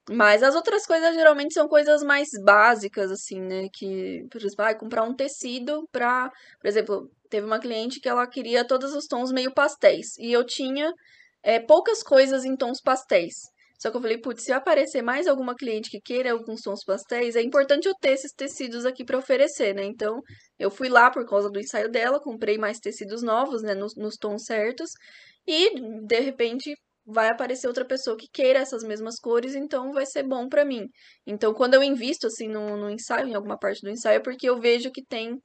Mas 0.09 0.41
as 0.41 0.55
outras 0.55 0.85
coisas 0.85 1.13
geralmente 1.15 1.53
são 1.53 1.67
coisas 1.67 2.01
mais 2.01 2.29
básicas, 2.43 3.11
assim, 3.11 3.41
né? 3.41 3.67
Que, 3.73 4.25
por 4.31 4.37
exemplo, 4.37 4.55
vai 4.57 4.77
comprar 4.77 5.03
um 5.03 5.13
tecido 5.13 5.87
pra. 5.91 6.29
Por 6.61 6.67
exemplo, 6.67 7.11
teve 7.29 7.45
uma 7.45 7.59
cliente 7.59 7.99
que 7.99 8.07
ela 8.07 8.25
queria 8.27 8.65
todos 8.65 8.93
os 8.93 9.05
tons 9.05 9.31
meio 9.31 9.53
pastéis. 9.53 10.17
E 10.17 10.31
eu 10.31 10.45
tinha 10.45 10.93
é, 11.43 11.59
poucas 11.59 12.01
coisas 12.03 12.45
em 12.45 12.55
tons 12.55 12.81
pastéis. 12.81 13.35
Só 13.79 13.91
que 13.91 13.97
eu 13.97 14.01
falei, 14.01 14.17
putz, 14.17 14.43
se 14.43 14.51
aparecer 14.51 15.03
mais 15.03 15.27
alguma 15.27 15.53
cliente 15.55 15.89
que 15.91 16.01
queira 16.01 16.31
alguns 16.31 16.61
tons 16.61 16.83
pastéis, 16.83 17.35
é 17.35 17.41
importante 17.43 17.87
eu 17.87 17.93
ter 18.01 18.11
esses 18.11 18.33
tecidos 18.33 18.85
aqui 18.85 19.05
para 19.05 19.17
oferecer, 19.19 19.75
né? 19.75 19.83
Então, 19.83 20.19
eu 20.57 20.71
fui 20.71 20.89
lá 20.89 21.11
por 21.11 21.25
causa 21.27 21.49
do 21.49 21.59
ensaio 21.59 21.89
dela, 21.91 22.19
comprei 22.19 22.57
mais 22.57 22.79
tecidos 22.79 23.21
novos, 23.21 23.61
né, 23.61 23.75
nos, 23.75 23.95
nos 23.95 24.15
tons 24.15 24.45
certos, 24.45 24.89
e 25.45 25.79
de 26.07 26.19
repente 26.21 26.75
vai 27.07 27.29
aparecer 27.29 27.67
outra 27.67 27.85
pessoa 27.85 28.17
que 28.17 28.27
queira 28.31 28.59
essas 28.59 28.83
mesmas 28.83 29.17
cores, 29.17 29.55
então 29.55 29.93
vai 29.93 30.05
ser 30.05 30.23
bom 30.23 30.49
para 30.49 30.65
mim. 30.65 30.87
Então, 31.25 31.53
quando 31.53 31.73
eu 31.73 31.81
invisto 31.81 32.27
assim 32.27 32.49
no, 32.49 32.75
no, 32.75 32.89
ensaio, 32.89 33.27
em 33.27 33.33
alguma 33.33 33.57
parte 33.57 33.81
do 33.81 33.89
ensaio, 33.89 34.17
é 34.17 34.19
porque 34.19 34.49
eu 34.49 34.59
vejo 34.59 34.91
que 34.91 35.01
tem 35.05 35.39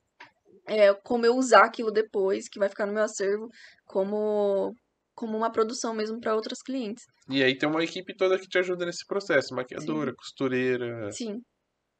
é, 0.66 0.92
como 1.04 1.24
eu 1.24 1.36
usar 1.36 1.64
aquilo 1.64 1.92
depois, 1.92 2.48
que 2.48 2.58
vai 2.58 2.68
ficar 2.68 2.84
no 2.84 2.92
meu 2.92 3.04
acervo, 3.04 3.48
como 3.86 4.74
como 5.14 5.36
uma 5.36 5.52
produção 5.52 5.92
mesmo 5.92 6.18
para 6.18 6.34
outros 6.34 6.62
clientes. 6.62 7.04
E 7.28 7.42
aí 7.44 7.56
tem 7.56 7.68
uma 7.68 7.84
equipe 7.84 8.16
toda 8.16 8.38
que 8.38 8.48
te 8.48 8.58
ajuda 8.58 8.86
nesse 8.86 9.06
processo, 9.06 9.54
maquiadora, 9.54 10.10
Sim. 10.10 10.16
costureira. 10.16 11.12
Sim. 11.12 11.40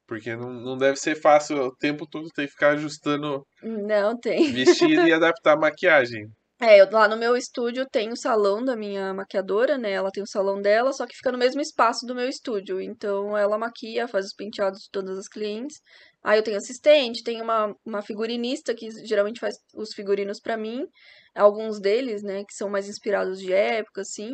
Porque 0.09 0.35
não, 0.35 0.51
não 0.51 0.79
deve 0.79 0.97
ser 0.97 1.15
fácil 1.15 1.59
o 1.59 1.77
tempo 1.77 2.07
todo 2.07 2.29
ter 2.31 2.47
que 2.47 2.53
ficar 2.53 2.71
ajustando 2.71 3.47
não 3.63 4.19
tem. 4.19 4.51
vestido 4.51 5.07
e 5.07 5.13
adaptar 5.13 5.53
a 5.53 5.61
maquiagem. 5.61 6.27
É, 6.63 6.81
eu, 6.81 6.89
lá 6.93 7.09
no 7.09 7.17
meu 7.17 7.37
estúdio 7.37 7.85
tem 7.91 8.13
o 8.13 8.17
salão 8.17 8.65
da 8.65 8.77
minha 8.77 9.13
maquiadora, 9.13 9.77
né? 9.77 9.91
Ela 9.91 10.13
tem 10.13 10.23
o 10.23 10.29
salão 10.29 10.63
dela, 10.63 10.93
só 10.93 11.05
que 11.05 11.17
fica 11.17 11.33
no 11.33 11.39
mesmo 11.39 11.61
espaço 11.61 12.07
do 12.07 12.15
meu 12.15 12.29
estúdio. 12.29 12.81
Então 12.81 13.37
ela 13.37 13.59
maquia, 13.59 14.07
faz 14.07 14.27
os 14.27 14.33
penteados 14.33 14.83
de 14.83 14.91
todas 14.93 15.19
as 15.19 15.27
clientes. 15.27 15.81
Aí 16.23 16.39
eu 16.39 16.43
tenho 16.45 16.57
assistente, 16.57 17.25
tem 17.25 17.43
uma, 17.43 17.75
uma 17.85 18.01
figurinista 18.01 18.73
que 18.77 18.89
geralmente 19.05 19.41
faz 19.41 19.57
os 19.75 19.93
figurinos 19.93 20.39
para 20.39 20.57
mim. 20.57 20.87
Alguns 21.35 21.81
deles, 21.81 22.23
né, 22.23 22.45
que 22.45 22.55
são 22.55 22.71
mais 22.71 22.89
inspirados 22.89 23.41
de 23.41 23.53
época, 23.53 24.03
assim. 24.03 24.31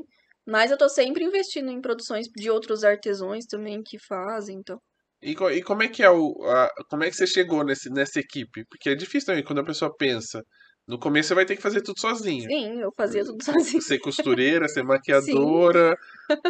Mas 0.47 0.71
eu 0.71 0.77
tô 0.77 0.89
sempre 0.91 1.25
investindo 1.25 1.71
em 1.71 1.81
produções 1.81 2.27
de 2.37 2.51
outros 2.51 2.85
artesãos 2.85 3.47
também 3.47 3.83
que 3.83 3.99
fazem, 4.07 4.59
então. 4.59 4.79
E, 5.23 5.31
e 5.31 5.63
como 5.63 5.83
é 5.83 5.89
que 5.89 6.03
é 6.03 6.11
o. 6.11 6.35
A, 6.45 6.69
como 6.91 7.05
é 7.05 7.09
que 7.09 7.17
você 7.17 7.27
chegou 7.27 7.65
nesse, 7.65 7.89
nessa 7.89 8.21
equipe? 8.21 8.67
Porque 8.69 8.91
é 8.91 8.95
difícil 8.95 9.29
também 9.29 9.45
quando 9.45 9.61
a 9.61 9.65
pessoa 9.65 9.95
pensa 9.97 10.43
no 10.89 10.99
começo 10.99 11.29
você 11.29 11.35
vai 11.35 11.45
ter 11.45 11.55
que 11.55 11.63
fazer 11.63 11.83
tudo 11.83 12.01
sozinha. 12.01 12.49
Sim, 12.49 12.81
eu 12.81 12.91
fazia 12.97 13.23
tudo 13.23 13.45
sozinha. 13.45 13.83
Ser 13.83 13.99
costureira, 13.99 14.67
ser 14.69 14.83
maquiadora, 14.85 15.95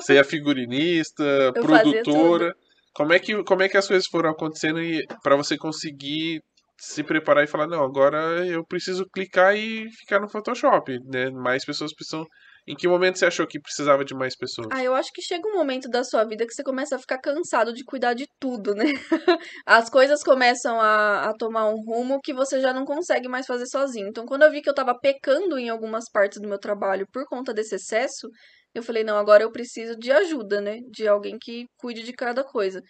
ser 0.01 0.18
a 0.18 0.24
figurinista, 0.24 1.24
eu 1.24 1.53
produtora. 1.53 2.55
Como 2.95 3.12
é, 3.12 3.18
que, 3.18 3.43
como 3.45 3.62
é 3.62 3.68
que 3.68 3.76
as 3.76 3.86
coisas 3.86 4.07
foram 4.07 4.30
acontecendo 4.30 4.80
para 5.22 5.36
você 5.36 5.57
conseguir 5.57 6.41
se 6.76 7.03
preparar 7.03 7.43
e 7.43 7.49
falar, 7.49 7.66
não, 7.66 7.82
agora 7.82 8.47
eu 8.47 8.64
preciso 8.64 9.05
clicar 9.12 9.57
e 9.57 9.91
ficar 9.91 10.20
no 10.20 10.28
Photoshop, 10.28 10.97
né? 11.05 11.30
Mais 11.30 11.64
pessoas 11.64 11.93
precisam 11.93 12.24
em 12.69 12.77
que 12.77 12.87
momento 12.87 13.19
você 13.19 13.25
achou 13.25 13.47
que 13.47 13.59
precisava 13.59 14.05
de 14.05 14.14
mais 14.14 14.37
pessoas? 14.37 14.69
Ah, 14.71 14.85
eu 14.85 14.95
acho 14.95 15.11
que 15.12 15.23
chega 15.23 15.49
um 15.49 15.55
momento 15.55 15.89
da 15.89 16.05
sua 16.05 16.23
vida 16.25 16.47
que 16.47 16.53
você 16.53 16.62
começa 16.62 16.97
a 16.97 16.99
ficar 16.99 17.19
cansado 17.19 17.73
de 17.73 17.83
cuidar 17.83 18.12
de 18.12 18.27
tudo, 18.39 18.75
né? 18.75 18.85
As 19.64 19.89
coisas 19.89 20.23
começam 20.23 20.79
a, 20.79 21.31
a 21.31 21.33
tomar 21.39 21.66
um 21.71 21.83
rumo 21.83 22.21
que 22.23 22.35
você 22.35 22.61
já 22.61 22.73
não 22.73 22.85
consegue 22.85 23.27
mais 23.27 23.47
fazer 23.47 23.66
sozinho. 23.66 24.09
Então, 24.09 24.27
quando 24.27 24.43
eu 24.43 24.51
vi 24.51 24.61
que 24.61 24.69
eu 24.69 24.75
tava 24.75 24.95
pecando 24.99 25.59
em 25.59 25.71
algumas 25.71 26.05
partes 26.12 26.39
do 26.41 26.47
meu 26.47 26.59
trabalho 26.59 27.07
por 27.11 27.25
conta 27.25 27.55
desse 27.55 27.77
excesso, 27.77 28.29
eu 28.75 28.83
falei, 28.83 29.03
não, 29.03 29.16
agora 29.16 29.43
eu 29.43 29.51
preciso 29.51 29.97
de 29.97 30.12
ajuda, 30.12 30.61
né? 30.61 30.79
De 30.91 31.09
alguém 31.09 31.39
que 31.41 31.64
cuide 31.79 32.03
de 32.03 32.12
cada 32.12 32.45
coisa. 32.45 32.83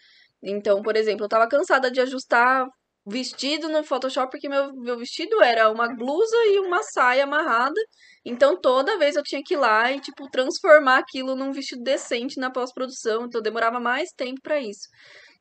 Então, 0.43 0.83
por 0.83 0.97
exemplo, 0.97 1.25
eu 1.25 1.29
tava 1.29 1.49
cansada 1.49 1.89
de 1.89 2.01
ajustar 2.01 2.67
vestido 3.09 3.69
no 3.69 3.83
Photoshop 3.83 4.31
porque 4.31 4.49
meu, 4.49 4.73
meu 4.75 4.99
vestido 4.99 5.43
era 5.43 5.71
uma 5.71 5.89
blusa 5.95 6.37
e 6.47 6.59
uma 6.61 6.83
saia 6.83 7.25
amarrada. 7.25 7.81
Então 8.25 8.61
toda 8.61 8.99
vez 8.99 9.17
eu 9.17 9.23
tinha 9.23 9.43
que 9.45 9.55
ir 9.55 9.59
lá 9.59 9.91
e 9.93 10.01
tipo 10.01 10.29
transformar 10.31 10.99
aquilo 10.99 11.35
num 11.35 11.53
vestido 11.53 11.83
decente 11.83 12.39
na 12.39 12.51
pós-produção, 12.51 13.25
então 13.25 13.41
demorava 13.41 13.81
mais 13.81 14.11
tempo 14.11 14.41
para 14.43 14.61
isso. 14.61 14.89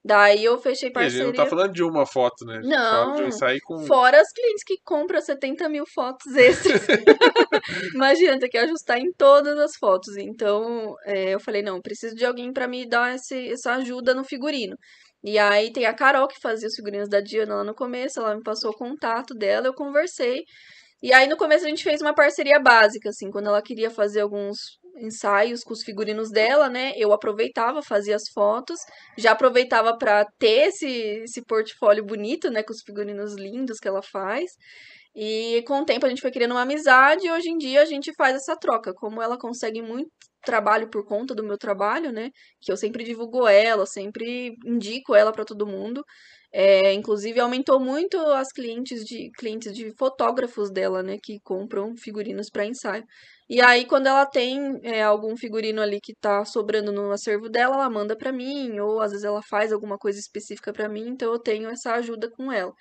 Daí 0.07 0.45
eu 0.45 0.57
fechei 0.57 0.89
parceria. 0.89 1.17
E 1.17 1.21
a 1.21 1.25
gente 1.25 1.37
não 1.37 1.43
tá 1.43 1.49
falando 1.49 1.73
de 1.73 1.83
uma 1.83 2.05
foto, 2.05 2.45
né? 2.45 2.61
Não. 2.63 3.29
sair 3.29 3.59
com... 3.59 3.85
Fora 3.85 4.21
as 4.21 4.31
clientes 4.31 4.63
que 4.65 4.77
compram 4.81 5.19
70 5.19 5.67
mil 5.67 5.83
fotos 5.93 6.33
extras. 6.33 6.81
Imagina, 7.93 8.39
ter 8.39 8.47
que 8.47 8.57
ajustar 8.57 8.99
em 8.99 9.11
todas 9.17 9.57
as 9.57 9.75
fotos. 9.75 10.15
Então, 10.15 10.95
é, 11.03 11.33
eu 11.33 11.41
falei, 11.41 11.61
não, 11.61 11.81
preciso 11.81 12.15
de 12.15 12.25
alguém 12.25 12.53
para 12.53 12.69
me 12.69 12.87
dar 12.87 13.15
esse, 13.15 13.49
essa 13.49 13.73
ajuda 13.73 14.13
no 14.13 14.23
figurino. 14.23 14.77
E 15.23 15.37
aí 15.37 15.71
tem 15.71 15.85
a 15.85 15.93
Carol 15.93 16.27
que 16.27 16.39
fazia 16.41 16.67
os 16.67 16.75
figurinos 16.75 17.09
da 17.09 17.19
Diana 17.19 17.55
lá 17.55 17.63
no 17.63 17.75
começo, 17.75 18.19
ela 18.19 18.35
me 18.35 18.43
passou 18.43 18.71
o 18.71 18.77
contato 18.77 19.33
dela, 19.33 19.67
eu 19.67 19.73
conversei. 19.73 20.43
E 21.01 21.13
aí 21.13 21.27
no 21.27 21.37
começo 21.37 21.65
a 21.65 21.69
gente 21.69 21.83
fez 21.83 22.01
uma 22.01 22.13
parceria 22.13 22.59
básica, 22.59 23.09
assim, 23.09 23.29
quando 23.29 23.47
ela 23.47 23.61
queria 23.61 23.89
fazer 23.91 24.21
alguns 24.21 24.57
ensaios 24.99 25.61
com 25.63 25.73
os 25.73 25.83
figurinos 25.83 26.31
dela, 26.31 26.69
né? 26.69 26.93
Eu 26.97 27.13
aproveitava, 27.13 27.81
fazia 27.83 28.15
as 28.15 28.23
fotos, 28.33 28.79
já 29.17 29.31
aproveitava 29.31 29.95
para 29.97 30.25
ter 30.39 30.69
esse, 30.69 30.87
esse 31.23 31.43
portfólio 31.45 32.03
bonito, 32.05 32.49
né, 32.49 32.63
com 32.63 32.73
os 32.73 32.81
figurinos 32.81 33.35
lindos 33.35 33.77
que 33.79 33.87
ela 33.87 34.01
faz. 34.01 34.51
E 35.15 35.63
com 35.67 35.81
o 35.81 35.85
tempo 35.85 36.05
a 36.05 36.09
gente 36.09 36.21
foi 36.21 36.31
criando 36.31 36.51
uma 36.51 36.61
amizade 36.61 37.25
e 37.27 37.31
hoje 37.31 37.49
em 37.49 37.57
dia 37.57 37.81
a 37.81 37.85
gente 37.85 38.11
faz 38.15 38.35
essa 38.35 38.55
troca. 38.55 38.93
Como 38.93 39.21
ela 39.21 39.37
consegue 39.37 39.81
muito 39.81 40.09
trabalho 40.47 40.89
por 40.89 41.05
conta 41.05 41.35
do 41.35 41.43
meu 41.43 41.57
trabalho, 41.57 42.11
né? 42.11 42.29
Que 42.61 42.71
eu 42.71 42.77
sempre 42.77 43.03
divulgo 43.03 43.47
ela, 43.47 43.85
sempre 43.85 44.55
indico 44.65 45.13
ela 45.15 45.31
para 45.33 45.45
todo 45.45 45.67
mundo. 45.67 46.03
É, 46.51 46.93
inclusive 46.93 47.39
aumentou 47.39 47.79
muito 47.79 48.17
as 48.17 48.47
clientes 48.53 49.03
de 49.03 49.29
clientes 49.37 49.73
de 49.73 49.91
fotógrafos 49.97 50.71
dela, 50.71 51.03
né, 51.03 51.17
que 51.21 51.39
compram 51.43 51.93
figurinos 51.97 52.49
para 52.49 52.65
ensaio. 52.65 53.03
E 53.49 53.61
aí 53.61 53.85
quando 53.85 54.07
ela 54.07 54.25
tem 54.25 54.79
é, 54.83 55.03
algum 55.03 55.35
figurino 55.37 55.81
ali 55.81 55.99
que 56.01 56.13
tá 56.15 56.45
sobrando 56.45 56.91
no 56.91 57.11
acervo 57.11 57.49
dela, 57.49 57.75
ela 57.75 57.89
manda 57.89 58.15
para 58.17 58.31
mim, 58.31 58.79
ou 58.79 59.01
às 59.01 59.11
vezes 59.11 59.25
ela 59.25 59.41
faz 59.49 59.73
alguma 59.73 59.97
coisa 59.97 60.19
específica 60.19 60.71
para 60.73 60.87
mim, 60.89 61.09
então 61.09 61.31
eu 61.33 61.39
tenho 61.39 61.69
essa 61.69 61.93
ajuda 61.95 62.29
com 62.31 62.51
ela. 62.51 62.73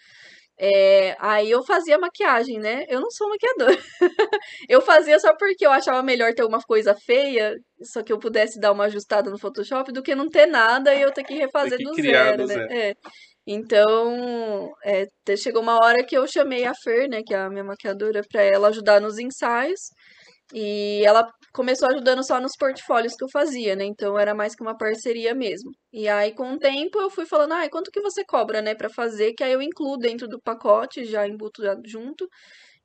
É, 0.58 1.14
aí 1.20 1.50
eu 1.50 1.62
fazia 1.64 1.98
maquiagem, 1.98 2.58
né? 2.58 2.84
Eu 2.88 3.00
não 3.00 3.10
sou 3.10 3.28
maquiadora. 3.28 3.78
eu 4.68 4.80
fazia 4.80 5.18
só 5.18 5.34
porque 5.36 5.66
eu 5.66 5.70
achava 5.70 6.02
melhor 6.02 6.32
ter 6.34 6.44
uma 6.44 6.60
coisa 6.62 6.94
feia, 6.94 7.54
só 7.82 8.02
que 8.02 8.12
eu 8.12 8.18
pudesse 8.18 8.58
dar 8.58 8.72
uma 8.72 8.84
ajustada 8.84 9.30
no 9.30 9.38
Photoshop, 9.38 9.92
do 9.92 10.02
que 10.02 10.14
não 10.14 10.28
ter 10.28 10.46
nada 10.46 10.94
e 10.94 11.02
eu 11.02 11.12
ter 11.12 11.24
que 11.24 11.34
refazer 11.34 11.78
que 11.78 11.84
do 11.84 11.94
zero, 11.94 12.42
do 12.42 12.46
né? 12.48 12.54
zero. 12.54 12.72
É. 12.72 12.94
Então, 13.46 14.72
é, 14.84 15.06
chegou 15.36 15.62
uma 15.62 15.76
hora 15.76 16.04
que 16.04 16.16
eu 16.16 16.26
chamei 16.26 16.64
a 16.64 16.74
Fer, 16.74 17.08
né, 17.08 17.22
que 17.24 17.32
é 17.32 17.38
a 17.38 17.50
minha 17.50 17.62
maquiadora, 17.62 18.22
pra 18.30 18.42
ela 18.42 18.68
ajudar 18.68 19.00
nos 19.00 19.18
ensaios. 19.18 19.80
E 20.54 21.02
ela 21.04 21.28
começou 21.56 21.88
ajudando 21.88 22.22
só 22.22 22.38
nos 22.38 22.54
portfólios 22.54 23.14
que 23.16 23.24
eu 23.24 23.30
fazia, 23.30 23.74
né? 23.74 23.84
Então 23.86 24.18
era 24.18 24.34
mais 24.34 24.54
que 24.54 24.62
uma 24.62 24.76
parceria 24.76 25.34
mesmo. 25.34 25.70
E 25.90 26.06
aí, 26.06 26.34
com 26.34 26.52
o 26.52 26.58
tempo, 26.58 27.00
eu 27.00 27.08
fui 27.10 27.24
falando, 27.24 27.52
ah, 27.54 27.68
quanto 27.70 27.90
que 27.90 28.00
você 28.02 28.22
cobra, 28.26 28.60
né, 28.60 28.74
pra 28.74 28.90
fazer? 28.90 29.32
Que 29.32 29.42
aí 29.42 29.52
eu 29.52 29.62
incluo 29.62 29.96
dentro 29.96 30.28
do 30.28 30.38
pacote, 30.40 31.06
já 31.06 31.26
embuto 31.26 31.62
junto. 31.86 32.28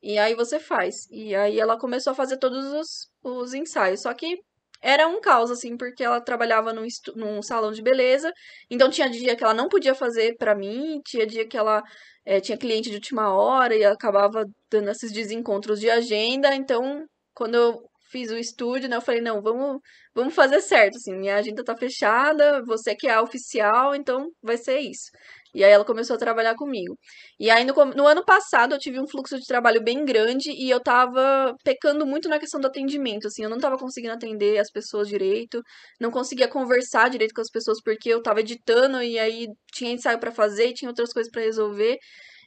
E 0.01 0.17
aí 0.17 0.35
você 0.35 0.59
faz. 0.59 1.07
E 1.11 1.35
aí 1.35 1.59
ela 1.59 1.77
começou 1.77 2.11
a 2.11 2.15
fazer 2.15 2.37
todos 2.37 2.65
os, 2.73 2.89
os 3.23 3.53
ensaios. 3.53 4.01
Só 4.01 4.13
que 4.13 4.37
era 4.81 5.07
um 5.07 5.21
caos, 5.21 5.51
assim, 5.51 5.77
porque 5.77 6.03
ela 6.03 6.21
trabalhava 6.21 6.73
num, 6.73 6.87
num 7.15 7.41
salão 7.41 7.71
de 7.73 7.81
beleza. 7.83 8.31
Então 8.69 8.89
tinha 8.89 9.09
dia 9.09 9.35
que 9.35 9.43
ela 9.43 9.53
não 9.53 9.67
podia 9.69 9.93
fazer 9.95 10.35
pra 10.37 10.55
mim, 10.55 11.01
tinha 11.05 11.27
dia 11.27 11.47
que 11.47 11.57
ela 11.57 11.83
eh, 12.25 12.39
tinha 12.41 12.57
cliente 12.57 12.89
de 12.89 12.95
última 12.95 13.33
hora 13.33 13.75
e 13.75 13.83
acabava 13.83 14.45
dando 14.71 14.89
esses 14.91 15.11
desencontros 15.11 15.79
de 15.79 15.89
agenda. 15.89 16.55
Então, 16.55 17.05
quando 17.33 17.55
eu 17.55 17.90
fiz 18.11 18.29
o 18.31 18.37
estúdio, 18.37 18.89
né, 18.89 18.95
eu 18.97 19.01
falei, 19.01 19.21
não, 19.21 19.41
vamos, 19.41 19.79
vamos 20.13 20.33
fazer 20.35 20.61
certo, 20.61 20.97
assim, 20.97 21.15
minha 21.15 21.35
agenda 21.37 21.63
tá 21.63 21.75
fechada, 21.77 22.61
você 22.65 22.95
que 22.95 23.07
é 23.07 23.13
a 23.13 23.21
oficial, 23.21 23.95
então 23.95 24.27
vai 24.41 24.57
ser 24.57 24.79
isso. 24.79 25.09
E 25.53 25.63
aí 25.63 25.71
ela 25.71 25.83
começou 25.85 26.15
a 26.15 26.19
trabalhar 26.19 26.55
comigo. 26.55 26.97
E 27.39 27.49
aí 27.49 27.65
no, 27.65 27.73
no 27.95 28.07
ano 28.07 28.23
passado 28.23 28.73
eu 28.73 28.79
tive 28.79 28.99
um 28.99 29.07
fluxo 29.07 29.37
de 29.37 29.45
trabalho 29.45 29.83
bem 29.83 30.05
grande 30.05 30.51
e 30.51 30.69
eu 30.69 30.79
tava 30.81 31.53
pecando 31.63 32.05
muito 32.05 32.29
na 32.29 32.39
questão 32.39 32.59
do 32.59 32.67
atendimento, 32.67 33.27
assim, 33.27 33.43
eu 33.43 33.49
não 33.49 33.59
tava 33.59 33.77
conseguindo 33.77 34.13
atender 34.13 34.59
as 34.59 34.71
pessoas 34.71 35.07
direito, 35.07 35.61
não 35.99 36.11
conseguia 36.11 36.47
conversar 36.47 37.09
direito 37.09 37.33
com 37.33 37.41
as 37.41 37.49
pessoas 37.49 37.79
porque 37.83 38.09
eu 38.09 38.21
tava 38.21 38.39
editando 38.41 39.01
e 39.03 39.19
aí 39.19 39.47
tinha 39.73 39.91
ensaio 39.91 40.19
pra 40.19 40.31
fazer 40.31 40.73
tinha 40.73 40.89
outras 40.89 41.11
coisas 41.13 41.31
pra 41.31 41.41
resolver. 41.41 41.97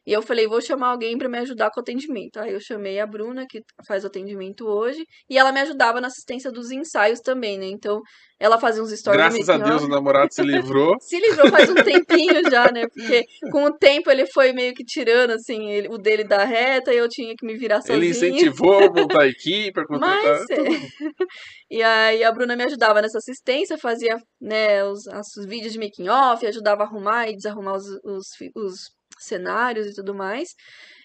E 0.07 0.13
eu 0.13 0.21
falei, 0.21 0.47
vou 0.47 0.61
chamar 0.61 0.89
alguém 0.89 1.17
pra 1.17 1.29
me 1.29 1.39
ajudar 1.39 1.71
com 1.71 1.81
o 1.81 1.83
atendimento. 1.83 2.39
Aí 2.39 2.53
eu 2.53 2.61
chamei 2.61 3.01
a 3.01 3.07
Bruna, 3.07 3.47
que 3.49 3.61
faz 3.87 4.05
o 4.05 4.09
atendimento 4.09 4.67
hoje, 4.67 5.03
e 5.31 5.39
ela 5.39 5.51
me 5.51 5.61
ajudava 5.61 6.01
na 6.01 6.09
assistência 6.09 6.51
dos 6.53 6.71
ensaios 6.71 7.21
também, 7.21 7.59
né? 7.59 7.67
Então, 7.67 8.01
ela 8.39 8.59
fazia 8.59 8.83
uns 8.83 8.91
stories 8.93 9.19
Graças 9.19 9.49
a 9.49 9.57
Deus 9.57 9.83
o 9.83 9.89
namorado 9.89 10.35
se 10.35 10.43
livrou. 10.43 10.95
Se 11.01 11.19
livrou 11.19 11.49
faz 11.51 11.71
um 11.71 11.75
tempinho 11.75 12.51
já, 12.51 12.71
né? 12.71 12.83
Porque 12.93 13.25
com 13.51 13.65
o 13.65 13.73
tempo 13.73 14.11
ele 14.11 14.27
foi 14.27 14.53
meio 14.53 14.75
que 14.75 14.85
tirando, 14.85 15.31
assim, 15.31 15.71
ele- 15.71 15.89
o 15.89 15.97
dele 15.97 16.25
da 16.25 16.45
reta 16.45 16.93
e 16.93 16.99
eu 16.99 17.09
tinha 17.09 17.35
que 17.37 17.47
me 17.47 17.57
virar 17.57 17.81
Ele 17.89 18.13
sozinha. 18.13 18.31
incentivou 18.33 18.79
a 18.85 18.93
montar 18.93 19.23
a 19.23 19.27
equipe, 19.29 19.81
a 19.81 19.87
contratar. 19.87 20.41
Mas, 20.41 20.51
é. 20.51 20.57
e 21.71 21.83
aí 21.83 22.23
a 22.25 22.31
Bruna 22.33 22.57
me 22.57 22.65
ajudava 22.65 23.01
nessa 23.01 23.19
assistência, 23.19 23.79
fazia, 23.79 24.17
né, 24.41 24.85
os, 24.85 25.07
os 25.07 25.47
vídeos 25.47 25.73
de 25.73 25.79
making 25.79 26.09
off, 26.09 26.45
ajudava 26.47 26.83
a 26.83 26.87
arrumar 26.87 27.29
e 27.29 27.37
desarrumar 27.37 27.77
os, 27.77 27.87
os, 28.05 28.27
os 28.55 28.75
cenários 29.19 29.87
e 29.87 29.95
tudo 29.95 30.15
mais. 30.15 30.51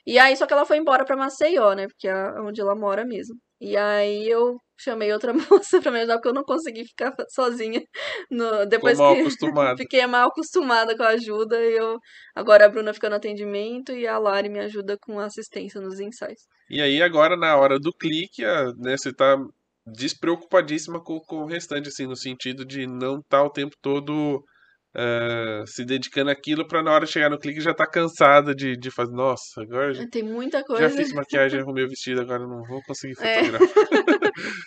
E 0.05 0.17
aí, 0.17 0.35
só 0.35 0.45
que 0.45 0.53
ela 0.53 0.65
foi 0.65 0.77
embora 0.77 1.05
pra 1.05 1.15
Maceió, 1.17 1.73
né, 1.73 1.87
porque 1.87 2.07
é 2.07 2.41
onde 2.41 2.61
ela 2.61 2.75
mora 2.75 3.05
mesmo. 3.05 3.35
E 3.61 3.75
aí 3.75 4.27
eu 4.27 4.57
chamei 4.79 5.11
outra 5.11 5.33
moça 5.61 5.81
pra 5.81 5.91
me 5.91 5.99
ajudar, 5.99 6.15
porque 6.15 6.29
eu 6.29 6.33
não 6.33 6.43
consegui 6.43 6.85
ficar 6.85 7.13
sozinha. 7.29 7.81
No, 8.31 8.65
depois 8.65 8.97
mal 8.97 9.13
que 9.13 9.21
acostumada. 9.21 9.77
fiquei 9.77 10.05
mal 10.07 10.29
acostumada 10.29 10.95
com 10.95 11.03
a 11.03 11.09
ajuda, 11.09 11.61
e 11.61 11.77
eu 11.77 11.97
agora 12.35 12.65
a 12.65 12.69
Bruna 12.69 12.93
fica 12.93 13.09
no 13.09 13.15
atendimento 13.15 13.91
e 13.91 14.07
a 14.07 14.17
Lari 14.17 14.49
me 14.49 14.59
ajuda 14.59 14.97
com 15.01 15.19
a 15.19 15.25
assistência 15.25 15.81
nos 15.81 15.99
ensaios. 15.99 16.39
E 16.69 16.81
aí, 16.81 17.01
agora, 17.01 17.35
na 17.35 17.55
hora 17.57 17.77
do 17.79 17.91
clique, 17.91 18.43
né, 18.77 18.95
você 18.95 19.13
tá 19.13 19.37
despreocupadíssima 19.85 21.03
com, 21.03 21.19
com 21.19 21.43
o 21.43 21.47
restante, 21.47 21.89
assim, 21.89 22.05
no 22.05 22.15
sentido 22.15 22.63
de 22.63 22.87
não 22.87 23.19
estar 23.19 23.43
o 23.43 23.49
tempo 23.49 23.75
todo 23.81 24.43
eh, 24.95 25.63
se 25.65 25.85
dedicando 25.85 26.29
àquilo 26.31 26.67
pra 26.67 26.81
na 26.83 26.91
hora 26.91 27.05
de 27.05 27.11
chegar 27.11 27.29
no 27.29 27.37
clique 27.39 27.61
já 27.61 27.73
tá 27.73 27.85
cansada 27.87 28.53
de, 28.55 28.75
de 28.77 28.91
fazer. 28.91 29.11
Nossa, 29.13 29.61
agora 29.61 29.93
já, 29.93 30.07
Tem 30.07 30.23
muita 30.23 30.59
já 30.59 30.63
coisa. 30.65 30.89
fiz 30.89 31.13
maquiagem, 31.13 31.59
arrumei 31.59 31.83
o 31.85 31.89
vestido, 31.89 32.21
agora 32.21 32.45
não 32.47 32.63
vou 32.63 32.81
conseguir 32.85 33.15
É. 33.21 33.43
fotografar. 33.43 33.69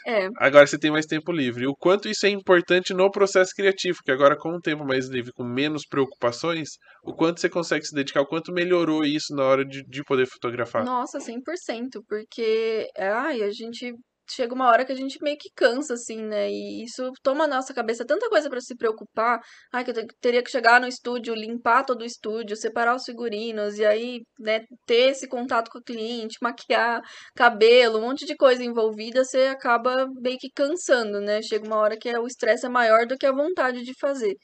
É, 0.07 0.29
Agora 0.39 0.67
você 0.67 0.77
tem 0.79 0.91
mais 0.91 1.07
tempo 1.07 1.33
livre. 1.33 1.67
O 1.67 1.75
quanto 1.75 2.09
isso 2.09 2.27
é 2.27 2.29
importante 2.29 2.93
no 2.93 3.11
processo 3.11 3.53
criativo, 3.55 3.99
que 4.05 4.11
agora 4.11 4.37
com 4.37 4.55
um 4.55 4.61
tempo 4.61 4.85
mais 4.85 5.09
livre, 5.09 5.33
com 5.33 5.45
menos 5.45 5.87
preocupações, 5.87 6.71
o 7.05 7.15
quanto 7.15 7.41
você 7.41 7.49
consegue 7.49 7.87
se 7.87 7.95
dedicar, 7.95 8.21
o 8.21 8.27
quanto 8.27 8.53
melhorou 8.53 9.05
isso 9.05 9.35
na 9.35 9.45
hora 9.45 9.65
de, 9.65 9.83
de 9.85 10.03
poder 10.05 10.27
fotografar. 10.27 10.85
Nossa, 10.85 11.19
100%, 11.19 12.03
porque 12.09 12.89
ai, 12.99 13.43
a 13.43 13.51
gente 13.51 13.95
chega 14.35 14.55
uma 14.55 14.69
hora 14.69 14.85
que 14.85 14.93
a 14.93 14.95
gente 14.95 15.19
meio 15.23 15.37
que 15.39 15.51
cansa 15.55 15.95
assim, 15.95 16.23
né? 16.25 16.51
E 16.51 16.85
isso 16.85 17.11
toma 17.23 17.47
na 17.47 17.57
nossa 17.57 17.75
cabeça 17.75 18.05
tanta 18.07 18.29
coisa 18.29 18.49
pra 18.51 18.61
se 18.61 18.77
preocupar. 18.77 19.41
Ai, 19.73 19.85
que 19.85 19.91
eu 19.91 19.95
te- 19.95 20.07
teria 20.21 20.43
que 20.43 20.51
chegar 20.51 20.81
no 20.81 20.87
estúdio, 20.89 21.35
limpar 21.35 21.85
todo 21.85 22.03
o 22.03 22.05
estúdio, 22.05 22.57
separar 22.57 22.95
os 22.97 23.05
figurinos 23.05 23.79
e 23.79 23.85
aí, 23.85 24.23
né, 24.39 24.61
ter 24.87 25.11
esse 25.11 25.29
contato 25.29 25.71
com 25.71 25.79
o 25.79 25.83
cliente, 25.83 26.39
maquiar, 26.43 27.01
cabelo, 27.35 27.99
um 27.99 28.03
monte 28.03 28.25
de 28.27 28.37
coisa 28.37 28.65
envolvida, 28.65 29.25
você 29.25 29.47
acaba 29.49 30.07
meio 30.21 30.39
que 30.39 30.51
cansando, 30.55 31.21
né? 31.21 31.43
Chega 31.43 31.67
uma 31.67 31.77
hora 31.79 31.97
que 31.99 32.09
é- 32.09 32.19
o 32.19 32.27
estresse 32.27 32.67
é 32.67 32.69
maior 32.69 33.07
do 33.07 33.17
que 33.19 33.27
a 33.27 33.33
vontade 33.33 33.83
de 33.83 33.93
fazer. 34.01 34.37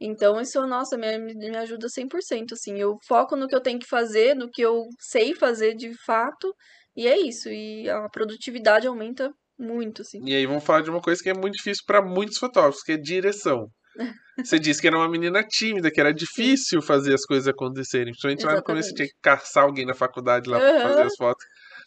Então, 0.00 0.40
isso, 0.40 0.66
nossa, 0.66 0.96
me, 0.98 1.18
me 1.18 1.56
ajuda 1.56 1.88
100%, 1.88 2.54
assim. 2.54 2.78
Eu 2.78 2.96
foco 3.06 3.36
no 3.36 3.46
que 3.48 3.54
eu 3.54 3.60
tenho 3.62 3.78
que 3.78 3.86
fazer, 3.86 4.34
no 4.34 4.50
que 4.50 4.62
eu 4.62 4.82
sei 5.00 5.34
fazer 5.34 5.74
de 5.74 5.92
fato, 6.04 6.54
e 6.96 7.06
é 7.06 7.18
isso. 7.18 7.48
E 7.48 7.88
a 7.88 8.08
produtividade 8.08 8.86
aumenta 8.86 9.32
muito, 9.58 10.02
assim. 10.02 10.20
E 10.24 10.34
aí 10.34 10.46
vamos 10.46 10.64
falar 10.64 10.82
de 10.82 10.90
uma 10.90 11.00
coisa 11.00 11.22
que 11.22 11.30
é 11.30 11.34
muito 11.34 11.54
difícil 11.54 11.84
para 11.86 12.02
muitos 12.02 12.38
fotógrafos, 12.38 12.82
que 12.82 12.92
é 12.92 12.96
direção. 12.96 13.68
Você 14.44 14.58
disse 14.58 14.80
que 14.80 14.88
era 14.88 14.96
uma 14.96 15.08
menina 15.08 15.44
tímida, 15.44 15.90
que 15.90 16.00
era 16.00 16.12
difícil 16.12 16.82
fazer 16.82 17.14
as 17.14 17.24
coisas 17.24 17.46
acontecerem. 17.46 18.12
Principalmente 18.12 18.44
lá 18.44 18.56
no 18.56 18.64
começo 18.64 18.88
você 18.88 18.94
tinha 18.94 19.06
que 19.06 19.14
caçar 19.22 19.62
alguém 19.62 19.86
na 19.86 19.94
faculdade 19.94 20.50
lá 20.50 20.58
para 20.58 20.82
fazer 20.82 20.98
Aham. 20.98 21.06
as 21.06 21.16
fotos. 21.16 21.46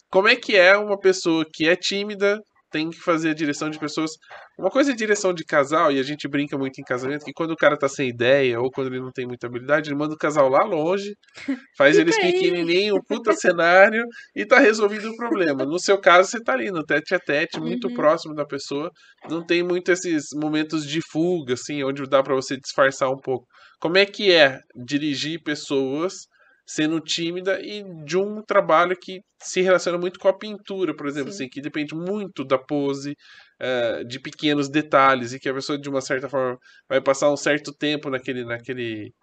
Como 0.10 0.30
é 0.30 0.36
que 0.36 0.56
é 0.56 0.78
uma 0.78 0.98
pessoa 0.98 1.46
que 1.52 1.68
é 1.68 1.76
tímida, 1.76 2.40
tem 2.72 2.90
que 2.90 3.00
fazer 3.00 3.30
a 3.32 3.34
direção 3.34 3.70
de 3.70 3.80
pessoas? 3.80 4.12
Uma 4.58 4.70
coisa 4.70 4.92
é 4.92 4.96
direção 4.96 5.34
de 5.34 5.44
casal, 5.46 5.92
e 5.92 6.00
a 6.00 6.04
gente 6.04 6.28
brinca 6.28 6.58
muito 6.58 6.80
em 6.80 6.84
casamento, 6.84 7.26
que 7.26 7.34
quando 7.34 7.52
o 7.52 7.56
cara 7.56 7.78
tá 7.78 7.88
sem 7.88 8.10
ideia, 8.10 8.60
ou 8.60 8.70
quando 8.72 8.88
ele 8.88 9.00
não 9.00 9.12
tem 9.12 9.26
muita 9.28 9.48
habilidade, 9.48 9.90
ele 9.90 9.98
manda 9.98 10.14
o 10.14 10.18
casal 10.18 10.50
lá 10.50 10.64
longe, 10.64 11.14
faz 11.78 11.98
eles 11.98 12.18
pequenininho, 12.18 12.96
um 12.96 13.02
puta 13.08 13.34
cenário, 13.34 14.04
e 14.36 14.46
tá 14.46 14.60
resolvido 14.60 15.10
o 15.10 15.16
problema. 15.16 15.66
No 15.66 15.80
seu 15.80 16.00
caso, 16.00 16.30
você 16.30 16.42
tá 16.42 16.54
ali 16.54 16.72
no 16.72 16.84
tete 16.84 17.16
a 17.16 17.20
tete, 17.20 17.60
muito 17.60 17.88
Uhum. 17.88 17.94
próximo 17.94 18.34
da 18.36 18.46
pessoa, 18.46 18.90
não 19.30 19.46
tem 19.46 19.64
muito 19.64 19.92
esses 19.92 20.26
momentos 20.36 20.86
de 20.88 21.00
fuga, 21.12 21.54
assim, 21.54 21.84
onde 21.84 22.04
dá 22.10 22.22
pra 22.24 22.36
você 22.36 22.58
disfarçar 22.58 23.10
um 23.10 23.18
pouco. 23.18 23.46
Como 23.80 23.98
é 23.98 24.06
que 24.06 24.32
é 24.32 24.60
dirigir 24.86 25.42
pessoas 25.44 26.14
sendo 26.68 27.00
tímida 27.00 27.62
e 27.62 27.82
de 28.04 28.18
um 28.18 28.42
trabalho 28.44 28.98
que 29.00 29.22
se 29.42 29.62
relaciona 29.62 29.98
muito 29.98 30.20
com 30.20 30.28
a 30.28 30.38
pintura, 30.38 30.94
por 30.96 31.08
exemplo, 31.08 31.32
Sim. 31.32 31.44
assim, 31.44 31.50
que 31.50 31.62
depende 31.62 31.96
muito 31.96 32.44
da 32.44 32.58
pose, 32.58 33.16
eh, 33.60 34.04
de 34.04 34.20
pequenos 34.20 34.70
detalhes, 34.70 35.32
e 35.32 35.40
que 35.40 35.48
a 35.48 35.54
pessoa, 35.54 35.80
de 35.80 35.90
uma 35.90 36.02
certa 36.02 36.28
forma, 36.28 36.58
vai 36.90 37.02
passar 37.02 37.32
um 37.32 37.38
certo 37.38 37.74
tempo 37.74 38.10
naquele, 38.10 38.44
naquele, 38.44 39.14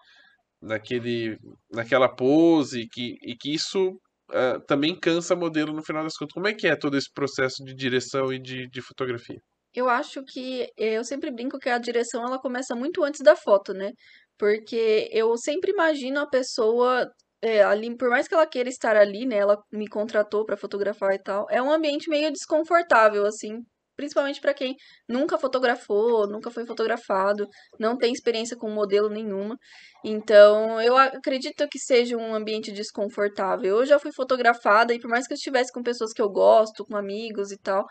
naquele, 0.62 1.38
naquela 1.70 2.08
pose, 2.08 2.80
e 2.82 2.88
que, 2.88 3.16
e 3.22 3.36
que 3.36 3.52
isso 3.54 4.00
eh, 4.32 4.58
também 4.66 4.98
cansa 4.98 5.36
modelo 5.36 5.72
no 5.74 5.84
final 5.84 6.02
das 6.02 6.16
contas. 6.16 6.32
Como 6.34 6.48
é 6.48 6.54
que 6.54 6.66
é 6.66 6.74
todo 6.76 6.96
esse 6.96 7.12
processo 7.12 7.62
de 7.64 7.74
direção 7.74 8.32
e 8.32 8.40
de, 8.40 8.68
de 8.68 8.80
fotografia? 8.80 9.38
Eu 9.74 9.88
acho 9.88 10.22
que 10.24 10.62
eh, 10.78 10.94
eu 10.94 11.04
sempre 11.04 11.30
brinco 11.32 11.58
que 11.58 11.68
a 11.68 11.78
direção 11.78 12.22
ela 12.24 12.38
começa 12.38 12.74
muito 12.74 13.02
antes 13.04 13.20
da 13.20 13.36
foto, 13.36 13.74
né? 13.74 13.90
Porque 14.38 15.08
eu 15.12 15.36
sempre 15.36 15.72
imagino 15.72 16.20
a 16.20 16.28
pessoa 16.28 17.06
eh, 17.44 17.62
ali, 17.62 17.96
por 17.96 18.08
mais 18.10 18.26
que 18.28 18.34
ela 18.34 18.46
queira 18.46 18.68
estar 18.68 18.96
ali, 18.96 19.26
né? 19.26 19.36
Ela 19.38 19.58
me 19.72 19.86
contratou 19.88 20.44
pra 20.46 20.56
fotografar 20.56 21.14
e 21.14 21.22
tal. 21.22 21.46
É 21.50 21.62
um 21.62 21.70
ambiente 21.70 22.08
meio 22.10 22.32
desconfortável, 22.32 23.26
assim, 23.26 23.60
principalmente 23.96 24.40
para 24.40 24.54
quem 24.54 24.74
nunca 25.08 25.38
fotografou, 25.38 26.26
nunca 26.28 26.50
foi 26.50 26.66
fotografado, 26.66 27.46
não 27.78 27.96
tem 27.96 28.12
experiência 28.12 28.56
com 28.56 28.70
modelo 28.70 29.08
nenhuma. 29.08 29.56
Então, 30.04 30.80
eu 30.80 30.96
acredito 30.96 31.66
que 31.68 31.78
seja 31.78 32.16
um 32.16 32.34
ambiente 32.34 32.72
desconfortável. 32.72 33.78
Eu 33.80 33.86
já 33.86 33.98
fui 33.98 34.12
fotografada 34.12 34.94
e 34.94 35.00
por 35.00 35.10
mais 35.10 35.26
que 35.26 35.32
eu 35.34 35.36
estivesse 35.36 35.72
com 35.72 35.82
pessoas 35.82 36.12
que 36.12 36.22
eu 36.22 36.30
gosto, 36.30 36.84
com 36.84 36.96
amigos 36.96 37.52
e 37.52 37.58
tal, 37.58 37.84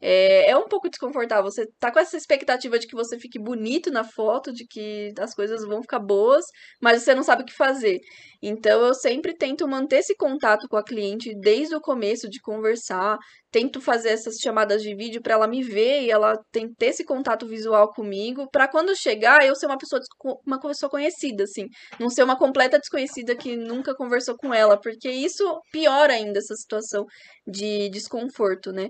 é, 0.00 0.50
é 0.50 0.56
um 0.56 0.66
pouco 0.68 0.88
desconfortável. 0.88 1.50
Você 1.50 1.66
tá 1.78 1.92
com 1.92 1.98
essa 1.98 2.16
expectativa 2.16 2.78
de 2.78 2.86
que 2.86 2.94
você 2.94 3.18
fique 3.18 3.38
bonito 3.38 3.90
na 3.90 4.04
foto, 4.04 4.52
de 4.52 4.66
que 4.66 5.12
as 5.18 5.34
coisas 5.34 5.64
vão 5.66 5.82
ficar 5.82 5.98
boas, 5.98 6.44
mas 6.80 7.02
você 7.02 7.14
não 7.14 7.22
sabe 7.22 7.42
o 7.42 7.46
que 7.46 7.52
fazer. 7.52 8.00
Então 8.42 8.82
eu 8.86 8.94
sempre 8.94 9.36
tento 9.36 9.68
manter 9.68 9.96
esse 9.98 10.14
contato 10.16 10.66
com 10.68 10.76
a 10.76 10.82
cliente 10.82 11.34
desde 11.38 11.74
o 11.74 11.80
começo 11.80 12.28
de 12.28 12.40
conversar, 12.40 13.18
tento 13.50 13.80
fazer 13.80 14.10
essas 14.10 14.36
chamadas 14.36 14.82
de 14.82 14.94
vídeo 14.94 15.20
para 15.20 15.34
ela 15.34 15.46
me 15.46 15.62
ver 15.62 16.02
e 16.02 16.10
ela 16.10 16.38
tem 16.50 16.72
ter 16.72 16.86
esse 16.86 17.04
contato 17.04 17.46
visual 17.46 17.92
comigo, 17.92 18.48
para 18.50 18.68
quando 18.68 18.96
chegar 18.96 19.44
eu 19.44 19.54
ser 19.54 19.66
uma 19.66 19.76
pessoa 19.76 20.00
uma 20.46 20.58
pessoa 20.60 20.88
conhecida 20.88 21.44
assim, 21.44 21.66
não 21.98 22.08
ser 22.08 22.22
uma 22.22 22.38
completa 22.38 22.78
desconhecida 22.78 23.36
que 23.36 23.56
nunca 23.56 23.94
conversou 23.94 24.36
com 24.36 24.54
ela, 24.54 24.80
porque 24.80 25.10
isso 25.10 25.60
piora 25.72 26.14
ainda 26.14 26.38
essa 26.38 26.54
situação 26.54 27.04
de 27.46 27.90
desconforto, 27.90 28.72
né? 28.72 28.88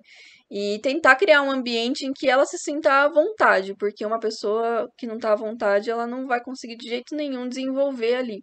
E 0.51 0.81
tentar 0.81 1.17
criar 1.17 1.43
um 1.43 1.51
ambiente 1.51 2.05
em 2.05 2.13
que 2.13 2.29
ela 2.29 2.45
se 2.45 2.59
sinta 2.59 3.05
à 3.05 3.09
vontade, 3.09 3.75
porque 3.77 4.05
uma 4.05 4.19
pessoa 4.19 4.89
que 4.99 5.07
não 5.07 5.17
está 5.17 5.33
à 5.33 5.37
vontade, 5.37 5.91
ela 5.91 6.07
não 6.07 6.27
vai 6.27 6.43
conseguir 6.43 6.77
de 6.77 6.89
jeito 6.89 7.15
nenhum 7.15 7.49
desenvolver 7.49 8.17
ali. 8.17 8.43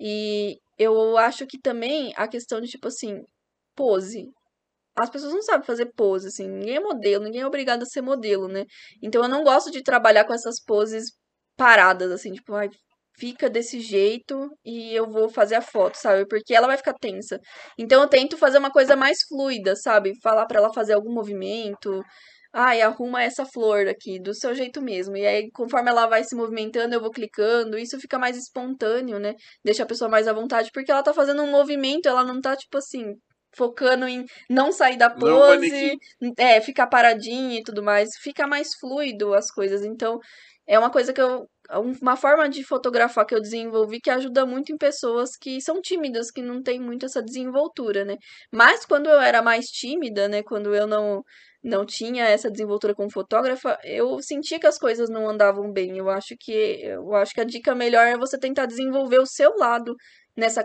E 0.00 0.58
eu 0.78 1.18
acho 1.18 1.46
que 1.46 1.58
também 1.60 2.12
a 2.16 2.28
questão 2.28 2.60
de, 2.60 2.68
tipo 2.68 2.88
assim, 2.88 3.22
pose. 3.76 4.30
As 4.96 5.10
pessoas 5.10 5.32
não 5.34 5.42
sabem 5.42 5.66
fazer 5.66 5.92
pose, 5.96 6.28
assim, 6.28 6.48
ninguém 6.48 6.76
é 6.76 6.80
modelo, 6.80 7.24
ninguém 7.24 7.42
é 7.42 7.46
obrigado 7.46 7.82
a 7.82 7.86
ser 7.86 8.02
modelo, 8.02 8.48
né? 8.48 8.64
Então 9.02 9.22
eu 9.22 9.28
não 9.28 9.44
gosto 9.44 9.70
de 9.70 9.82
trabalhar 9.82 10.24
com 10.26 10.34
essas 10.34 10.62
poses 10.64 11.12
paradas, 11.56 12.10
assim, 12.12 12.32
tipo, 12.32 12.54
ai, 12.54 12.68
fica 13.22 13.48
desse 13.48 13.78
jeito 13.78 14.50
e 14.64 14.92
eu 14.92 15.08
vou 15.08 15.28
fazer 15.28 15.54
a 15.54 15.62
foto, 15.62 15.94
sabe? 15.94 16.26
Porque 16.26 16.52
ela 16.52 16.66
vai 16.66 16.76
ficar 16.76 16.92
tensa. 16.94 17.38
Então 17.78 18.02
eu 18.02 18.08
tento 18.08 18.36
fazer 18.36 18.58
uma 18.58 18.70
coisa 18.70 18.96
mais 18.96 19.18
fluida, 19.28 19.76
sabe? 19.76 20.12
Falar 20.20 20.44
para 20.46 20.58
ela 20.58 20.72
fazer 20.74 20.94
algum 20.94 21.12
movimento. 21.14 22.02
Ai, 22.52 22.82
arruma 22.82 23.22
essa 23.22 23.46
flor 23.46 23.86
aqui, 23.88 24.20
do 24.20 24.34
seu 24.34 24.54
jeito 24.54 24.82
mesmo. 24.82 25.16
E 25.16 25.24
aí, 25.24 25.50
conforme 25.52 25.88
ela 25.90 26.06
vai 26.06 26.24
se 26.24 26.34
movimentando, 26.34 26.94
eu 26.94 27.00
vou 27.00 27.10
clicando. 27.10 27.78
Isso 27.78 27.98
fica 28.00 28.18
mais 28.18 28.36
espontâneo, 28.36 29.18
né? 29.20 29.34
Deixa 29.64 29.84
a 29.84 29.86
pessoa 29.86 30.10
mais 30.10 30.26
à 30.28 30.32
vontade, 30.32 30.70
porque 30.74 30.90
ela 30.90 31.02
tá 31.02 31.14
fazendo 31.14 31.42
um 31.42 31.50
movimento, 31.50 32.08
ela 32.08 32.24
não 32.24 32.40
tá, 32.40 32.56
tipo 32.56 32.76
assim, 32.76 33.14
focando 33.56 34.06
em 34.08 34.24
não 34.50 34.72
sair 34.72 34.96
da 34.98 35.08
pose, 35.10 35.96
é, 36.36 36.60
ficar 36.60 36.88
paradinha 36.88 37.60
e 37.60 37.62
tudo 37.62 37.82
mais. 37.82 38.10
Fica 38.22 38.46
mais 38.46 38.68
fluido 38.80 39.32
as 39.34 39.50
coisas. 39.50 39.82
Então, 39.84 40.18
é 40.66 40.78
uma 40.78 40.90
coisa 40.90 41.12
que 41.12 41.20
eu. 41.20 41.46
Uma 41.80 42.16
forma 42.16 42.48
de 42.48 42.64
fotografar 42.64 43.24
que 43.26 43.34
eu 43.34 43.40
desenvolvi 43.40 44.00
que 44.00 44.10
ajuda 44.10 44.44
muito 44.44 44.72
em 44.72 44.76
pessoas 44.76 45.30
que 45.40 45.60
são 45.60 45.80
tímidas, 45.80 46.30
que 46.30 46.42
não 46.42 46.62
têm 46.62 46.80
muito 46.80 47.06
essa 47.06 47.22
desenvoltura, 47.22 48.04
né? 48.04 48.16
Mas 48.52 48.84
quando 48.84 49.08
eu 49.08 49.20
era 49.20 49.42
mais 49.42 49.66
tímida, 49.66 50.28
né? 50.28 50.42
Quando 50.42 50.74
eu 50.74 50.86
não, 50.86 51.22
não 51.62 51.86
tinha 51.86 52.24
essa 52.26 52.50
desenvoltura 52.50 52.94
como 52.94 53.10
fotógrafa, 53.10 53.78
eu 53.84 54.20
sentia 54.22 54.58
que 54.60 54.66
as 54.66 54.78
coisas 54.78 55.08
não 55.08 55.28
andavam 55.28 55.72
bem. 55.72 55.96
Eu 55.96 56.10
acho 56.10 56.34
que 56.38 56.52
eu 56.84 57.14
acho 57.14 57.32
que 57.34 57.40
a 57.40 57.44
dica 57.44 57.74
melhor 57.74 58.06
é 58.06 58.16
você 58.18 58.38
tentar 58.38 58.66
desenvolver 58.66 59.18
o 59.18 59.26
seu 59.26 59.54
lado 59.56 59.94
nessa, 60.36 60.64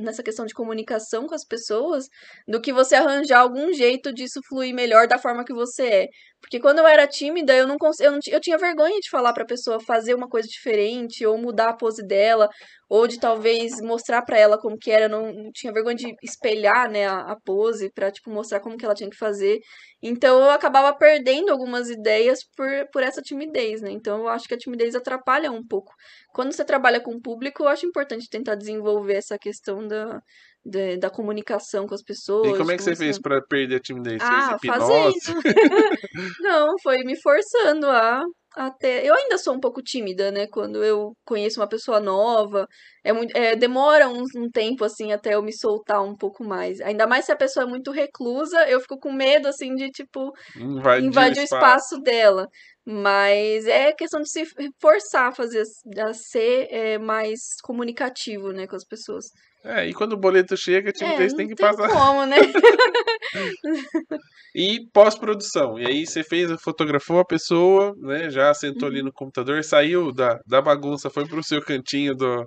nessa 0.00 0.22
questão 0.22 0.46
de 0.46 0.54
comunicação 0.54 1.26
com 1.26 1.34
as 1.34 1.44
pessoas 1.44 2.06
do 2.46 2.60
que 2.60 2.72
você 2.72 2.94
arranjar 2.94 3.40
algum 3.40 3.72
jeito 3.72 4.12
disso 4.12 4.40
fluir 4.48 4.74
melhor 4.74 5.06
da 5.08 5.18
forma 5.18 5.44
que 5.44 5.52
você 5.52 5.86
é. 5.86 6.06
Porque 6.40 6.58
quando 6.58 6.78
eu 6.78 6.86
era 6.86 7.06
tímida, 7.06 7.54
eu 7.54 7.66
não, 7.66 7.76
eu, 8.00 8.12
não 8.12 8.18
eu 8.26 8.40
tinha 8.40 8.56
vergonha 8.58 8.98
de 8.98 9.10
falar 9.10 9.32
para 9.32 9.42
a 9.42 9.46
pessoa 9.46 9.78
fazer 9.80 10.14
uma 10.14 10.28
coisa 10.28 10.48
diferente 10.48 11.24
ou 11.26 11.36
mudar 11.38 11.68
a 11.68 11.76
pose 11.76 12.04
dela, 12.06 12.48
ou 12.88 13.06
de 13.06 13.20
talvez 13.20 13.80
mostrar 13.80 14.22
para 14.22 14.38
ela 14.38 14.58
como 14.58 14.76
que 14.76 14.90
era, 14.90 15.08
não, 15.08 15.32
não, 15.32 15.52
tinha 15.52 15.72
vergonha 15.72 15.96
de 15.96 16.14
espelhar, 16.22 16.90
né, 16.90 17.06
a, 17.06 17.32
a 17.32 17.36
pose 17.44 17.90
para 17.94 18.10
tipo 18.10 18.30
mostrar 18.30 18.60
como 18.60 18.76
que 18.76 18.84
ela 18.84 18.94
tinha 18.94 19.10
que 19.10 19.16
fazer. 19.16 19.60
Então 20.02 20.40
eu 20.40 20.50
acabava 20.50 20.96
perdendo 20.96 21.50
algumas 21.52 21.90
ideias 21.90 22.40
por, 22.56 22.68
por 22.92 23.02
essa 23.02 23.22
timidez, 23.22 23.80
né? 23.82 23.90
Então 23.90 24.20
eu 24.20 24.28
acho 24.28 24.48
que 24.48 24.54
a 24.54 24.58
timidez 24.58 24.94
atrapalha 24.94 25.52
um 25.52 25.64
pouco. 25.64 25.92
Quando 26.32 26.52
você 26.52 26.64
trabalha 26.64 27.00
com 27.00 27.12
o 27.12 27.20
público, 27.20 27.62
eu 27.62 27.68
acho 27.68 27.86
importante 27.86 28.28
tentar 28.28 28.54
desenvolver 28.54 29.14
essa 29.14 29.38
questão 29.38 29.86
da 29.86 30.20
de, 30.64 30.96
da 30.98 31.10
comunicação 31.10 31.86
com 31.86 31.94
as 31.94 32.02
pessoas. 32.02 32.48
E 32.48 32.56
como 32.58 32.70
é 32.70 32.76
que 32.76 32.82
você 32.82 32.96
fez 32.96 33.18
para 33.18 33.40
perder 33.42 33.76
a 33.76 33.80
timidez? 33.80 34.20
Ah, 34.22 34.56
fazendo. 34.64 35.14
Não, 36.40 36.74
foi 36.82 36.98
me 37.04 37.20
forçando 37.20 37.86
a 37.86 38.22
até. 38.54 39.08
Eu 39.08 39.14
ainda 39.14 39.38
sou 39.38 39.54
um 39.54 39.60
pouco 39.60 39.82
tímida, 39.82 40.30
né? 40.30 40.46
Quando 40.46 40.82
eu 40.82 41.12
conheço 41.24 41.60
uma 41.60 41.68
pessoa 41.68 42.00
nova, 42.00 42.66
é 43.04 43.12
muito, 43.12 43.36
é, 43.36 43.54
demora 43.54 44.08
um, 44.08 44.24
um, 44.36 44.50
tempo 44.50 44.84
assim 44.84 45.12
até 45.12 45.34
eu 45.34 45.42
me 45.42 45.52
soltar 45.52 46.02
um 46.02 46.16
pouco 46.16 46.44
mais. 46.44 46.80
Ainda 46.80 47.06
mais 47.06 47.24
se 47.24 47.32
a 47.32 47.36
pessoa 47.36 47.64
é 47.64 47.68
muito 47.68 47.90
reclusa, 47.90 48.68
eu 48.68 48.80
fico 48.80 48.98
com 48.98 49.12
medo 49.12 49.48
assim 49.48 49.74
de 49.74 49.90
tipo 49.90 50.32
invadir, 50.56 51.06
invadir 51.06 51.40
o 51.40 51.44
espaço. 51.44 51.94
espaço 51.94 52.02
dela. 52.02 52.46
Mas 52.84 53.66
é 53.66 53.92
questão 53.92 54.20
de 54.20 54.30
se 54.30 54.44
forçar 54.80 55.28
a 55.28 55.32
fazer 55.32 55.62
a 55.98 56.12
ser 56.12 56.66
é, 56.70 56.98
mais 56.98 57.40
comunicativo, 57.62 58.52
né, 58.52 58.66
com 58.66 58.74
as 58.74 58.84
pessoas. 58.84 59.26
É, 59.62 59.86
e 59.86 59.92
quando 59.92 60.14
o 60.14 60.18
boleto 60.18 60.56
chega, 60.56 60.92
timidez 60.92 61.32
é, 61.32 61.36
tem 61.36 61.46
que 61.46 61.54
tem 61.54 61.66
passar. 61.66 61.88
Como, 61.88 62.24
né? 62.24 62.36
e 64.54 64.80
pós-produção. 64.92 65.78
E 65.78 65.86
aí 65.86 66.06
você 66.06 66.24
fez, 66.24 66.50
fotografou 66.62 67.20
a 67.20 67.24
pessoa, 67.24 67.94
né? 67.98 68.30
Já 68.30 68.54
sentou 68.54 68.88
uhum. 68.88 68.94
ali 68.94 69.02
no 69.02 69.12
computador, 69.12 69.62
saiu 69.62 70.12
da, 70.12 70.38
da 70.46 70.62
bagunça, 70.62 71.10
foi 71.10 71.26
pro 71.26 71.42
seu 71.42 71.60
cantinho 71.60 72.14
do, 72.14 72.46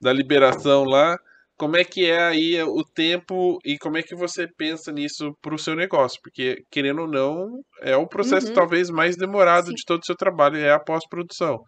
da 0.00 0.12
liberação 0.12 0.84
lá. 0.84 1.16
Como 1.56 1.76
é 1.76 1.84
que 1.84 2.08
é 2.08 2.22
aí 2.22 2.62
o 2.62 2.84
tempo 2.84 3.58
e 3.64 3.78
como 3.78 3.96
é 3.96 4.02
que 4.02 4.14
você 4.14 4.46
pensa 4.56 4.90
nisso 4.92 5.36
pro 5.40 5.58
seu 5.58 5.74
negócio? 5.74 6.20
Porque, 6.22 6.62
querendo 6.70 7.02
ou 7.02 7.08
não, 7.08 7.48
é 7.80 7.96
o 7.96 8.08
processo 8.08 8.48
uhum. 8.48 8.54
talvez 8.54 8.90
mais 8.90 9.16
demorado 9.16 9.68
Sim. 9.68 9.74
de 9.74 9.82
todo 9.84 10.00
o 10.00 10.06
seu 10.06 10.16
trabalho, 10.16 10.56
é 10.56 10.72
a 10.72 10.80
pós-produção. 10.80 11.58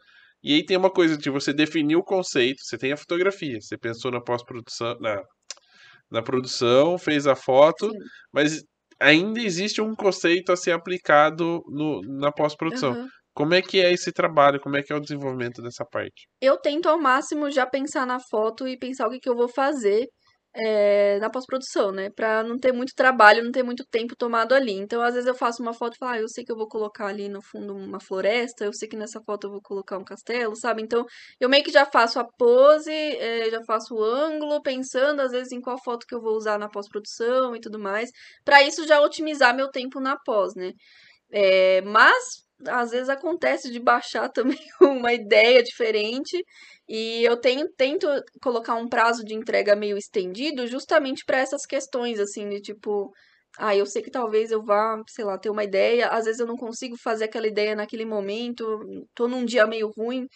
E 0.47 0.55
aí 0.55 0.65
tem 0.65 0.77
uma 0.77 0.93
coisa 0.93 1.19
de 1.19 1.29
você 1.29 1.53
definir 1.53 1.97
o 1.97 2.05
conceito, 2.05 2.63
você 2.63 2.79
tem 2.79 2.93
a 2.93 2.97
fotografia, 2.97 3.61
você 3.61 3.77
pensou 3.77 4.13
na 4.13 4.21
pós-produção, 4.21 4.97
na, 5.01 5.21
na 6.09 6.23
produção, 6.23 6.97
fez 6.97 7.27
a 7.27 7.35
foto, 7.35 7.91
Sim. 7.91 7.99
mas 8.33 8.63
ainda 9.01 9.41
existe 9.41 9.81
um 9.81 9.93
conceito 9.93 10.53
a 10.53 10.57
ser 10.57 10.71
aplicado 10.71 11.61
no, 11.67 12.01
na 12.03 12.31
pós-produção. 12.31 12.93
Uhum. 12.93 13.09
Como 13.35 13.55
é 13.55 13.61
que 13.61 13.81
é 13.81 13.93
esse 13.93 14.13
trabalho? 14.13 14.61
Como 14.61 14.77
é 14.77 14.85
que 14.85 14.93
é 14.93 14.97
o 14.97 15.01
desenvolvimento 15.01 15.61
dessa 15.61 15.85
parte? 15.85 16.29
Eu 16.41 16.57
tento 16.57 16.89
ao 16.89 16.97
máximo 16.97 17.51
já 17.51 17.67
pensar 17.67 18.07
na 18.07 18.21
foto 18.21 18.69
e 18.69 18.79
pensar 18.79 19.09
o 19.09 19.11
que, 19.11 19.19
que 19.19 19.29
eu 19.29 19.35
vou 19.35 19.49
fazer 19.49 20.07
é, 20.57 21.19
na 21.21 21.31
pós-produção, 21.31 21.93
né? 21.93 22.11
Pra 22.11 22.43
não 22.43 22.59
ter 22.59 22.73
muito 22.73 22.95
trabalho, 22.95 23.45
não 23.45 23.53
ter 23.53 23.63
muito 23.63 23.85
tempo 23.87 24.17
tomado 24.17 24.55
ali. 24.55 24.73
Então, 24.73 25.03
às 25.03 25.15
vezes 25.15 25.29
eu 25.29 25.35
faço 25.35 25.63
uma 25.63 25.75
foto 25.75 25.95
e 25.95 25.99
falo, 25.99 26.13
ah, 26.13 26.19
eu 26.21 26.29
sei 26.29 26.45
que 26.45 26.53
eu 26.53 26.57
vou 26.57 26.69
colocar 26.69 27.07
ali 27.07 27.29
no 27.29 27.43
fundo 27.43 27.75
uma 27.77 28.01
floresta, 28.01 28.65
eu 28.65 28.73
sei 28.73 28.89
que 28.89 28.97
nessa 28.97 29.21
foto 29.23 29.47
eu 29.47 29.51
vou 29.53 29.63
colocar 29.63 29.99
um 29.99 30.05
castelo, 30.05 30.57
sabe? 30.57 30.83
Então, 30.83 31.05
eu 31.41 31.49
meio 31.49 31.63
que 31.65 31.71
já 31.73 31.85
faço 31.87 32.19
a 32.19 32.25
pose, 32.25 32.91
é, 32.93 33.51
já 33.51 33.63
faço 33.65 33.95
o 33.95 34.03
ângulo, 34.03 34.63
pensando 34.63 35.21
às 35.21 35.31
vezes 35.33 35.53
em 35.53 35.61
qual 35.61 35.79
foto 35.83 36.07
que 36.07 36.15
eu 36.15 36.21
vou 36.21 36.37
usar 36.37 36.59
na 36.59 36.69
pós-produção 36.69 37.55
e 37.57 37.61
tudo 37.61 37.79
mais. 37.79 38.11
para 38.45 38.63
isso 38.63 38.87
já 38.87 39.01
otimizar 39.01 39.55
meu 39.55 39.71
tempo 39.71 40.01
na 40.01 40.17
pós, 40.19 40.55
né? 40.55 40.73
É, 41.33 41.83
mas 41.83 42.46
às 42.67 42.91
vezes 42.91 43.09
acontece 43.09 43.71
de 43.71 43.81
baixar 43.81 44.29
também 44.33 44.59
uma 44.81 45.13
ideia 45.13 45.63
diferente. 45.63 46.45
E 46.89 47.25
eu 47.25 47.37
tenho 47.41 47.69
tento 47.77 48.07
colocar 48.43 48.75
um 48.77 48.89
prazo 48.89 49.25
de 49.25 49.35
entrega 49.35 49.75
meio 49.77 49.97
estendido 49.99 50.67
justamente 50.67 51.25
para 51.27 51.39
essas 51.39 51.67
questões 51.67 52.21
assim 52.21 52.49
de 52.49 52.61
tipo 52.61 53.13
ah, 53.59 53.75
eu 53.75 53.87
sei 53.87 54.03
que 54.03 54.11
talvez 54.11 54.51
eu 54.51 54.63
vá, 54.63 55.01
sei 55.09 55.25
lá, 55.25 55.39
ter 55.39 55.49
uma 55.51 55.65
ideia, 55.65 56.09
às 56.09 56.27
vezes 56.27 56.41
eu 56.41 56.47
não 56.47 56.57
consigo 56.57 56.97
fazer 57.03 57.25
aquela 57.25 57.47
ideia 57.47 57.75
naquele 57.75 58.05
momento, 58.05 58.65
tô 59.15 59.27
num 59.29 59.45
dia 59.47 59.67
meio 59.67 59.91
ruim, 59.97 60.27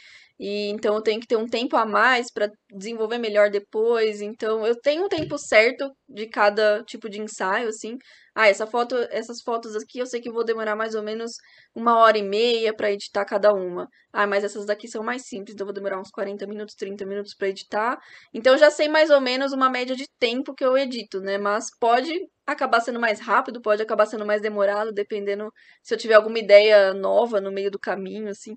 e 0.40 0.70
então 0.70 0.94
eu 0.94 1.02
tenho 1.02 1.20
que 1.20 1.26
ter 1.26 1.36
um 1.36 1.46
tempo 1.46 1.76
a 1.76 1.84
mais 1.84 2.32
para 2.32 2.50
desenvolver 2.72 3.18
melhor 3.18 3.50
depois. 3.50 4.22
Então 4.22 4.66
eu 4.66 4.74
tenho 4.80 5.04
um 5.04 5.08
tempo 5.08 5.36
certo 5.38 5.92
de 6.08 6.26
cada 6.28 6.82
tipo 6.84 7.10
de 7.10 7.20
ensaio, 7.20 7.68
assim. 7.68 7.98
Ah, 8.34 8.48
essa 8.48 8.66
foto, 8.66 8.96
essas 9.10 9.42
fotos 9.42 9.76
aqui 9.76 9.98
eu 9.98 10.06
sei 10.06 10.18
que 10.20 10.30
vou 10.32 10.42
demorar 10.44 10.74
mais 10.74 10.94
ou 10.94 11.02
menos 11.02 11.32
uma 11.74 11.98
hora 11.98 12.16
e 12.16 12.22
meia 12.22 12.74
para 12.74 12.90
editar 12.90 13.24
cada 13.26 13.52
uma. 13.52 13.86
Ah, 14.12 14.26
mas 14.26 14.42
essas 14.42 14.64
daqui 14.64 14.88
são 14.88 15.02
mais 15.04 15.26
simples, 15.26 15.54
então 15.54 15.64
eu 15.64 15.66
vou 15.68 15.74
demorar 15.74 16.00
uns 16.00 16.10
40 16.10 16.46
minutos, 16.46 16.74
30 16.74 17.04
minutos 17.04 17.34
para 17.34 17.48
editar. 17.48 17.98
Então 18.32 18.54
eu 18.54 18.58
já 18.58 18.70
sei 18.70 18.88
mais 18.88 19.10
ou 19.10 19.20
menos 19.20 19.52
uma 19.52 19.68
média 19.68 19.94
de 19.94 20.06
tempo 20.18 20.54
que 20.54 20.64
eu 20.64 20.76
edito, 20.78 21.20
né? 21.20 21.36
Mas 21.38 21.66
pode 21.78 22.10
acabar 22.46 22.80
sendo 22.80 22.98
mais 22.98 23.20
rápido, 23.20 23.60
pode 23.60 23.82
acabar 23.82 24.06
sendo 24.06 24.24
mais 24.26 24.40
demorado, 24.40 24.90
dependendo 24.92 25.52
se 25.82 25.92
eu 25.94 25.98
tiver 25.98 26.14
alguma 26.14 26.38
ideia 26.38 26.94
nova 26.94 27.40
no 27.42 27.52
meio 27.52 27.70
do 27.70 27.78
caminho, 27.78 28.28
assim. 28.30 28.56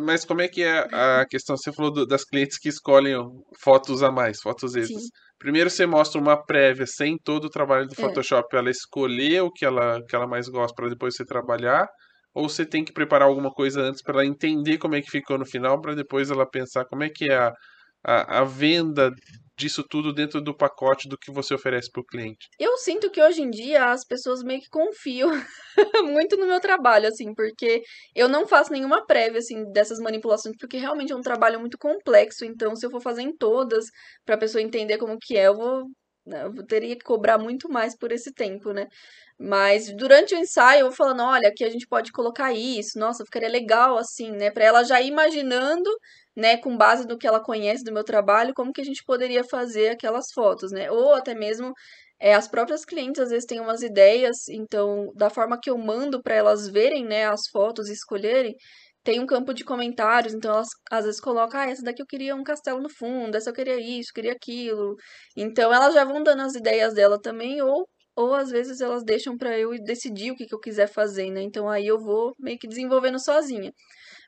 Mas 0.00 0.24
como 0.24 0.40
é 0.40 0.48
que 0.48 0.62
é 0.62 0.78
a 0.92 1.26
questão? 1.28 1.56
Você 1.56 1.72
falou 1.72 1.92
do, 1.92 2.06
das 2.06 2.24
clientes 2.24 2.58
que 2.58 2.68
escolhem 2.68 3.16
fotos 3.60 4.02
a 4.02 4.10
mais, 4.10 4.40
fotos 4.40 4.74
extras. 4.74 5.02
Sim. 5.02 5.08
Primeiro 5.38 5.68
você 5.68 5.86
mostra 5.86 6.20
uma 6.20 6.36
prévia 6.36 6.86
sem 6.86 7.18
todo 7.18 7.46
o 7.46 7.50
trabalho 7.50 7.86
do 7.86 7.94
é. 7.94 7.96
Photoshop, 7.96 8.54
é. 8.54 8.58
ela 8.58 8.70
escolher 8.70 9.42
o 9.42 9.50
que 9.50 9.64
ela, 9.64 10.00
que 10.08 10.14
ela 10.14 10.26
mais 10.26 10.48
gosta 10.48 10.74
para 10.74 10.88
depois 10.88 11.16
você 11.16 11.24
trabalhar, 11.24 11.88
ou 12.32 12.48
você 12.48 12.64
tem 12.64 12.84
que 12.84 12.92
preparar 12.92 13.28
alguma 13.28 13.50
coisa 13.50 13.82
antes 13.82 14.02
para 14.02 14.14
ela 14.14 14.26
entender 14.26 14.78
como 14.78 14.94
é 14.94 15.02
que 15.02 15.10
ficou 15.10 15.36
no 15.36 15.44
final, 15.44 15.80
para 15.80 15.94
depois 15.94 16.30
ela 16.30 16.48
pensar 16.48 16.84
como 16.84 17.02
é 17.02 17.08
que 17.08 17.30
é 17.30 17.36
a, 17.36 17.52
a, 18.04 18.40
a 18.40 18.44
venda 18.44 19.10
disso 19.56 19.84
tudo 19.88 20.12
dentro 20.12 20.40
do 20.40 20.56
pacote 20.56 21.08
do 21.08 21.16
que 21.16 21.30
você 21.30 21.54
oferece 21.54 21.90
para 21.90 22.00
o 22.00 22.06
cliente? 22.06 22.48
Eu 22.58 22.76
sinto 22.78 23.10
que 23.10 23.22
hoje 23.22 23.42
em 23.42 23.50
dia 23.50 23.90
as 23.90 24.04
pessoas 24.04 24.42
meio 24.42 24.60
que 24.60 24.68
confiam 24.68 25.30
muito 26.04 26.36
no 26.36 26.46
meu 26.46 26.60
trabalho, 26.60 27.06
assim, 27.06 27.34
porque 27.34 27.82
eu 28.14 28.28
não 28.28 28.46
faço 28.46 28.72
nenhuma 28.72 29.06
prévia, 29.06 29.38
assim, 29.38 29.70
dessas 29.70 29.98
manipulações, 29.98 30.56
porque 30.58 30.78
realmente 30.78 31.12
é 31.12 31.16
um 31.16 31.22
trabalho 31.22 31.60
muito 31.60 31.78
complexo, 31.78 32.44
então 32.44 32.74
se 32.74 32.84
eu 32.84 32.90
for 32.90 33.00
fazer 33.00 33.22
em 33.22 33.36
todas, 33.36 33.86
para 34.24 34.34
a 34.34 34.38
pessoa 34.38 34.62
entender 34.62 34.98
como 34.98 35.18
que 35.20 35.36
é, 35.36 35.46
eu 35.46 35.54
vou 35.56 35.84
né, 36.26 36.44
eu 36.44 36.66
teria 36.66 36.96
que 36.96 37.04
cobrar 37.04 37.36
muito 37.38 37.68
mais 37.68 37.96
por 37.96 38.12
esse 38.12 38.32
tempo, 38.32 38.72
né? 38.72 38.86
Mas 39.38 39.92
durante 39.96 40.34
o 40.34 40.38
ensaio 40.38 40.80
eu 40.80 40.86
vou 40.86 40.96
falando, 40.96 41.22
olha, 41.22 41.48
aqui 41.48 41.64
a 41.64 41.70
gente 41.70 41.86
pode 41.88 42.12
colocar 42.12 42.52
isso, 42.52 42.98
nossa, 42.98 43.24
ficaria 43.24 43.48
legal 43.48 43.98
assim, 43.98 44.30
né? 44.30 44.50
Para 44.50 44.64
ela 44.64 44.84
já 44.84 45.00
ir 45.00 45.08
imaginando, 45.08 45.90
né, 46.36 46.56
com 46.58 46.76
base 46.76 47.06
no 47.06 47.18
que 47.18 47.26
ela 47.26 47.42
conhece 47.42 47.84
do 47.84 47.92
meu 47.92 48.04
trabalho, 48.04 48.54
como 48.54 48.72
que 48.72 48.80
a 48.80 48.84
gente 48.84 49.04
poderia 49.04 49.44
fazer 49.44 49.90
aquelas 49.90 50.32
fotos, 50.32 50.72
né? 50.72 50.90
Ou 50.90 51.14
até 51.14 51.34
mesmo 51.34 51.72
é, 52.20 52.34
as 52.34 52.48
próprias 52.48 52.84
clientes 52.84 53.20
às 53.20 53.30
vezes 53.30 53.46
têm 53.46 53.60
umas 53.60 53.82
ideias, 53.82 54.48
então, 54.48 55.12
da 55.16 55.28
forma 55.30 55.58
que 55.60 55.70
eu 55.70 55.76
mando 55.78 56.22
para 56.22 56.34
elas 56.34 56.68
verem, 56.68 57.04
né, 57.04 57.26
as 57.26 57.42
fotos 57.50 57.88
e 57.88 57.92
escolherem, 57.92 58.54
tem 59.04 59.18
um 59.20 59.26
campo 59.26 59.52
de 59.52 59.64
comentários, 59.64 60.32
então 60.32 60.52
elas 60.52 60.68
às 60.90 61.04
vezes 61.04 61.20
colocam, 61.20 61.60
ah, 61.60 61.66
essa 61.68 61.82
daqui 61.82 62.00
eu 62.02 62.06
queria 62.06 62.36
um 62.36 62.44
castelo 62.44 62.80
no 62.80 62.88
fundo, 62.88 63.36
essa 63.36 63.50
eu 63.50 63.54
queria 63.54 63.76
isso, 63.80 64.12
queria 64.14 64.32
aquilo. 64.32 64.94
Então 65.36 65.72
elas 65.72 65.92
já 65.94 66.04
vão 66.04 66.22
dando 66.22 66.42
as 66.42 66.54
ideias 66.54 66.94
dela 66.94 67.20
também, 67.20 67.60
ou, 67.62 67.88
ou 68.16 68.34
às 68.34 68.50
vezes 68.50 68.80
elas 68.80 69.04
deixam 69.04 69.36
para 69.36 69.58
eu 69.58 69.70
decidir 69.84 70.32
o 70.32 70.36
que, 70.36 70.46
que 70.46 70.54
eu 70.54 70.60
quiser 70.60 70.88
fazer, 70.88 71.30
né? 71.30 71.42
Então 71.42 71.68
aí 71.68 71.86
eu 71.86 71.98
vou 71.98 72.34
meio 72.38 72.58
que 72.58 72.68
desenvolvendo 72.68 73.18
sozinha. 73.22 73.72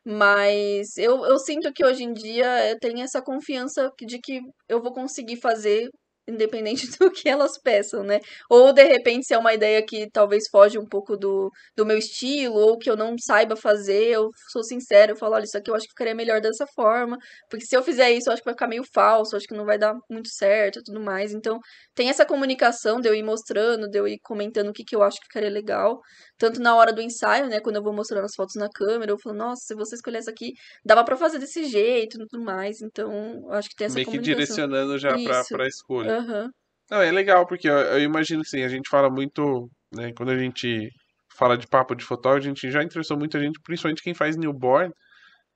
Mas 0.07 0.97
eu, 0.99 1.25
eu 1.27 1.39
sinto 1.39 1.73
que 1.73 1.85
hoje 1.85 2.05
em 2.05 2.13
dia 2.13 2.71
eu 2.71 2.79
tenho 2.79 3.01
essa 3.03 3.23
confiança 3.23 3.91
de 4.07 4.19
que 4.21 4.41
eu 4.69 4.83
vou 4.83 4.93
conseguir 4.93 5.37
fazer 5.41 5.89
independente 6.27 6.87
do 6.99 7.11
que 7.11 7.29
elas 7.29 7.59
peçam, 7.59 8.03
né? 8.03 8.21
Ou 8.49 8.73
de 8.73 8.85
repente, 8.85 9.27
se 9.27 9.35
é 9.35 9.39
uma 9.39 9.55
ideia 9.55 9.85
que 9.85 10.09
talvez 10.11 10.49
foge 10.51 10.79
um 10.79 10.87
pouco 10.87 11.17
do, 11.17 11.51
do 11.77 11.85
meu 11.87 11.99
estilo, 11.99 12.57
ou 12.57 12.79
que 12.79 12.91
eu 12.91 12.97
não 12.97 13.17
saiba 13.19 13.57
fazer, 13.57 14.09
eu 14.09 14.31
sou 14.51 14.63
sincera, 14.63 15.13
eu 15.13 15.17
falo, 15.17 15.35
olha, 15.35 15.45
isso 15.45 15.57
aqui 15.57 15.71
eu 15.71 15.75
acho 15.75 15.85
que 15.85 15.93
ficaria 15.93 16.15
melhor 16.15 16.41
dessa 16.41 16.67
forma, 16.75 17.17
porque 17.49 17.67
se 17.67 17.77
eu 17.77 17.83
fizer 17.83 18.11
isso, 18.11 18.29
eu 18.29 18.33
acho 18.33 18.43
que 18.43 18.47
vai 18.47 18.55
ficar 18.55 18.69
meio 18.69 18.85
falso, 18.93 19.37
acho 19.37 19.47
que 19.47 19.55
não 19.55 19.65
vai 19.65 19.79
dar 19.79 19.95
muito 20.11 20.29
certo 20.29 20.79
e 20.79 20.83
tudo 20.83 21.01
mais. 21.01 21.33
Então, 21.33 21.59
tem 21.95 22.09
essa 22.09 22.25
comunicação 22.25 23.01
de 23.01 23.09
eu 23.09 23.15
ir 23.15 23.23
mostrando, 23.23 23.89
de 23.89 23.99
eu 23.99 24.09
ir 24.09 24.19
comentando 24.23 24.69
o 24.69 24.73
que, 24.73 24.85
que 24.85 24.97
eu 24.97 25.03
acho 25.03 25.19
que 25.19 25.27
ficaria 25.27 25.51
legal, 25.51 26.01
tanto 26.39 26.61
na 26.61 26.75
hora 26.75 26.93
do 26.93 27.01
ensaio, 27.01 27.49
né, 27.49 27.61
quando 27.61 27.77
eu 27.77 27.83
vou 27.83 27.93
mostrando 27.93 28.25
as 28.25 28.35
fotos 28.35 28.55
na 28.57 28.69
câmera, 28.69 29.13
eu 29.13 29.19
falo, 29.19 29.37
nossa, 29.37 29.63
se 29.67 29.75
você 29.75 29.95
escolher 29.95 30.19
essa 30.19 30.31
aqui, 30.31 30.53
dava 30.85 31.05
para 31.05 31.17
fazer 31.17 31.39
desse 31.39 31.65
jeito 31.65 32.17
e 32.17 32.27
tudo 32.27 32.43
mais. 32.43 32.81
Então, 32.81 33.11
acho 33.51 33.69
que 33.69 33.77
tem 33.77 33.87
essa 33.87 33.95
Meio 33.95 34.07
comunicação. 34.07 34.35
Meio 34.35 34.47
que 34.47 34.53
direcionando 34.55 34.99
já 34.99 35.15
para 35.19 35.45
pra 35.45 35.67
escolha. 35.67 36.14
Uhum. 36.19 36.51
Não, 36.91 37.01
é 37.03 37.11
legal, 37.11 37.47
porque 37.47 37.69
eu, 37.69 37.75
eu 37.75 38.01
imagino 38.03 38.43
assim, 38.43 38.63
a 38.63 38.69
gente 38.69 38.89
fala 38.89 39.11
muito, 39.11 39.71
né, 39.95 40.13
quando 40.17 40.31
a 40.33 40.39
gente 40.39 40.91
fala 41.37 41.57
de 41.59 41.67
papo 41.67 41.95
de 41.95 42.05
fotógrafo, 42.05 42.47
a 42.47 42.49
gente 42.49 42.71
já 42.71 42.83
interessou 42.83 43.19
muita 43.19 43.41
gente, 43.41 43.59
principalmente 43.65 44.03
quem 44.03 44.15
faz 44.15 44.37
newborn, 44.37 44.93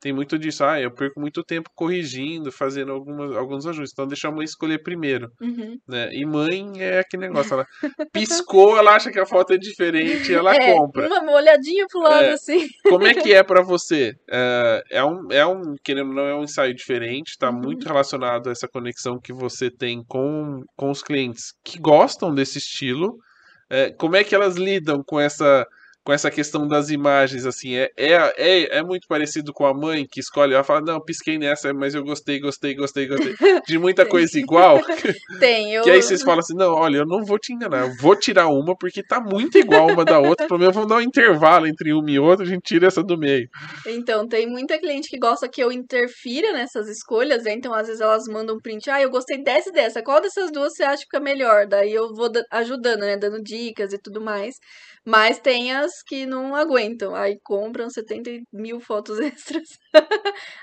tem 0.01 0.13
muito 0.13 0.39
disso, 0.39 0.65
ah, 0.65 0.81
eu 0.81 0.91
perco 0.91 1.21
muito 1.21 1.43
tempo 1.43 1.71
corrigindo, 1.75 2.53
fazendo 2.53 2.93
algumas, 2.93 3.35
alguns 3.37 3.67
ajustes. 3.67 3.93
Então 3.93 4.07
deixa 4.07 4.29
a 4.29 4.31
mãe 4.31 4.45
escolher 4.45 4.83
primeiro. 4.83 5.31
Uhum. 5.41 5.79
Né? 5.89 6.11
E 6.13 6.25
mãe 6.25 6.73
é 6.81 7.01
aquele 7.01 7.27
negócio, 7.27 7.55
ela 7.55 7.67
piscou, 8.13 8.79
ela 8.79 8.95
acha 8.95 9.11
que 9.11 9.19
a 9.19 9.27
foto 9.27 9.55
é 9.55 9.59
diferente 9.59 10.31
e 10.31 10.35
ela 10.35 10.55
é, 10.55 10.73
compra. 10.75 11.09
Uma 11.09 11.33
olhadinha 11.33 11.87
pro 11.89 12.01
lado, 12.01 12.25
é. 12.25 12.33
assim. 12.33 12.69
Como 12.89 13.07
é 13.07 13.15
que 13.15 13.33
é 13.33 13.43
para 13.43 13.63
você? 13.65 14.15
É, 14.31 14.83
é, 14.93 15.05
um, 15.05 15.33
é 15.33 15.45
um, 15.45 15.75
querendo 15.83 16.13
não, 16.13 16.27
é 16.27 16.35
um 16.35 16.45
ensaio 16.45 16.75
diferente, 16.75 17.37
tá 17.37 17.51
uhum. 17.51 17.61
muito 17.61 17.87
relacionado 17.87 18.49
a 18.49 18.53
essa 18.53 18.69
conexão 18.69 19.19
que 19.21 19.33
você 19.33 19.71
tem 19.71 20.05
com, 20.05 20.63
com 20.77 20.91
os 20.91 21.03
clientes 21.03 21.53
que 21.65 21.79
gostam 21.79 22.33
desse 22.33 22.59
estilo. 22.59 23.19
É, 23.69 23.91
como 23.91 24.17
é 24.17 24.23
que 24.23 24.35
elas 24.35 24.57
lidam 24.57 25.03
com 25.05 25.19
essa 25.19 25.67
com 26.09 26.13
essa 26.15 26.31
questão 26.31 26.67
das 26.67 26.89
imagens, 26.89 27.45
assim, 27.45 27.77
é, 27.77 27.93
é, 27.95 28.15
é, 28.39 28.79
é 28.79 28.83
muito 28.83 29.07
parecido 29.07 29.53
com 29.53 29.67
a 29.67 29.75
mãe 29.75 30.07
que 30.11 30.21
escolhe, 30.21 30.55
ela 30.55 30.65
fala, 30.65 30.81
não, 30.81 31.05
pisquei 31.05 31.37
nessa, 31.37 31.75
mas 31.75 31.95
eu 31.95 32.03
gostei, 32.03 32.41
gostei, 32.41 32.75
gostei, 32.75 33.07
gostei, 33.07 33.35
de 33.67 33.79
muita 33.79 34.07
coisa 34.09 34.39
igual. 34.39 34.81
Tem, 35.39 35.75
eu... 35.75 35.83
Que 35.83 35.91
aí 35.91 36.01
vocês 36.01 36.23
falam 36.23 36.39
assim, 36.39 36.55
não, 36.57 36.73
olha, 36.73 37.01
eu 37.01 37.07
não 37.07 37.23
vou 37.27 37.39
te 37.39 37.53
enganar, 37.53 37.87
eu 37.87 37.95
vou 38.01 38.17
tirar 38.17 38.49
uma 38.49 38.75
porque 38.75 39.03
tá 39.03 39.21
muito 39.21 39.59
igual 39.59 39.87
uma 39.87 40.03
da 40.03 40.19
outra, 40.19 40.49
pelo 40.49 40.59
menos 40.59 40.75
vamos 40.75 40.89
dar 40.89 40.97
um 40.97 41.03
intervalo 41.03 41.67
entre 41.67 41.93
uma 41.93 42.11
e 42.11 42.19
outra, 42.19 42.47
a 42.47 42.49
gente 42.49 42.63
tira 42.63 42.87
essa 42.87 43.03
do 43.03 43.19
meio. 43.19 43.47
Então, 43.87 44.27
tem 44.27 44.49
muita 44.49 44.79
cliente 44.79 45.11
que 45.11 45.19
gosta 45.19 45.47
que 45.47 45.63
eu 45.63 45.71
interfira 45.71 46.55
nessas 46.55 46.89
escolhas, 46.89 47.45
né? 47.45 47.53
então 47.53 47.75
às 47.75 47.87
vezes 47.87 48.01
elas 48.01 48.25
mandam 48.29 48.57
um 48.57 48.61
print, 48.61 48.89
ah, 48.89 49.03
eu 49.03 49.11
gostei 49.11 49.43
dessa 49.43 49.69
e 49.69 49.73
dessa, 49.73 50.03
qual 50.03 50.23
dessas 50.23 50.51
duas 50.51 50.73
você 50.73 50.85
acha 50.85 51.03
que 51.03 51.11
fica 51.13 51.21
melhor? 51.21 51.67
Daí 51.67 51.93
eu 51.93 52.15
vou 52.15 52.31
ajudando, 52.51 53.01
né, 53.01 53.19
dando 53.19 53.43
dicas 53.43 53.93
e 53.93 53.99
tudo 53.99 54.23
mais. 54.23 54.55
Mas 55.09 55.39
tem 55.39 55.73
as 55.73 56.03
que 56.07 56.27
não 56.27 56.55
aguentam. 56.55 57.15
Aí 57.15 57.39
compram 57.43 57.89
70 57.89 58.31
mil 58.53 58.79
fotos 58.79 59.19
extras. 59.21 59.67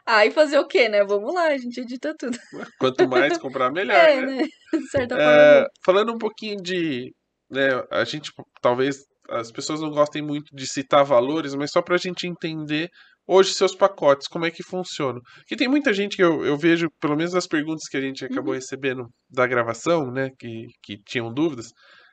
aí 0.05 0.29
fazer 0.29 0.59
o 0.59 0.67
quê, 0.67 0.87
né? 0.87 1.03
Vamos 1.03 1.33
lá, 1.33 1.47
a 1.47 1.57
gente 1.57 1.81
edita 1.81 2.13
tudo. 2.15 2.37
Quanto 2.79 3.09
mais 3.09 3.39
comprar, 3.39 3.71
melhor. 3.71 3.95
É, 3.95 4.21
né? 4.21 4.35
né? 4.35 4.47
De 4.71 4.87
certa 4.89 5.15
é, 5.15 5.53
forma. 5.53 5.69
Falando 5.83 6.13
um 6.13 6.19
pouquinho 6.19 6.57
de. 6.61 7.11
Né, 7.49 7.69
a 7.91 8.03
gente 8.03 8.31
talvez 8.61 8.97
as 9.29 9.51
pessoas 9.51 9.81
não 9.81 9.89
gostem 9.89 10.21
muito 10.21 10.55
de 10.55 10.67
citar 10.67 11.03
valores, 11.03 11.55
mas 11.55 11.71
só 11.71 11.81
para 11.81 11.95
a 11.95 11.99
gente 11.99 12.27
entender 12.27 12.89
hoje 13.27 13.53
seus 13.53 13.73
pacotes, 13.73 14.27
como 14.27 14.45
é 14.45 14.51
que 14.51 14.61
funcionam. 14.61 15.21
Porque 15.37 15.55
tem 15.55 15.67
muita 15.67 15.91
gente 15.91 16.15
que 16.15 16.23
eu, 16.23 16.45
eu 16.45 16.55
vejo, 16.55 16.87
pelo 17.01 17.15
menos 17.15 17.33
as 17.33 17.47
perguntas 17.47 17.87
que 17.89 17.97
a 17.97 18.01
gente 18.01 18.23
acabou 18.23 18.49
uhum. 18.49 18.59
recebendo 18.59 19.07
da 19.27 19.47
gravação, 19.47 20.11
né, 20.11 20.29
que, 20.37 20.67
que 20.83 20.97
tinham 21.03 21.33
dúvidas, 21.33 21.71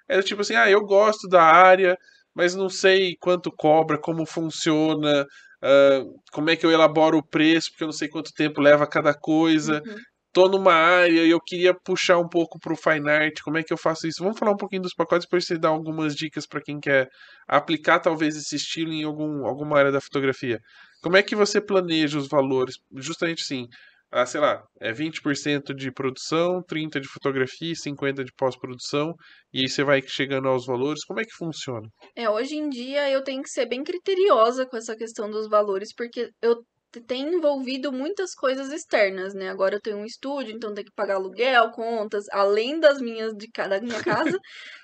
era 0.09 0.22
tipo 0.22 0.40
assim, 0.40 0.54
ah, 0.54 0.70
eu 0.70 0.80
gosto 0.80 1.28
da 1.28 1.42
área, 1.42 1.96
mas 2.34 2.54
não 2.54 2.68
sei 2.68 3.16
quanto 3.20 3.50
cobra, 3.50 3.98
como 3.98 4.26
funciona, 4.26 5.22
uh, 5.62 6.20
como 6.32 6.50
é 6.50 6.56
que 6.56 6.64
eu 6.66 6.70
elaboro 6.70 7.18
o 7.18 7.26
preço, 7.26 7.70
porque 7.70 7.84
eu 7.84 7.88
não 7.88 7.92
sei 7.92 8.09
quanto 8.09 8.32
tempo 8.32 8.60
leva 8.60 8.86
cada 8.86 9.14
coisa. 9.14 9.82
Uhum. 9.86 9.96
Tô 10.32 10.48
numa 10.48 10.72
área 10.72 11.24
e 11.24 11.30
eu 11.30 11.38
queria 11.40 11.74
puxar 11.74 12.18
um 12.18 12.28
pouco 12.28 12.59
pro 12.59 12.74
fine 12.74 13.10
art, 13.10 13.40
como 13.44 13.59
é 13.59 13.62
que 13.62 13.72
eu 13.72 13.76
faço 13.76 14.06
isso? 14.06 14.22
Vamos 14.22 14.38
falar 14.38 14.52
um 14.52 14.56
pouquinho 14.56 14.80
dos 14.80 14.94
pacotes 14.94 15.28
para 15.28 15.38
você 15.38 15.59
dar 15.59 15.68
algumas 15.68 16.14
dicas 16.14 16.46
para 16.46 16.62
quem 16.62 16.80
quer 16.80 17.09
aplicar 17.46 18.00
talvez 18.00 18.34
esse 18.34 18.56
estilo 18.56 18.92
em 18.92 19.04
algum, 19.04 19.46
alguma 19.46 19.78
área 19.78 19.92
da 19.92 20.00
fotografia. 20.00 20.59
Como 21.02 21.18
é 21.18 21.22
que 21.22 21.36
você 21.36 21.60
planeja 21.60 22.16
os 22.18 22.28
valores? 22.28 22.76
Justamente 22.96 23.42
assim, 23.42 23.66
ah, 24.12 24.26
sei 24.26 24.40
lá, 24.40 24.62
é 24.78 24.93
20% 24.93 25.74
de 25.74 25.90
produção, 25.90 26.62
30% 26.62 27.01
de 27.01 27.09
fotografia, 27.09 27.72
50% 27.74 28.24
de 28.24 28.32
pós-produção, 28.36 29.14
e 29.52 29.60
aí 29.60 29.68
você 29.68 29.82
vai 29.82 30.02
chegando 30.06 30.48
aos 30.48 30.66
valores. 30.66 31.05
Como 31.05 31.20
é 31.20 31.24
que 31.24 31.34
funciona? 31.34 31.89
É, 32.14 32.28
hoje 32.28 32.56
em 32.56 32.68
dia 32.68 33.10
eu 33.10 33.24
tenho 33.24 33.43
que 33.43 33.48
ser 33.48 33.66
bem 33.66 33.82
criteriosa 33.82 34.66
com 34.66 34.76
essa 34.76 34.94
questão 34.94 35.30
dos 35.30 35.48
valores, 35.48 35.94
porque 35.97 36.28
eu 36.43 36.62
tenho 37.01 37.32
envolvido 37.32 37.90
muitas 37.90 38.34
coisas 38.34 38.70
externas, 38.70 39.32
né? 39.32 39.48
Agora 39.48 39.76
eu 39.76 39.80
tenho 39.80 39.97
um 39.97 40.05
estúdio, 40.05 40.55
então 40.55 40.74
tem 40.74 40.84
que 40.84 40.93
pagar 40.94 41.14
aluguel, 41.14 41.70
contas, 41.70 42.24
além 42.30 42.78
das 42.78 43.01
minhas 43.01 43.32
de 43.32 43.48
cada 43.51 43.80
minha 43.80 44.02
casa, 44.05 44.39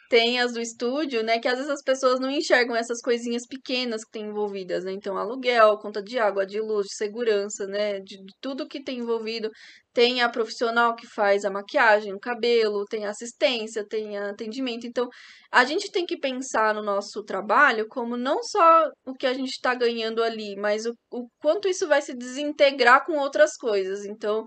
tem 0.09 0.41
as 0.41 0.53
do 0.53 0.61
estúdio, 0.61 1.23
né? 1.23 1.39
Que 1.39 1.49
às 1.49 1.57
vezes 1.57 1.71
as 1.71 1.83
pessoas 1.83 2.19
não 2.19 2.31
enxergam 2.31 2.75
essas 2.75 3.01
coisinhas 3.01 3.47
pequenas 3.47 4.05
que 4.05 4.11
tem 4.13 4.27
envolvidas, 4.27 4.85
né? 4.85 4.93
Então, 4.93 5.17
aluguel, 5.17 5.79
conta 5.79 6.03
de 6.03 6.19
água, 6.19 6.47
de 6.47 6.61
luz, 6.61 6.87
de 6.87 6.97
segurança, 6.97 7.67
né? 7.67 8.01
De, 8.01 8.17
de 8.17 8.35
tudo 8.41 8.67
que 8.67 8.83
tem 8.83 8.99
envolvido. 8.99 9.51
Tem 9.93 10.23
a 10.23 10.29
profissional 10.29 10.95
que 10.95 11.07
faz 11.07 11.45
a 11.45 11.51
maquiagem, 11.51 12.15
o 12.15 12.21
cabelo, 12.21 12.85
tem 12.85 13.05
a 13.05 13.11
assistência, 13.11 13.85
tem 13.87 14.17
atendimento. 14.17 14.87
Então, 14.87 15.09
a 15.51 15.65
gente 15.65 15.91
tem 15.91 16.07
que 16.07 16.19
pensar 16.19 16.75
no 16.75 16.83
nosso 16.83 17.23
trabalho 17.25 17.87
como 17.89 18.17
não 18.17 18.43
só 18.43 18.89
o 19.05 19.13
que 19.15 19.27
a 19.27 19.35
gente 19.35 19.51
está 19.51 19.75
ganhando 19.75 20.23
ali, 20.23 20.57
mas 20.57 20.87
o, 20.87 20.95
o 21.11 21.27
quanto 21.41 21.69
isso 21.69 21.89
vai 21.89 22.01
se 22.01 22.15
desintegrar 22.15 23.05
com 23.05 23.19
outras 23.19 23.57
coisas. 23.57 24.05
Então, 24.05 24.45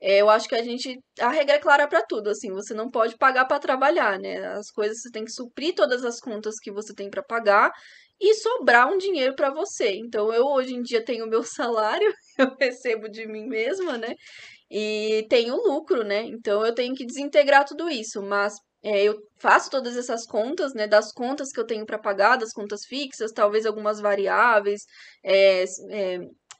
é, 0.00 0.20
eu 0.20 0.30
acho 0.30 0.48
que 0.48 0.54
a 0.54 0.62
gente. 0.62 0.98
A 1.20 1.28
regra 1.28 1.56
é 1.56 1.58
clara 1.58 1.88
para 1.88 2.02
tudo, 2.06 2.30
assim, 2.30 2.52
você 2.52 2.72
não 2.74 2.90
pode 2.90 3.16
pagar 3.16 3.46
para 3.46 3.58
trabalhar, 3.58 4.18
né? 4.18 4.38
As 4.54 4.70
coisas 4.70 5.00
você 5.00 5.10
tem 5.10 5.24
que 5.24 5.32
suprir 5.32 5.74
todas 5.74 6.04
as 6.04 6.20
contas 6.20 6.54
que 6.62 6.70
você 6.70 6.94
tem 6.94 7.10
para 7.10 7.22
pagar 7.22 7.72
e 8.20 8.34
sobrar 8.34 8.88
um 8.92 8.98
dinheiro 8.98 9.34
para 9.34 9.50
você. 9.50 9.90
Então, 9.96 10.32
eu 10.32 10.44
hoje 10.46 10.74
em 10.74 10.82
dia 10.82 11.04
tenho 11.04 11.26
meu 11.26 11.42
salário, 11.44 12.12
eu 12.38 12.54
recebo 12.60 13.08
de 13.08 13.26
mim 13.26 13.46
mesma, 13.46 13.98
né? 13.98 14.14
E 14.70 15.26
tenho 15.30 15.56
lucro, 15.56 16.04
né? 16.04 16.22
Então, 16.24 16.64
eu 16.64 16.74
tenho 16.74 16.94
que 16.94 17.06
desintegrar 17.06 17.64
tudo 17.64 17.88
isso, 17.88 18.22
mas 18.22 18.54
é, 18.82 19.02
eu 19.02 19.16
faço 19.40 19.70
todas 19.70 19.96
essas 19.96 20.26
contas, 20.26 20.72
né, 20.74 20.86
das 20.86 21.12
contas 21.12 21.50
que 21.50 21.58
eu 21.58 21.66
tenho 21.66 21.84
para 21.84 21.98
pagar, 21.98 22.36
das 22.36 22.52
contas 22.52 22.84
fixas, 22.86 23.32
talvez 23.32 23.66
algumas 23.66 24.00
variáveis, 24.00 24.82
é, 25.24 25.64
é, 25.90 26.18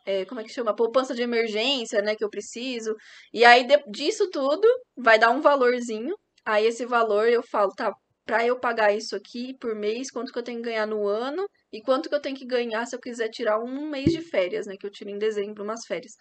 é, 0.09 0.25
como 0.25 0.41
é 0.41 0.45
que 0.45 0.51
chama? 0.51 0.75
Poupança 0.75 1.15
de 1.15 1.23
emergência, 1.23 2.01
né? 2.01 2.17
Que 2.17 2.25
eu 2.25 2.31
preciso. 2.31 2.95
E 3.33 3.45
aí, 3.45 3.67
de, 3.67 3.77
disso 3.91 4.31
tudo, 4.31 4.67
vai 4.97 5.19
dar 5.19 5.31
um 5.31 5.41
valorzinho. 5.43 6.15
Aí, 6.47 6.67
esse 6.67 6.87
valor 6.87 7.29
eu 7.29 7.43
falo, 7.43 7.71
tá, 7.75 7.93
pra 8.25 8.47
eu 8.47 8.59
pagar 8.59 8.91
isso 8.95 9.15
aqui 9.15 9.55
por 9.61 9.75
mês, 9.75 10.11
quanto 10.11 10.33
que 10.33 10.39
eu 10.39 10.43
tenho 10.43 10.63
que 10.63 10.65
ganhar 10.71 10.87
no 10.87 11.07
ano 11.07 11.47
e 11.73 11.83
quanto 11.83 12.09
que 12.09 12.15
eu 12.15 12.23
tenho 12.23 12.37
que 12.37 12.47
ganhar 12.47 12.87
se 12.87 12.97
eu 12.97 13.01
quiser 13.01 13.29
tirar 13.29 13.59
um 13.61 13.89
mês 13.91 14.11
de 14.11 14.23
férias, 14.23 14.67
né? 14.67 14.77
Que 14.81 14.87
eu 14.87 14.91
tiro 14.91 15.11
em 15.11 15.19
dezembro 15.19 15.63
umas 15.63 15.85
férias. 15.87 16.13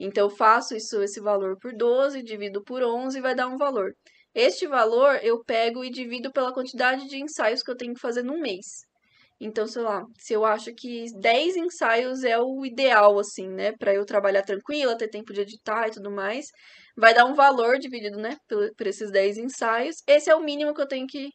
Então, 0.00 0.24
eu 0.26 0.30
faço 0.30 0.74
isso, 0.74 1.02
esse 1.02 1.20
valor 1.20 1.58
por 1.60 1.72
12, 1.76 2.22
divido 2.22 2.62
por 2.64 2.82
11 2.82 3.18
e 3.18 3.20
vai 3.20 3.34
dar 3.34 3.48
um 3.48 3.58
valor. 3.58 3.92
Este 4.34 4.66
valor 4.66 5.18
eu 5.22 5.44
pego 5.44 5.84
e 5.84 5.90
divido 5.90 6.32
pela 6.32 6.54
quantidade 6.54 7.06
de 7.08 7.18
ensaios 7.18 7.62
que 7.62 7.70
eu 7.70 7.76
tenho 7.76 7.94
que 7.94 8.00
fazer 8.00 8.22
no 8.22 8.38
mês. 8.40 8.85
Então, 9.40 9.66
sei 9.66 9.82
lá, 9.82 10.02
se 10.18 10.32
eu 10.32 10.44
acho 10.46 10.72
que 10.74 11.04
10 11.20 11.56
ensaios 11.56 12.24
é 12.24 12.38
o 12.38 12.64
ideal, 12.64 13.18
assim, 13.18 13.48
né? 13.48 13.72
Pra 13.72 13.94
eu 13.94 14.04
trabalhar 14.06 14.42
tranquila, 14.42 14.96
ter 14.96 15.08
tempo 15.08 15.32
de 15.32 15.42
editar 15.42 15.88
e 15.88 15.90
tudo 15.92 16.10
mais, 16.10 16.46
vai 16.96 17.12
dar 17.14 17.26
um 17.26 17.34
valor 17.34 17.78
dividido, 17.78 18.18
né? 18.18 18.36
Por, 18.48 18.74
por 18.74 18.86
esses 18.86 19.10
10 19.10 19.36
ensaios. 19.36 19.96
Esse 20.06 20.30
é 20.30 20.34
o 20.34 20.42
mínimo 20.42 20.74
que 20.74 20.80
eu 20.80 20.88
tenho 20.88 21.06
que 21.06 21.30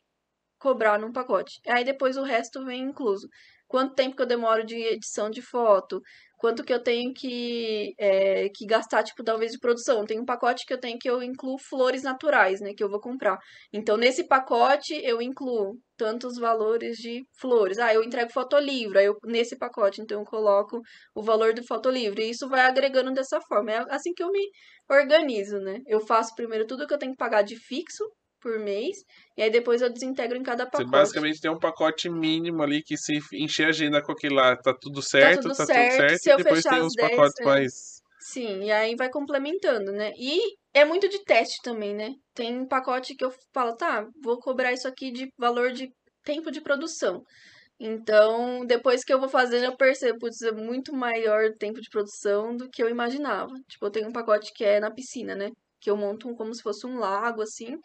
cobrar 0.60 0.99
num 0.99 1.11
pacote. 1.11 1.60
Aí 1.68 1.84
depois 1.84 2.18
o 2.18 2.23
resto 2.23 2.64
vem 2.65 2.82
incluso. 2.84 3.28
Quanto 3.68 3.95
tempo 3.95 4.15
que 4.15 4.22
eu 4.22 4.28
demoro 4.28 4.65
de 4.65 4.76
edição 4.76 5.30
de 5.30 5.41
foto, 5.41 6.02
quanto 6.41 6.63
que 6.63 6.73
eu 6.73 6.81
tenho 6.81 7.13
que, 7.13 7.93
é, 7.99 8.49
que 8.49 8.65
gastar, 8.65 9.03
tipo, 9.03 9.23
talvez 9.23 9.51
de 9.51 9.59
produção. 9.59 10.03
Tem 10.05 10.19
um 10.19 10.26
pacote 10.26 10.65
que 10.65 10.73
eu 10.73 10.80
tenho 10.80 10.97
que 10.99 11.07
eu 11.07 11.22
incluo 11.22 11.55
flores 11.59 12.01
naturais, 12.01 12.59
né, 12.59 12.73
que 12.76 12.84
eu 12.84 12.89
vou 12.89 12.99
comprar. 12.99 13.38
Então, 13.72 13.95
nesse 13.95 14.27
pacote, 14.27 14.95
eu 15.03 15.22
incluo 15.22 15.77
tantos 15.95 16.39
valores 16.39 16.97
de 16.97 17.23
flores. 17.39 17.77
Ah, 17.77 17.93
eu 17.93 18.03
entrego 18.03 18.31
fotolivro, 18.34 18.97
aí 18.97 19.05
eu, 19.05 19.15
nesse 19.23 19.55
pacote, 19.55 20.01
então 20.01 20.22
eu 20.22 20.26
coloco 20.26 20.81
o 21.13 21.22
valor 21.22 21.53
do 21.53 21.63
fotolivro. 21.63 22.19
E 22.19 22.31
isso 22.31 22.49
vai 22.49 22.61
agregando 22.61 23.13
dessa 23.13 23.39
forma. 23.41 23.72
É 23.72 23.85
assim 23.89 24.11
que 24.11 24.23
eu 24.23 24.31
me 24.31 24.49
organizo, 24.89 25.59
né? 25.59 25.77
Eu 25.85 25.99
faço 26.01 26.34
primeiro 26.35 26.65
tudo 26.65 26.88
que 26.88 26.93
eu 26.93 26.97
tenho 26.97 27.11
que 27.11 27.18
pagar 27.18 27.43
de 27.43 27.55
fixo, 27.55 28.03
por 28.41 28.59
mês, 28.59 28.97
e 29.38 29.43
aí 29.43 29.49
depois 29.49 29.81
eu 29.81 29.89
desintegro 29.89 30.38
em 30.38 30.43
cada 30.43 30.65
pacote. 30.65 30.84
Você 30.84 30.91
basicamente 30.91 31.41
tem 31.41 31.51
um 31.51 31.59
pacote 31.59 32.09
mínimo 32.09 32.61
ali 32.63 32.81
que 32.84 32.97
se 32.97 33.19
encher 33.34 33.68
a 33.68 33.69
agenda 33.69 34.01
com 34.01 34.11
aquele 34.11 34.35
lá, 34.35 34.55
tá 34.55 34.73
tudo 34.73 35.01
certo, 35.01 35.35
tá 35.35 35.41
tudo, 35.41 35.55
tá 35.55 35.65
certo, 35.65 35.91
tudo 35.91 35.97
certo, 35.97 36.22
se 36.22 36.31
e 36.31 36.38
depois 36.38 36.63
tem 36.63 36.81
os 36.81 36.93
10, 36.93 37.09
pacotes 37.09 37.39
é... 37.39 37.45
mais... 37.45 38.01
Sim, 38.19 38.63
e 38.63 38.72
aí 38.72 38.95
vai 38.95 39.09
complementando, 39.09 39.91
né? 39.91 40.11
E 40.15 40.39
é 40.73 40.85
muito 40.85 41.09
de 41.09 41.23
teste 41.23 41.57
também, 41.63 41.93
né? 41.93 42.13
Tem 42.35 42.59
um 42.59 42.68
pacote 42.68 43.15
que 43.15 43.26
eu 43.26 43.34
falo, 43.53 43.76
tá, 43.76 44.07
vou 44.23 44.39
cobrar 44.39 44.72
isso 44.72 44.88
aqui 44.88 45.11
de 45.11 45.27
valor 45.38 45.72
de 45.72 45.89
tempo 46.23 46.51
de 46.51 46.61
produção. 46.61 47.23
Então, 47.84 48.63
depois 48.63 49.03
que 49.03 49.11
eu 49.11 49.19
vou 49.19 49.27
fazendo, 49.27 49.65
eu 49.65 49.76
percebo, 49.76 50.19
putz, 50.19 50.39
é 50.43 50.51
muito 50.51 50.93
maior 50.93 51.45
o 51.45 51.57
tempo 51.57 51.81
de 51.81 51.89
produção 51.89 52.55
do 52.55 52.69
que 52.69 52.84
eu 52.84 52.88
imaginava. 52.88 53.51
Tipo, 53.68 53.88
eu 53.88 53.91
tenho 53.91 54.07
um 54.07 54.13
pacote 54.13 54.53
que 54.53 54.63
é 54.63 54.80
na 54.80 54.91
piscina, 54.91 55.34
né? 55.34 55.49
Que 55.80 55.89
eu 55.89 55.97
monto 55.97 56.31
como 56.35 56.53
se 56.53 56.61
fosse 56.61 56.85
um 56.85 56.99
lago, 56.99 57.41
assim. 57.41 57.76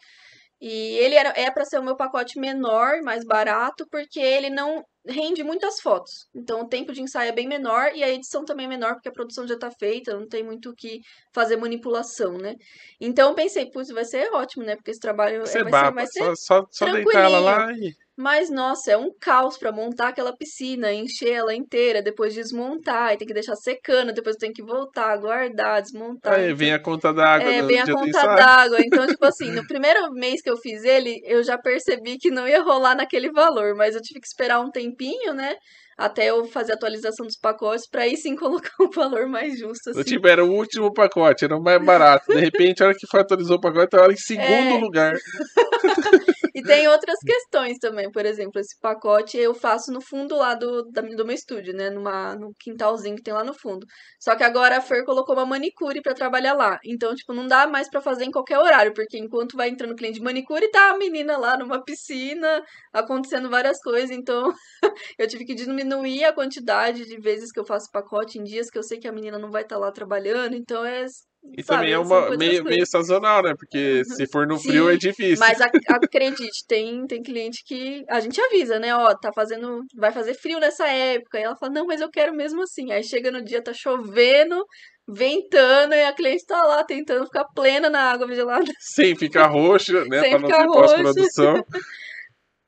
E 0.59 0.97
ele 0.97 1.15
era, 1.15 1.29
é 1.35 1.51
para 1.51 1.65
ser 1.65 1.79
o 1.79 1.83
meu 1.83 1.95
pacote 1.95 2.39
menor, 2.39 3.01
mais 3.03 3.23
barato, 3.23 3.85
porque 3.91 4.19
ele 4.19 4.49
não 4.49 4.83
rende 5.07 5.43
muitas 5.43 5.79
fotos. 5.79 6.27
Então 6.35 6.61
o 6.61 6.67
tempo 6.67 6.91
de 6.91 7.01
ensaio 7.01 7.29
é 7.29 7.31
bem 7.31 7.47
menor 7.47 7.91
e 7.95 8.03
a 8.03 8.09
edição 8.09 8.43
também 8.43 8.65
é 8.65 8.69
menor, 8.69 8.93
porque 8.93 9.09
a 9.09 9.11
produção 9.11 9.47
já 9.47 9.53
está 9.53 9.69
feita, 9.71 10.17
não 10.17 10.27
tem 10.27 10.43
muito 10.43 10.71
o 10.71 10.75
que 10.75 10.99
fazer 11.33 11.57
manipulação, 11.57 12.37
né? 12.37 12.55
Então 12.99 13.29
eu 13.29 13.35
pensei, 13.35 13.69
putz, 13.69 13.89
vai 13.89 14.05
ser 14.05 14.31
ótimo, 14.33 14.65
né? 14.65 14.75
Porque 14.75 14.91
esse 14.91 14.99
trabalho 14.99 15.41
Você 15.41 15.59
é, 15.59 15.63
vai, 15.63 15.85
ser, 15.85 15.93
vai 15.93 16.07
ser 16.07 16.19
só, 16.19 16.35
só, 16.35 16.67
só 16.71 16.91
deitar 16.91 17.23
ela 17.23 17.39
lá 17.39 17.71
e 17.73 17.93
mas, 18.17 18.49
nossa, 18.49 18.93
é 18.93 18.97
um 18.97 19.11
caos 19.21 19.59
para 19.59 19.71
montar 19.71 20.07
aquela 20.07 20.35
piscina, 20.35 20.91
encher 20.91 21.33
ela 21.33 21.53
inteira, 21.53 22.01
depois 22.01 22.33
desmontar, 22.33 23.13
e 23.13 23.17
tem 23.17 23.27
que 23.27 23.33
deixar 23.33 23.55
secando, 23.55 24.11
depois 24.11 24.35
tem 24.35 24.51
que 24.51 24.63
voltar, 24.63 25.15
guardar, 25.17 25.83
desmontar. 25.83 26.33
Aí 26.33 26.45
então... 26.45 26.57
vem 26.57 26.73
a 26.73 26.79
conta 26.79 27.13
d'água. 27.13 27.47
É, 27.47 27.61
vem 27.61 27.79
a 27.79 27.85
conta 27.85 28.23
d'água. 28.23 28.79
Então, 28.81 29.05
tipo 29.05 29.23
assim, 29.23 29.51
no 29.51 29.67
primeiro 29.67 30.11
mês 30.13 30.41
que 30.41 30.49
eu 30.49 30.57
fiz 30.57 30.83
ele, 30.83 31.21
eu 31.25 31.43
já 31.43 31.59
percebi 31.59 32.17
que 32.17 32.31
não 32.31 32.47
ia 32.47 32.63
rolar 32.63 32.95
naquele 32.95 33.31
valor, 33.31 33.75
mas 33.75 33.93
eu 33.93 34.01
tive 34.01 34.19
que 34.19 34.27
esperar 34.27 34.61
um 34.61 34.71
tempinho, 34.71 35.35
né? 35.35 35.55
Até 35.95 36.25
eu 36.25 36.45
fazer 36.45 36.71
a 36.71 36.75
atualização 36.75 37.25
dos 37.25 37.37
pacotes, 37.37 37.87
para 37.87 38.01
aí 38.01 38.17
sim 38.17 38.35
colocar 38.37 38.71
um 38.79 38.89
valor 38.89 39.27
mais 39.27 39.59
justo. 39.59 39.91
Assim. 39.91 40.03
Tipo, 40.03 40.27
era 40.27 40.43
o 40.43 40.51
último 40.51 40.91
pacote, 40.91 41.45
era 41.45 41.55
o 41.55 41.61
mais 41.61 41.83
barato. 41.85 42.33
De 42.33 42.39
repente, 42.39 42.81
a 42.81 42.87
hora 42.87 42.95
que 42.95 43.05
foi 43.05 43.21
atualizou 43.21 43.57
o 43.57 43.61
pacote, 43.61 43.95
era 43.95 44.11
em 44.11 44.17
segundo 44.17 44.47
é... 44.47 44.79
lugar. 44.79 45.13
E 46.57 46.63
tem 46.63 46.87
outras 46.89 47.19
questões 47.19 47.77
também, 47.77 48.11
por 48.11 48.25
exemplo, 48.25 48.59
esse 48.59 48.75
pacote 48.81 49.37
eu 49.37 49.53
faço 49.53 49.91
no 49.91 50.01
fundo 50.01 50.35
lá 50.35 50.55
do, 50.55 50.81
do 50.83 51.25
meu 51.25 51.35
estúdio, 51.35 51.71
né? 51.71 51.91
Numa, 51.91 52.35
no 52.35 52.51
quintalzinho 52.59 53.15
que 53.15 53.21
tem 53.21 53.33
lá 53.33 53.43
no 53.43 53.53
fundo. 53.53 53.85
Só 54.19 54.35
que 54.35 54.43
agora 54.43 54.77
a 54.77 54.81
Fer 54.81 55.05
colocou 55.05 55.35
uma 55.35 55.45
manicure 55.45 56.01
para 56.01 56.15
trabalhar 56.15 56.53
lá. 56.55 56.79
Então, 56.83 57.13
tipo, 57.13 57.31
não 57.31 57.45
dá 57.45 57.67
mais 57.67 57.87
para 57.89 58.01
fazer 58.01 58.25
em 58.25 58.31
qualquer 58.31 58.57
horário, 58.57 58.91
porque 58.93 59.19
enquanto 59.19 59.55
vai 59.55 59.69
entrando 59.69 59.95
cliente 59.95 60.17
de 60.17 60.23
manicure, 60.23 60.71
tá 60.71 60.91
a 60.91 60.97
menina 60.97 61.37
lá 61.37 61.57
numa 61.57 61.83
piscina, 61.83 62.63
acontecendo 62.91 63.49
várias 63.51 63.79
coisas. 63.79 64.09
Então, 64.09 64.51
eu 65.19 65.27
tive 65.27 65.45
que 65.45 65.53
diminuir 65.53 66.23
a 66.25 66.33
quantidade 66.33 67.05
de 67.05 67.19
vezes 67.19 67.51
que 67.51 67.59
eu 67.59 67.65
faço 67.65 67.91
pacote 67.91 68.39
em 68.39 68.43
dias 68.43 68.71
que 68.71 68.79
eu 68.79 68.83
sei 68.83 68.97
que 68.99 69.07
a 69.07 69.11
menina 69.11 69.37
não 69.37 69.51
vai 69.51 69.61
estar 69.61 69.75
tá 69.75 69.81
lá 69.81 69.91
trabalhando. 69.91 70.55
Então, 70.55 70.83
é 70.83 71.05
e 71.55 71.63
Sabe, 71.63 71.79
também 71.79 71.93
é 71.93 71.99
uma 71.99 72.37
meio, 72.37 72.63
meio 72.63 72.85
sazonal, 72.85 73.43
né? 73.43 73.53
Porque 73.57 74.03
uhum. 74.07 74.15
se 74.15 74.27
for 74.27 74.45
no 74.45 74.57
Sim, 74.57 74.69
frio 74.69 74.89
é 74.89 74.95
difícil. 74.95 75.37
Mas 75.39 75.59
acredite, 75.61 76.65
tem, 76.67 77.05
tem 77.07 77.21
cliente 77.21 77.63
que 77.63 78.03
a 78.09 78.19
gente 78.19 78.39
avisa, 78.39 78.79
né? 78.79 78.95
Ó, 78.95 79.13
tá 79.15 79.31
fazendo. 79.33 79.83
Vai 79.95 80.11
fazer 80.11 80.33
frio 80.33 80.59
nessa 80.59 80.87
época. 80.87 81.39
E 81.39 81.43
ela 81.43 81.55
fala, 81.55 81.71
não, 81.71 81.87
mas 81.87 82.01
eu 82.01 82.09
quero 82.09 82.33
mesmo 82.33 82.61
assim. 82.61 82.91
Aí 82.91 83.03
chega 83.03 83.31
no 83.31 83.43
dia, 83.43 83.61
tá 83.61 83.73
chovendo, 83.73 84.65
ventando, 85.07 85.93
e 85.93 86.03
a 86.03 86.13
cliente 86.13 86.45
tá 86.45 86.61
lá 86.61 86.83
tentando 86.83 87.25
ficar 87.25 87.45
plena 87.45 87.89
na 87.89 88.11
água 88.11 88.27
gelada. 88.33 88.71
Sem 88.79 89.15
ficar 89.15 89.47
roxo, 89.47 89.93
né? 90.05 90.21
Sem 90.21 90.31
pra 90.31 90.39
não 90.39 90.49
ter 90.49 90.65
pós-produção. 90.65 91.65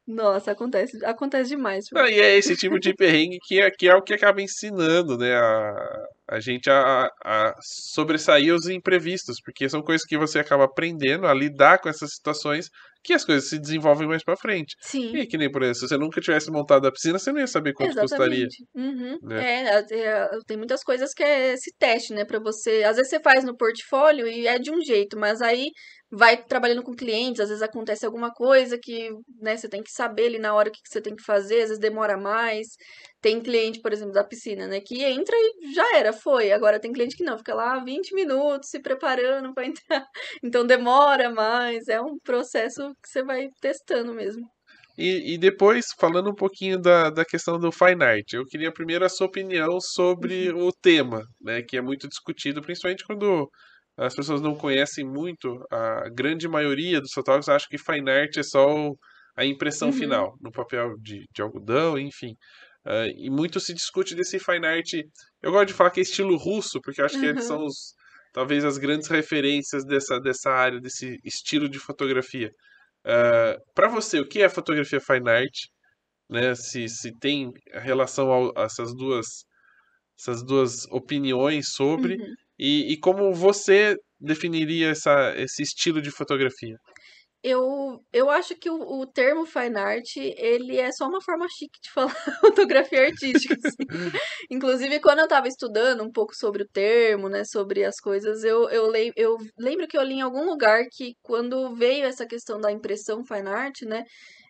Nossa, 0.09 0.53
acontece, 0.53 1.05
acontece 1.05 1.51
demais. 1.51 1.85
Não, 1.91 2.07
e 2.07 2.19
é 2.19 2.35
esse 2.35 2.55
tipo 2.57 2.79
de 2.79 2.95
perrengue 2.95 3.37
que 3.43 3.61
é, 3.61 3.69
que 3.69 3.87
é 3.87 3.93
o 3.93 4.01
que 4.01 4.15
acaba 4.15 4.41
ensinando, 4.41 5.15
né? 5.15 5.35
A, 5.35 6.07
a 6.31 6.39
gente 6.39 6.67
a, 6.67 7.07
a 7.23 7.55
sobressair 7.61 8.51
os 8.51 8.67
imprevistos, 8.67 9.37
porque 9.39 9.69
são 9.69 9.83
coisas 9.83 10.03
que 10.07 10.17
você 10.17 10.39
acaba 10.39 10.63
aprendendo 10.63 11.27
a 11.27 11.33
lidar 11.33 11.77
com 11.77 11.89
essas 11.89 12.11
situações 12.15 12.69
que 13.03 13.13
as 13.13 13.23
coisas 13.23 13.49
se 13.49 13.59
desenvolvem 13.59 14.07
mais 14.07 14.23
para 14.23 14.35
frente. 14.35 14.75
Sim. 14.81 15.15
E 15.15 15.27
que 15.27 15.37
nem, 15.37 15.49
por 15.49 15.61
exemplo, 15.61 15.79
se 15.79 15.87
você 15.87 15.97
nunca 15.97 16.19
tivesse 16.19 16.51
montado 16.51 16.87
a 16.87 16.91
piscina, 16.91 17.17
você 17.17 17.31
não 17.31 17.39
ia 17.39 17.47
saber 17.47 17.73
quanto 17.73 17.91
Exatamente. 17.91 18.47
custaria. 18.47 18.47
Uhum. 18.75 19.17
Né? 19.21 19.63
É, 19.63 19.85
é, 19.91 20.29
tem 20.45 20.57
muitas 20.57 20.83
coisas 20.83 21.13
que 21.13 21.23
é 21.23 21.53
esse 21.53 21.71
teste, 21.77 22.13
né, 22.13 22.25
para 22.25 22.39
você. 22.39 22.83
Às 22.83 22.97
vezes 22.97 23.11
você 23.11 23.19
faz 23.21 23.43
no 23.43 23.55
portfólio 23.55 24.27
e 24.27 24.47
é 24.47 24.57
de 24.59 24.71
um 24.71 24.81
jeito, 24.81 25.17
mas 25.17 25.41
aí 25.41 25.69
vai 26.11 26.43
trabalhando 26.43 26.83
com 26.83 26.95
clientes, 26.95 27.39
às 27.39 27.49
vezes 27.49 27.61
acontece 27.61 28.05
alguma 28.05 28.31
coisa 28.31 28.77
que, 28.81 29.11
né, 29.39 29.55
você 29.55 29.69
tem 29.69 29.83
que 29.83 29.91
saber 29.91 30.27
ali 30.27 30.39
na 30.39 30.53
hora 30.53 30.69
o 30.69 30.71
que 30.71 30.79
você 30.83 30.99
tem 31.01 31.15
que 31.15 31.23
fazer, 31.23 31.61
às 31.61 31.69
vezes 31.69 31.79
demora 31.79 32.17
mais. 32.17 32.67
Tem 33.21 33.39
cliente, 33.41 33.81
por 33.81 33.93
exemplo, 33.93 34.13
da 34.13 34.23
piscina, 34.23 34.67
né, 34.67 34.79
que 34.81 35.03
entra 35.03 35.35
e 35.37 35.73
já 35.73 35.97
era, 35.97 36.11
foi. 36.13 36.51
Agora 36.51 36.79
tem 36.79 36.91
cliente 36.91 37.15
que 37.15 37.23
não, 37.23 37.37
fica 37.37 37.53
lá 37.53 37.77
20 37.83 38.13
minutos 38.15 38.69
se 38.69 38.81
preparando 38.81 39.53
para 39.53 39.65
entrar. 39.67 40.05
Então 40.43 40.65
demora 40.65 41.29
mais, 41.29 41.87
é 41.87 42.01
um 42.01 42.17
processo 42.19 42.93
que 43.01 43.09
você 43.09 43.23
vai 43.23 43.49
testando 43.61 44.13
mesmo. 44.13 44.49
E, 44.97 45.35
e 45.35 45.37
depois, 45.37 45.93
falando 45.97 46.29
um 46.29 46.35
pouquinho 46.35 46.77
da, 46.77 47.09
da 47.09 47.23
questão 47.23 47.57
do 47.57 47.71
fine 47.71 48.03
art, 48.03 48.33
eu 48.33 48.43
queria 48.45 48.69
primeiro 48.69 49.05
a 49.05 49.09
sua 49.09 49.27
opinião 49.27 49.79
sobre 49.79 50.51
uhum. 50.51 50.67
o 50.67 50.73
tema, 50.73 51.23
né, 51.39 51.61
que 51.61 51.77
é 51.77 51.81
muito 51.81 52.07
discutido, 52.07 52.61
principalmente 52.61 53.05
quando 53.05 53.49
as 53.99 54.15
pessoas 54.15 54.41
não 54.41 54.55
conhecem 54.55 55.05
muito, 55.05 55.61
a 55.69 56.09
grande 56.09 56.47
maioria 56.47 57.01
dos 57.01 57.11
fotógrafos 57.11 57.49
acha 57.49 57.67
que 57.69 57.77
fine 57.77 58.09
art 58.09 58.37
é 58.37 58.43
só 58.43 58.93
a 59.35 59.45
impressão 59.45 59.89
uhum. 59.89 59.93
final, 59.93 60.37
no 60.41 60.51
papel 60.51 60.95
de, 60.99 61.25
de 61.33 61.41
algodão, 61.41 61.97
enfim. 61.97 62.33
Uh, 62.85 63.11
e 63.17 63.29
muito 63.29 63.59
se 63.59 63.73
discute 63.73 64.15
desse 64.15 64.39
fine 64.39 64.65
art. 64.65 64.93
Eu 65.41 65.51
gosto 65.51 65.67
de 65.67 65.73
falar 65.73 65.91
que 65.91 65.99
é 65.99 66.03
estilo 66.03 66.37
russo, 66.37 66.79
porque 66.81 67.01
acho 67.01 67.19
que 67.19 67.25
eles 67.25 67.43
são 67.43 67.63
os, 67.65 67.93
talvez 68.33 68.63
as 68.63 68.77
grandes 68.77 69.07
referências 69.07 69.85
dessa, 69.85 70.19
dessa 70.19 70.49
área, 70.49 70.79
desse 70.79 71.17
estilo 71.23 71.67
de 71.67 71.79
fotografia. 71.79 72.49
Uh, 73.05 73.09
ah, 73.09 73.57
para 73.75 73.89
você, 73.89 74.19
o 74.19 74.27
que 74.27 74.41
é 74.41 74.49
fotografia 74.49 74.99
fine 74.99 75.29
art? 75.29 75.55
Né? 76.29 76.55
Se, 76.55 76.87
se 76.87 77.11
tem 77.19 77.51
relação 77.73 78.51
a, 78.55 78.63
essas 78.63 78.95
duas 78.95 79.25
essas 80.19 80.43
duas 80.43 80.85
opiniões 80.91 81.69
sobre 81.69 82.15
uhum. 82.15 82.35
E, 82.59 82.93
e 82.93 82.99
como 82.99 83.33
você 83.33 83.95
definiria 84.19 84.89
essa, 84.89 85.33
esse 85.37 85.63
estilo 85.63 86.01
de 86.01 86.11
fotografia? 86.11 86.75
Eu, 87.41 88.03
eu 88.11 88.29
acho 88.29 88.53
que 88.53 88.69
o, 88.69 88.75
o 88.75 89.07
termo 89.07 89.45
fine 89.45 89.77
art, 89.77 90.17
ele 90.17 90.77
é 90.77 90.91
só 90.91 91.07
uma 91.07 91.21
forma 91.21 91.47
chique 91.47 91.79
de 91.81 91.89
falar 91.95 92.13
fotografia 92.41 93.05
artística. 93.05 93.55
Assim. 93.55 93.77
Inclusive, 94.51 94.99
quando 94.99 95.19
eu 95.19 95.23
estava 95.23 95.47
estudando 95.47 96.03
um 96.03 96.11
pouco 96.11 96.35
sobre 96.35 96.63
o 96.63 96.67
termo, 96.67 97.29
né, 97.29 97.45
sobre 97.45 97.85
as 97.85 97.97
coisas, 98.01 98.43
eu, 98.43 98.69
eu, 98.69 98.91
le, 98.91 99.13
eu 99.15 99.37
lembro 99.57 99.87
que 99.87 99.97
eu 99.97 100.03
li 100.03 100.15
em 100.15 100.21
algum 100.21 100.43
lugar 100.45 100.83
que 100.91 101.13
quando 101.21 101.73
veio 101.75 102.05
essa 102.05 102.27
questão 102.27 102.59
da 102.59 102.73
impressão 102.73 103.23
fine 103.25 103.47
art, 103.47 103.83
né, 103.83 104.03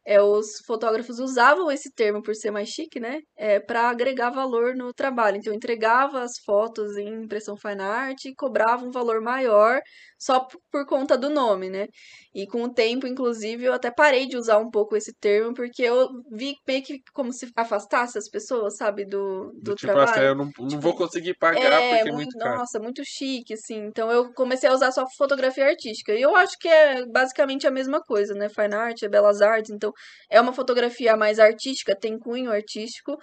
é, 0.05 0.21
os 0.21 0.59
fotógrafos 0.65 1.19
usavam 1.19 1.71
esse 1.71 1.91
termo 1.93 2.21
por 2.21 2.35
ser 2.35 2.51
mais 2.51 2.69
chique, 2.69 2.99
né? 2.99 3.19
É, 3.37 3.59
para 3.59 3.89
agregar 3.89 4.29
valor 4.31 4.75
no 4.75 4.93
trabalho. 4.93 5.37
Então, 5.37 5.53
entregava 5.53 6.21
as 6.21 6.37
fotos 6.45 6.97
em 6.97 7.23
impressão 7.23 7.55
fine 7.57 7.81
art 7.81 8.25
e 8.25 8.35
cobrava 8.35 8.85
um 8.85 8.91
valor 8.91 9.21
maior 9.21 9.79
só 10.19 10.45
por 10.69 10.85
conta 10.85 11.17
do 11.17 11.29
nome, 11.29 11.69
né? 11.69 11.87
E 12.35 12.45
com 12.45 12.63
o 12.63 12.73
tempo, 12.73 13.07
inclusive, 13.07 13.63
eu 13.63 13.73
até 13.73 13.89
parei 13.89 14.27
de 14.27 14.35
usar 14.35 14.57
um 14.57 14.69
pouco 14.69 14.95
esse 14.97 15.13
termo, 15.13 15.53
porque 15.53 15.81
eu 15.81 16.09
vi 16.31 16.55
meio 16.67 16.83
que 16.83 16.99
como 17.13 17.31
se 17.31 17.49
afastasse 17.55 18.17
as 18.17 18.29
pessoas, 18.29 18.75
sabe, 18.75 19.05
do, 19.05 19.51
do, 19.53 19.71
do 19.71 19.75
tipo, 19.75 19.93
trabalho. 19.93 20.11
Assim, 20.11 20.21
eu 20.21 20.35
não, 20.35 20.49
não 20.59 20.67
tipo, 20.67 20.81
vou 20.81 20.95
conseguir 20.95 21.35
pagar 21.35 21.81
é, 21.81 21.95
porque 21.95 22.09
é 22.09 22.11
muito 22.11 22.37
caro. 22.37 22.57
Nossa, 22.57 22.79
muito 22.79 23.01
chique, 23.05 23.53
assim. 23.53 23.85
Então 23.85 24.11
eu 24.11 24.33
comecei 24.33 24.69
a 24.69 24.73
usar 24.73 24.91
só 24.91 25.05
fotografia 25.17 25.65
artística. 25.65 26.13
E 26.13 26.21
eu 26.21 26.35
acho 26.35 26.57
que 26.59 26.67
é 26.67 27.05
basicamente 27.05 27.65
a 27.65 27.71
mesma 27.71 28.01
coisa, 28.01 28.33
né? 28.33 28.49
Fine 28.49 28.75
art, 28.75 29.01
é 29.03 29.07
belas 29.07 29.41
artes. 29.41 29.71
Então 29.71 29.93
é 30.29 30.41
uma 30.41 30.51
fotografia 30.51 31.15
mais 31.15 31.39
artística, 31.39 31.95
tem 31.95 32.19
cunho 32.19 32.51
artístico. 32.51 33.17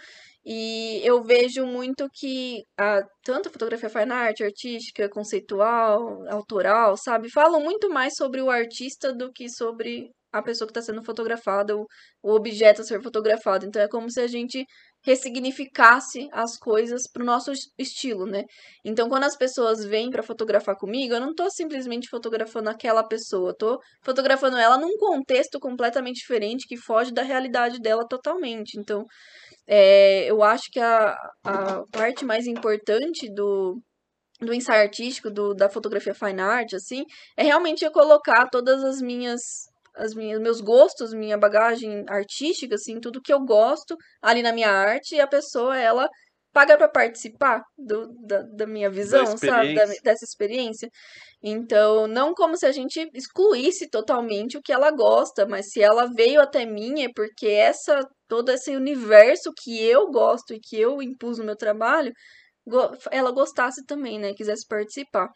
E 0.48 1.00
eu 1.04 1.24
vejo 1.24 1.66
muito 1.66 2.08
que 2.14 2.62
a, 2.78 3.02
tanto 3.24 3.48
a 3.48 3.52
fotografia 3.52 3.90
fine 3.90 4.12
art, 4.12 4.40
artística, 4.42 5.08
conceitual, 5.08 6.24
autoral, 6.28 6.96
sabe, 6.96 7.28
falam 7.28 7.60
muito 7.60 7.90
mais 7.90 8.14
sobre 8.14 8.40
o 8.40 8.48
artista 8.48 9.12
do 9.12 9.32
que 9.32 9.48
sobre 9.50 10.08
a 10.32 10.42
pessoa 10.42 10.68
que 10.68 10.78
está 10.78 10.82
sendo 10.82 11.02
fotografada, 11.02 11.76
o, 11.76 11.84
o 12.22 12.32
objeto 12.34 12.82
a 12.82 12.84
ser 12.84 13.02
fotografado. 13.02 13.66
Então 13.66 13.82
é 13.82 13.88
como 13.88 14.08
se 14.10 14.20
a 14.20 14.26
gente 14.28 14.64
ressignificasse 15.04 16.28
as 16.32 16.56
coisas 16.58 17.02
para 17.12 17.22
o 17.22 17.26
nosso 17.26 17.52
estilo, 17.78 18.26
né? 18.26 18.42
Então, 18.84 19.08
quando 19.08 19.22
as 19.22 19.36
pessoas 19.36 19.84
vêm 19.84 20.10
para 20.10 20.22
fotografar 20.22 20.76
comigo, 20.76 21.14
eu 21.14 21.20
não 21.20 21.30
estou 21.30 21.48
simplesmente 21.48 22.08
fotografando 22.08 22.68
aquela 22.70 23.04
pessoa, 23.04 23.52
estou 23.52 23.78
fotografando 24.04 24.56
ela 24.56 24.76
num 24.76 24.96
contexto 24.96 25.60
completamente 25.60 26.16
diferente 26.16 26.66
que 26.66 26.76
foge 26.76 27.12
da 27.12 27.22
realidade 27.22 27.78
dela 27.78 28.04
totalmente. 28.08 28.78
Então, 28.80 29.04
é, 29.66 30.30
eu 30.30 30.42
acho 30.42 30.70
que 30.70 30.80
a, 30.80 31.16
a 31.44 31.84
parte 31.90 32.24
mais 32.24 32.46
importante 32.46 33.28
do, 33.32 33.80
do 34.40 34.54
ensaio 34.54 34.82
artístico, 34.82 35.30
do, 35.30 35.54
da 35.54 35.68
fotografia 35.68 36.14
fine 36.14 36.40
art, 36.40 36.72
assim, 36.74 37.04
é 37.36 37.42
realmente 37.42 37.84
eu 37.84 37.90
colocar 37.90 38.48
todas 38.50 38.84
as 38.84 39.00
minhas 39.00 39.40
as 39.98 40.14
minhas 40.14 40.38
meus 40.38 40.60
gostos, 40.60 41.14
minha 41.14 41.38
bagagem 41.38 42.04
artística, 42.08 42.74
assim, 42.74 43.00
tudo 43.00 43.22
que 43.22 43.32
eu 43.32 43.40
gosto 43.40 43.96
ali 44.20 44.42
na 44.42 44.52
minha 44.52 44.70
arte 44.70 45.14
e 45.14 45.20
a 45.20 45.26
pessoa 45.26 45.78
ela 45.78 46.06
paga 46.56 46.78
para 46.78 46.88
participar 46.88 47.60
do, 47.76 48.08
da, 48.26 48.40
da 48.40 48.66
minha 48.66 48.88
visão, 48.88 49.22
da 49.22 49.36
sabe, 49.36 49.74
da, 49.74 49.84
dessa 50.02 50.24
experiência. 50.24 50.88
Então, 51.44 52.06
não 52.06 52.32
como 52.32 52.56
se 52.56 52.64
a 52.64 52.72
gente 52.72 52.98
excluísse 53.12 53.90
totalmente 53.90 54.56
o 54.56 54.62
que 54.62 54.72
ela 54.72 54.90
gosta, 54.90 55.44
mas 55.46 55.66
se 55.68 55.82
ela 55.82 56.06
veio 56.16 56.40
até 56.40 56.64
mim 56.64 57.02
é 57.02 57.08
porque 57.14 57.46
essa 57.46 58.00
todo 58.26 58.50
esse 58.50 58.74
universo 58.74 59.52
que 59.62 59.84
eu 59.84 60.10
gosto 60.10 60.54
e 60.54 60.58
que 60.58 60.80
eu 60.80 61.02
impus 61.02 61.38
no 61.38 61.44
meu 61.44 61.56
trabalho, 61.56 62.10
ela 63.10 63.30
gostasse 63.30 63.84
também, 63.84 64.18
né, 64.18 64.32
quisesse 64.32 64.66
participar. 64.66 65.28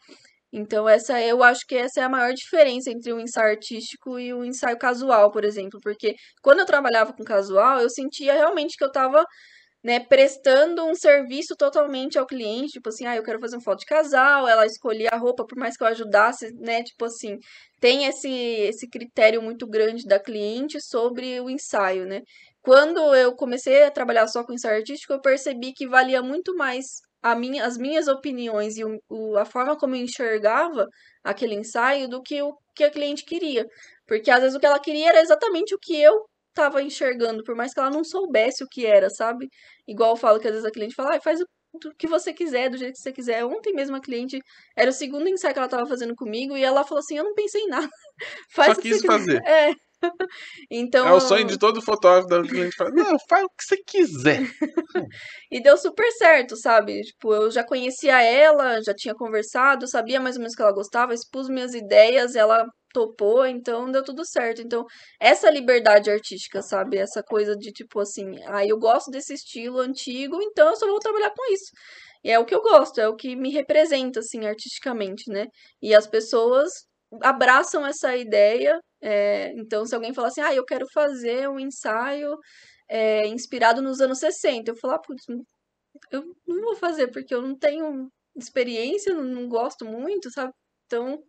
Então, 0.51 0.89
essa 0.89 1.21
eu 1.21 1.43
acho 1.43 1.61
que 1.67 1.75
essa 1.75 2.01
é 2.01 2.03
a 2.03 2.09
maior 2.09 2.33
diferença 2.33 2.89
entre 2.89 3.13
o 3.13 3.19
ensaio 3.19 3.51
artístico 3.51 4.19
e 4.19 4.33
o 4.33 4.43
ensaio 4.43 4.77
casual, 4.77 5.31
por 5.31 5.45
exemplo, 5.45 5.79
porque 5.83 6.15
quando 6.41 6.59
eu 6.61 6.65
trabalhava 6.65 7.13
com 7.13 7.23
casual, 7.23 7.79
eu 7.79 7.89
sentia 7.89 8.33
realmente 8.33 8.75
que 8.75 8.83
eu 8.83 8.87
estava 8.89 9.23
né, 9.83 9.99
prestando 9.99 10.85
um 10.85 10.93
serviço 10.93 11.55
totalmente 11.57 12.17
ao 12.17 12.25
cliente, 12.25 12.73
tipo 12.73 12.89
assim, 12.89 13.05
ah, 13.05 13.15
eu 13.15 13.23
quero 13.23 13.39
fazer 13.39 13.55
uma 13.55 13.63
foto 13.63 13.79
de 13.79 13.85
casal, 13.85 14.47
ela 14.47 14.65
escolhia 14.65 15.09
a 15.11 15.17
roupa, 15.17 15.45
por 15.45 15.57
mais 15.57 15.75
que 15.75 15.83
eu 15.83 15.87
ajudasse, 15.87 16.51
né, 16.59 16.83
tipo 16.83 17.05
assim, 17.05 17.37
tem 17.79 18.05
esse, 18.05 18.29
esse 18.29 18.87
critério 18.87 19.41
muito 19.41 19.67
grande 19.67 20.05
da 20.05 20.19
cliente 20.19 20.79
sobre 20.81 21.39
o 21.41 21.49
ensaio, 21.49 22.05
né. 22.05 22.21
Quando 22.61 23.15
eu 23.15 23.35
comecei 23.35 23.83
a 23.83 23.91
trabalhar 23.91 24.27
só 24.27 24.43
com 24.43 24.53
ensaio 24.53 24.77
artístico, 24.77 25.13
eu 25.13 25.21
percebi 25.21 25.73
que 25.73 25.87
valia 25.87 26.21
muito 26.21 26.55
mais 26.55 26.85
a 27.21 27.35
minha, 27.35 27.65
as 27.65 27.77
minhas 27.77 28.07
opiniões 28.07 28.77
e 28.77 28.83
o, 28.83 28.99
o, 29.09 29.37
a 29.37 29.45
forma 29.45 29.77
como 29.77 29.95
eu 29.95 30.01
enxergava 30.01 30.87
aquele 31.23 31.55
ensaio 31.55 32.07
do 32.07 32.21
que 32.21 32.41
o 32.41 32.55
que 32.75 32.83
a 32.83 32.91
cliente 32.91 33.23
queria. 33.25 33.65
Porque 34.07 34.31
às 34.31 34.41
vezes 34.41 34.55
o 34.55 34.59
que 34.59 34.65
ela 34.65 34.79
queria 34.79 35.09
era 35.09 35.21
exatamente 35.21 35.73
o 35.75 35.79
que 35.79 35.99
eu 36.01 36.25
estava 36.51 36.81
enxergando, 36.81 37.43
por 37.43 37.55
mais 37.55 37.73
que 37.73 37.79
ela 37.79 37.89
não 37.89 38.03
soubesse 38.03 38.63
o 38.63 38.67
que 38.67 38.85
era, 38.85 39.09
sabe? 39.09 39.47
Igual 39.87 40.11
eu 40.11 40.17
falo 40.17 40.39
que 40.39 40.47
às 40.47 40.53
vezes 40.53 40.67
a 40.67 40.71
cliente 40.71 40.95
fala, 40.95 41.15
ah, 41.15 41.21
faz 41.21 41.39
o 41.41 41.45
que 41.97 42.07
você 42.07 42.33
quiser, 42.33 42.69
do 42.69 42.77
jeito 42.77 42.93
que 42.95 43.01
você 43.01 43.13
quiser. 43.13 43.45
Ontem 43.45 43.73
mesmo 43.73 43.95
a 43.95 44.01
cliente, 44.01 44.39
era 44.75 44.89
o 44.89 44.93
segundo 44.93 45.27
ensaio 45.29 45.53
que 45.53 45.59
ela 45.59 45.67
estava 45.67 45.87
fazendo 45.87 46.15
comigo, 46.15 46.55
e 46.55 46.63
ela 46.63 46.83
falou 46.83 46.99
assim, 46.99 47.17
eu 47.17 47.23
não 47.23 47.33
pensei 47.33 47.61
em 47.61 47.67
nada. 47.67 47.89
Faz 48.53 48.75
Só 48.75 48.81
quis 48.81 49.01
fazer. 49.01 49.41
É. 49.45 49.73
então, 50.69 51.07
é 51.07 51.13
o 51.13 51.19
sonho 51.19 51.45
de 51.45 51.59
todo 51.59 51.81
fotógrafo 51.81 52.27
da 52.27 52.41
cliente 52.41 52.75
falar, 52.75 52.91
não, 52.91 53.15
faz 53.29 53.43
o 53.43 53.49
que 53.49 53.63
você 53.63 53.77
quiser. 53.85 54.41
e 55.51 55.61
deu 55.61 55.77
super 55.77 56.11
certo, 56.13 56.55
sabe? 56.55 57.01
Tipo, 57.01 57.33
eu 57.35 57.51
já 57.51 57.63
conhecia 57.63 58.21
ela, 58.21 58.81
já 58.81 58.93
tinha 58.95 59.13
conversado, 59.13 59.87
sabia 59.87 60.19
mais 60.19 60.35
ou 60.35 60.41
menos 60.41 60.55
que 60.55 60.61
ela 60.61 60.73
gostava, 60.73 61.13
expus 61.13 61.47
minhas 61.49 61.73
ideias, 61.75 62.35
ela 62.35 62.65
topou, 62.93 63.45
então 63.45 63.91
deu 63.91 64.03
tudo 64.03 64.25
certo. 64.25 64.61
Então, 64.61 64.85
essa 65.19 65.49
liberdade 65.49 66.09
artística, 66.11 66.61
sabe? 66.61 66.97
Essa 66.97 67.23
coisa 67.23 67.55
de 67.55 67.71
tipo 67.71 67.99
assim, 67.99 68.25
ah, 68.47 68.65
eu 68.65 68.77
gosto 68.79 69.11
desse 69.11 69.33
estilo 69.33 69.79
antigo, 69.79 70.41
então 70.41 70.69
eu 70.69 70.75
só 70.75 70.87
vou 70.87 70.99
trabalhar 70.99 71.31
com 71.31 71.53
isso. 71.53 71.71
E 72.23 72.31
é 72.31 72.39
o 72.39 72.45
que 72.45 72.55
eu 72.55 72.61
gosto, 72.61 72.99
é 73.01 73.07
o 73.07 73.15
que 73.15 73.35
me 73.35 73.51
representa, 73.51 74.19
assim, 74.19 74.45
artisticamente, 74.45 75.31
né? 75.31 75.45
E 75.81 75.95
as 75.95 76.07
pessoas 76.07 76.71
abraçam 77.23 77.85
essa 77.85 78.15
ideia. 78.15 78.79
É... 79.01 79.51
então, 79.57 79.85
se 79.85 79.95
alguém 79.95 80.13
falar 80.13 80.27
assim, 80.29 80.41
ah, 80.41 80.53
eu 80.53 80.65
quero 80.65 80.85
fazer 80.93 81.49
um 81.49 81.59
ensaio 81.59 82.37
é, 82.89 83.27
inspirado 83.27 83.81
nos 83.81 84.01
anos 84.01 84.19
60, 84.19 84.71
eu 84.71 84.75
falar, 84.77 84.95
ah, 84.95 84.99
putz, 84.99 85.23
eu 86.11 86.23
não 86.47 86.61
vou 86.63 86.75
fazer 86.75 87.07
porque 87.09 87.33
eu 87.33 87.41
não 87.41 87.57
tenho 87.57 88.09
experiência, 88.35 89.13
não, 89.13 89.23
não 89.23 89.47
gosto 89.47 89.85
muito, 89.85 90.31
sabe? 90.31 90.51
Então, 90.85 91.23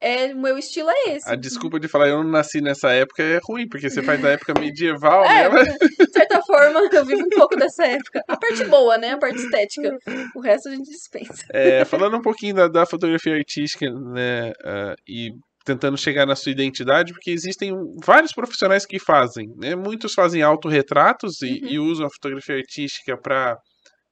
é, 0.00 0.32
o 0.34 0.38
meu 0.38 0.58
estilo 0.58 0.90
é 0.90 1.14
esse. 1.14 1.28
A 1.28 1.34
desculpa 1.34 1.80
de 1.80 1.88
falar 1.88 2.08
eu 2.08 2.22
não 2.22 2.30
nasci 2.30 2.60
nessa 2.60 2.90
época 2.90 3.22
é 3.22 3.40
ruim, 3.42 3.66
porque 3.68 3.88
você 3.88 4.02
faz 4.02 4.20
da 4.20 4.30
época 4.30 4.58
medieval, 4.58 5.24
é, 5.24 5.48
né? 5.48 5.64
De 5.98 6.12
certa 6.12 6.40
forma, 6.42 6.80
eu 6.92 7.04
vivo 7.04 7.22
um 7.22 7.28
pouco 7.30 7.56
dessa 7.56 7.84
época. 7.86 8.22
A 8.28 8.36
parte 8.36 8.64
boa, 8.64 8.98
né? 8.98 9.12
A 9.12 9.18
parte 9.18 9.38
estética. 9.38 9.96
O 10.34 10.40
resto 10.40 10.68
a 10.68 10.72
gente 10.72 10.90
dispensa. 10.90 11.44
É, 11.50 11.84
falando 11.84 12.16
um 12.16 12.22
pouquinho 12.22 12.54
da, 12.54 12.68
da 12.68 12.86
fotografia 12.86 13.34
artística, 13.34 13.88
né? 13.90 14.50
Uh, 14.50 14.94
e 15.08 15.30
tentando 15.64 15.98
chegar 15.98 16.26
na 16.26 16.36
sua 16.36 16.52
identidade, 16.52 17.12
porque 17.12 17.30
existem 17.30 17.72
vários 18.04 18.32
profissionais 18.32 18.86
que 18.86 19.00
fazem, 19.00 19.48
né? 19.56 19.74
Muitos 19.74 20.14
fazem 20.14 20.42
autorretratos 20.42 21.42
e, 21.42 21.60
uhum. 21.60 21.68
e 21.68 21.78
usam 21.78 22.06
a 22.06 22.10
fotografia 22.10 22.56
artística 22.56 23.16
para 23.16 23.58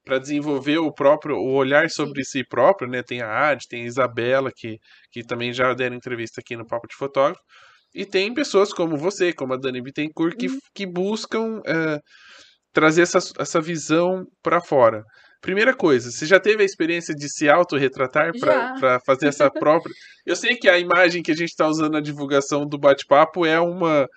para 0.04 0.18
desenvolver 0.18 0.78
o 0.78 0.92
próprio 0.92 1.36
o 1.36 1.54
olhar 1.54 1.88
sobre 1.90 2.24
si 2.24 2.44
próprio, 2.44 2.88
né? 2.88 3.02
Tem 3.02 3.22
a 3.22 3.48
Ad, 3.48 3.64
tem 3.68 3.84
a 3.84 3.86
Isabela 3.86 4.50
que, 4.54 4.78
que 5.10 5.24
também 5.24 5.52
já 5.52 5.72
deram 5.72 5.96
entrevista 5.96 6.40
aqui 6.40 6.56
no 6.56 6.66
Papo 6.66 6.86
de 6.86 6.94
Fotógrafo. 6.96 7.40
E 7.94 8.04
tem 8.04 8.34
pessoas 8.34 8.72
como 8.72 8.96
você, 8.96 9.32
como 9.32 9.54
a 9.54 9.56
Dani 9.56 9.80
Bittencourt, 9.80 10.36
que, 10.36 10.48
uhum. 10.48 10.58
que 10.74 10.84
buscam 10.84 11.58
uh, 11.58 12.00
trazer 12.72 13.02
essa, 13.02 13.18
essa 13.38 13.60
visão 13.60 14.24
para 14.42 14.60
fora. 14.60 15.04
Primeira 15.40 15.74
coisa, 15.74 16.10
você 16.10 16.26
já 16.26 16.40
teve 16.40 16.62
a 16.62 16.66
experiência 16.66 17.14
de 17.14 17.28
se 17.28 17.48
autorretratar 17.48 18.32
para 18.40 18.98
fazer 19.06 19.28
essa 19.28 19.50
própria. 19.50 19.94
Eu 20.26 20.34
sei 20.34 20.56
que 20.56 20.68
a 20.68 20.78
imagem 20.78 21.22
que 21.22 21.30
a 21.30 21.36
gente 21.36 21.50
está 21.50 21.68
usando 21.68 21.92
na 21.92 22.00
divulgação 22.00 22.66
do 22.66 22.78
bate-papo 22.78 23.46
é 23.46 23.60
uma. 23.60 24.08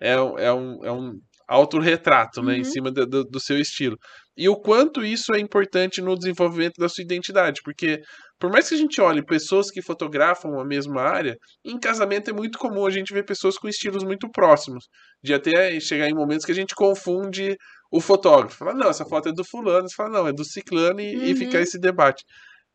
É, 0.00 0.12
é 0.12 0.52
um, 0.52 0.84
é 0.84 0.92
um 0.92 1.18
autorretrato, 1.46 2.42
né? 2.42 2.56
Em 2.56 2.58
uhum. 2.58 2.64
cima 2.64 2.90
do, 2.90 3.06
do, 3.06 3.24
do 3.24 3.40
seu 3.40 3.58
estilo 3.58 3.96
e 4.36 4.48
o 4.48 4.56
quanto 4.56 5.02
isso 5.02 5.34
é 5.34 5.38
importante 5.38 6.02
no 6.02 6.14
desenvolvimento 6.14 6.74
da 6.78 6.88
sua 6.88 7.02
identidade, 7.02 7.62
porque 7.64 8.02
por 8.38 8.50
mais 8.50 8.68
que 8.68 8.74
a 8.74 8.78
gente 8.78 9.00
olhe 9.00 9.24
pessoas 9.24 9.70
que 9.70 9.80
fotografam 9.80 10.60
a 10.60 10.64
mesma 10.64 11.00
área, 11.00 11.34
em 11.64 11.78
casamento 11.80 12.28
é 12.28 12.34
muito 12.34 12.58
comum 12.58 12.84
a 12.84 12.90
gente 12.90 13.14
ver 13.14 13.24
pessoas 13.24 13.56
com 13.56 13.66
estilos 13.66 14.04
muito 14.04 14.30
próximos, 14.30 14.84
de 15.24 15.32
até 15.32 15.80
chegar 15.80 16.08
em 16.08 16.14
momentos 16.14 16.44
que 16.44 16.52
a 16.52 16.54
gente 16.54 16.74
confunde 16.74 17.56
o 17.90 17.98
fotógrafo. 17.98 18.58
Fala, 18.58 18.74
não, 18.74 18.90
essa 18.90 19.06
foto 19.06 19.30
é 19.30 19.32
do 19.32 19.42
fulano, 19.42 19.88
você 19.88 19.94
fala, 19.96 20.10
não, 20.10 20.28
é 20.28 20.32
do 20.34 20.44
ciclano, 20.44 21.00
e, 21.00 21.16
uhum. 21.16 21.24
e 21.24 21.34
fica 21.34 21.58
esse 21.58 21.78
debate. 21.78 22.22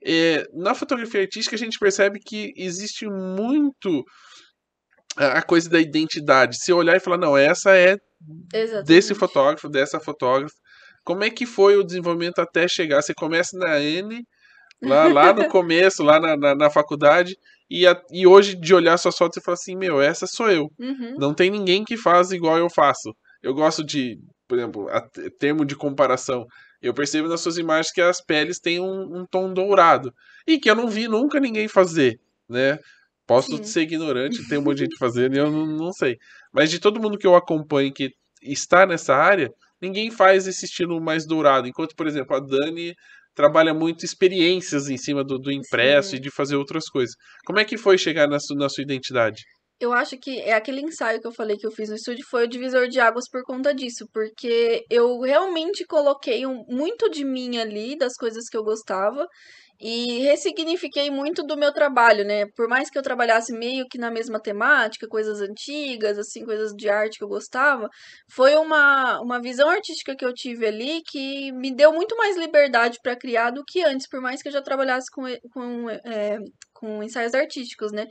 É, 0.03 0.43
na 0.56 0.73
fotografia 0.73 1.22
artística 1.22 1.56
a 1.56 1.60
gente 1.60 1.77
percebe 1.77 2.19
que 2.26 2.52
existe 2.57 3.06
muito 3.06 4.03
a 5.15 5.43
coisa 5.43 5.69
da 5.69 5.80
identidade. 5.80 6.57
Se 6.57 6.73
olhar 6.73 6.95
e 6.95 6.99
falar, 6.99 7.19
não, 7.19 7.38
essa 7.38 7.76
é 7.76 7.98
Exatamente. 8.53 8.88
desse 8.88 9.15
fotógrafo, 9.15 9.69
dessa 9.69 9.99
fotógrafa. 9.99 10.56
Como 11.03 11.23
é 11.23 11.30
que 11.30 11.45
foi 11.45 11.77
o 11.77 11.84
desenvolvimento 11.84 12.39
até 12.39 12.68
chegar? 12.68 13.02
Você 13.02 13.14
começa 13.14 13.57
na 13.57 13.80
N, 13.80 14.23
lá, 14.81 15.07
lá 15.07 15.34
no 15.34 15.48
começo, 15.49 16.03
lá 16.03 16.19
na, 16.19 16.38
na, 16.38 16.56
na 16.56 16.69
faculdade, 16.69 17.35
e, 17.69 17.88
a, 17.88 17.99
e 18.11 18.27
hoje 18.27 18.56
de 18.56 18.76
olhar 18.76 18.98
suas 18.98 19.18
fotos 19.18 19.38
e 19.38 19.41
falar 19.41 19.53
assim, 19.56 19.76
meu, 19.76 20.02
essa 20.02 20.27
sou 20.27 20.49
eu. 20.49 20.69
Uhum. 20.77 21.15
Não 21.18 21.34
tem 21.34 21.49
ninguém 21.49 21.84
que 21.84 21.98
faz 21.98 22.31
igual 22.31 22.57
eu 22.57 22.69
faço. 22.69 23.15
Eu 23.41 23.53
gosto 23.53 23.84
de, 23.84 24.19
por 24.48 24.57
exemplo, 24.57 24.89
a 24.89 25.02
termo 25.39 25.65
de 25.65 25.76
comparação. 25.76 26.45
Eu 26.81 26.93
percebo 26.93 27.27
nas 27.27 27.41
suas 27.41 27.57
imagens 27.57 27.93
que 27.93 28.02
as 28.02 28.22
peles 28.22 28.60
têm 28.60 28.80
um, 28.80 29.19
um 29.19 29.26
tom 29.26 29.53
dourado. 29.53 30.14
E 30.45 30.60
que 30.60 30.69
eu 30.69 30.76
não 30.76 30.88
vi 30.89 31.07
nunca 31.07 31.39
ninguém 31.39 31.68
fazer, 31.68 32.19
né? 32.49 32.77
Posso 33.26 33.56
Sim. 33.56 33.64
ser 33.64 33.81
ignorante, 33.84 34.45
tem 34.49 34.57
um 34.57 34.61
monte 34.61 34.77
de 34.77 34.84
gente 34.84 34.98
fazendo 34.98 35.35
e 35.35 35.39
eu 35.39 35.49
não, 35.49 35.65
não 35.65 35.93
sei. 35.93 36.18
Mas 36.53 36.69
de 36.69 36.79
todo 36.79 36.99
mundo 37.01 37.17
que 37.17 37.27
eu 37.27 37.35
acompanho 37.35 37.93
que 37.93 38.09
está 38.41 38.85
nessa 38.85 39.15
área, 39.15 39.49
ninguém 39.81 40.11
faz 40.11 40.47
esse 40.47 40.65
estilo 40.65 40.99
mais 41.01 41.25
dourado. 41.25 41.67
Enquanto, 41.67 41.95
por 41.95 42.07
exemplo, 42.07 42.35
a 42.35 42.39
Dani 42.39 42.93
trabalha 43.33 43.73
muito 43.73 44.03
experiências 44.05 44.89
em 44.89 44.97
cima 44.97 45.23
do, 45.23 45.37
do 45.39 45.51
impresso 45.51 46.11
Sim. 46.11 46.17
e 46.17 46.19
de 46.19 46.29
fazer 46.31 46.55
outras 46.55 46.89
coisas. 46.89 47.15
Como 47.45 47.59
é 47.59 47.65
que 47.65 47.77
foi 47.77 47.97
chegar 47.97 48.27
na, 48.27 48.39
su- 48.39 48.55
na 48.55 48.67
sua 48.69 48.83
identidade? 48.83 49.41
Eu 49.79 49.93
acho 49.93 50.15
que 50.19 50.39
é 50.41 50.53
aquele 50.53 50.81
ensaio 50.81 51.19
que 51.19 51.25
eu 51.25 51.31
falei 51.31 51.57
que 51.57 51.65
eu 51.65 51.71
fiz 51.71 51.89
no 51.89 51.95
estúdio 51.95 52.23
foi 52.29 52.43
o 52.43 52.47
divisor 52.47 52.87
de 52.87 52.99
águas 52.99 53.27
por 53.27 53.41
conta 53.43 53.73
disso, 53.73 54.05
porque 54.13 54.85
eu 54.91 55.19
realmente 55.21 55.83
coloquei 55.85 56.45
um- 56.45 56.63
muito 56.67 57.09
de 57.09 57.23
mim 57.25 57.57
ali, 57.57 57.97
das 57.97 58.15
coisas 58.15 58.47
que 58.47 58.55
eu 58.55 58.63
gostava, 58.63 59.25
e 59.81 60.19
ressignifiquei 60.19 61.09
muito 61.09 61.43
do 61.43 61.57
meu 61.57 61.73
trabalho, 61.73 62.23
né? 62.23 62.45
Por 62.55 62.67
mais 62.69 62.89
que 62.89 62.97
eu 62.97 63.01
trabalhasse 63.01 63.51
meio 63.51 63.87
que 63.89 63.97
na 63.97 64.11
mesma 64.11 64.39
temática, 64.39 65.07
coisas 65.07 65.41
antigas, 65.41 66.19
assim, 66.19 66.45
coisas 66.45 66.71
de 66.73 66.87
arte 66.87 67.17
que 67.17 67.23
eu 67.23 67.27
gostava, 67.27 67.89
foi 68.31 68.55
uma, 68.55 69.19
uma 69.21 69.41
visão 69.41 69.69
artística 69.69 70.15
que 70.15 70.23
eu 70.23 70.33
tive 70.33 70.67
ali 70.67 71.01
que 71.05 71.51
me 71.53 71.73
deu 71.73 71.91
muito 71.93 72.15
mais 72.15 72.37
liberdade 72.37 72.99
para 73.01 73.15
criar 73.15 73.49
do 73.51 73.63
que 73.65 73.83
antes, 73.83 74.07
por 74.07 74.21
mais 74.21 74.41
que 74.41 74.49
eu 74.49 74.53
já 74.53 74.61
trabalhasse 74.61 75.09
com, 75.11 75.23
com, 75.51 75.89
é, 75.89 76.37
com 76.81 77.01
ensaios 77.03 77.33
artísticos, 77.35 77.91
né? 77.91 78.07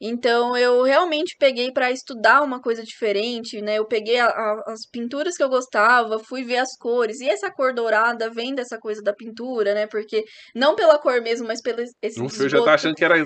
Então 0.00 0.56
eu 0.56 0.82
realmente 0.82 1.34
peguei 1.38 1.70
para 1.72 1.90
estudar 1.90 2.42
uma 2.42 2.60
coisa 2.60 2.82
diferente, 2.82 3.60
né? 3.62 3.78
Eu 3.78 3.86
peguei 3.86 4.18
a- 4.18 4.26
a- 4.26 4.62
as 4.68 4.80
pinturas 4.90 5.36
que 5.36 5.42
eu 5.42 5.48
gostava, 5.48 6.18
fui 6.18 6.44
ver 6.44 6.58
as 6.58 6.76
cores. 6.78 7.20
E 7.20 7.28
essa 7.28 7.50
cor 7.50 7.72
dourada 7.74 8.28
vem 8.30 8.54
dessa 8.54 8.78
coisa 8.78 9.00
da 9.02 9.14
pintura, 9.14 9.72
né? 9.74 9.86
Porque 9.86 10.22
não 10.54 10.74
pela 10.74 10.98
cor 10.98 11.20
mesmo, 11.22 11.46
mas 11.46 11.62
pelo 11.62 11.80
esse 12.02 12.18
fio 12.28 12.44
eu 12.44 12.48
já 12.50 12.58
tava 12.58 12.74
achando 12.74 12.94
que 12.94 13.04
era, 13.04 13.16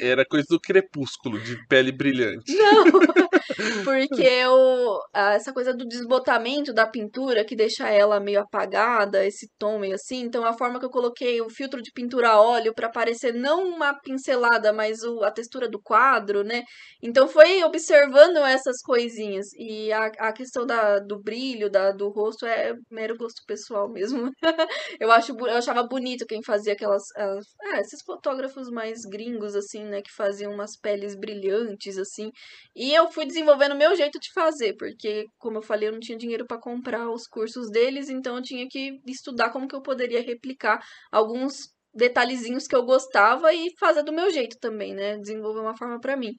era 0.00 0.24
coisa 0.24 0.46
do 0.50 0.60
crepúsculo, 0.60 1.38
de 1.40 1.56
pele 1.68 1.92
brilhante. 1.92 2.52
Não, 2.56 2.84
porque 3.84 4.22
eu, 4.22 4.98
essa 5.14 5.52
coisa 5.52 5.72
do 5.72 5.86
desbotamento 5.86 6.72
da 6.72 6.86
pintura 6.88 7.44
que 7.44 7.54
deixa 7.54 7.88
ela 7.88 8.18
meio 8.18 8.40
apagada, 8.40 9.24
esse 9.24 9.46
tom 9.58 9.78
meio 9.78 9.94
assim. 9.94 10.22
Então 10.22 10.44
a 10.44 10.52
forma 10.52 10.78
que 10.80 10.84
eu 10.86 10.90
coloquei 10.90 11.40
o 11.40 11.48
filtro 11.48 11.80
de 11.80 11.92
pintura 11.92 12.30
a 12.30 12.40
óleo 12.40 12.74
para 12.74 12.88
parecer 12.90 13.32
não 13.32 13.68
uma 13.68 13.94
pincelada, 14.00 14.35
mas 14.72 15.02
o, 15.02 15.22
a 15.22 15.30
textura 15.30 15.68
do 15.68 15.80
quadro, 15.80 16.42
né? 16.44 16.62
Então 17.02 17.28
foi 17.28 17.62
observando 17.64 18.38
essas 18.38 18.80
coisinhas. 18.82 19.46
E 19.58 19.92
a, 19.92 20.06
a 20.18 20.32
questão 20.32 20.66
da, 20.66 20.98
do 20.98 21.20
brilho 21.20 21.70
da, 21.70 21.92
do 21.92 22.08
rosto 22.08 22.46
é 22.46 22.74
mero 22.90 23.16
gosto 23.16 23.42
pessoal 23.46 23.88
mesmo. 23.90 24.30
Eu, 25.00 25.10
acho, 25.12 25.32
eu 25.32 25.56
achava 25.56 25.82
bonito 25.82 26.26
quem 26.26 26.42
fazia 26.42 26.72
aquelas. 26.72 27.02
é, 27.16 27.80
esses 27.80 28.02
fotógrafos 28.04 28.68
mais 28.70 29.00
gringos, 29.02 29.54
assim, 29.54 29.84
né? 29.84 30.00
Que 30.02 30.10
faziam 30.16 30.52
umas 30.52 30.76
peles 30.78 31.14
brilhantes, 31.14 31.98
assim. 31.98 32.30
E 32.74 32.94
eu 32.94 33.10
fui 33.10 33.26
desenvolvendo 33.26 33.72
o 33.72 33.78
meu 33.78 33.94
jeito 33.96 34.18
de 34.18 34.32
fazer, 34.32 34.74
porque, 34.76 35.26
como 35.38 35.58
eu 35.58 35.62
falei, 35.62 35.88
eu 35.88 35.92
não 35.92 36.00
tinha 36.00 36.18
dinheiro 36.18 36.46
para 36.46 36.60
comprar 36.60 37.10
os 37.10 37.26
cursos 37.26 37.70
deles, 37.70 38.08
então 38.08 38.36
eu 38.36 38.42
tinha 38.42 38.66
que 38.68 39.00
estudar 39.06 39.50
como 39.50 39.68
que 39.68 39.74
eu 39.74 39.82
poderia 39.82 40.22
replicar 40.22 40.80
alguns 41.12 41.75
detalhezinhos 41.96 42.66
que 42.66 42.76
eu 42.76 42.84
gostava 42.84 43.52
e 43.52 43.70
fazer 43.78 44.02
do 44.02 44.12
meu 44.12 44.30
jeito 44.30 44.56
também, 44.60 44.94
né? 44.94 45.16
Desenvolver 45.18 45.60
uma 45.60 45.76
forma 45.76 45.98
para 46.00 46.16
mim. 46.16 46.32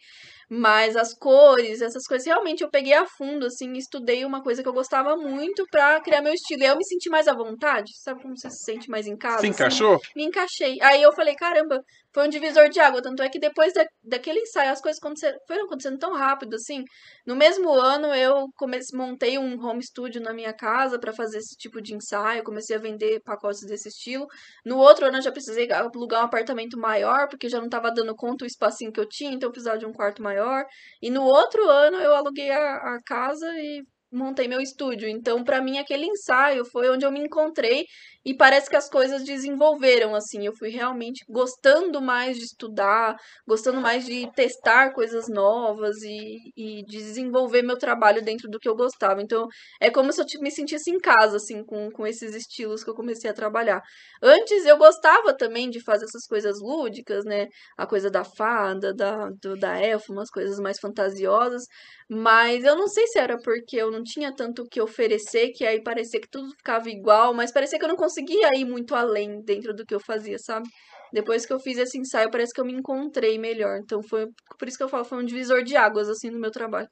Mas 0.50 0.96
as 0.96 1.14
cores, 1.14 1.82
essas 1.82 2.06
coisas, 2.06 2.26
realmente 2.26 2.64
eu 2.64 2.70
peguei 2.70 2.94
a 2.94 3.06
fundo, 3.06 3.48
assim, 3.48 3.74
estudei 3.74 4.24
uma 4.24 4.42
coisa 4.42 4.64
que 4.64 4.70
eu 4.70 4.74
gostava 4.74 5.18
muito 5.18 5.66
pra 5.70 6.00
criar 6.00 6.22
meu 6.22 6.34
estilo. 6.34 6.64
E 6.64 6.66
eu 6.66 6.78
me 6.78 6.86
senti 6.86 7.10
mais 7.10 7.28
à 7.28 7.34
vontade, 7.34 7.92
sabe 8.02 8.22
como 8.22 8.38
você 8.38 8.50
se 8.50 8.64
sente 8.64 8.90
mais 8.90 9.08
em 9.08 9.18
casa? 9.18 9.40
Se 9.40 9.48
assim? 9.48 9.50
encaixou? 9.50 10.00
me 10.16 10.24
encaixei. 10.24 10.78
Aí 10.82 11.02
eu 11.02 11.12
falei, 11.14 11.36
caramba, 11.36 11.82
foi 12.14 12.28
um 12.28 12.30
divisor 12.30 12.70
de 12.70 12.80
água. 12.80 13.02
Tanto 13.02 13.22
é 13.24 13.30
que 13.30 13.40
depois 13.40 13.74
da, 13.74 13.86
daquele 14.04 14.40
ensaio, 14.42 14.72
as 14.72 14.82
coisas 14.82 15.00
aconteceram, 15.02 15.38
foram 15.48 15.66
acontecendo 15.66 15.98
tão 16.00 16.14
rápido, 16.14 16.56
assim. 16.56 16.84
No 17.26 17.36
mesmo 17.36 17.72
ano, 17.72 18.14
eu 18.16 18.48
comecei, 18.56 18.98
montei 18.98 19.38
um 19.38 19.64
home 19.64 19.84
studio 19.84 20.22
na 20.22 20.34
minha 20.34 20.54
casa 20.54 21.00
para 21.00 21.14
fazer 21.14 21.40
esse 21.40 21.56
tipo 21.56 21.82
de 21.82 21.96
ensaio. 21.96 22.44
Comecei 22.44 22.76
a 22.76 22.80
vender 22.80 23.22
pacotes 23.24 23.62
desse 23.66 23.90
estilo. 23.90 24.26
No 24.66 24.78
outro 24.78 25.06
ano, 25.06 25.18
eu 25.18 25.22
já 25.22 25.32
precisei 25.32 25.72
alugar 25.72 26.22
um 26.22 26.26
apartamento 26.26 26.78
maior, 26.78 27.28
porque 27.30 27.50
já 27.50 27.60
não 27.60 27.66
estava 27.66 27.92
dando 27.92 28.16
conta 28.16 28.46
o 28.46 28.48
espacinho 28.48 28.92
que 28.92 29.00
eu 29.00 29.08
tinha, 29.08 29.32
então 29.32 29.48
eu 29.48 29.52
precisava 29.52 29.78
de 29.78 29.86
um 29.86 29.94
quarto 29.94 30.22
maior. 30.22 30.66
E 31.02 31.10
no 31.10 31.24
outro 31.24 31.68
ano, 31.70 31.98
eu 31.98 32.16
aluguei 32.16 32.50
a, 32.52 32.96
a 32.96 33.00
casa 33.06 33.48
e 33.60 33.84
montei 34.12 34.48
meu 34.48 34.62
estúdio. 34.62 35.08
Então, 35.08 35.44
para 35.44 35.62
mim, 35.62 35.78
aquele 35.78 36.06
ensaio 36.06 36.66
foi 36.66 36.90
onde 36.90 37.06
eu 37.06 37.12
me 37.12 37.20
encontrei 37.20 37.86
e 38.26 38.36
parece 38.36 38.70
que 38.70 38.76
as 38.76 38.90
coisas 38.90 39.24
desenvolveram, 39.24 40.16
assim. 40.16 40.46
Eu 40.46 40.54
fui 40.56 40.70
realmente 40.70 41.24
gostando 41.30 42.02
mais 42.02 42.38
de 42.38 42.44
estudar, 42.44 43.16
gostando 43.48 43.80
mais 43.80 44.06
de 44.06 44.30
testar 44.34 44.92
coisas 44.94 45.28
novas 45.28 45.98
e, 46.04 46.38
e 46.56 46.84
de 46.86 46.98
desenvolver 46.98 47.62
meu 47.62 47.78
trabalho 47.78 48.22
dentro 48.22 48.50
do 48.50 48.60
que 48.60 48.68
eu 48.68 48.76
gostava. 48.76 49.22
Então, 49.22 49.48
é 49.80 49.90
como 49.90 50.12
se 50.12 50.22
eu 50.22 50.26
me 50.42 50.52
sentisse 50.52 50.92
em 50.92 51.00
casa, 51.00 51.38
assim, 51.38 51.64
com, 51.64 51.90
com 51.92 52.06
esses 52.06 52.36
estilos 52.36 52.84
que 52.84 52.90
eu 52.90 52.96
comecei 52.96 53.30
a 53.30 53.34
trabalhar. 53.34 53.82
Antes, 54.22 54.66
eu 54.66 54.78
gostava 54.78 55.36
também 55.36 55.70
de 55.70 55.82
fazer 55.84 56.06
essas 56.06 56.26
coisas 56.28 56.60
lúdicas, 56.62 57.24
né? 57.26 57.48
A 57.78 57.86
coisa 57.88 58.10
da 58.10 58.24
fada, 58.24 58.94
da, 58.94 59.30
do, 59.42 59.56
da 59.58 59.80
elfa, 59.80 60.12
umas 60.12 60.30
coisas 60.30 60.60
mais 60.60 60.80
fantasiosas. 60.80 61.64
Mas 62.10 62.64
eu 62.64 62.76
não 62.76 62.88
sei 62.88 63.08
se 63.08 63.20
era 63.20 63.38
porque 63.38 63.76
eu 63.78 63.92
não 63.98 64.04
tinha 64.04 64.34
tanto 64.34 64.62
o 64.62 64.68
que 64.68 64.82
oferecer, 64.82 65.50
que 65.50 65.66
aí 65.66 65.82
parecia 65.82 66.22
que 66.22 66.30
tudo 66.30 66.50
ficava 66.56 66.90
igual, 66.90 67.34
mas 67.34 67.52
parecia 67.52 67.80
que 67.80 67.86
eu 67.86 67.90
não 67.90 67.96
conseguia 67.96 68.50
ir 68.56 68.66
muito 68.66 68.96
além 68.96 69.42
dentro 69.44 69.74
do 69.74 69.86
que 69.86 69.96
eu 69.96 70.00
fazia, 70.00 70.38
sabe? 70.38 70.68
Depois 71.12 71.46
que 71.46 71.54
eu 71.54 71.60
fiz 71.60 71.78
esse 71.78 71.98
ensaio, 71.98 72.30
parece 72.30 72.54
que 72.54 72.62
eu 72.62 72.66
me 72.66 72.74
encontrei 72.74 73.38
melhor. 73.38 73.80
Então 73.84 74.02
foi 74.04 74.28
por 74.60 74.68
isso 74.68 74.78
que 74.78 74.84
eu 74.84 74.90
falo, 74.90 75.06
foi 75.06 75.18
um 75.18 75.26
divisor 75.26 75.64
de 75.64 75.76
águas, 75.76 76.10
assim, 76.10 76.30
no 76.30 76.40
meu 76.40 76.52
trabalho. 76.52 76.88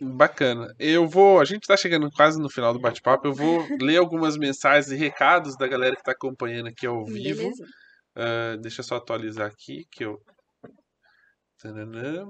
Bacana. 0.00 0.74
Eu 0.78 1.06
vou. 1.06 1.40
A 1.40 1.44
gente 1.44 1.66
tá 1.66 1.76
chegando 1.76 2.10
quase 2.10 2.40
no 2.40 2.50
final 2.50 2.72
do 2.72 2.80
bate-papo. 2.80 3.28
Eu 3.28 3.34
vou 3.34 3.58
ler 3.80 3.98
algumas 3.98 4.36
mensagens 4.36 4.90
e 4.90 4.96
recados 4.96 5.56
da 5.56 5.68
galera 5.68 5.94
que 5.94 6.02
tá 6.02 6.12
acompanhando 6.12 6.68
aqui 6.68 6.86
ao 6.86 7.04
vivo. 7.04 7.50
Ah, 8.16 8.56
deixa 8.60 8.80
eu 8.80 8.84
só 8.84 8.96
atualizar 8.96 9.46
aqui 9.46 9.84
que 9.90 10.04
eu. 10.04 10.18
Tananã. 11.58 12.26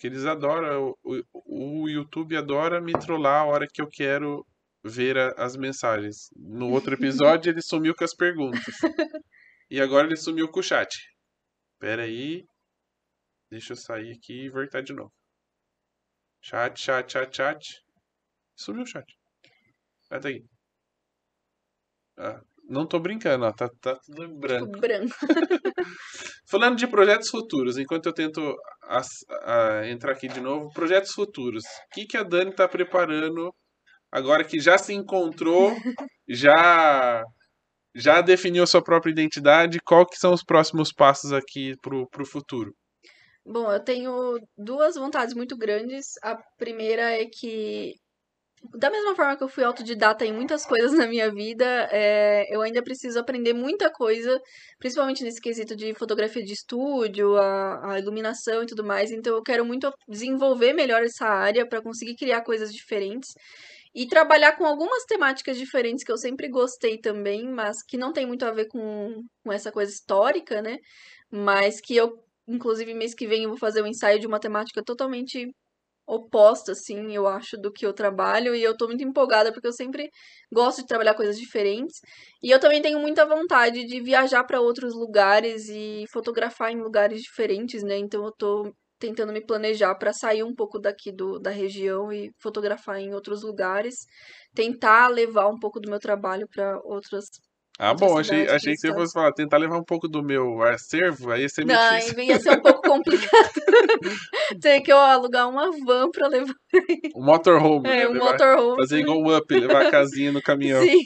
Que 0.00 0.06
eles 0.06 0.24
adoram. 0.24 0.96
O, 1.04 1.82
o, 1.82 1.88
YouTube 1.88 2.34
adora 2.34 2.80
me 2.80 2.92
trollar 2.92 3.42
a 3.42 3.44
hora 3.44 3.66
que 3.70 3.82
eu 3.82 3.86
quero 3.86 4.46
ver 4.82 5.18
a- 5.18 5.34
as 5.36 5.56
mensagens. 5.56 6.30
No 6.34 6.70
outro 6.70 6.94
episódio 6.94 7.50
ele 7.50 7.60
sumiu 7.60 7.94
com 7.94 8.04
as 8.04 8.14
perguntas. 8.14 8.74
E 9.70 9.80
agora 9.80 10.06
ele 10.06 10.16
sumiu 10.16 10.48
com 10.50 10.60
o 10.60 10.62
chat. 10.62 10.88
Pera 11.78 12.04
aí. 12.04 12.44
Deixa 13.50 13.72
eu 13.72 13.76
sair 13.76 14.12
aqui 14.12 14.46
e 14.46 14.48
voltar 14.48 14.80
de 14.80 14.94
novo. 14.94 15.12
Chat, 16.42 16.80
chat, 16.80 17.12
chat, 17.12 17.36
chat. 17.36 17.82
Sumiu 18.56 18.82
o 18.82 18.86
chat. 18.86 19.06
Tá 20.08 20.18
aí. 20.24 20.42
Ah, 22.16 22.42
não 22.70 22.86
tô 22.86 22.98
brincando, 22.98 23.44
ó. 23.44 23.52
Tá, 23.52 23.68
tá 23.80 23.96
tudo 24.06 24.28
branco. 24.38 24.66
Tipo, 24.66 24.80
branco. 24.80 25.14
Falando 26.48 26.76
de 26.76 26.86
projetos 26.86 27.28
futuros, 27.28 27.76
enquanto 27.78 28.06
eu 28.06 28.12
tento 28.12 28.54
as- 28.84 29.24
a- 29.42 29.86
entrar 29.88 30.12
aqui 30.12 30.28
de 30.28 30.40
novo, 30.40 30.72
projetos 30.72 31.12
futuros. 31.12 31.62
O 31.64 31.94
que, 31.94 32.06
que 32.06 32.16
a 32.16 32.22
Dani 32.22 32.52
tá 32.54 32.66
preparando 32.68 33.52
agora 34.10 34.44
que 34.44 34.58
já 34.60 34.78
se 34.78 34.92
encontrou, 34.92 35.74
já 36.28 37.22
já 37.94 38.20
definiu 38.20 38.62
a 38.62 38.66
sua 38.66 38.82
própria 38.82 39.10
identidade? 39.10 39.78
Qual 39.84 40.06
que 40.06 40.16
são 40.16 40.32
os 40.32 40.44
próximos 40.44 40.92
passos 40.92 41.32
aqui 41.32 41.74
pro, 41.82 42.08
pro 42.08 42.24
futuro? 42.24 42.72
Bom, 43.44 43.72
eu 43.72 43.82
tenho 43.82 44.38
duas 44.56 44.94
vontades 44.94 45.34
muito 45.34 45.56
grandes. 45.56 46.12
A 46.22 46.36
primeira 46.56 47.02
é 47.20 47.24
que, 47.26 47.94
da 48.62 48.90
mesma 48.90 49.14
forma 49.14 49.36
que 49.36 49.42
eu 49.42 49.48
fui 49.48 49.64
autodidata 49.64 50.24
em 50.24 50.32
muitas 50.32 50.66
coisas 50.66 50.92
na 50.92 51.06
minha 51.06 51.30
vida, 51.30 51.64
é, 51.90 52.44
eu 52.54 52.60
ainda 52.60 52.82
preciso 52.82 53.18
aprender 53.18 53.52
muita 53.52 53.90
coisa, 53.90 54.40
principalmente 54.78 55.24
nesse 55.24 55.40
quesito 55.40 55.74
de 55.74 55.94
fotografia 55.94 56.42
de 56.44 56.52
estúdio, 56.52 57.36
a, 57.36 57.92
a 57.92 57.98
iluminação 57.98 58.62
e 58.62 58.66
tudo 58.66 58.84
mais. 58.84 59.10
Então, 59.10 59.34
eu 59.34 59.42
quero 59.42 59.64
muito 59.64 59.90
desenvolver 60.08 60.72
melhor 60.72 61.02
essa 61.02 61.26
área 61.26 61.66
para 61.66 61.82
conseguir 61.82 62.16
criar 62.16 62.42
coisas 62.42 62.72
diferentes. 62.72 63.30
E 63.92 64.06
trabalhar 64.06 64.52
com 64.56 64.64
algumas 64.64 65.04
temáticas 65.04 65.58
diferentes 65.58 66.04
que 66.04 66.12
eu 66.12 66.16
sempre 66.16 66.48
gostei 66.48 66.96
também, 66.98 67.48
mas 67.48 67.82
que 67.82 67.96
não 67.96 68.12
tem 68.12 68.24
muito 68.24 68.44
a 68.44 68.52
ver 68.52 68.66
com, 68.68 69.24
com 69.42 69.52
essa 69.52 69.72
coisa 69.72 69.90
histórica, 69.90 70.62
né? 70.62 70.78
Mas 71.30 71.80
que 71.80 71.96
eu 71.96 72.22
Inclusive, 72.50 72.94
mês 72.94 73.14
que 73.14 73.28
vem 73.28 73.44
eu 73.44 73.50
vou 73.50 73.58
fazer 73.58 73.80
um 73.80 73.86
ensaio 73.86 74.18
de 74.18 74.26
uma 74.26 74.40
temática 74.40 74.82
totalmente 74.82 75.54
oposta, 76.10 76.72
assim, 76.72 77.14
eu 77.14 77.26
acho, 77.28 77.56
do 77.56 77.72
que 77.72 77.86
eu 77.86 77.92
trabalho. 77.92 78.54
E 78.54 78.62
eu 78.62 78.76
tô 78.76 78.86
muito 78.88 79.04
empolgada, 79.04 79.52
porque 79.52 79.68
eu 79.68 79.72
sempre 79.72 80.10
gosto 80.52 80.80
de 80.82 80.86
trabalhar 80.88 81.14
coisas 81.14 81.38
diferentes. 81.38 82.00
E 82.42 82.50
eu 82.50 82.58
também 82.58 82.82
tenho 82.82 82.98
muita 82.98 83.24
vontade 83.26 83.84
de 83.86 84.00
viajar 84.00 84.44
para 84.44 84.60
outros 84.60 84.94
lugares 84.94 85.68
e 85.68 86.04
fotografar 86.12 86.72
em 86.72 86.80
lugares 86.80 87.20
diferentes, 87.22 87.82
né? 87.82 87.96
Então 87.96 88.24
eu 88.24 88.32
tô 88.32 88.72
tentando 88.98 89.32
me 89.32 89.40
planejar 89.40 89.94
para 89.94 90.12
sair 90.12 90.42
um 90.42 90.54
pouco 90.54 90.78
daqui 90.78 91.10
do, 91.10 91.38
da 91.38 91.50
região 91.50 92.12
e 92.12 92.30
fotografar 92.42 92.98
em 92.98 93.14
outros 93.14 93.42
lugares. 93.42 93.94
Tentar 94.54 95.08
levar 95.08 95.48
um 95.48 95.58
pouco 95.58 95.80
do 95.80 95.88
meu 95.88 95.98
trabalho 95.98 96.46
para 96.52 96.78
outras 96.84 97.24
Ah, 97.78 97.94
bom, 97.94 98.18
achei, 98.18 98.46
achei 98.48 98.74
que 98.74 98.80
você 98.80 98.92
fosse 98.92 99.12
falar, 99.14 99.32
tentar 99.32 99.58
levar 99.58 99.78
um 99.78 99.84
pouco 99.84 100.06
do 100.06 100.22
meu 100.22 100.62
acervo, 100.62 101.30
aí 101.30 101.48
você 101.48 101.64
me 101.64 101.72
Não, 101.72 102.22
ia 102.22 102.38
ser 102.38 102.50
um 102.50 102.60
pouco 102.60 102.79
complicado. 102.92 103.50
Ter 104.60 104.80
que 104.80 104.92
eu 104.92 104.98
alugar 104.98 105.48
uma 105.48 105.70
van 105.84 106.10
pra 106.10 106.28
levar 106.28 106.54
um 107.14 107.24
motorhome, 107.24 107.88
né? 107.88 108.02
é, 108.02 108.08
um 108.08 108.12
Levar- 108.12 108.32
motorhome. 108.32 108.76
fazer 108.76 108.98
igual 109.00 109.18
o 109.18 109.36
Up, 109.36 109.54
levar 109.54 109.86
a 109.86 109.90
casinha 109.90 110.32
no 110.32 110.42
caminhão. 110.42 110.82
Sim. 110.82 110.98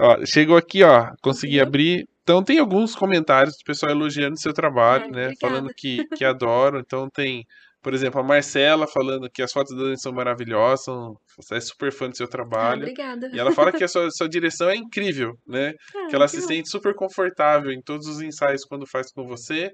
Ó, 0.00 0.24
chegou 0.26 0.56
aqui, 0.56 0.82
ó, 0.82 1.02
consegui 1.02 1.20
Conseguiu? 1.22 1.62
abrir. 1.62 2.08
Então 2.22 2.42
tem 2.42 2.58
alguns 2.58 2.94
comentários 2.96 3.54
do 3.56 3.64
pessoal 3.64 3.92
elogiando 3.92 4.34
o 4.34 4.38
seu 4.40 4.52
trabalho, 4.52 5.04
Ai, 5.04 5.10
né? 5.10 5.24
obrigada. 5.26 5.36
Falando 5.40 5.70
que, 5.76 6.04
que 6.16 6.24
adoram. 6.24 6.80
Então 6.80 7.08
tem, 7.10 7.44
por 7.82 7.92
exemplo, 7.92 8.18
a 8.18 8.24
Marcela 8.24 8.86
falando 8.88 9.28
que 9.30 9.42
as 9.42 9.52
fotos 9.52 9.76
da 9.76 9.82
Dani 9.84 10.00
são 10.00 10.10
maravilhosas, 10.12 10.84
são, 10.86 11.14
você 11.36 11.56
é 11.56 11.60
super 11.60 11.92
fã 11.92 12.08
do 12.08 12.16
seu 12.16 12.24
Ah, 12.26 12.30
trabalho. 12.30 12.80
obrigada. 12.82 13.30
E 13.32 13.38
ela 13.38 13.52
fala 13.52 13.70
que 13.70 13.84
a 13.84 13.88
sua, 13.88 14.10
sua 14.10 14.28
direção 14.28 14.70
é 14.70 14.74
incrível, 14.76 15.34
né? 15.46 15.74
Ah, 15.94 16.06
Que 16.08 16.16
ela 16.16 16.24
que 16.24 16.30
se 16.32 16.40
bom. 16.40 16.46
sente 16.48 16.70
super 16.70 16.94
confortável 16.94 17.70
em 17.70 17.82
todos 17.82 18.06
os 18.08 18.20
ensaios 18.22 18.64
quando 18.64 18.86
faz 18.86 19.12
com 19.12 19.26
você. 19.26 19.70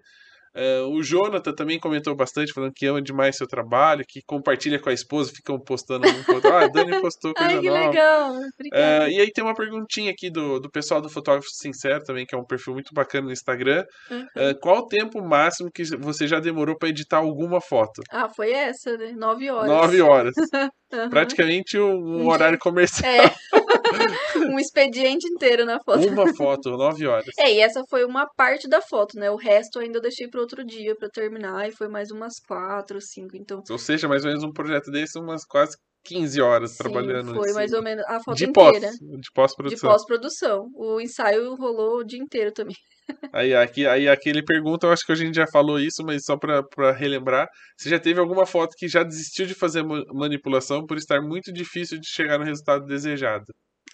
Eh, 0.55 0.81
o 0.81 1.03
Jonathan 1.03 1.53
também 1.53 1.79
comentou 1.79 2.15
bastante, 2.15 2.53
falando 2.53 2.73
que 2.75 2.87
ama 2.87 3.01
demais 3.01 3.37
seu 3.37 3.47
trabalho, 3.47 4.05
que 4.07 4.21
compartilha 4.27 4.81
com 4.81 4.91
a 4.91 4.93
esposa, 4.93 5.33
ficam 5.35 5.59
postando 5.61 6.09
um. 6.09 6.51
Ah, 6.51 6.65
a 6.65 6.69
Dani 6.69 7.01
postou 7.01 7.33
coisa 7.35 7.55
Ai, 7.55 7.61
que 7.61 7.69
nova. 7.69 7.89
legal. 7.89 8.33
Eh, 8.73 9.09
e 9.11 9.21
aí 9.21 9.31
tem 9.33 9.45
uma 9.45 9.55
perguntinha 9.55 10.11
aqui 10.11 10.31
do, 10.31 10.59
do 10.59 10.71
pessoal 10.71 11.01
do 11.01 11.09
Fotógrafo 11.09 11.49
Sincero 11.51 12.03
também, 12.03 12.27
que 12.27 12.35
é 12.35 12.39
um 12.39 12.45
perfil 12.45 12.75
muito 12.75 12.93
bacana 12.93 13.27
no 13.27 13.33
Instagram. 13.33 13.85
Uhum. 14.11 14.27
Eh, 14.37 14.55
qual 14.61 14.79
o 14.79 14.87
tempo 14.87 15.23
máximo 15.23 15.71
que 15.73 15.85
você 15.99 16.27
já 16.27 16.41
demorou 16.41 16.77
para 16.77 16.89
editar 16.89 17.19
alguma 17.19 17.61
foto? 17.61 18.03
Ah, 18.11 18.29
foi 18.29 18.53
essa, 18.53 18.97
né? 18.97 19.13
Nove 19.17 19.51
horas. 19.51 19.69
Nove 19.69 20.01
horas. 20.01 20.35
Aham. 20.93 21.09
Praticamente 21.11 21.79
um, 21.79 21.93
um 21.95 22.23
Um 22.25 22.29
horário 22.29 22.53
dia. 22.55 22.59
comercial. 22.59 23.13
É. 23.13 23.31
um 24.53 24.59
expediente 24.59 25.27
inteiro 25.29 25.65
na 25.65 25.79
foto. 25.83 26.07
Uma 26.09 26.27
foto, 26.35 26.71
nove 26.71 27.07
horas. 27.07 27.27
É, 27.39 27.53
e 27.53 27.61
essa 27.61 27.83
foi 27.89 28.05
uma 28.05 28.27
parte 28.37 28.69
da 28.69 28.81
foto, 28.81 29.17
né? 29.19 29.31
O 29.31 29.37
resto 29.37 29.79
ainda 29.79 29.99
eu 29.99 30.03
deixei 30.03 30.29
para 30.29 30.41
outro 30.41 30.65
dia 30.65 30.95
para 30.97 31.09
terminar 31.09 31.69
e 31.69 31.73
foi 31.73 31.89
mais 31.89 32.11
umas 32.11 32.39
quatro, 32.41 33.01
cinco. 33.01 33.37
Então, 33.37 33.63
Ou 33.71 33.79
seja, 33.79 34.09
mais 34.09 34.25
ou 34.25 34.29
menos 34.31 34.45
um 34.45 34.53
projeto 34.53 34.91
desse, 34.91 35.19
umas 35.19 35.45
quase 35.45 35.77
15 36.05 36.41
horas 36.41 36.73
sim, 36.73 36.79
trabalhando. 36.79 37.35
foi 37.35 37.53
mais 37.53 37.71
cima. 37.71 37.79
ou 37.79 37.85
menos 37.85 38.05
a 38.07 38.21
foto 38.23 38.37
De 38.37 38.53
pós, 38.53 38.77
inteira. 38.77 38.93
de 38.93 39.21
De 39.21 39.31
pós-produção. 39.35 39.91
pós-produção. 39.91 40.67
O 40.75 41.01
ensaio 41.01 41.55
rolou 41.55 41.99
o 41.99 42.05
dia 42.05 42.19
inteiro 42.19 42.53
também. 42.53 42.77
Aí, 43.35 43.55
aqui, 43.55 43.87
aí 43.87 44.09
aqui 44.09 44.29
ele 44.29 44.41
pergunta, 44.45 44.87
eu 44.87 44.93
acho 44.93 45.05
que 45.05 45.11
a 45.11 45.17
gente 45.17 45.35
já 45.35 45.45
falou 45.53 45.81
isso, 45.81 46.03
mas 46.05 46.23
só 46.25 46.37
pra 46.39 46.93
relembrar, 46.93 47.49
você 47.77 47.89
já 47.91 47.99
teve 47.99 48.21
alguma 48.21 48.47
foto 48.47 48.75
que 48.77 48.87
já 48.87 49.03
desistiu 49.03 49.47
de 49.47 49.55
fazer 49.55 49.83
ma- 49.83 50.05
manipulação 50.13 50.87
por 50.87 50.97
estar 50.97 51.21
muito 51.21 51.53
difícil 51.53 51.99
de 51.99 52.07
chegar 52.09 52.39
no 52.39 52.45
resultado 52.45 52.85
desejado? 52.87 53.47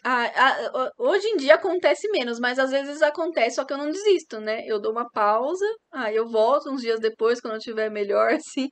Ah, 0.09 0.31
ah, 0.37 0.71
ho- 0.99 1.09
hoje 1.09 1.27
em 1.27 1.37
dia 1.37 1.55
acontece 1.57 2.09
menos, 2.13 2.39
mas 2.39 2.61
às 2.61 2.71
vezes 2.71 3.03
acontece, 3.03 3.57
só 3.57 3.65
que 3.65 3.73
eu 3.73 3.79
não 3.79 3.91
desisto, 3.91 4.39
né? 4.41 4.63
Eu 4.65 4.79
dou 4.81 4.93
uma 4.93 5.11
pausa, 5.11 5.65
aí 5.93 6.15
eu 6.15 6.29
volto 6.29 6.71
uns 6.71 6.81
dias 6.81 7.01
depois, 7.01 7.41
quando 7.41 7.55
eu 7.55 7.59
estiver 7.59 7.91
melhor, 7.91 8.29
assim, 8.35 8.69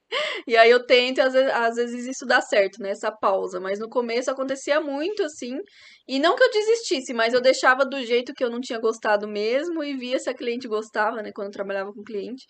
e 0.47 0.56
aí 0.56 0.70
eu 0.70 0.86
tento, 0.86 1.19
às 1.20 1.32
vezes, 1.32 1.51
às 1.52 1.74
vezes 1.74 2.06
isso 2.06 2.24
dá 2.24 2.40
certo, 2.40 2.81
né? 2.81 2.90
Essa 2.90 3.11
pausa, 3.11 3.59
mas 3.59 3.81
no 3.81 3.89
começo 3.89 4.31
acontecia 4.31 4.81
muito, 4.81 5.24
assim, 5.24 5.59
e 6.07 6.19
não 6.19 6.37
que 6.37 6.43
eu 6.43 6.51
desistisse, 6.51 7.15
mas 7.15 7.33
eu 7.33 7.41
deixava 7.41 7.85
do 7.85 8.03
jeito 8.05 8.33
que 8.35 8.45
eu 8.45 8.51
não 8.51 8.61
tinha 8.61 8.79
gostado 8.79 9.27
mesmo 9.27 9.83
e 9.83 9.97
via 9.97 10.19
se 10.19 10.29
a 10.29 10.35
cliente 10.35 10.69
gostava, 10.69 11.23
né? 11.23 11.31
Quando 11.35 11.47
eu 11.49 11.53
trabalhava 11.53 11.93
com 11.93 12.03
cliente, 12.03 12.45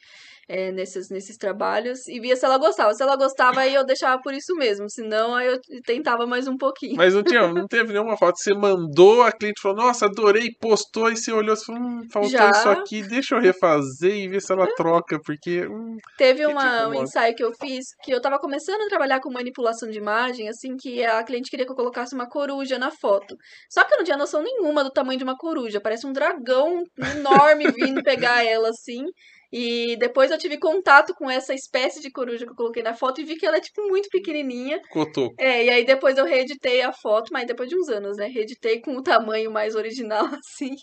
é, 0.49 0.71
nesses, 0.73 1.09
nesses 1.09 1.37
trabalhos, 1.37 2.07
e 2.09 2.21
via 2.21 2.37
se 2.37 2.45
ela 2.45 2.59
gostava. 2.59 2.93
Se 2.95 3.03
ela 3.03 3.17
gostava, 3.17 3.61
aí 3.61 3.75
eu 3.75 3.85
deixava 3.85 4.21
por 4.21 4.35
isso 4.35 4.55
mesmo, 4.57 4.91
senão 4.91 5.35
aí 5.35 5.47
eu 5.47 5.59
tentava 5.85 6.27
mais 6.27 6.47
um 6.47 6.57
pouquinho. 6.57 6.97
Mas 6.97 7.15
não 7.15 7.23
tinha, 7.23 7.49
não 7.49 7.67
teve 7.67 7.93
nenhuma 7.93 8.17
foto, 8.17 8.39
você 8.39 8.55
mandou, 8.55 9.23
a 9.23 9.33
cliente 9.33 9.61
falou, 9.61 9.79
nossa, 9.79 10.07
adorei, 10.07 10.51
postou, 10.61 11.11
e 11.11 11.17
você 11.17 11.33
olhou 11.33 11.55
e 11.55 11.65
falou, 11.65 11.81
hum, 11.81 12.03
faltou 12.13 12.31
Já. 12.31 12.51
isso 12.51 12.69
aqui, 12.69 13.03
deixa 13.03 13.35
eu 13.35 13.41
refazer 13.41 14.15
e 14.15 14.29
ver 14.29 14.41
se 14.41 14.53
ela 14.53 14.67
troca, 14.75 15.19
porque... 15.25 15.67
hum, 15.67 15.97
Teve 16.17 16.47
uma, 16.47 16.63
um 16.63 16.95
incomoda? 16.95 17.03
ensaio 17.05 17.35
que 17.35 17.45
eu 17.45 17.53
fiz 17.61 17.85
que 18.03 18.13
eu 18.13 18.21
tava 18.21 18.39
começando 18.39 18.83
a 18.83 18.89
trabalhar 18.89 19.21
com 19.21 19.33
manipulação 19.33 19.89
de 19.89 19.99
imagem, 19.99 20.49
assim, 20.49 20.77
que 20.77 21.05
a 21.05 21.23
cliente 21.25 21.51
queria 21.51 21.65
que 21.65 21.73
eu 21.73 21.77
colocasse 21.77 22.15
uma 22.15 22.29
coruja 22.29 22.79
na 22.79 22.91
foto. 22.91 23.37
Só 23.69 23.85
que 23.85 23.95
eu 23.95 23.99
não 23.99 24.05
tinha 24.05 24.17
noção 24.17 24.43
nenhuma 24.43 24.85
do 24.85 24.91
tamanho 24.91 25.19
de 25.19 25.25
uma 25.25 25.37
coruja. 25.37 25.81
Parece 25.81 26.07
um 26.07 26.13
dragão 26.13 26.83
enorme 27.17 27.71
vindo 27.71 28.03
pegar 28.03 28.45
ela, 28.47 28.69
assim. 28.69 29.05
E 29.53 29.97
depois 29.99 30.33
eu 30.33 30.39
tive 30.39 30.59
contato 30.59 31.15
com 31.15 31.31
essa 31.31 31.55
espécie 31.55 32.01
de 32.01 32.11
coruja 32.11 32.45
que 32.45 32.51
eu 32.51 32.57
coloquei 32.57 32.83
na 32.83 32.93
foto 32.93 33.21
e 33.21 33.25
vi 33.25 33.37
que 33.37 33.47
ela 33.47 33.59
é, 33.59 33.61
tipo, 33.61 33.87
muito 33.87 34.09
pequenininha. 34.09 34.81
cotoco. 34.91 35.33
É, 35.39 35.65
e 35.65 35.71
aí 35.71 35.85
depois 35.85 36.19
eu 36.19 36.25
reeditei 36.25 36.83
a 36.83 36.93
foto, 36.93 37.29
mas 37.33 37.47
depois 37.47 37.69
de 37.69 37.77
uns 37.79 37.89
anos, 37.89 38.17
né? 38.17 38.27
Reeditei 38.27 38.81
com 38.81 38.97
o 38.97 39.03
tamanho 39.03 39.53
mais 39.53 39.77
original, 39.77 40.25
assim, 40.45 40.75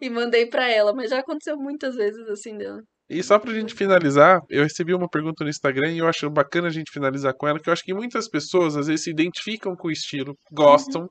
e 0.00 0.10
mandei 0.10 0.46
pra 0.46 0.68
ela. 0.68 0.92
Mas 0.92 1.10
já 1.10 1.20
aconteceu 1.20 1.56
muitas 1.56 1.94
vezes, 1.94 2.28
assim, 2.28 2.58
dela. 2.58 2.82
E 3.08 3.22
só 3.22 3.38
pra 3.38 3.54
gente 3.54 3.72
finalizar, 3.72 4.40
eu 4.50 4.64
recebi 4.64 4.92
uma 4.92 5.08
pergunta 5.08 5.42
no 5.42 5.48
Instagram 5.48 5.92
e 5.92 5.98
eu 5.98 6.06
acho 6.06 6.28
bacana 6.28 6.66
a 6.66 6.72
gente 6.72 6.92
finalizar 6.92 7.32
com 7.34 7.48
ela, 7.48 7.58
que 7.58 7.70
eu 7.70 7.72
acho 7.72 7.82
que 7.84 7.94
muitas 7.94 8.28
pessoas 8.28 8.76
às 8.76 8.86
vezes 8.86 9.04
se 9.04 9.10
identificam 9.10 9.74
com 9.74 9.88
o 9.88 9.92
estilo, 9.92 10.36
gostam, 10.52 11.08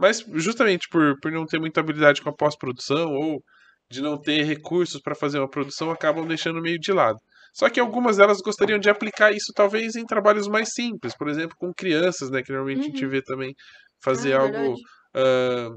mas 0.00 0.24
justamente 0.34 0.88
por, 0.90 1.14
por 1.20 1.30
não 1.32 1.46
ter 1.46 1.60
muita 1.60 1.80
habilidade 1.80 2.22
com 2.22 2.30
a 2.30 2.34
pós-produção 2.36 3.12
ou 3.14 3.42
de 3.90 4.00
não 4.00 4.20
ter 4.20 4.44
recursos 4.44 5.00
para 5.00 5.14
fazer 5.14 5.38
uma 5.38 5.50
produção, 5.50 5.90
acabam 5.90 6.26
deixando 6.26 6.60
meio 6.62 6.78
de 6.78 6.92
lado. 6.92 7.18
Só 7.52 7.68
que 7.68 7.80
algumas 7.80 8.16
delas 8.16 8.38
gostariam 8.40 8.78
de 8.78 8.88
aplicar 8.88 9.32
isso 9.32 9.52
talvez 9.54 9.96
em 9.96 10.06
trabalhos 10.06 10.46
mais 10.48 10.70
simples, 10.72 11.14
por 11.16 11.28
exemplo, 11.28 11.56
com 11.58 11.72
crianças, 11.74 12.30
né, 12.30 12.42
que 12.42 12.52
normalmente 12.52 12.82
a 12.82 12.84
gente 12.86 13.04
Uhum. 13.04 13.10
vê 13.10 13.22
também 13.22 13.54
fazer 14.02 14.32
Ah, 14.32 14.40
algo 14.40 14.78
ah, 15.14 15.68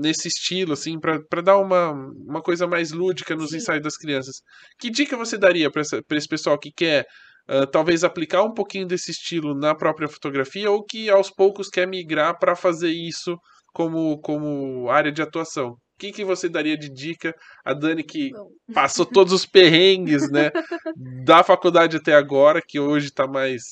nesse 0.00 0.28
estilo, 0.28 0.72
assim, 0.74 0.98
pra 1.00 1.40
dar 1.42 1.56
uma, 1.58 1.92
uma 1.92 2.42
coisa 2.42 2.66
mais 2.66 2.90
lúdica 2.92 3.34
nos 3.34 3.52
Sim. 3.52 3.56
ensaios 3.56 3.82
das 3.82 3.96
crianças. 3.96 4.36
Que 4.78 4.90
dica 4.90 5.16
você 5.16 5.38
daria 5.38 5.70
pra 5.70 5.82
esse 5.82 6.28
pessoal 6.28 6.58
que 6.58 6.70
quer 6.70 7.06
ah, 7.48 7.66
talvez 7.66 8.04
aplicar 8.04 8.42
um 8.42 8.52
pouquinho 8.52 8.86
desse 8.86 9.10
estilo 9.10 9.54
na 9.54 9.74
própria 9.74 10.08
fotografia 10.08 10.70
ou 10.70 10.84
que 10.84 11.08
aos 11.08 11.30
poucos 11.30 11.68
quer 11.68 11.86
migrar 11.88 12.38
para 12.38 12.54
fazer 12.54 12.90
isso 12.90 13.38
como, 13.72 14.18
como 14.20 14.90
área 14.90 15.10
de 15.10 15.22
atuação? 15.22 15.70
O 15.70 15.76
que, 15.98 16.12
que 16.12 16.24
você 16.24 16.48
daria 16.48 16.76
de 16.76 16.88
dica 16.88 17.34
a 17.64 17.72
Dani 17.72 18.04
que 18.04 18.30
Bom. 18.30 18.50
passou 18.74 19.06
todos 19.06 19.32
os 19.32 19.46
perrengues, 19.46 20.30
né, 20.30 20.50
da 21.24 21.42
faculdade 21.42 21.96
até 21.96 22.14
agora, 22.14 22.60
que 22.64 22.78
hoje 22.78 23.10
tá 23.10 23.26
mais 23.26 23.62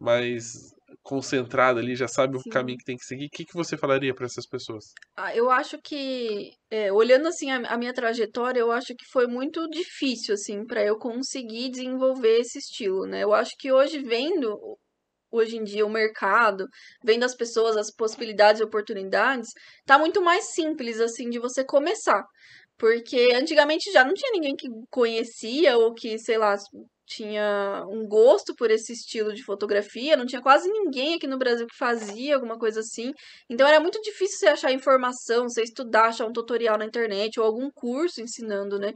mais 0.00 0.72
concentrada 1.02 1.80
ali, 1.80 1.96
já 1.96 2.08
sabe 2.08 2.36
o 2.36 2.40
Sim. 2.40 2.50
caminho 2.50 2.78
que 2.78 2.84
tem 2.84 2.96
que 2.96 3.04
seguir. 3.04 3.26
O 3.26 3.30
que, 3.30 3.44
que 3.44 3.54
você 3.54 3.76
falaria 3.76 4.14
para 4.14 4.26
essas 4.26 4.46
pessoas? 4.46 4.84
Ah, 5.16 5.34
eu 5.36 5.50
acho 5.50 5.78
que, 5.82 6.52
é, 6.70 6.92
olhando 6.92 7.28
assim 7.28 7.50
a, 7.50 7.74
a 7.74 7.76
minha 7.76 7.92
trajetória, 7.92 8.60
eu 8.60 8.70
acho 8.72 8.94
que 8.94 9.04
foi 9.10 9.26
muito 9.26 9.68
difícil 9.68 10.34
assim 10.34 10.64
para 10.64 10.84
eu 10.84 10.96
conseguir 10.98 11.70
desenvolver 11.70 12.40
esse 12.40 12.58
estilo, 12.58 13.06
né? 13.06 13.22
Eu 13.22 13.34
acho 13.34 13.52
que 13.58 13.72
hoje 13.72 13.98
vendo 14.00 14.58
hoje 15.30 15.56
em 15.56 15.64
dia 15.64 15.84
o 15.86 15.90
mercado, 15.90 16.66
vendo 17.02 17.24
as 17.24 17.34
pessoas, 17.34 17.76
as 17.76 17.90
possibilidades 17.90 18.60
e 18.60 18.64
oportunidades, 18.64 19.48
tá 19.86 19.98
muito 19.98 20.20
mais 20.22 20.52
simples 20.52 21.00
assim 21.00 21.30
de 21.30 21.38
você 21.38 21.64
começar. 21.64 22.22
Porque 22.78 23.32
antigamente 23.34 23.90
já 23.92 24.04
não 24.04 24.14
tinha 24.14 24.32
ninguém 24.32 24.56
que 24.56 24.68
conhecia 24.90 25.78
ou 25.78 25.94
que, 25.94 26.18
sei 26.18 26.36
lá, 26.38 26.56
tinha 27.06 27.84
um 27.88 28.06
gosto 28.06 28.54
por 28.54 28.70
esse 28.70 28.92
estilo 28.92 29.32
de 29.34 29.42
fotografia, 29.44 30.16
não 30.16 30.26
tinha 30.26 30.40
quase 30.40 30.68
ninguém 30.70 31.14
aqui 31.14 31.26
no 31.26 31.38
Brasil 31.38 31.66
que 31.66 31.76
fazia 31.76 32.34
alguma 32.34 32.58
coisa 32.58 32.80
assim. 32.80 33.12
Então 33.50 33.66
era 33.66 33.80
muito 33.80 34.00
difícil 34.02 34.38
você 34.38 34.46
achar 34.48 34.72
informação, 34.72 35.48
você 35.48 35.62
estudar, 35.62 36.06
achar 36.06 36.26
um 36.26 36.32
tutorial 36.32 36.78
na 36.78 36.86
internet 36.86 37.38
ou 37.38 37.46
algum 37.46 37.70
curso 37.70 38.20
ensinando, 38.20 38.78
né? 38.78 38.92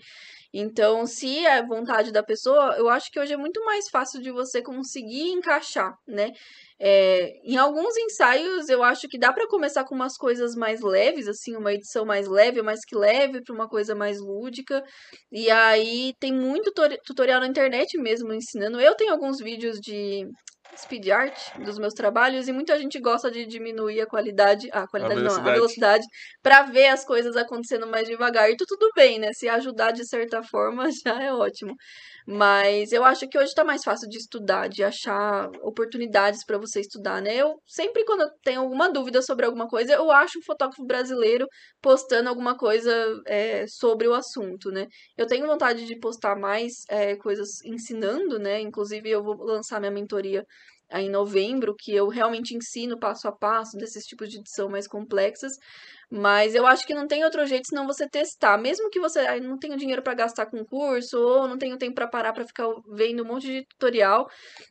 Então, 0.52 1.06
se 1.06 1.44
é 1.44 1.62
vontade 1.62 2.10
da 2.12 2.22
pessoa, 2.22 2.76
eu 2.78 2.88
acho 2.88 3.10
que 3.10 3.20
hoje 3.20 3.32
é 3.32 3.36
muito 3.36 3.62
mais 3.64 3.88
fácil 3.90 4.22
de 4.22 4.30
você 4.30 4.62
conseguir 4.62 5.28
encaixar, 5.30 5.94
né? 6.06 6.32
É, 6.78 7.30
em 7.44 7.56
alguns 7.56 7.96
ensaios, 7.96 8.68
eu 8.68 8.82
acho 8.82 9.08
que 9.08 9.18
dá 9.18 9.32
para 9.32 9.48
começar 9.48 9.84
com 9.84 9.94
umas 9.94 10.16
coisas 10.16 10.54
mais 10.54 10.80
leves, 10.82 11.26
assim, 11.26 11.56
uma 11.56 11.72
edição 11.72 12.04
mais 12.04 12.28
leve, 12.28 12.60
mas 12.62 12.80
que 12.86 12.94
leve 12.96 13.42
para 13.42 13.54
uma 13.54 13.68
coisa 13.68 13.94
mais 13.94 14.20
lúdica. 14.20 14.82
E 15.32 15.50
aí 15.50 16.12
tem 16.20 16.32
muito 16.32 16.64
tutori- 16.66 16.98
tutorial 17.04 17.40
na 17.40 17.46
internet 17.46 17.96
mesmo 17.98 18.32
ensinando. 18.32 18.80
Eu 18.80 18.94
tenho 18.94 19.12
alguns 19.12 19.38
vídeos 19.38 19.78
de 19.80 20.26
speed 20.78 21.08
art 21.08 21.38
dos 21.64 21.78
meus 21.78 21.94
trabalhos 21.94 22.48
e 22.48 22.52
muita 22.52 22.78
gente 22.78 23.00
gosta 23.00 23.30
de 23.30 23.46
diminuir 23.46 24.00
a 24.02 24.06
qualidade, 24.06 24.68
a 24.72 24.86
qualidade 24.86 25.22
não, 25.22 25.30
a 25.34 25.52
velocidade. 25.54 26.04
para 26.42 26.62
ver 26.64 26.88
as 26.88 27.02
coisas 27.04 27.34
acontecendo 27.36 27.86
mais 27.86 28.06
devagar. 28.06 28.50
E 28.50 28.56
tu- 28.56 28.66
tudo 28.66 28.90
bem, 28.94 29.18
né? 29.18 29.30
Se 29.32 29.48
ajudar 29.48 29.92
de 29.92 30.06
certa 30.06 30.42
forma 30.42 30.84
já 31.06 31.22
é 31.22 31.32
ótimo. 31.32 31.74
Mas 32.28 32.90
eu 32.92 33.04
acho 33.04 33.28
que 33.28 33.38
hoje 33.38 33.54
tá 33.54 33.64
mais 33.64 33.82
fácil 33.84 34.08
de 34.08 34.18
estudar, 34.18 34.68
de 34.68 34.82
achar 34.82 35.48
oportunidades 35.62 36.44
para 36.44 36.58
você 36.58 36.80
estudar, 36.80 37.22
né? 37.22 37.36
Eu 37.36 37.54
sempre 37.66 38.04
quando 38.04 38.22
eu 38.22 38.30
tenho 38.42 38.60
alguma 38.62 38.90
dúvida 38.90 39.22
sobre 39.22 39.46
alguma 39.46 39.68
coisa, 39.68 39.94
eu 39.94 40.10
acho 40.10 40.38
um 40.38 40.42
fotógrafo 40.42 40.84
brasileiro 40.84 41.46
postando 41.80 42.28
alguma 42.28 42.56
coisa 42.56 42.92
é, 43.26 43.64
sobre 43.68 44.08
o 44.08 44.14
assunto, 44.14 44.70
né? 44.72 44.86
Eu 45.16 45.26
tenho 45.26 45.46
vontade 45.46 45.86
de 45.86 45.98
postar 46.00 46.36
mais 46.36 46.72
é, 46.88 47.14
coisas 47.16 47.62
ensinando, 47.64 48.38
né? 48.40 48.60
Inclusive 48.60 49.08
eu 49.08 49.22
vou 49.22 49.36
lançar 49.44 49.78
minha 49.78 49.92
mentoria 49.92 50.44
aí 50.90 51.06
em 51.06 51.10
novembro, 51.10 51.74
que 51.78 51.92
eu 51.94 52.08
realmente 52.08 52.54
ensino 52.54 52.98
passo 52.98 53.26
a 53.28 53.32
passo 53.32 53.76
desses 53.76 54.04
tipos 54.04 54.28
de 54.28 54.38
edição 54.38 54.68
mais 54.68 54.86
complexas. 54.88 55.52
Mas 56.10 56.54
eu 56.54 56.64
acho 56.66 56.86
que 56.86 56.94
não 56.94 57.06
tem 57.06 57.24
outro 57.24 57.44
jeito 57.46 57.66
senão 57.68 57.86
você 57.86 58.08
testar. 58.08 58.56
Mesmo 58.56 58.88
que 58.90 59.00
você 59.00 59.20
ah, 59.20 59.40
não 59.40 59.58
tenha 59.58 59.76
dinheiro 59.76 60.02
para 60.02 60.14
gastar 60.14 60.46
com 60.46 60.64
curso 60.64 61.18
ou 61.18 61.48
não 61.48 61.58
tenha 61.58 61.76
tempo 61.76 61.94
para 61.96 62.06
parar 62.06 62.32
para 62.32 62.46
ficar 62.46 62.68
vendo 62.94 63.24
um 63.24 63.26
monte 63.26 63.46
de 63.46 63.66
tutorial, 63.66 64.26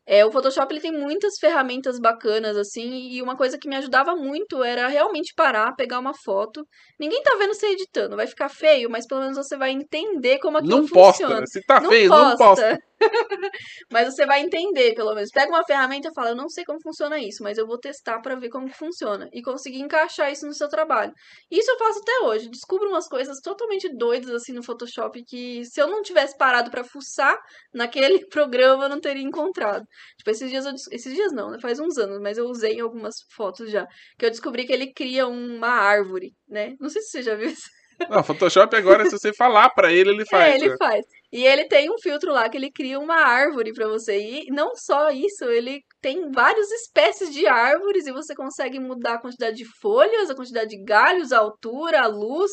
é, 0.05 0.25
o 0.25 0.31
Photoshop 0.31 0.73
ele 0.73 0.81
tem 0.81 0.93
muitas 0.93 1.33
ferramentas 1.39 1.99
bacanas 1.99 2.55
assim, 2.55 3.09
e 3.11 3.21
uma 3.21 3.35
coisa 3.35 3.57
que 3.57 3.67
me 3.67 3.75
ajudava 3.75 4.15
muito 4.15 4.63
era 4.63 4.87
realmente 4.87 5.33
parar, 5.35 5.75
pegar 5.75 5.99
uma 5.99 6.13
foto. 6.13 6.65
Ninguém 6.99 7.21
tá 7.21 7.35
vendo 7.37 7.53
você 7.53 7.67
editando, 7.67 8.15
vai 8.15 8.27
ficar 8.27 8.49
feio, 8.49 8.89
mas 8.89 9.05
pelo 9.05 9.21
menos 9.21 9.35
você 9.35 9.57
vai 9.57 9.71
entender 9.71 10.39
como 10.39 10.57
aquilo 10.57 10.77
não 10.77 10.87
funciona. 10.87 11.41
Posta. 11.41 11.47
Se 11.47 11.65
tá 11.65 11.81
não 11.81 11.89
feio, 11.89 12.09
posta. 12.09 12.27
não 12.29 12.37
posta. 12.37 12.79
mas 13.91 14.13
você 14.13 14.25
vai 14.25 14.41
entender, 14.41 14.93
pelo 14.93 15.13
menos. 15.13 15.29
Pega 15.31 15.51
uma 15.51 15.63
ferramenta 15.63 16.09
e 16.09 16.13
fala, 16.13 16.29
eu 16.29 16.35
não 16.35 16.49
sei 16.49 16.63
como 16.63 16.81
funciona 16.81 17.19
isso, 17.19 17.43
mas 17.43 17.57
eu 17.57 17.67
vou 17.67 17.77
testar 17.77 18.19
para 18.19 18.35
ver 18.35 18.49
como 18.49 18.69
funciona 18.69 19.29
e 19.33 19.41
conseguir 19.41 19.79
encaixar 19.79 20.31
isso 20.31 20.45
no 20.45 20.53
seu 20.53 20.69
trabalho. 20.69 21.13
Isso 21.49 21.69
eu 21.71 21.77
faço 21.77 21.99
até 21.99 22.19
hoje. 22.21 22.49
Descubro 22.49 22.89
umas 22.89 23.07
coisas 23.07 23.39
totalmente 23.41 23.89
doidas 23.95 24.29
assim 24.31 24.53
no 24.53 24.63
Photoshop 24.63 25.23
que 25.25 25.63
se 25.65 25.81
eu 25.81 25.87
não 25.87 26.01
tivesse 26.01 26.37
parado 26.37 26.71
para 26.71 26.83
fuçar 26.83 27.37
naquele 27.73 28.25
programa 28.29 28.85
eu 28.85 28.89
não 28.89 28.99
teria 28.99 29.23
encontrado. 29.23 29.85
Tipo, 30.17 30.29
esses 30.31 30.49
dias 30.49 30.65
eu, 30.65 30.73
esses 30.91 31.13
dias 31.13 31.31
não, 31.31 31.51
né? 31.51 31.59
Faz 31.61 31.79
uns 31.79 31.97
anos, 31.97 32.19
mas 32.21 32.37
eu 32.37 32.45
usei 32.47 32.73
em 32.73 32.81
algumas 32.81 33.15
fotos 33.35 33.69
já, 33.69 33.85
que 34.17 34.25
eu 34.25 34.29
descobri 34.31 34.65
que 34.65 34.73
ele 34.73 34.93
cria 34.93 35.27
uma 35.27 35.67
árvore, 35.69 36.33
né? 36.47 36.75
Não 36.79 36.89
sei 36.89 37.01
se 37.01 37.09
você 37.11 37.23
já 37.23 37.35
viu 37.35 37.49
isso. 37.49 37.69
Não, 38.09 38.23
Photoshop 38.23 38.75
agora, 38.75 39.05
se 39.05 39.11
você 39.11 39.33
falar 39.33 39.69
para 39.69 39.91
ele, 39.91 40.11
ele 40.11 40.25
faz. 40.25 40.53
É, 40.53 40.55
ele 40.55 40.69
né? 40.69 40.75
faz. 40.77 41.05
E 41.31 41.45
ele 41.45 41.65
tem 41.65 41.89
um 41.89 41.97
filtro 41.97 42.31
lá 42.31 42.47
que 42.49 42.57
ele 42.57 42.71
cria 42.71 42.99
uma 42.99 43.15
árvore 43.15 43.73
para 43.73 43.87
você. 43.87 44.17
E 44.17 44.45
não 44.51 44.75
só 44.75 45.09
isso, 45.09 45.45
ele 45.45 45.81
tem 46.01 46.31
várias 46.31 46.71
espécies 46.71 47.33
de 47.33 47.45
árvores 47.47 48.07
e 48.07 48.11
você 48.11 48.33
consegue 48.33 48.79
mudar 48.79 49.15
a 49.15 49.21
quantidade 49.21 49.57
de 49.57 49.65
folhas, 49.81 50.29
a 50.29 50.35
quantidade 50.35 50.69
de 50.69 50.83
galhos, 50.83 51.31
a 51.31 51.39
altura, 51.39 52.01
a 52.01 52.07
luz. 52.07 52.51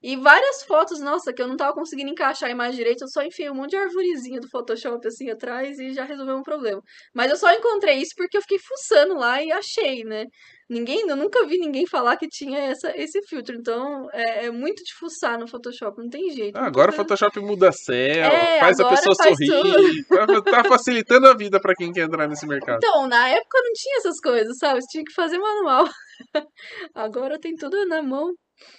E 0.00 0.14
várias 0.16 0.62
fotos, 0.62 1.00
nossa, 1.00 1.32
que 1.32 1.42
eu 1.42 1.48
não 1.48 1.56
tava 1.56 1.72
conseguindo 1.74 2.10
encaixar 2.10 2.48
a 2.48 2.52
imagem 2.52 2.76
direito, 2.76 3.02
eu 3.02 3.08
só 3.08 3.20
enfiei 3.22 3.50
um 3.50 3.54
monte 3.54 3.70
de 3.70 3.76
arvorezinha 3.76 4.40
do 4.40 4.48
Photoshop 4.48 5.04
assim 5.08 5.28
atrás 5.28 5.76
e 5.78 5.92
já 5.92 6.04
resolveu 6.04 6.36
um 6.36 6.42
problema. 6.42 6.80
Mas 7.12 7.30
eu 7.30 7.36
só 7.36 7.52
encontrei 7.52 7.96
isso 7.96 8.12
porque 8.16 8.36
eu 8.36 8.42
fiquei 8.42 8.58
fuçando 8.60 9.14
lá 9.14 9.42
e 9.42 9.50
achei, 9.50 10.04
né? 10.04 10.26
Ninguém, 10.68 11.08
eu 11.08 11.16
nunca 11.16 11.46
vi 11.46 11.58
ninguém 11.58 11.86
falar 11.86 12.16
que 12.16 12.28
tinha 12.28 12.58
essa, 12.58 12.92
esse 12.94 13.22
filtro. 13.22 13.56
Então, 13.56 14.06
é, 14.12 14.46
é 14.46 14.50
muito 14.50 14.82
de 14.84 14.94
fuçar 14.94 15.38
no 15.38 15.48
Photoshop, 15.48 15.98
não 15.98 16.10
tem 16.10 16.30
jeito. 16.30 16.56
Ah, 16.56 16.66
agora 16.66 16.90
o 16.90 16.94
Photoshop 16.94 17.40
muda 17.40 17.70
a 17.70 17.72
céu, 17.72 18.30
É, 18.30 18.60
faz 18.60 18.78
a 18.78 18.88
pessoa 18.88 19.16
faz 19.16 19.36
sorrir. 19.36 20.04
Tá, 20.08 20.42
tá 20.42 20.64
facilitando 20.64 21.26
a 21.26 21.34
vida 21.34 21.58
para 21.58 21.74
quem 21.74 21.90
quer 21.90 22.02
entrar 22.02 22.28
nesse 22.28 22.46
mercado. 22.46 22.76
Então, 22.76 23.06
na 23.06 23.28
época 23.28 23.58
não 23.64 23.72
tinha 23.72 23.96
essas 23.96 24.20
coisas, 24.20 24.58
sabe? 24.58 24.82
Você 24.82 24.88
tinha 24.90 25.04
que 25.04 25.12
fazer 25.14 25.38
manual. 25.38 25.88
Agora 26.94 27.38
tem 27.38 27.54
tudo 27.54 27.86
na 27.86 28.02
mão. 28.02 28.32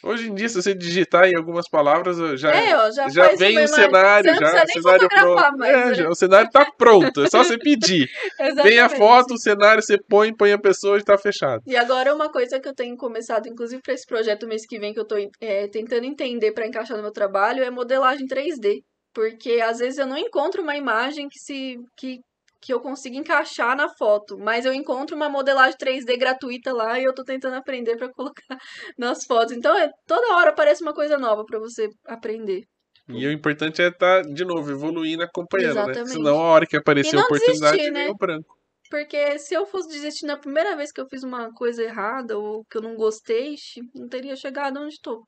Hoje 0.03 0.29
em 0.29 0.35
dia, 0.35 0.49
se 0.49 0.61
você 0.61 0.75
digitar 0.75 1.23
em 1.29 1.37
algumas 1.37 1.69
palavras, 1.69 2.17
já, 2.37 2.53
É, 2.53 2.75
ó, 2.75 2.91
já, 2.91 3.07
já 3.07 3.27
vem 3.35 3.63
o 3.63 3.67
cenário, 3.67 4.33
Você 4.33 4.39
já, 4.39 4.63
o 4.63 4.67
cenário 4.67 5.07
pronto. 5.07 5.57
mais, 5.57 5.73
É, 5.73 5.85
né? 5.85 5.93
já, 5.93 6.09
o 6.09 6.15
cenário 6.15 6.49
tá 6.51 6.69
pronto, 6.77 7.21
é 7.23 7.29
só 7.29 7.43
você 7.43 7.57
pedir. 7.57 8.05
Vem 8.61 8.77
a 8.79 8.89
foto, 8.89 9.35
o 9.35 9.37
cenário, 9.37 9.81
você 9.81 9.97
põe, 9.97 10.35
põe 10.35 10.51
a 10.51 10.59
pessoa 10.59 10.97
e 10.97 11.03
tá 11.03 11.17
fechado. 11.17 11.61
E 11.65 11.77
agora 11.77 12.13
uma 12.13 12.29
coisa 12.29 12.59
que 12.59 12.67
eu 12.67 12.75
tenho 12.75 12.97
começado, 12.97 13.47
inclusive 13.47 13.81
para 13.81 13.93
esse 13.93 14.05
projeto 14.05 14.45
mês 14.47 14.65
que 14.67 14.77
vem, 14.77 14.93
que 14.93 14.99
eu 14.99 15.07
tô 15.07 15.15
é, 15.39 15.67
tentando 15.69 16.03
entender 16.05 16.51
para 16.51 16.67
encaixar 16.67 16.97
no 16.97 17.03
meu 17.03 17.13
trabalho, 17.13 17.63
é 17.63 17.69
modelagem 17.69 18.27
3D. 18.27 18.81
Porque 19.13 19.59
às 19.61 19.79
vezes 19.79 19.97
eu 19.97 20.05
não 20.05 20.17
encontro 20.17 20.61
uma 20.61 20.75
imagem 20.75 21.27
que 21.29 21.39
se 21.39 21.77
que, 21.97 22.19
que 22.61 22.73
eu 22.73 22.79
consiga 22.79 23.17
encaixar 23.17 23.75
na 23.75 23.87
foto, 23.95 24.37
mas 24.37 24.65
eu 24.65 24.73
encontro 24.73 25.15
uma 25.15 25.29
modelagem 25.29 25.77
3D 25.77 26.17
gratuita 26.17 26.73
lá 26.73 26.99
e 26.99 27.03
eu 27.03 27.13
tô 27.13 27.23
tentando 27.23 27.55
aprender 27.55 27.95
para 27.97 28.11
colocar 28.11 28.43
nas 28.97 29.25
fotos. 29.25 29.53
Então, 29.53 29.77
é, 29.77 29.89
toda 30.05 30.35
hora 30.35 30.49
aparece 30.49 30.83
uma 30.83 30.93
coisa 30.93 31.17
nova 31.17 31.43
para 31.45 31.59
você 31.59 31.89
aprender. 32.05 32.63
E 33.07 33.25
o 33.25 33.31
importante 33.31 33.81
é 33.81 33.87
estar, 33.87 34.21
de 34.21 34.45
novo, 34.45 34.69
evoluindo, 34.69 35.23
acompanhando, 35.23 35.75
né? 35.75 35.81
Exatamente. 35.81 36.11
Senão 36.11 36.37
a 36.37 36.43
hora 36.43 36.65
que 36.67 36.77
aparecer 36.77 37.17
a 37.17 37.21
oportunidade, 37.21 37.77
desistir, 37.77 37.91
né? 37.91 38.13
branco. 38.13 38.55
Porque 38.89 39.39
se 39.39 39.53
eu 39.53 39.65
fosse 39.65 39.89
desistir 39.89 40.25
na 40.25 40.37
primeira 40.37 40.75
vez 40.75 40.91
que 40.91 41.01
eu 41.01 41.07
fiz 41.07 41.23
uma 41.23 41.51
coisa 41.53 41.83
errada 41.83 42.37
ou 42.37 42.63
que 42.65 42.77
eu 42.77 42.81
não 42.81 42.95
gostei, 42.95 43.55
não 43.95 44.07
teria 44.07 44.35
chegado 44.35 44.79
onde 44.79 44.93
estou. 44.93 45.23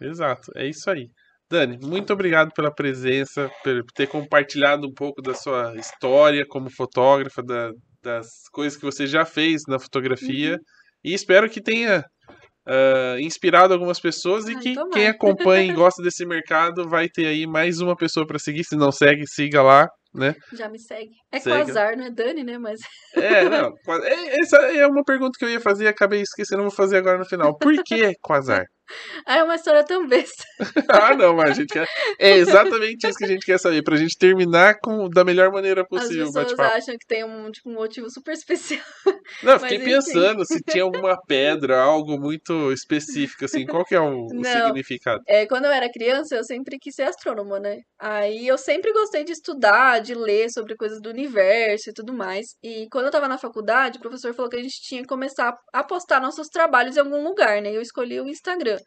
Exato, 0.00 0.50
é 0.56 0.66
isso 0.66 0.90
aí. 0.90 1.08
Dani, 1.52 1.78
muito 1.82 2.12
obrigado 2.12 2.50
pela 2.54 2.74
presença, 2.74 3.50
por 3.62 3.84
ter 3.94 4.06
compartilhado 4.08 4.86
um 4.88 4.92
pouco 4.92 5.20
da 5.20 5.34
sua 5.34 5.74
história 5.76 6.44
como 6.48 6.70
fotógrafa, 6.70 7.42
da- 7.42 7.70
das 8.02 8.26
coisas 8.52 8.78
que 8.78 8.84
você 8.84 9.06
já 9.06 9.24
fez 9.24 9.62
na 9.68 9.78
fotografia. 9.78 10.52
Uhum. 10.54 10.58
E 11.04 11.12
espero 11.14 11.48
que 11.50 11.60
tenha 11.62 12.02
ah, 12.66 13.16
inspirado 13.20 13.74
algumas 13.74 14.00
pessoas 14.00 14.48
e 14.48 14.56
que 14.56 14.74
quem 14.92 15.08
acompanha 15.08 15.70
e 15.72 15.74
gosta 15.74 16.02
desse 16.02 16.24
mercado 16.24 16.88
vai 16.88 17.08
ter 17.08 17.26
aí 17.26 17.46
mais 17.46 17.80
uma 17.80 17.96
pessoa 17.96 18.26
para 18.26 18.38
seguir. 18.38 18.64
Se 18.64 18.76
não 18.76 18.90
segue, 18.92 19.26
siga 19.26 19.60
lá, 19.62 19.88
né? 20.14 20.34
Já 20.52 20.68
me 20.68 20.78
segue. 20.78 21.10
É 21.32 21.40
Segue. 21.40 21.56
Quasar, 21.66 21.96
não 21.96 22.04
é 22.06 22.10
Dani, 22.10 22.44
né? 22.44 22.58
Mas 22.58 22.80
É, 23.16 23.48
não. 23.48 23.72
é- 24.04 24.40
Essa 24.40 24.56
é 24.58 24.86
uma 24.86 25.02
pergunta 25.04 25.32
que 25.38 25.44
eu 25.44 25.50
ia 25.50 25.60
fazer 25.60 25.84
e 25.84 25.88
acabei 25.88 26.20
esquecendo, 26.22 26.62
vou 26.62 26.70
fazer 26.70 26.96
agora 26.98 27.18
no 27.18 27.24
final. 27.26 27.56
Por 27.58 27.74
que 27.84 28.12
Quasar? 28.22 28.64
Ah, 29.26 29.38
é 29.38 29.42
uma 29.42 29.54
história 29.54 29.84
tão 29.84 30.06
besta. 30.06 30.44
Ah, 30.88 31.16
não, 31.16 31.34
mas 31.34 31.50
a 31.50 31.54
gente 31.54 31.72
quer. 31.72 31.88
É 32.18 32.36
exatamente 32.36 33.06
isso 33.06 33.16
que 33.16 33.24
a 33.24 33.28
gente 33.28 33.46
quer 33.46 33.58
saber, 33.58 33.82
pra 33.82 33.96
gente 33.96 34.16
terminar 34.16 34.78
com 34.80 35.08
da 35.08 35.24
melhor 35.24 35.50
maneira 35.50 35.82
As 35.82 35.88
possível 35.88 36.28
o 36.28 36.32
pessoas 36.32 36.58
acham 36.58 36.96
que 36.98 37.06
tem 37.06 37.24
um, 37.24 37.50
tipo, 37.50 37.70
um 37.70 37.74
motivo 37.74 38.10
super 38.10 38.32
especial. 38.32 38.80
Não, 39.42 39.54
eu 39.54 39.60
mas 39.60 39.62
fiquei 39.62 39.78
enfim. 39.78 39.86
pensando 39.86 40.44
se 40.44 40.60
tinha 40.62 40.84
alguma 40.84 41.16
pedra, 41.26 41.80
algo 41.80 42.18
muito 42.18 42.72
específico, 42.72 43.44
assim, 43.44 43.66
qual 43.66 43.84
que 43.84 43.94
é 43.94 44.00
o, 44.00 44.26
o 44.26 44.44
significado? 44.44 45.22
É, 45.26 45.46
quando 45.46 45.64
eu 45.64 45.70
era 45.70 45.90
criança, 45.90 46.36
eu 46.36 46.44
sempre 46.44 46.78
quis 46.78 46.94
ser 46.94 47.04
astrônoma, 47.04 47.58
né? 47.58 47.78
Aí 47.98 48.46
eu 48.46 48.58
sempre 48.58 48.92
gostei 48.92 49.24
de 49.24 49.32
estudar, 49.32 50.00
de 50.00 50.14
ler 50.14 50.50
sobre 50.50 50.76
coisas 50.76 51.00
do 51.00 51.10
universo 51.10 51.90
e 51.90 51.92
tudo 51.92 52.12
mais. 52.12 52.46
E 52.62 52.86
quando 52.90 53.06
eu 53.06 53.10
tava 53.10 53.28
na 53.28 53.38
faculdade, 53.38 53.98
o 53.98 54.00
professor 54.00 54.34
falou 54.34 54.50
que 54.50 54.56
a 54.56 54.62
gente 54.62 54.80
tinha 54.82 55.02
que 55.02 55.08
começar 55.08 55.54
a 55.72 55.84
postar 55.84 56.20
nossos 56.20 56.48
trabalhos 56.48 56.96
em 56.96 57.00
algum 57.00 57.22
lugar, 57.22 57.62
né? 57.62 57.70
E 57.70 57.76
eu 57.76 57.82
escolhi 57.82 58.20
o 58.20 58.28
Instagram. 58.28 58.78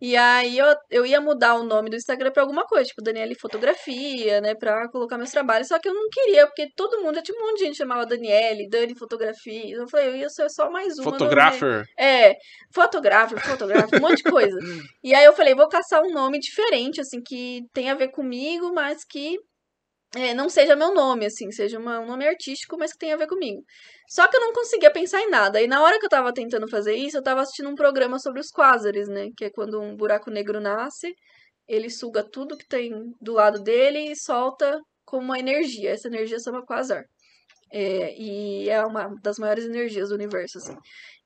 E 0.00 0.16
aí 0.16 0.56
eu, 0.56 0.66
eu 0.90 1.04
ia 1.04 1.20
mudar 1.20 1.54
o 1.56 1.64
nome 1.64 1.90
do 1.90 1.96
Instagram 1.96 2.30
pra 2.30 2.42
alguma 2.42 2.64
coisa, 2.64 2.84
tipo 2.84 3.02
Daniele 3.02 3.34
Fotografia, 3.34 4.40
né? 4.40 4.54
Pra 4.54 4.88
colocar 4.88 5.18
meus 5.18 5.30
trabalhos. 5.30 5.66
Só 5.66 5.78
que 5.78 5.88
eu 5.88 5.94
não 5.94 6.08
queria, 6.08 6.46
porque 6.46 6.68
todo 6.76 7.02
mundo, 7.02 7.20
tinha 7.20 7.36
um 7.36 7.46
monte 7.46 7.58
de 7.58 7.64
gente 7.64 7.72
que 7.72 7.78
chamava 7.78 8.06
Daniele, 8.06 8.68
Dani 8.68 8.96
Fotografia. 8.96 9.74
Eu 9.74 9.88
falei, 9.88 10.08
eu 10.08 10.16
ia 10.16 10.28
ser 10.28 10.48
só 10.50 10.70
mais 10.70 10.96
uma. 10.98 11.10
Photographer? 11.10 11.84
É, 11.98 12.36
fotógrafo, 12.72 13.36
fotógrafo, 13.40 13.96
um 13.96 14.00
monte 14.00 14.22
de 14.22 14.30
coisa. 14.30 14.56
E 15.02 15.14
aí 15.14 15.24
eu 15.24 15.32
falei, 15.32 15.54
vou 15.54 15.68
caçar 15.68 16.02
um 16.02 16.12
nome 16.12 16.38
diferente, 16.38 17.00
assim, 17.00 17.22
que 17.22 17.62
tenha 17.72 17.92
a 17.92 17.96
ver 17.96 18.08
comigo, 18.08 18.72
mas 18.74 19.04
que 19.04 19.38
é, 20.16 20.32
não 20.34 20.48
seja 20.48 20.74
meu 20.76 20.92
nome, 20.94 21.26
assim, 21.26 21.50
seja 21.52 21.78
uma- 21.78 22.00
um 22.00 22.06
nome 22.06 22.26
artístico, 22.26 22.76
mas 22.78 22.92
que 22.92 22.98
tenha 22.98 23.14
a 23.14 23.18
ver 23.18 23.26
comigo. 23.26 23.62
Só 24.08 24.26
que 24.28 24.36
eu 24.36 24.40
não 24.40 24.52
conseguia 24.52 24.90
pensar 24.92 25.20
em 25.20 25.30
nada. 25.30 25.60
E 25.60 25.66
na 25.66 25.82
hora 25.82 25.98
que 25.98 26.06
eu 26.06 26.10
tava 26.10 26.32
tentando 26.32 26.68
fazer 26.68 26.94
isso, 26.96 27.18
eu 27.18 27.22
tava 27.22 27.42
assistindo 27.42 27.68
um 27.68 27.74
programa 27.74 28.18
sobre 28.18 28.40
os 28.40 28.50
quásares, 28.50 29.08
né? 29.08 29.28
Que 29.36 29.46
é 29.46 29.50
quando 29.50 29.80
um 29.80 29.94
buraco 29.96 30.30
negro 30.30 30.60
nasce, 30.60 31.14
ele 31.68 31.90
suga 31.90 32.24
tudo 32.24 32.56
que 32.56 32.66
tem 32.68 32.92
do 33.20 33.34
lado 33.34 33.62
dele 33.62 34.12
e 34.12 34.16
solta 34.16 34.80
como 35.04 35.24
uma 35.24 35.38
energia. 35.38 35.90
Essa 35.90 36.08
energia 36.08 36.38
chama 36.40 36.64
quasar. 36.64 37.04
É, 37.72 38.14
e 38.18 38.68
é 38.70 38.84
uma 38.84 39.08
das 39.22 39.38
maiores 39.38 39.64
energias 39.66 40.08
do 40.10 40.14
universo, 40.14 40.58
assim. 40.58 40.76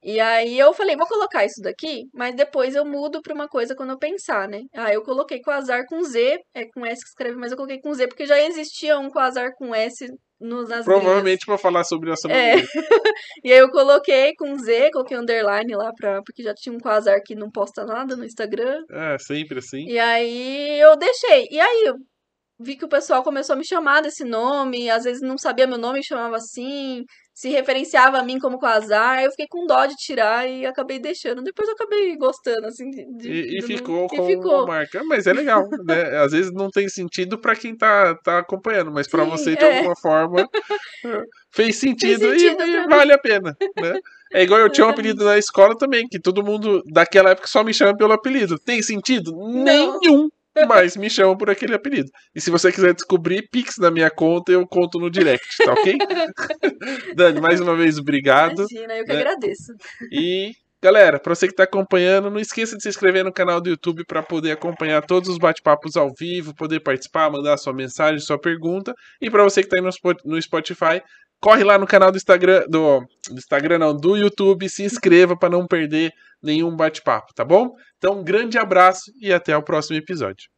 E 0.05 0.19
aí 0.19 0.59
eu 0.59 0.73
falei, 0.75 0.97
vou 0.97 1.07
colocar 1.07 1.45
isso 1.45 1.61
daqui, 1.63 2.03
mas 2.13 2.35
depois 2.35 2.75
eu 2.75 2.85
mudo 2.85 3.23
pra 3.23 3.35
uma 3.35 3.47
coisa 3.49 3.75
quando 3.77 3.91
eu 3.91 3.99
pensar, 3.99 4.49
né? 4.49 4.63
Ah, 4.75 4.93
eu 4.93 5.03
coloquei 5.03 5.41
quasar 5.41 5.85
com 5.89 6.03
Z, 6.03 6.39
é 6.55 6.65
com 6.75 6.85
S 6.85 7.01
que 7.03 7.09
escreve, 7.09 7.37
mas 7.37 7.53
eu 7.53 7.57
coloquei 7.57 7.81
com 7.81 7.95
Z 7.95 8.09
porque 8.09 8.27
já 8.27 8.41
existia 8.41 8.99
um 8.99 9.09
quasar 9.09 9.51
com 9.57 9.73
S 9.75 10.07
no, 10.41 10.67
nas. 10.67 10.85
Provavelmente 10.85 11.47
pra 11.47 11.57
falar 11.57 11.85
sobre 11.85 12.11
É. 12.11 12.13
astronomia. 12.15 12.65
E 13.45 13.53
aí 13.53 13.59
eu 13.59 13.71
coloquei 13.71 14.33
com 14.37 14.57
Z, 14.57 14.91
coloquei 14.93 15.17
underline 15.17 15.75
lá, 15.75 15.93
pra, 15.97 16.21
porque 16.25 16.43
já 16.43 16.55
tinha 16.55 16.75
um 16.75 16.79
quasar 16.79 17.21
que 17.25 17.35
não 17.35 17.51
posta 17.51 17.85
nada 17.85 18.17
no 18.17 18.25
Instagram. 18.25 18.83
É, 18.91 19.17
sempre 19.19 19.59
assim. 19.59 19.85
E 19.87 19.99
aí 19.99 20.81
eu 20.81 20.97
deixei. 20.97 21.49
E 21.51 21.61
aí 21.61 21.85
eu 21.87 21.95
vi 22.61 22.77
que 22.77 22.85
o 22.85 22.89
pessoal 22.89 23.23
começou 23.23 23.55
a 23.55 23.57
me 23.59 23.67
chamar 23.67 24.01
desse 24.03 24.25
nome, 24.25 24.89
às 24.91 25.05
vezes 25.05 25.21
não 25.23 25.37
sabia 25.37 25.67
meu 25.67 25.79
nome 25.79 26.01
e 26.01 26.05
chamava 26.05 26.37
assim, 26.37 27.03
se 27.35 27.49
referenciava 27.49 28.19
a 28.19 28.23
mim 28.23 28.39
como 28.39 28.59
Quasar. 28.59 29.23
Eu 29.23 29.31
fiquei 29.31 29.47
com 29.49 29.67
dó 29.67 29.87
de 29.87 29.95
tirar 29.97 30.49
e 30.49 30.67
acabei 30.67 30.99
deixando. 30.99 31.43
Depois 31.43 31.69
eu 31.69 31.75
acabei 31.75 32.17
gostando, 32.17 32.67
assim, 32.67 32.91
de, 32.91 33.29
E, 33.29 33.59
e 33.59 33.63
ficou 33.63 34.07
com 34.07 34.23
E 34.29 34.37
ficou. 34.37 34.67
marca. 34.67 35.03
Mas 35.05 35.27
é 35.27 35.33
legal, 35.33 35.63
né? 35.85 36.19
Às 36.19 36.33
vezes 36.33 36.53
não 36.53 36.69
tem 36.71 36.89
sentido 36.89 37.39
pra 37.39 37.57
quem 37.57 37.77
tá, 37.77 38.15
tá 38.23 38.39
acompanhando, 38.39 38.93
mas 38.93 39.07
Sim, 39.07 39.17
você, 39.31 39.57
de 39.57 39.65
é. 39.65 39.77
alguma 39.77 39.95
forma, 39.97 40.47
fez 41.53 41.77
sentido, 41.77 42.35
e- 42.35 42.39
sentido 42.39 42.63
e, 42.63 42.81
mim. 42.83 42.89
vale 42.89 43.13
a 43.13 43.19
pena, 43.19 43.57
né? 43.77 43.99
É 44.33 44.43
igual 44.43 44.61
eu 44.61 44.71
tinha 44.71 44.87
um 44.87 44.91
apelido 44.91 45.25
na 45.25 45.37
escola 45.37 45.77
também, 45.77 46.07
que 46.09 46.19
todo 46.19 46.43
mundo 46.45 46.83
daquela 46.91 47.31
época 47.31 47.47
só 47.49 47.63
me 47.63 47.75
chama 47.75 47.97
pelo 47.97 48.13
apelido. 48.13 48.59
Tem 48.59 48.83
sentido? 48.83 49.33
Nenhum! 49.49 50.29
Mas 50.69 50.97
me 50.97 51.09
chamam 51.09 51.37
por 51.37 51.49
aquele 51.49 51.75
apelido. 51.75 52.11
E 52.35 52.41
se 52.41 52.51
você 52.51 52.71
quiser 52.71 52.95
descobrir, 52.95 53.49
Pix 53.51 53.77
na 53.79 53.91
minha 53.91 54.11
conta, 54.11 54.53
eu 54.53 54.67
conto 54.67 54.99
no 54.99 55.11
direct, 55.11 55.57
tá 55.65 55.73
ok? 55.73 55.97
Dani, 57.17 57.41
mais 57.41 57.61
uma 57.61 57.75
vez, 57.75 57.99
obrigado. 57.99 58.67
Imagina, 58.71 58.95
eu 58.95 59.05
que 59.05 59.13
né? 59.13 59.21
agradeço. 59.21 59.73
E 60.11 60.53
Galera, 60.85 61.21
para 61.21 61.33
você 61.33 61.47
que 61.47 61.53
está 61.53 61.63
acompanhando, 61.63 62.29
não 62.29 62.41
esqueça 62.41 62.77
de 62.77 62.83
se 62.83 62.89
inscrever 62.89 63.25
no 63.25 63.33
canal 63.33 63.61
do 63.61 63.71
YouTube 63.71 64.05
para 64.05 64.21
poder 64.21 64.51
acompanhar 64.51 65.01
todos 65.07 65.29
os 65.29 65.39
bate-papos 65.39 65.97
ao 65.97 66.13
vivo, 66.13 66.53
poder 66.57 66.81
participar, 66.81 67.31
mandar 67.31 67.57
sua 67.57 67.73
mensagem, 67.73 68.19
sua 68.19 68.37
pergunta. 68.37 68.93
E 69.21 69.31
para 69.31 69.45
você 69.45 69.61
que 69.61 69.73
está 69.73 69.77
aí 69.77 70.19
no 70.25 70.43
Spotify, 70.43 71.01
corre 71.43 71.65
lá 71.65 71.77
no 71.77 71.89
canal 71.89 72.13
do 72.13 72.17
Instagram, 72.17 72.65
do, 72.69 73.01
do 73.29 73.37
Instagram 73.37 73.79
não, 73.79 73.97
do 73.97 74.17
YouTube, 74.17 74.69
se 74.69 74.85
inscreva 74.85 75.37
para 75.37 75.51
não 75.51 75.67
perder 75.67 76.13
nenhum 76.41 76.75
bate-papo, 76.75 77.35
tá 77.35 77.45
bom? 77.45 77.75
Então, 77.99 78.21
um 78.21 78.25
grande 78.25 78.57
abraço 78.57 79.13
e 79.21 79.33
até 79.33 79.57
o 79.57 79.63
próximo 79.63 79.97
episódio. 79.97 80.49